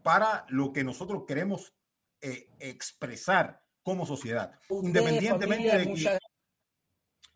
para 0.04 0.46
lo 0.50 0.72
que 0.72 0.84
nosotros 0.84 1.24
queremos 1.28 1.74
eh, 2.22 2.50
expresar 2.60 3.62
como 3.82 4.06
sociedad. 4.06 4.52
Independientemente 4.70 5.78
de 5.78 5.94
que, 5.94 6.20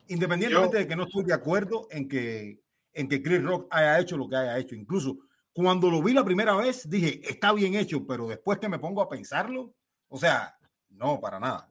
independientemente 0.07 0.77
de 0.79 0.87
que 0.87 0.95
no 0.95 1.03
estoy 1.03 1.23
de 1.23 1.33
acuerdo 1.33 1.87
en 1.89 2.07
que, 2.07 2.61
en 2.93 3.07
que 3.07 3.21
Chris 3.21 3.43
Rock 3.43 3.67
haya 3.71 3.99
hecho 3.99 4.17
lo 4.17 4.27
que 4.27 4.35
haya 4.35 4.57
hecho. 4.57 4.75
Incluso 4.75 5.17
cuando 5.53 5.89
lo 5.89 6.01
vi 6.01 6.13
la 6.13 6.23
primera 6.23 6.55
vez, 6.55 6.89
dije, 6.89 7.21
está 7.29 7.53
bien 7.53 7.75
hecho, 7.75 8.05
pero 8.05 8.27
después 8.27 8.59
que 8.59 8.69
me 8.69 8.79
pongo 8.79 9.01
a 9.01 9.09
pensarlo, 9.09 9.73
o 10.07 10.17
sea, 10.17 10.57
no, 10.89 11.19
para 11.19 11.39
nada. 11.39 11.67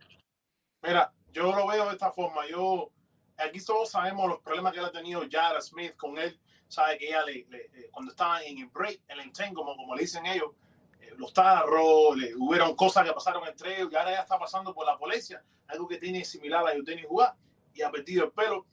Mira, 0.83 1.13
yo 1.33 1.55
lo 1.55 1.67
veo 1.67 1.87
de 1.87 1.93
esta 1.93 2.11
forma. 2.13 2.47
Yo, 2.49 2.93
aquí 3.41 3.65
todos 3.65 3.91
sabemos 3.91 4.29
los 4.29 4.41
problemas 4.41 4.73
que 4.73 4.81
ha 4.81 4.91
tenido 4.91 5.23
Jara 5.31 5.61
Smith 5.61 5.97
con 5.97 6.19
él. 6.19 6.39
Sabe 6.69 6.99
que 6.99 7.09
ella, 7.09 7.25
le, 7.25 7.39
eh, 7.51 7.89
cuando 7.91 8.13
estaba 8.13 8.43
en 8.43 8.59
el 8.59 8.67
break, 8.67 9.01
el 9.09 9.21
entangle, 9.21 9.55
como, 9.55 9.95
le 9.95 10.03
dicen 10.03 10.25
ellos, 10.27 10.53
eh, 11.01 11.13
los 11.17 11.33
tarros, 11.33 12.17
le, 12.17 12.35
hubieron 12.37 12.77
cosas 12.77 13.05
que 13.05 13.13
pasaron 13.13 13.47
entre 13.49 13.77
ellos 13.77 13.89
y 13.93 13.97
ahora 13.97 14.13
ya 14.13 14.21
está 14.21 14.39
pasando 14.39 14.73
por 14.73 14.87
la 14.87 14.97
policía, 14.97 15.43
algo 15.67 15.89
que 15.89 15.97
tiene 15.97 16.25
similar 16.25 16.65
a 16.67 16.75
Eugenia 16.75 17.05
jugar 17.09 17.35
y 17.75 17.83
ha 17.83 17.91
perdido 17.91 18.25
el 18.25 18.31
pelo. 18.31 18.67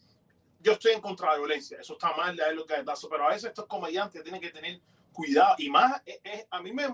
Yo 0.60 0.74
estoy 0.74 0.94
en 0.94 1.02
contra 1.02 1.28
de 1.28 1.34
la 1.34 1.40
violencia, 1.40 1.80
eso 1.80 1.94
está 1.94 2.16
mal, 2.16 2.36
de 2.36 2.54
lo 2.54 2.66
que 2.66 2.76
pero 3.10 3.26
a 3.26 3.30
veces 3.30 3.46
estos 3.46 3.66
comediantes 3.66 4.24
tienen 4.24 4.42
que 4.42 4.52
tener 4.52 4.80
cuidado 5.12 5.56
y 5.58 5.70
más, 5.70 6.02
a 6.52 6.62
mí 6.62 6.72
me, 6.74 6.88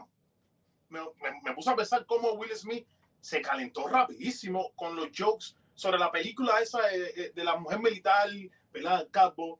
me, 0.90 1.02
me, 1.44 1.54
puso 1.54 1.72
a 1.72 1.76
pensar 1.76 2.06
cómo 2.06 2.34
Will 2.34 2.56
Smith 2.56 2.88
se 3.20 3.42
calentó 3.42 3.88
rapidísimo 3.88 4.72
con 4.76 4.96
los 4.96 5.08
jokes 5.18 5.56
sobre 5.76 5.98
la 5.98 6.12
película 6.12 6.60
esa 6.60 6.82
de, 6.82 7.32
la 7.36 7.56
mujer 7.58 7.80
militar, 7.80 8.30
¿verdad? 8.72 9.08
Capo. 9.12 9.60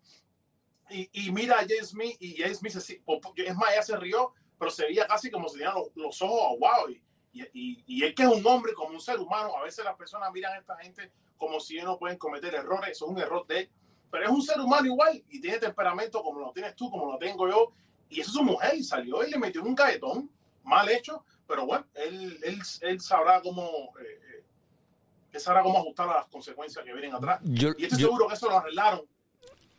Y, 0.90 1.10
y, 1.14 1.32
mira 1.32 1.56
a 1.56 1.66
James 1.68 1.90
Smith 1.90 2.18
y 2.20 2.36
James 2.36 2.60
Smith, 2.60 2.76
es 2.76 3.56
más, 3.56 3.72
ella 3.72 3.82
se 3.82 3.98
rió, 3.98 4.34
pero 4.60 4.70
se 4.70 4.86
veía 4.86 5.08
casi 5.08 5.32
como 5.32 5.48
si 5.50 5.58
tenía 5.58 5.74
los, 5.96 6.22
ojos 6.22 6.54
aguados. 6.54 6.92
Y, 7.32 7.42
y, 7.54 7.84
y, 7.88 8.04
él 8.04 8.14
que 8.14 8.24
es 8.24 8.30
un 8.30 8.46
hombre, 8.46 8.74
como 8.74 8.94
un 8.94 9.02
ser 9.02 9.20
humano, 9.20 9.58
a 9.58 9.64
veces 9.64 9.84
las 9.84 9.96
personas 9.96 10.32
miran 10.32 10.54
a 10.54 10.60
esta 10.60 10.78
gente 10.78 11.12
como 11.38 11.60
si 11.60 11.76
ellos 11.76 11.86
no 11.86 11.98
pueden 11.98 12.18
cometer 12.18 12.54
errores, 12.54 12.92
eso 12.92 13.06
es 13.06 13.12
un 13.12 13.20
error 13.20 13.46
de 13.48 13.60
él. 13.62 13.70
Pero 14.12 14.26
es 14.26 14.30
un 14.30 14.42
ser 14.42 14.60
humano 14.60 14.86
igual 14.86 15.24
y 15.30 15.42
tiene 15.42 15.58
temperamento 15.58 16.22
como 16.22 16.40
lo 16.40 16.52
tienes 16.52 16.76
tú, 16.76 16.92
como 16.92 17.12
lo 17.12 17.18
tengo 17.18 17.50
yo, 17.50 17.74
y 18.10 18.20
eso 18.20 18.30
es 18.30 18.36
su 18.36 18.44
mujer, 18.44 18.76
y 18.76 18.84
salió 18.84 19.26
y 19.26 19.32
le 19.32 19.40
metió 19.40 19.64
un 19.64 19.74
caetón 19.74 20.30
mal 20.64 20.88
hecho, 20.90 21.26
pero 21.48 21.66
bueno, 21.66 21.86
él, 21.96 22.40
él, 22.44 22.60
él 22.82 23.02
sabrá 23.02 23.42
cómo... 23.42 23.64
Eh, 24.00 24.33
él 25.34 25.40
sabrá 25.40 25.64
cómo 25.64 25.80
ajustar 25.80 26.10
a 26.10 26.16
las 26.18 26.26
consecuencias 26.28 26.86
que 26.86 26.94
vienen 26.94 27.14
atrás. 27.14 27.40
y 27.44 27.66
estoy 27.66 28.00
seguro 28.00 28.28
que 28.28 28.36
eso 28.36 28.50
lo 28.50 28.58
arreglaron 28.58 29.02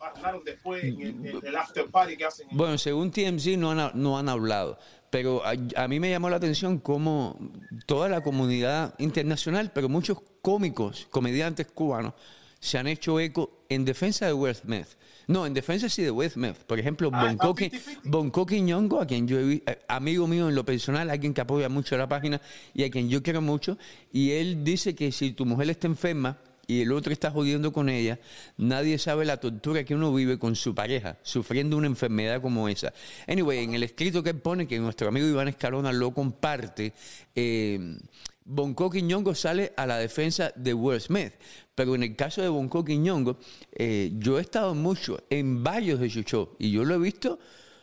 arreglaron 0.00 0.44
después 0.44 0.84
en 0.84 1.24
el, 1.42 1.56
after 1.56 1.86
party 1.90 2.16
que 2.16 2.24
hacen. 2.26 2.46
Bueno, 2.50 2.76
según 2.78 3.10
TMZ 3.10 3.56
no 3.56 3.70
han, 3.70 3.90
no 3.94 4.18
han 4.18 4.28
hablado, 4.28 4.78
pero 5.10 5.44
a, 5.44 5.54
a, 5.76 5.88
mí 5.88 6.00
me 6.00 6.10
llamó 6.10 6.28
la 6.28 6.36
atención 6.36 6.78
cómo 6.78 7.38
toda 7.86 8.08
la 8.08 8.22
comunidad 8.22 8.94
internacional, 8.98 9.70
pero 9.72 9.88
muchos 9.88 10.18
cómicos, 10.42 11.06
comediantes 11.10 11.68
cubanos, 11.68 12.14
se 12.60 12.78
han 12.78 12.86
hecho 12.86 13.20
eco 13.20 13.64
en 13.68 13.84
defensa 13.84 14.26
de 14.26 14.32
Will 14.32 14.54
Smith. 14.54 14.88
No, 15.26 15.46
en 15.46 15.54
defensa 15.54 15.88
sí 15.88 16.02
de 16.02 16.10
Will 16.10 16.30
Smith. 16.30 16.56
Por 16.66 16.78
ejemplo, 16.78 17.10
ah, 17.12 17.34
Bonco 18.04 18.46
Quiñongo, 18.46 19.00
a 19.00 19.06
quien 19.06 19.26
yo 19.26 19.38
he 19.38 19.62
eh, 19.66 19.78
amigo 19.88 20.26
mío 20.26 20.48
en 20.48 20.54
lo 20.54 20.64
personal, 20.64 21.10
alguien 21.10 21.34
que 21.34 21.40
apoya 21.40 21.68
mucho 21.68 21.96
la 21.96 22.08
página 22.08 22.40
y 22.74 22.84
a 22.84 22.90
quien 22.90 23.08
yo 23.08 23.22
quiero 23.22 23.40
mucho, 23.40 23.78
y 24.12 24.32
él 24.32 24.64
dice 24.64 24.94
que 24.94 25.12
si 25.12 25.32
tu 25.32 25.46
mujer 25.46 25.70
está 25.70 25.86
enferma 25.86 26.38
y 26.66 26.80
el 26.80 26.92
otro 26.92 27.12
está 27.12 27.30
jodiendo 27.30 27.72
con 27.72 27.88
ella, 27.88 28.18
nadie 28.56 28.98
sabe 28.98 29.24
la 29.24 29.38
tortura 29.38 29.84
que 29.84 29.94
uno 29.94 30.12
vive 30.12 30.38
con 30.38 30.56
su 30.56 30.74
pareja, 30.74 31.18
sufriendo 31.22 31.76
una 31.76 31.86
enfermedad 31.86 32.40
como 32.40 32.68
esa. 32.68 32.92
Anyway, 33.26 33.64
en 33.64 33.74
el 33.74 33.82
escrito 33.82 34.22
que 34.22 34.30
él 34.30 34.38
pone, 34.38 34.66
que 34.66 34.78
nuestro 34.78 35.08
amigo 35.08 35.26
Iván 35.26 35.48
Escalona 35.48 35.92
lo 35.92 36.12
comparte, 36.12 36.92
eh, 37.34 37.98
Bonco 38.44 38.90
Quiñongo 38.90 39.34
sale 39.34 39.72
a 39.76 39.86
la 39.86 39.98
defensa 39.98 40.52
de 40.54 40.74
Will 40.74 41.00
Smith. 41.00 41.32
Pero 41.74 41.94
en 41.94 42.02
el 42.02 42.14
caso 42.14 42.42
de 42.42 42.48
Bonco 42.48 42.84
Quiñongo, 42.84 43.38
eh, 43.72 44.12
yo 44.14 44.38
he 44.38 44.42
estado 44.42 44.74
mucho 44.74 45.18
en 45.30 45.64
varios 45.64 45.98
de 45.98 46.10
sus 46.10 46.24
shows 46.24 46.50
y 46.58 46.70
yo 46.70 46.84
lo 46.84 46.94
he 46.94 46.98
visto. 46.98 47.38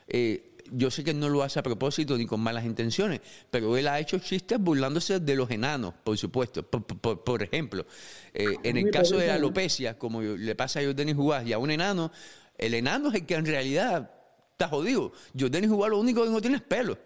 Eh, 0.08 0.52
yo 0.74 0.90
sé 0.90 1.04
que 1.04 1.14
no 1.14 1.28
lo 1.28 1.44
hace 1.44 1.60
a 1.60 1.64
propósito 1.64 2.18
ni 2.18 2.26
con 2.26 2.40
malas 2.40 2.64
intenciones, 2.64 3.20
pero 3.50 3.76
él 3.76 3.88
ha 3.88 4.00
hecho 4.00 4.20
chistes 4.20 4.58
burlándose 4.58 5.20
de 5.20 5.36
los 5.36 5.50
enanos, 5.52 5.94
por 6.04 6.18
supuesto. 6.18 6.64
Por, 6.64 7.44
ejemplo, 7.44 7.86
eh, 8.34 8.56
en 8.64 8.78
el 8.78 8.90
caso 8.90 9.18
de 9.18 9.28
la 9.28 9.36
alopecia, 9.36 9.98
como 9.98 10.22
le 10.22 10.56
pasa 10.56 10.80
a 10.80 10.84
Jordan 10.84 11.14
Jugás 11.14 11.46
y 11.46 11.52
a 11.52 11.58
un 11.58 11.72
enano, 11.72 12.12
el 12.58 12.74
enano 12.74 13.10
es 13.10 13.16
el 13.16 13.26
que 13.26 13.36
en 13.36 13.46
realidad 13.46 14.12
está 14.52 14.70
jodido. 14.70 15.12
Jordan 15.38 15.68
Jugás 15.68 15.90
lo 15.90 16.00
único 16.00 16.24
que 16.24 16.30
no 16.30 16.40
tiene 16.40 16.58
es 16.58 16.64
pelo. 16.64 16.98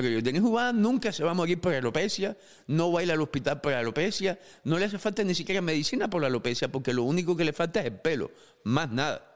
Pero 0.00 0.22
Denis 0.22 0.42
Juan 0.42 0.80
nunca 0.80 1.10
se 1.10 1.24
va 1.24 1.32
a 1.32 1.34
morir 1.34 1.60
por 1.60 1.74
alopecia, 1.74 2.36
no 2.68 2.92
va 2.92 3.00
a 3.00 3.02
ir 3.02 3.10
al 3.10 3.20
hospital 3.20 3.60
por 3.60 3.72
alopecia, 3.72 4.38
no 4.62 4.78
le 4.78 4.84
hace 4.84 4.96
falta 4.96 5.24
ni 5.24 5.34
siquiera 5.34 5.60
medicina 5.60 6.08
por 6.08 6.20
la 6.20 6.28
alopecia, 6.28 6.68
porque 6.68 6.92
lo 6.92 7.02
único 7.02 7.36
que 7.36 7.44
le 7.44 7.52
falta 7.52 7.80
es 7.80 7.86
el 7.86 7.94
pelo, 7.94 8.30
más 8.62 8.92
nada. 8.92 9.28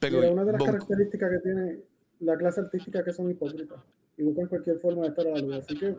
Pero 0.00 0.32
una 0.32 0.44
de 0.44 0.52
las 0.52 0.64
características 0.64 1.30
que 1.30 1.38
tiene 1.38 1.78
la 2.18 2.36
clase 2.36 2.62
artística 2.62 3.04
que 3.04 3.12
son 3.12 3.30
hipócritas 3.30 3.78
y 4.16 4.24
buscan 4.24 4.48
cualquier 4.48 4.80
forma 4.80 5.02
de 5.02 5.08
estar 5.08 5.26
a 5.28 5.30
la 5.30 5.38
luz. 5.38 5.56
Así 5.58 5.78
que 5.78 5.96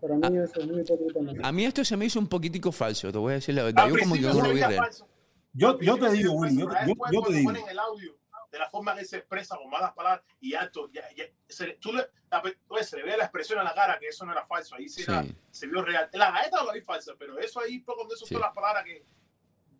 para 0.00 0.16
mí 0.16 0.38
eso 0.38 0.60
es 0.60 0.66
muy 0.66 0.80
hipócrita. 0.80 1.48
A 1.48 1.52
mí 1.52 1.64
esto 1.64 1.84
se 1.84 1.96
me 1.96 2.06
hizo 2.06 2.18
un 2.18 2.26
poquitico 2.26 2.72
falso, 2.72 3.12
te 3.12 3.18
voy 3.18 3.32
a 3.32 3.34
decir 3.36 3.54
la 3.54 3.62
verdad. 3.62 3.88
Yo 3.88 3.96
como 4.00 4.14
que 4.16 4.20
no 4.20 4.34
lo 4.34 4.52
vi 4.52 4.60
Yo, 5.52 5.78
yo 5.78 5.96
te 5.96 6.10
digo, 6.10 6.32
Willy, 6.32 6.56
yo, 6.56 6.68
yo, 7.12 7.22
te 7.22 7.34
digo 7.34 7.52
de 8.54 8.60
la 8.60 8.70
forma 8.70 8.94
que 8.94 9.04
se 9.04 9.16
expresa 9.16 9.56
con 9.56 9.68
malas 9.68 9.92
palabras 9.94 10.24
y 10.40 10.54
alto. 10.54 10.88
Ya, 10.92 11.02
se, 11.48 11.72
tú 11.80 11.92
le, 11.92 12.04
se 12.84 12.96
le 12.96 13.02
ve 13.02 13.16
la 13.16 13.24
expresión 13.24 13.58
a 13.58 13.64
la 13.64 13.74
cara 13.74 13.98
que 13.98 14.06
eso 14.06 14.24
no 14.24 14.30
era 14.30 14.46
falso, 14.46 14.76
ahí 14.76 14.88
sí, 14.88 15.04
se 15.50 15.66
vio 15.66 15.82
real. 15.82 16.08
La 16.12 16.30
gaeta 16.30 16.62
lo 16.62 16.72
vi 16.72 16.80
falsa, 16.80 17.14
pero 17.18 17.36
eso 17.36 17.58
ahí 17.58 17.80
fue 17.80 17.96
cuando 17.96 18.14
eso 18.14 18.24
sí. 18.26 18.34
son 18.34 18.42
las 18.42 18.54
palabras 18.54 18.84
que 18.84 19.04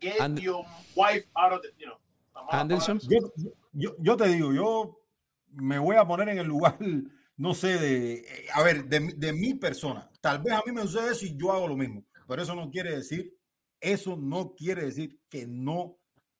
get 0.01 0.39
your 0.41 0.65
wife 0.93 1.25
out 1.35 1.53
of 1.53 1.61
the, 1.61 1.69
you 1.77 1.85
know. 1.85 1.97
Anderson. 2.49 2.99
Yo, 3.07 3.31
yo, 3.71 3.95
yo, 3.97 4.17
te 4.17 4.27
digo, 4.27 4.51
yo 4.51 4.99
me 5.51 5.79
voy 5.79 5.95
a 5.95 6.05
poner 6.05 6.27
en 6.27 6.39
el 6.39 6.47
lugar, 6.47 6.77
no 7.37 7.53
sé, 7.53 7.79
de, 7.79 8.45
a 8.53 8.61
ver, 8.61 8.87
de, 8.87 9.13
de 9.15 9.31
mi 9.31 9.53
persona. 9.53 10.11
Tal 10.19 10.39
vez 10.39 10.53
a 10.53 10.63
mí 10.65 10.73
me 10.73 10.81
sucede 10.81 11.13
eso 11.13 11.25
y 11.25 11.37
yo 11.37 11.53
hago 11.53 11.69
lo 11.69 11.77
mismo, 11.77 12.03
pero 12.27 12.41
eso 12.41 12.53
no 12.53 12.69
quiere 12.69 12.93
decir, 12.93 13.33
eso 13.79 14.17
no 14.17 14.53
quiere 14.53 14.83
decir 14.83 15.17
que 15.29 15.47
no 15.47 15.97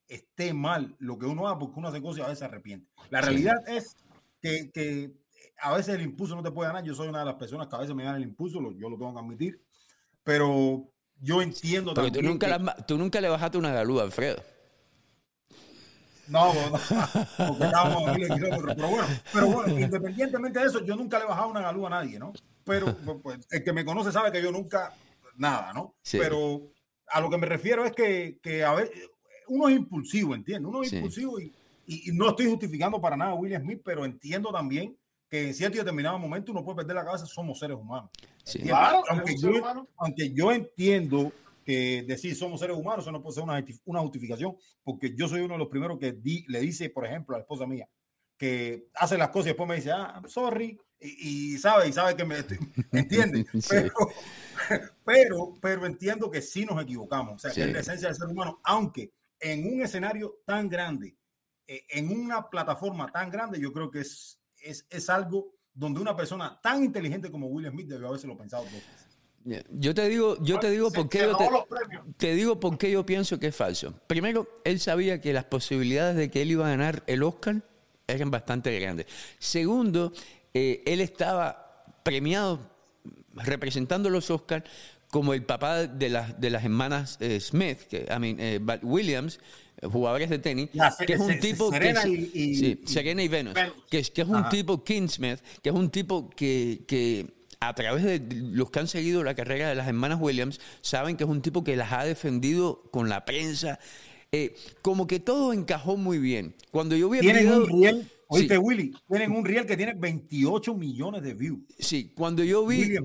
esté 0.07 0.53
mal 0.53 0.95
lo 0.99 1.17
que 1.17 1.25
uno 1.25 1.47
haga, 1.47 1.59
porque 1.59 1.79
uno 1.79 1.87
hace 1.87 2.01
cosas 2.01 2.19
y 2.19 2.21
a 2.21 2.25
veces 2.25 2.39
se 2.39 2.45
arrepiente. 2.45 2.91
La 3.09 3.21
realidad 3.21 3.57
es 3.67 3.97
que, 4.41 4.71
que, 4.71 5.13
a 5.57 5.73
veces 5.75 5.95
el 5.95 6.01
impulso 6.01 6.35
no 6.35 6.43
te 6.43 6.51
puede 6.51 6.69
ganar. 6.69 6.83
Yo 6.83 6.93
soy 6.93 7.07
una 7.07 7.19
de 7.19 7.25
las 7.25 7.35
personas 7.35 7.67
que 7.67 7.75
a 7.75 7.79
veces 7.79 7.95
me 7.95 8.03
gana 8.03 8.17
el 8.17 8.23
impulso, 8.23 8.59
yo 8.73 8.89
lo 8.89 8.97
tengo 8.97 9.13
que 9.13 9.19
admitir, 9.19 9.61
pero 10.23 10.89
yo 11.19 11.41
entiendo 11.41 11.93
también. 11.93 12.13
Tú 12.13 12.21
nunca, 12.21 12.75
tú 12.85 12.97
nunca 12.97 13.21
le 13.21 13.29
bajaste 13.29 13.57
una 13.57 13.71
galúa, 13.71 14.03
Alfredo. 14.03 14.43
No, 16.27 16.53
no, 16.53 16.79
porque 17.47 17.65
estábamos 17.65 18.03
pero 18.17 18.89
bueno, 18.89 19.07
pero 19.31 19.47
bueno, 19.47 19.79
independientemente 19.79 20.59
de 20.59 20.65
eso, 20.65 20.83
yo 20.83 20.95
nunca 20.95 21.19
le 21.19 21.25
he 21.25 21.27
bajado 21.27 21.49
una 21.49 21.61
galúa 21.61 21.87
a 21.87 22.01
nadie, 22.01 22.17
¿no? 22.17 22.33
Pero 22.63 22.97
pues, 23.05 23.17
pues, 23.21 23.47
el 23.51 23.63
que 23.63 23.73
me 23.73 23.85
conoce 23.85 24.11
sabe 24.11 24.31
que 24.31 24.41
yo 24.41 24.51
nunca, 24.51 24.93
nada, 25.37 25.71
¿no? 25.73 25.95
Pero 26.11 26.71
a 27.07 27.21
lo 27.21 27.29
que 27.29 27.37
me 27.37 27.45
refiero 27.45 27.85
es 27.85 27.91
que, 27.91 28.39
que 28.41 28.63
a 28.63 28.73
ver, 28.73 28.91
uno 29.47 29.69
es 29.69 29.75
impulsivo, 29.75 30.35
entiendo, 30.35 30.69
uno 30.69 30.83
es 30.83 30.93
impulsivo 30.93 31.39
y, 31.39 31.53
y, 31.85 32.11
no 32.11 32.29
estoy 32.29 32.47
justificando 32.47 32.99
para 32.99 33.17
nada 33.17 33.31
a 33.31 33.35
William 33.35 33.61
Smith, 33.61 33.81
pero 33.83 34.05
entiendo 34.05 34.51
también 34.51 34.95
que 35.29 35.47
en 35.47 35.53
cierto 35.53 35.77
y 35.77 35.79
determinado 35.79 36.19
momento 36.19 36.51
uno 36.51 36.63
puede 36.63 36.77
perder 36.77 36.95
la 36.95 37.05
cabeza, 37.05 37.25
somos 37.25 37.59
seres 37.59 37.77
humanos. 37.77 38.09
Claro, 38.63 39.03
aunque, 39.09 39.35
yo, 39.37 39.87
aunque 39.97 40.33
yo 40.33 40.51
entiendo 40.51 41.31
que 41.65 42.03
decir 42.07 42.35
somos 42.35 42.59
seres 42.59 42.77
humanos, 42.77 43.03
eso 43.03 43.11
no 43.11 43.21
puede 43.21 43.35
ser 43.35 43.43
una, 43.43 43.65
una 43.85 43.99
justificación, 44.01 44.55
porque 44.83 45.15
yo 45.15 45.27
soy 45.27 45.41
uno 45.41 45.55
de 45.55 45.59
los 45.59 45.67
primeros 45.67 45.97
que 45.97 46.15
le 46.47 46.59
dice, 46.59 46.89
por 46.89 47.05
ejemplo, 47.05 47.35
a 47.35 47.39
la 47.39 47.43
esposa 47.43 47.65
mía, 47.65 47.89
que 48.37 48.87
hace 48.93 49.17
las 49.17 49.29
cosas 49.29 49.47
y 49.47 49.49
después 49.49 49.67
me 49.67 49.75
dice, 49.75 49.91
ah, 49.91 50.21
sorry, 50.27 50.79
y, 50.99 51.57
sabe, 51.57 51.89
y 51.89 51.93
sabe 51.93 52.15
que 52.15 52.25
me, 52.25 52.37
entiende. 52.91 53.45
Pero, 54.67 54.89
pero, 55.03 55.53
pero, 55.61 55.85
entiendo 55.85 56.31
que 56.31 56.41
sí 56.41 56.65
nos 56.65 56.81
equivocamos, 56.81 57.35
o 57.35 57.37
sea, 57.37 57.51
que 57.51 57.61
es 57.61 57.71
la 57.71 57.81
esencia 57.81 58.07
del 58.07 58.17
ser 58.17 58.27
humano, 58.27 58.59
aunque 58.63 59.11
en 59.51 59.71
un 59.71 59.81
escenario 59.81 60.41
tan 60.43 60.67
grande, 60.67 61.15
eh, 61.67 61.85
en 61.89 62.09
una 62.09 62.49
plataforma 62.49 63.11
tan 63.11 63.29
grande, 63.29 63.59
yo 63.59 63.71
creo 63.71 63.91
que 63.91 63.99
es, 63.99 64.39
es, 64.57 64.87
es, 64.89 65.09
algo 65.09 65.53
donde 65.71 65.99
una 65.99 66.15
persona 66.15 66.59
tan 66.61 66.83
inteligente 66.83 67.29
como 67.29 67.47
Will 67.47 67.69
Smith 67.69 67.87
debió 67.87 68.11
lo 68.11 68.37
pensado 68.37 68.63
dos 68.63 68.73
veces. 68.73 69.67
Yo 69.69 69.93
te 69.93 70.09
digo, 70.09 70.37
yo 70.41 70.59
te 70.59 70.71
digo 70.71 70.91
por 70.91 71.07
qué 71.07 71.19
yo 71.19 71.37
te, 71.37 71.47
te, 72.17 72.33
digo 72.33 72.59
por 72.59 72.79
qué 72.79 72.89
yo 72.89 73.05
pienso 73.05 73.39
que 73.39 73.47
es 73.47 73.55
falso. 73.55 73.93
Primero, 74.07 74.47
él 74.63 74.79
sabía 74.79 75.21
que 75.21 75.31
las 75.33 75.43
posibilidades 75.43 76.15
de 76.15 76.31
que 76.31 76.41
él 76.41 76.49
iba 76.49 76.65
a 76.65 76.71
ganar 76.71 77.03
el 77.05 77.21
Oscar 77.21 77.61
eran 78.07 78.31
bastante 78.31 78.79
grandes. 78.79 79.05
Segundo, 79.37 80.11
eh, 80.55 80.81
él 80.87 80.99
estaba 80.99 81.85
premiado 82.01 82.59
representando 83.35 84.09
los 84.09 84.31
Oscars 84.31 84.63
como 85.15 85.33
el 85.33 85.43
papá 85.45 85.87
de, 85.87 86.09
las 86.09 86.41
de 86.41 86.49
las 86.49 86.65
hermanas 86.65 87.17
eh, 87.21 87.39
Smith, 87.39 87.83
que, 87.89 87.99
I 87.99 88.19
mean, 88.19 88.35
eh, 88.37 88.59
Williams, 88.83 89.39
eh, 89.81 89.87
jugadores 89.87 90.29
de 90.29 90.39
tenis, 90.39 90.69
que 91.07 91.13
es 91.13 91.19
un 91.21 91.39
tipo 91.39 91.71
Serena 91.71 92.03
que, 92.03 92.09
y, 92.09 92.55
sí, 92.55 92.81
Serena 92.85 93.23
y 93.23 93.29
Venus, 93.29 93.53
que, 93.89 94.03
que, 94.03 94.21
es 94.23 94.27
un 94.27 94.49
tipo 94.49 94.83
King 94.83 95.07
Smith, 95.07 95.39
que 95.63 95.69
es 95.69 95.75
un 95.75 95.89
tipo 95.89 96.29
que, 96.29 96.83
que 96.85 97.33
a 97.61 97.73
través 97.73 98.03
de 98.03 98.27
los 98.29 98.69
que 98.71 98.79
han 98.79 98.89
seguido 98.89 99.23
la 99.23 99.35
carrera 99.35 99.69
de 99.69 99.75
las 99.75 99.87
hermanas 99.87 100.19
Williams, 100.19 100.59
saben 100.81 101.15
que 101.15 101.23
es 101.23 101.29
un 101.29 101.41
tipo 101.41 101.63
que 101.63 101.77
las 101.77 101.93
ha 101.93 102.03
defendido 102.03 102.83
con 102.91 103.07
la 103.07 103.23
prensa. 103.23 103.79
como 104.81 105.07
que 105.07 105.21
todo 105.21 105.53
encajó 105.53 105.95
muy 105.95 106.17
bien. 106.17 106.55
Cuando 106.71 106.97
yo 106.97 107.09
vi 107.09 107.21
tienen 107.21 107.53
un 107.53 107.67
riel, 107.67 108.11
Oíste, 108.27 108.57
Willy, 108.57 108.91
tienen 109.07 109.31
un 109.31 109.45
reel 109.45 109.65
que 109.65 109.77
tiene 109.77 109.93
28 109.93 110.73
millones 110.73 111.21
de 111.21 111.33
views. 111.35 111.59
Sí, 111.79 112.11
cuando 112.15 112.43
yo 112.43 112.65
vi. 112.65 112.97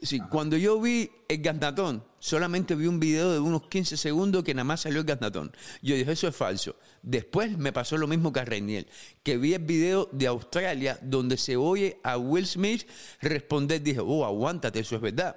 Sí, 0.00 0.20
cuando 0.30 0.56
yo 0.56 0.80
vi 0.80 1.10
el 1.26 1.42
Gaznatón, 1.42 2.04
solamente 2.20 2.76
vi 2.76 2.86
un 2.86 3.00
video 3.00 3.32
de 3.32 3.40
unos 3.40 3.66
15 3.68 3.96
segundos 3.96 4.44
que 4.44 4.54
nada 4.54 4.64
más 4.64 4.82
salió 4.82 5.00
el 5.00 5.04
Gaznatón. 5.04 5.50
Yo 5.82 5.96
dije, 5.96 6.12
eso 6.12 6.28
es 6.28 6.36
falso. 6.36 6.76
Después 7.02 7.58
me 7.58 7.72
pasó 7.72 7.96
lo 7.96 8.06
mismo 8.06 8.32
que 8.32 8.38
a 8.38 8.44
Reiniel, 8.44 8.86
que 9.24 9.38
vi 9.38 9.54
el 9.54 9.64
video 9.64 10.08
de 10.12 10.28
Australia 10.28 10.98
donde 11.02 11.36
se 11.36 11.56
oye 11.56 11.98
a 12.04 12.16
Will 12.16 12.46
Smith 12.46 12.86
responder. 13.20 13.82
Dije, 13.82 13.98
oh, 14.00 14.24
aguántate, 14.24 14.78
eso 14.78 14.94
es 14.94 15.02
verdad. 15.02 15.36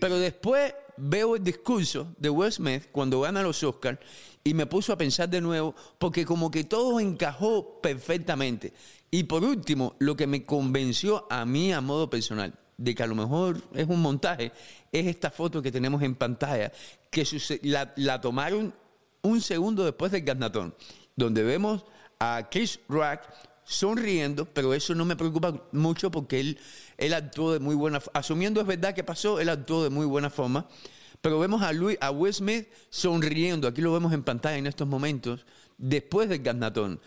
Pero 0.00 0.18
después 0.18 0.74
veo 0.96 1.36
el 1.36 1.44
discurso 1.44 2.14
de 2.16 2.30
Will 2.30 2.50
Smith 2.50 2.84
cuando 2.92 3.20
gana 3.20 3.42
los 3.42 3.62
Oscars 3.62 3.98
y 4.42 4.54
me 4.54 4.64
puso 4.64 4.94
a 4.94 4.98
pensar 4.98 5.28
de 5.28 5.42
nuevo 5.42 5.74
porque 5.98 6.24
como 6.24 6.50
que 6.50 6.64
todo 6.64 6.98
encajó 6.98 7.78
perfectamente. 7.82 8.72
Y 9.10 9.24
por 9.24 9.44
último, 9.44 9.96
lo 9.98 10.16
que 10.16 10.26
me 10.26 10.46
convenció 10.46 11.26
a 11.28 11.44
mí 11.44 11.74
a 11.74 11.82
modo 11.82 12.08
personal 12.08 12.58
de 12.82 12.94
que 12.94 13.02
a 13.02 13.06
lo 13.06 13.14
mejor 13.14 13.62
es 13.74 13.86
un 13.88 14.02
montaje 14.02 14.52
es 14.90 15.06
esta 15.06 15.30
foto 15.30 15.62
que 15.62 15.70
tenemos 15.70 16.02
en 16.02 16.14
pantalla 16.14 16.72
que 17.10 17.26
la, 17.62 17.92
la 17.96 18.20
tomaron 18.20 18.74
un 19.22 19.40
segundo 19.40 19.84
después 19.84 20.10
del 20.10 20.22
Gaznatón, 20.22 20.74
donde 21.14 21.44
vemos 21.44 21.84
a 22.18 22.48
Chris 22.50 22.80
Rock 22.88 23.20
sonriendo, 23.64 24.44
pero 24.46 24.74
eso 24.74 24.94
no 24.94 25.04
me 25.04 25.14
preocupa 25.14 25.62
mucho 25.70 26.10
porque 26.10 26.40
él, 26.40 26.58
él 26.98 27.14
actuó 27.14 27.52
de 27.52 27.60
muy 27.60 27.76
buena 27.76 28.00
forma. 28.00 28.18
Asumiendo 28.18 28.60
es 28.60 28.66
verdad 28.66 28.94
que 28.94 29.04
pasó, 29.04 29.38
él 29.38 29.48
actuó 29.48 29.84
de 29.84 29.90
muy 29.90 30.06
buena 30.06 30.28
forma. 30.28 30.66
Pero 31.20 31.38
vemos 31.38 31.62
a, 31.62 31.70
a 32.00 32.10
Will 32.10 32.34
Smith 32.34 32.66
sonriendo, 32.90 33.68
aquí 33.68 33.80
lo 33.80 33.92
vemos 33.92 34.12
en 34.12 34.24
pantalla 34.24 34.56
en 34.56 34.66
estos 34.66 34.88
momentos, 34.88 35.46
después 35.78 36.28
del 36.28 36.42
Gaznatón. 36.42 37.00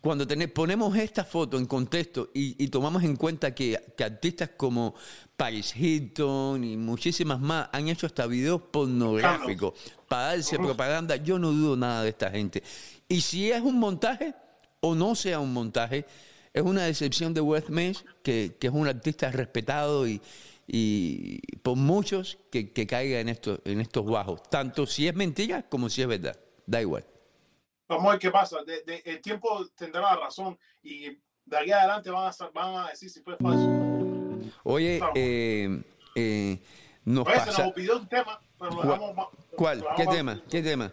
Cuando 0.00 0.26
ponemos 0.54 0.96
esta 0.96 1.24
foto 1.24 1.58
en 1.58 1.66
contexto 1.66 2.30
y, 2.32 2.68
tomamos 2.68 3.02
en 3.02 3.16
cuenta 3.16 3.52
que, 3.54 3.78
artistas 3.98 4.50
como 4.56 4.94
Paris 5.36 5.74
Hilton 5.74 6.62
y 6.62 6.76
muchísimas 6.76 7.40
más 7.40 7.68
han 7.72 7.88
hecho 7.88 8.06
hasta 8.06 8.26
videos 8.26 8.62
pornográficos 8.70 9.74
para 10.06 10.28
darse 10.28 10.56
propaganda, 10.56 11.16
yo 11.16 11.38
no 11.38 11.50
dudo 11.50 11.76
nada 11.76 12.04
de 12.04 12.10
esta 12.10 12.30
gente. 12.30 12.62
Y 13.08 13.20
si 13.20 13.50
es 13.50 13.60
un 13.60 13.78
montaje 13.78 14.34
o 14.80 14.94
no 14.94 15.16
sea 15.16 15.40
un 15.40 15.52
montaje, 15.52 16.06
es 16.52 16.62
una 16.62 16.84
decepción 16.84 17.34
de 17.34 17.62
Smith, 17.66 17.98
que, 18.22 18.56
que 18.58 18.68
es 18.68 18.72
un 18.72 18.86
artista 18.86 19.30
respetado 19.32 20.06
y, 20.06 20.20
y 20.68 21.40
por 21.62 21.76
muchos 21.76 22.38
que, 22.52 22.72
que 22.72 22.86
caiga 22.86 23.18
en 23.18 23.28
estos, 23.28 23.60
en 23.64 23.80
estos 23.80 24.04
bajos, 24.06 24.42
tanto 24.48 24.86
si 24.86 25.08
es 25.08 25.14
mentira 25.14 25.68
como 25.68 25.88
si 25.88 26.02
es 26.02 26.08
verdad, 26.08 26.38
da 26.66 26.80
igual. 26.80 27.04
Vamos 27.88 28.06
a 28.06 28.10
ver 28.10 28.18
qué 28.18 28.30
pasa, 28.30 28.58
el 28.86 29.20
tiempo 29.22 29.66
tendrá 29.74 30.02
la 30.02 30.16
razón 30.16 30.58
y 30.82 31.08
de 31.46 31.58
aquí 31.58 31.72
adelante 31.72 32.10
van 32.10 32.30
a, 32.30 32.50
van 32.52 32.74
a 32.76 32.90
decir 32.90 33.08
si 33.08 33.22
fue 33.22 33.36
falso. 33.38 33.66
Oye, 34.62 35.00
eh, 35.14 35.82
eh, 36.14 36.58
nos 37.04 37.24
pasa... 37.24 37.50
se 37.50 37.62
nos 37.62 37.72
olvidó 37.72 37.98
un 37.98 38.08
tema, 38.08 38.40
pero 38.58 38.70
lo 38.72 38.82
dejamos 38.82 39.28
¿Cuál? 39.56 39.84
¿Qué 39.96 40.06
tema? 40.06 40.42
¿Qué 40.50 40.62
tema? 40.62 40.92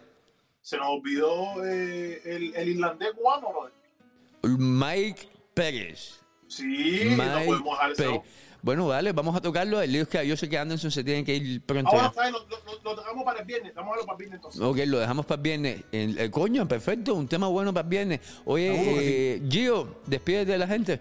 Se 0.62 0.78
nos 0.78 0.88
olvidó 0.88 1.64
eh, 1.66 2.22
el, 2.24 2.56
el 2.56 2.68
irlandés 2.70 3.12
cubano, 3.12 3.52
¿no? 3.52 4.58
Mike 4.58 5.28
Pérez. 5.52 6.20
Sí, 6.48 6.64
Mike 7.10 7.16
no 7.16 7.44
podemos 7.44 7.78
dejar 7.78 7.92
eso. 7.92 8.24
Bueno, 8.66 8.88
vale, 8.88 9.12
vamos 9.12 9.36
a 9.36 9.40
tocarlo. 9.40 9.80
El 9.80 9.92
lío 9.92 10.02
es 10.02 10.08
que 10.08 10.26
yo 10.26 10.36
sé 10.36 10.48
que 10.48 10.58
Anderson 10.58 10.90
se 10.90 11.04
tiene 11.04 11.22
que 11.22 11.36
ir 11.36 11.62
pronto. 11.62 11.88
Ahora 11.88 12.08
está, 12.08 12.28
lo, 12.32 12.40
lo, 12.82 12.96
dejamos 12.96 13.24
para 13.24 13.38
el 13.38 13.46
viernes. 13.46 13.72
Vamos 13.72 13.92
a 13.92 13.94
verlo 13.94 14.06
para 14.06 14.16
el 14.16 14.18
viernes 14.18 14.36
entonces. 14.38 14.60
Ok, 14.60 14.78
lo 14.88 14.98
dejamos 14.98 15.24
para 15.24 15.36
el 15.36 15.42
viernes. 15.44 15.84
El, 15.92 16.18
el 16.18 16.30
coño, 16.32 16.66
perfecto. 16.66 17.14
Un 17.14 17.28
tema 17.28 17.46
bueno 17.46 17.72
para 17.72 17.84
el 17.84 17.90
viernes. 17.90 18.20
Oye, 18.44 19.36
eh, 19.36 19.42
Gio, 19.48 20.00
despídete 20.06 20.50
de 20.50 20.58
la 20.58 20.66
gente. 20.66 21.00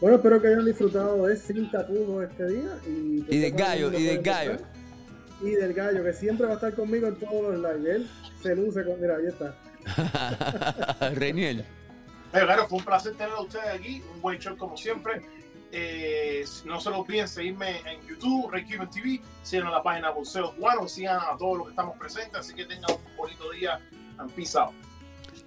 Bueno, 0.00 0.16
espero 0.16 0.40
que 0.40 0.48
hayan 0.48 0.64
disfrutado 0.64 1.26
de 1.26 1.36
Sin 1.36 1.70
Tapujos 1.70 2.30
este 2.30 2.48
día. 2.48 2.78
Y, 2.86 3.26
y 3.28 3.38
del 3.40 3.52
gallo, 3.52 3.92
y 3.92 4.04
del 4.04 4.22
gallo. 4.22 4.56
Y 5.42 5.50
del 5.50 5.74
gallo, 5.74 6.02
que 6.02 6.14
siempre 6.14 6.46
va 6.46 6.52
a 6.52 6.54
estar 6.54 6.74
conmigo 6.74 7.08
en 7.08 7.16
todos 7.16 7.54
los 7.54 7.76
lives. 7.76 7.96
Él 7.96 8.10
se 8.42 8.56
luce 8.56 8.86
con. 8.86 8.98
Mira, 8.98 9.16
ahí 9.16 9.26
está. 9.26 9.54
Reniel. 11.14 11.62
claro, 12.30 12.66
fue 12.68 12.78
un 12.78 12.84
placer 12.86 13.12
tener 13.16 13.34
a 13.34 13.42
ustedes 13.42 13.66
aquí. 13.66 14.02
Un 14.14 14.22
buen 14.22 14.38
show 14.38 14.56
como 14.56 14.78
siempre. 14.78 15.41
Eh, 15.74 16.44
no 16.66 16.78
se 16.78 16.90
lo 16.90 16.98
olviden 16.98 17.26
seguirme 17.26 17.78
en 17.90 18.06
YouTube, 18.06 18.50
Ray 18.50 18.66
TV, 18.66 19.22
sigan 19.42 19.68
a 19.68 19.70
la 19.70 19.82
página 19.82 20.10
Bolseo 20.10 20.54
Cubano, 20.54 20.86
sigan 20.86 21.18
a 21.18 21.34
todos 21.38 21.56
los 21.56 21.66
que 21.68 21.70
estamos 21.70 21.96
presentes, 21.96 22.40
así 22.40 22.54
que 22.54 22.66
tengan 22.66 22.90
un 22.90 23.16
bonito 23.16 23.50
día 23.50 23.80
and 24.18 24.30
peace 24.32 24.56
out. 24.58 24.72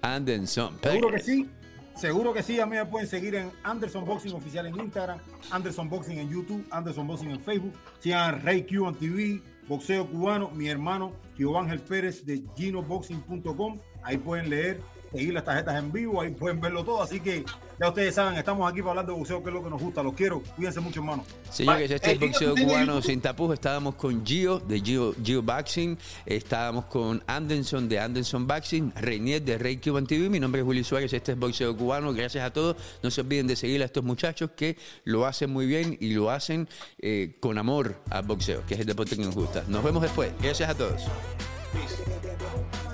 Anderson. 0.02 0.76
Seguro 0.82 1.10
que 1.12 1.20
sí, 1.20 1.48
seguro 1.94 2.34
que 2.34 2.42
sí, 2.42 2.58
a 2.58 2.66
mí 2.66 2.74
me 2.74 2.84
pueden 2.86 3.08
seguir 3.08 3.36
en 3.36 3.52
Anderson 3.62 4.04
Boxing 4.04 4.34
Oficial 4.34 4.66
en 4.66 4.80
Instagram, 4.80 5.20
Anderson 5.52 5.88
Boxing 5.88 6.18
en 6.18 6.28
YouTube, 6.28 6.66
Anderson 6.72 7.06
Boxing 7.06 7.30
en 7.30 7.40
Facebook, 7.40 7.74
sigan 8.00 8.34
a 8.34 8.38
Ray 8.38 8.66
Q 8.66 8.92
TV, 8.98 9.40
Boxeo 9.68 10.08
Cubano, 10.08 10.50
mi 10.50 10.68
hermano 10.68 11.12
Ángel 11.56 11.80
Pérez 11.80 12.26
de 12.26 12.42
ginoboxing.com, 12.56 13.78
ahí 14.02 14.18
pueden 14.18 14.50
leer 14.50 14.80
seguir 15.12 15.34
las 15.34 15.44
tarjetas 15.44 15.76
en 15.76 15.92
vivo, 15.92 16.20
ahí 16.20 16.30
pueden 16.30 16.60
verlo 16.60 16.84
todo. 16.84 17.02
Así 17.02 17.20
que 17.20 17.44
ya 17.78 17.88
ustedes 17.88 18.14
saben, 18.14 18.36
estamos 18.38 18.70
aquí 18.70 18.80
para 18.80 18.90
hablar 18.90 19.06
de 19.06 19.12
boxeo, 19.12 19.42
que 19.42 19.50
es 19.50 19.54
lo 19.54 19.62
que 19.62 19.70
nos 19.70 19.80
gusta. 19.80 20.02
Los 20.02 20.14
quiero, 20.14 20.42
cuídense 20.56 20.80
mucho, 20.80 21.00
hermano. 21.00 21.24
Señores, 21.50 21.90
este 21.90 22.12
es 22.12 22.20
boxeo 22.20 22.54
cubano 22.54 23.02
sin 23.02 23.20
tapujos. 23.20 23.54
Estábamos 23.54 23.94
con 23.96 24.24
Gio 24.24 24.58
de 24.60 24.80
Gio, 24.80 25.14
Gio 25.22 25.42
Boxing, 25.42 25.98
estábamos 26.24 26.86
con 26.86 27.22
Anderson 27.26 27.88
de 27.88 28.00
Anderson 28.00 28.46
Boxing, 28.46 28.92
Reinier 28.96 29.42
de 29.42 29.58
Rey 29.58 29.76
Cuban 29.76 30.06
TV. 30.06 30.28
Mi 30.28 30.40
nombre 30.40 30.62
es 30.62 30.66
Willy 30.66 30.84
Suárez, 30.84 31.12
este 31.12 31.32
es 31.32 31.38
boxeo 31.38 31.76
cubano. 31.76 32.12
Gracias 32.12 32.44
a 32.44 32.52
todos. 32.52 32.76
No 33.02 33.10
se 33.10 33.20
olviden 33.20 33.46
de 33.46 33.56
seguir 33.56 33.82
a 33.82 33.86
estos 33.86 34.04
muchachos 34.04 34.50
que 34.56 34.76
lo 35.04 35.26
hacen 35.26 35.50
muy 35.50 35.66
bien 35.66 35.96
y 36.00 36.14
lo 36.14 36.30
hacen 36.30 36.68
eh, 36.98 37.36
con 37.40 37.58
amor 37.58 38.00
al 38.10 38.22
boxeo, 38.22 38.64
que 38.66 38.74
es 38.74 38.80
el 38.80 38.86
deporte 38.86 39.16
que 39.16 39.22
nos 39.22 39.34
gusta. 39.34 39.64
Nos 39.68 39.84
vemos 39.84 40.02
después. 40.02 40.32
Gracias 40.40 40.70
a 40.70 40.74
todos. 40.74 41.02
Peace. 41.72 42.85